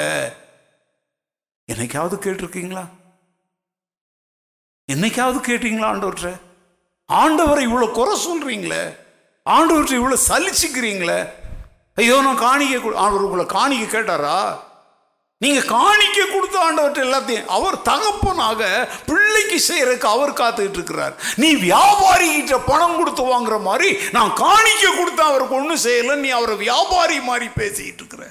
என்னைக்காவது 1.73 2.17
கேட்டிருக்கீங்களா? 2.25 2.85
என்னைக்காவது 4.89 5.39
கேட்டீங்களா 5.49 5.89
ஆண்டவற்ற 5.93 6.29
ஆண்டவரை 7.09 7.63
இவ்வளோ 7.67 7.87
குறை 7.99 8.15
சொல்றீங்களே? 8.27 8.83
ஆண்டவற்றை 9.51 9.97
இவ்வளோ 9.99 10.17
சலிச்சுக்கிறீங்களே? 10.29 11.21
ஐயோ 12.01 12.17
நான் 12.27 12.43
காணிக்க 12.47 12.95
ஆண்டவர் 13.05 13.27
உங்களை 13.27 13.45
காணிக்க 13.57 13.87
கேட்டாரா? 13.87 14.41
நீங்க 15.43 15.61
காணிக்க 15.77 16.19
கொடுத்த 16.33 16.57
ஆண்டவர்கிட்ட 16.65 17.05
எல்லாத்தையும் 17.05 17.47
அவர் 17.57 17.77
தகப்பனாக 17.91 18.63
பிள்ளைக்கு 19.11 19.59
செய்யறதுக்கு 19.69 20.09
அவர் 20.15 20.33
காத்துக்கிட்டு 20.41 20.79
இருக்கிறார். 20.81 21.15
நீ 21.43 21.49
வியாபாரி 21.69 22.27
கிட்ட 22.33 22.57
பணம் 22.67 22.97
கொடுத்து 22.99 23.23
வாங்குற 23.31 23.57
மாதிரி 23.69 23.89
நான் 24.17 24.33
காணிக்க 24.43 24.85
கொடுத்த 24.97 25.21
அவருக்கு 25.29 25.57
ஒன்றும் 25.61 25.85
செய்யல 25.85 26.17
நீ 26.25 26.31
அவரை 26.39 26.57
வியாபாரி 26.65 27.17
மாதிரி 27.29 27.47
பேசிக்கிட்டு 27.61 28.03
இருக்கிற. 28.03 28.27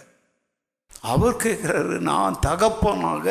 அவர் 1.14 1.42
கேட்கிறாரு 1.46 1.98
நான் 2.12 2.38
தகப்பனாக 2.48 3.28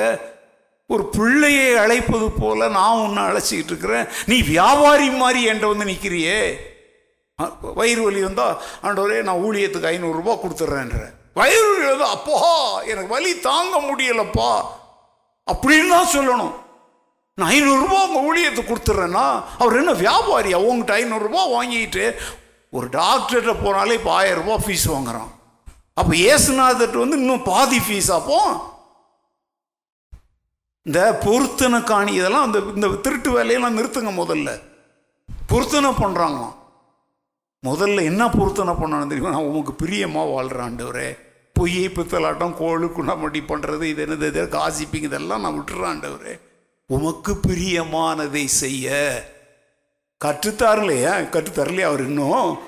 ஒரு 0.91 1.05
பிள்ளையை 1.17 1.71
அழைப்பது 1.85 2.29
போல 2.41 2.69
நான் 2.79 3.03
உன்னை 3.05 3.23
அழைச்சிக்கிட்டு 3.31 3.73
இருக்கிறேன். 3.75 4.09
நீ 4.33 4.39
வியாபாரி 4.55 5.09
மாதிரி 5.23 5.41
என்கிட்ட 5.51 5.73
வந்து 5.73 5.91
நிற்கிறியே 5.93 6.41
வயிறு 7.79 8.03
வலி 8.09 8.21
வந்தா 8.27 8.49
ஆண்டவரே 8.87 9.21
நான் 9.29 9.45
ஊழியத்துக்கு 9.47 9.93
ஐநூறுரூபா 9.95 10.35
கொடுத்துட்றேன்ற 10.41 11.01
வயிறு 11.39 11.71
வலி 11.77 12.05
அப்பா 12.17 12.39
எனக்கு 12.91 13.11
வலி 13.15 13.33
தாங்க 13.49 13.75
முடியலப்பா. 13.89 14.51
அப்படின்னு 15.47 15.89
தான் 15.97 16.13
சொல்லணும். 16.17 16.55
நான் 17.39 17.53
ஐநூறுரூபா 17.57 17.99
உங்கள் 18.07 18.27
ஊழியத்தை 18.29 18.63
கொடுத்துட்றேன்னா 18.69 19.27
அவர் 19.63 19.79
என்ன 19.81 19.93
வியாபாரியா? 20.05 20.57
அவங்ககிட்ட 20.61 20.95
ஐநூறுரூபா 21.03 21.43
வாங்கிட்டு 21.57 22.05
ஒரு 22.77 22.87
டாக்டர்கிட்ட 22.97 23.53
போனாலே 23.65 23.97
இப்போ 23.99 24.11
ஆயிரரூபா 24.21 24.57
ஃபீஸ் 24.65 24.87
வாங்குறான். 24.95 25.31
அப்போ 26.01 26.13
ஏசுநாதர்கிட்ட 26.31 26.99
வந்து 27.05 27.21
இன்னும் 27.23 27.47
பாதி 27.53 27.79
ஃபீஸ் 27.87 28.11
அப்போ 28.19 28.41
இந்த 30.89 31.01
பொருத்தனை 31.25 31.79
காணி 31.85 32.13
இதெல்லாம் 32.19 32.47
அந்த 32.49 32.59
இந்த 32.77 32.89
திருட்டு 33.05 33.31
வேலையெல்லாம் 33.37 33.79
நிறுத்துங்க 33.79 34.13
முதல்ல. 34.23 34.51
பொருத்தனை 35.51 35.91
பண்ணுறாங்களாம் 36.03 36.55
முதல்ல 37.63 38.05
என்ன 38.11 38.23
பொருத்தனை 38.37 38.73
பண்ணணும் 38.81 39.11
தெரியுமா? 39.11 39.35
நான் 39.37 39.49
உமக்கு 39.51 39.73
பிரியமாக 39.83 40.33
வாழ்கிறாண்டவரே 40.35 41.09
பொய்யை 41.59 41.89
பித்தலாட்டம் 41.89 42.55
கோழு 42.61 42.91
குணமடி 42.97 43.41
பண்ணுறது 43.49 43.83
இது 43.83 44.07
என்னது 44.07 44.27
இது 44.27 44.45
காசிப்பிங் 44.45 44.95
இதெல்லாம் 44.95 45.41
நான் 45.41 45.61
விட்டுறாண்டவர். 45.61 46.41
உமக்கு 46.87 47.41
பிரியமானதை 47.49 48.45
செய்ய. 48.45 48.89
கற்றுத்தாரலையா? 50.25 51.15
கற்றுத்தரலையா 51.35 51.81
அவர் 51.81 52.05
இன்னும்? 52.05 52.59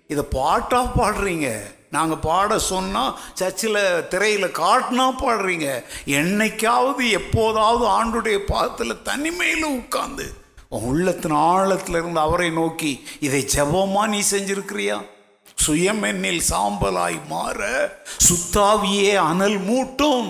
இதை 0.08 0.24
பாட்டாக 0.30 0.94
பாடுறீங்க. 0.98 1.50
நாங்கள் 1.90 2.24
பாட 2.28 2.60
சொன்னால் 2.60 3.18
சர்ச்சில் 3.34 4.08
திரையில் 4.10 4.56
காட்டினா 4.62 5.06
பாடுறீங்க. 5.22 5.68
என்னைக்காவது 6.20 7.04
எப்போதாவது 7.20 7.86
ஆண்டுடைய 7.98 8.38
பாதத்தில் 8.38 9.04
தனிமையில் 9.04 9.68
உட்காந்து 9.68 10.28
உன் 10.70 10.88
உள்ளத்தின் 10.92 11.38
ஆழத்தில் 11.50 11.98
இருந்து 12.00 12.20
அவரை 12.20 12.50
நோக்கி 12.50 12.92
இதை 13.20 13.42
ஜபமாக 13.56 14.08
நீ 14.08 14.22
செஞ்சிருக்கிறியா? 14.32 14.98
சுயமென்னில் 15.66 16.42
சாம்பலாய் 16.50 17.20
மாற 17.28 17.60
சுத்தாவியே 18.28 19.16
அனல் 19.30 19.60
மூட்டும். 19.70 20.30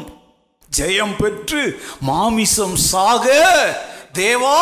ஜெயம் 0.78 1.16
பெற்று 1.18 1.64
மாமிசம் 2.00 2.78
சாக 2.92 3.26
தேவா 4.14 4.60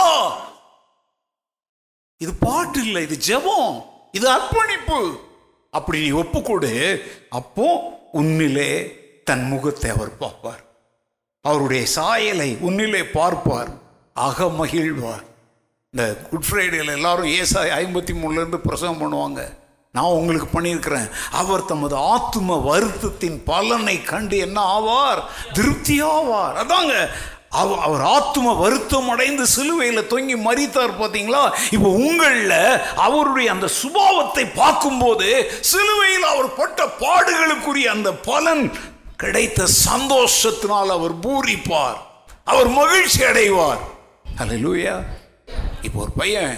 இது 2.23 2.33
பாட்டு 2.45 2.79
இல்லை 2.85 3.01
இது 3.07 3.17
ஜெபம் 3.29 3.75
இது 4.17 4.25
அர்ப்பணிப்பு. 4.35 4.99
அப்படி 5.77 5.97
நீ 6.03 6.09
ஒப்புக்கொடு. 6.21 6.71
அப்போ 7.39 7.67
உன்னிலே 8.19 8.71
தன் 9.29 9.45
முகத்தை 9.51 9.89
அவர் 9.95 10.11
பார்ப்பார். 10.23 10.63
அவருடைய 11.49 11.83
சாயலை 11.97 12.49
உன்னிலே 12.67 13.03
பார்ப்பார். 13.19 13.71
அக 14.27 14.47
மகிழ்வார். 14.59 15.23
இந்த 15.93 16.03
குட் 16.29 16.47
ஃப்ரைடேல 16.47 16.95
எல்லாரும் 16.99 17.33
ஏசாய் 17.41 17.75
ஐம்பத்தி 17.81 18.13
மூணுலேருந்து 18.21 18.59
பிரசவம் 18.67 19.01
பண்ணுவாங்க. 19.01 19.41
நான் 19.95 20.15
உங்களுக்கு 20.19 20.47
பண்ணியிருக்கிறேன். 20.53 21.09
அவர் 21.41 21.65
தமது 21.71 21.95
ஆத்தும 22.11 22.55
வருத்தத்தின் 22.69 23.37
பலனை 23.49 23.97
கண்டு 24.11 24.37
என்ன 24.45 24.59
ஆவார்? 24.75 25.21
திருப்தி 25.57 25.97
ஆவார். 26.15 26.55
அதாங்க 26.61 26.93
அவ- 27.53 27.81
அவர் 27.81 28.01
ஆத்தும 28.07 28.57
வருத்தம் 28.57 29.09
அடைந்து 29.09 29.47
சிலுவையில் 29.47 30.07
தொங்கி 30.07 30.35
மறித்தார் 30.45 30.99
பார்த்தீங்களா 30.99 31.41
இப்போ 31.69 31.89
உங்களில் 31.89 32.57
அவருடைய 32.95 33.51
அந்த 33.51 33.69
சுபாவத்தை 33.81 34.53
பார்க்கும்போது 34.55 35.29
சிலுவையில் 35.61 36.23
அவர் 36.23 36.55
பட்ட 36.55 36.85
பாடுகளுக்குரிய 36.99 37.85
அந்த 37.87 38.13
பலன் 38.13 38.63
கிடைத்த 39.15 39.67
சந்தோஷத்தினால் 39.89 40.89
அவர் 40.89 41.19
பூரிப்பார். 41.19 41.99
அவர் 42.43 42.69
மகிழ்ச்சி 42.69 43.23
அடைவார். 43.23 43.81
அல்லேலூயா 44.39 44.95
இப்போ 45.81 46.01
ஒரு 46.01 46.11
பையன் 46.17 46.53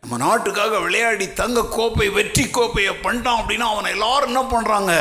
நம்ம 0.00 0.26
நாட்டுக்காக 0.26 0.78
விளையாடி 0.78 1.32
தங்க 1.32 1.64
கோப்பை 1.68 2.08
வெற்றி 2.08 2.50
கோப்பையை 2.50 2.94
பண்ணிட்டான் 3.02 3.40
அப்படின்னா 3.40 3.66
அவனை 3.68 3.90
எல்லாரும் 3.90 4.28
என்ன 4.28 4.42
பண்ணுறாங்க 4.52 4.92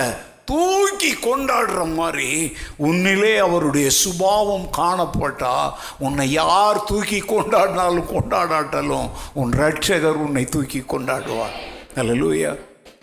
தூக்கி 0.48 1.11
கொண்டாடுற 1.14 1.94
மாதிரி 1.94 2.53
உன்னிலே 2.88 3.38
அவருடைய 3.38 3.90
சுபாவம் 3.90 4.68
காணப்பட்டா 4.78 5.72
உன்னை 5.99 6.32
யார் 6.32 6.84
தூக்கி 6.84 7.19
கொண்டாடினாலும் 7.22 8.10
கொண்டாடாட்டாலும் 8.14 9.10
உன் 9.34 9.52
ரட்சகர் 9.53 10.24
உன்னை 10.26 10.45
தூக்கி 10.45 10.80
கொண்டாடுவார். 10.80 11.56
அல்லூயா 11.95 12.56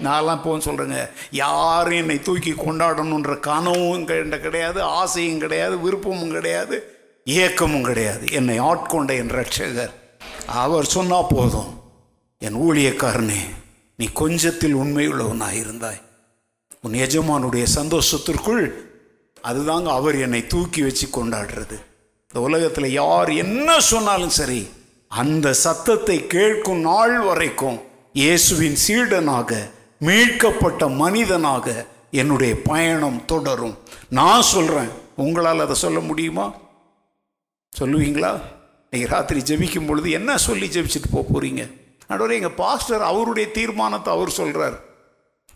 நான்லாம் 0.03 0.39
இப்போ 0.39 0.57
சொல்கிறேங்க 0.57 1.11
யாரும் 1.31 1.99
என்னை 1.99 2.19
தூக்கி 2.21 2.53
கொண்டாடணுன்ற 2.53 3.41
கனவும் 3.41 4.07
கிடையாது 4.47 4.83
ஆசையும் 4.83 5.39
கிடையாது 5.39 5.77
விருப்பமும் 5.85 6.31
கிடையாது 6.31 6.77
ஏக்கமும் 7.25 7.83
கிடையாது. 7.83 8.25
என்னை 8.33 8.61
ஆட்கொண்ட 8.61 9.13
என் 9.17 9.35
ரட்சகர் 9.41 9.93
அவர் 10.47 10.85
சொன்னால் 10.85 11.31
போதும் 11.31 11.71
என் 12.39 12.59
ஊழியக்காரனே 12.67 13.43
நீ 13.97 14.09
கொஞ்சத்தில் 14.15 14.81
உண்மையுள்ளவனாக 14.83 15.53
இருந்தாய் 15.53 16.01
உன் 16.85 16.93
எஜமானுடைய 16.93 17.65
சந்தோஷத்திற்குள் 17.79 18.65
அதுதாங்க 19.45 19.89
அவர் 19.99 20.17
என்னை 20.19 20.47
தூக்கி 20.47 20.83
வச்சு 20.83 21.07
கொண்டாடுறது. 21.07 21.77
இந்த 22.29 22.41
உலகத்தில் 22.41 22.89
யார் 22.93 23.31
என்ன 23.31 23.81
சொன்னாலும் 23.81 24.35
சரி 24.41 24.69
அந்த 25.11 25.53
சத்தத்தை 25.53 26.27
கேட்கும் 26.27 26.81
நாள் 26.81 27.21
வரைக்கும் 27.21 27.79
இயேசுவின் 28.13 28.79
சீடனாக 28.87 29.51
மீட்கப்பட்ட 29.99 30.89
மனிதனாக 30.89 31.87
என்னுடைய 32.11 32.63
பயணம் 32.63 33.25
தொடரும். 33.25 33.77
நான் 34.09 34.43
சொல்கிறேன் 34.43 34.91
உங்களால் 35.17 35.61
அதை 35.61 35.75
சொல்ல 35.75 36.01
முடியுமா? 36.01 36.47
சொல்லுவீங்களா? 37.73 38.33
நீங்கள் 38.91 39.11
ராத்திரி 39.11 39.41
ஜெபிக்கும் 39.41 39.87
பொழுது 39.87 40.11
என்ன 40.11 40.39
சொல்லி 40.39 40.67
ஜெபிச்சுட்டு 40.67 41.11
போக 41.13 41.25
போகிறீங்க 41.33 41.63
நடுவர் 42.09 42.31
எங்கள் 42.31 42.59
பாஸ்டர் 42.63 43.03
அவருடைய 43.03 43.51
தீர்மானத்தை 43.51 44.13
அவர் 44.13 44.31
சொல்கிறார் 44.31 44.77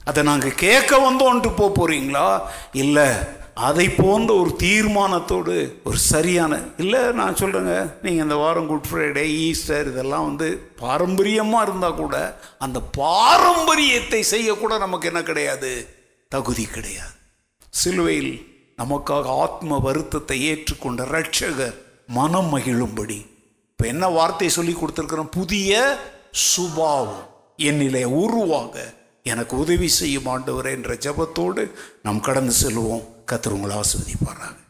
அதை 0.04 0.22
நாங்கள் 0.22 0.54
கேட்க 0.54 1.10
வந்தோன்ட்டு 1.10 1.56
போக 1.56 1.70
போகிறீங்களா 1.78 2.40
இல்லை 2.72 3.08
அதை 3.54 3.88
போன்ற 3.90 4.34
ஒரு 4.34 4.56
தீர்மானத்தோடு 4.56 5.80
ஒரு 5.84 5.96
சரியான 5.96 6.60
இல்லை 6.76 7.00
நான் 7.12 7.34
சொல்கிறேங்க 7.34 7.90
நீங்கள் 8.02 8.22
இந்த 8.22 8.34
வாரம் 8.34 8.66
குட் 8.66 8.88
ஃப்ரைடே 8.90 9.24
ஈஸ்டர் 9.24 9.88
இதெல்லாம் 9.88 10.24
வந்து 10.24 10.72
பாரம்பரியமாக 10.80 11.66
இருந்தால் 11.68 11.94
கூட 11.94 12.40
அந்த 12.58 12.80
பாரம்பரியத்தை 12.80 14.22
செய்யக்கூட 14.22 14.78
நமக்கு 14.78 15.06
என்ன 15.06 15.22
கிடையாது? 15.22 15.88
தகுதி 16.28 16.64
கிடையாது. 16.64 17.12
சிலுவையில் 17.70 18.46
நமக்காக 18.78 19.24
ஆத்ம 19.24 19.78
வருத்தத்தை 19.78 20.54
ஏற்றுக்கொண்ட 20.54 21.04
ரட்சகர் 21.04 21.74
மனம் 22.06 22.54
மகிழும்படி 22.54 23.26
இப்போ 23.70 23.86
என்ன 23.86 24.08
வார்த்தை 24.08 24.48
சொல்லி 24.48 24.72
கொடுத்துருக்குறோம்? 24.72 25.30
புதிய 25.30 25.98
சுபாவம். 26.30 27.26
என்னிலே 27.58 28.04
உருவாக 28.04 28.96
எனக்கு 29.34 29.55
உதவி 29.59 29.88
செய்யும் 30.00 30.30
ஆண்டவரே 30.32 30.72
என்ற 30.78 30.94
ஜபத்தோடு 31.06 31.64
நாம் 32.02 32.20
கடந்து 32.20 32.55
செல்வோம். 32.62 33.05
கத்திரவங்களை 33.30 33.76
ஆஸ்வதிப்பாராங்க 33.80 34.66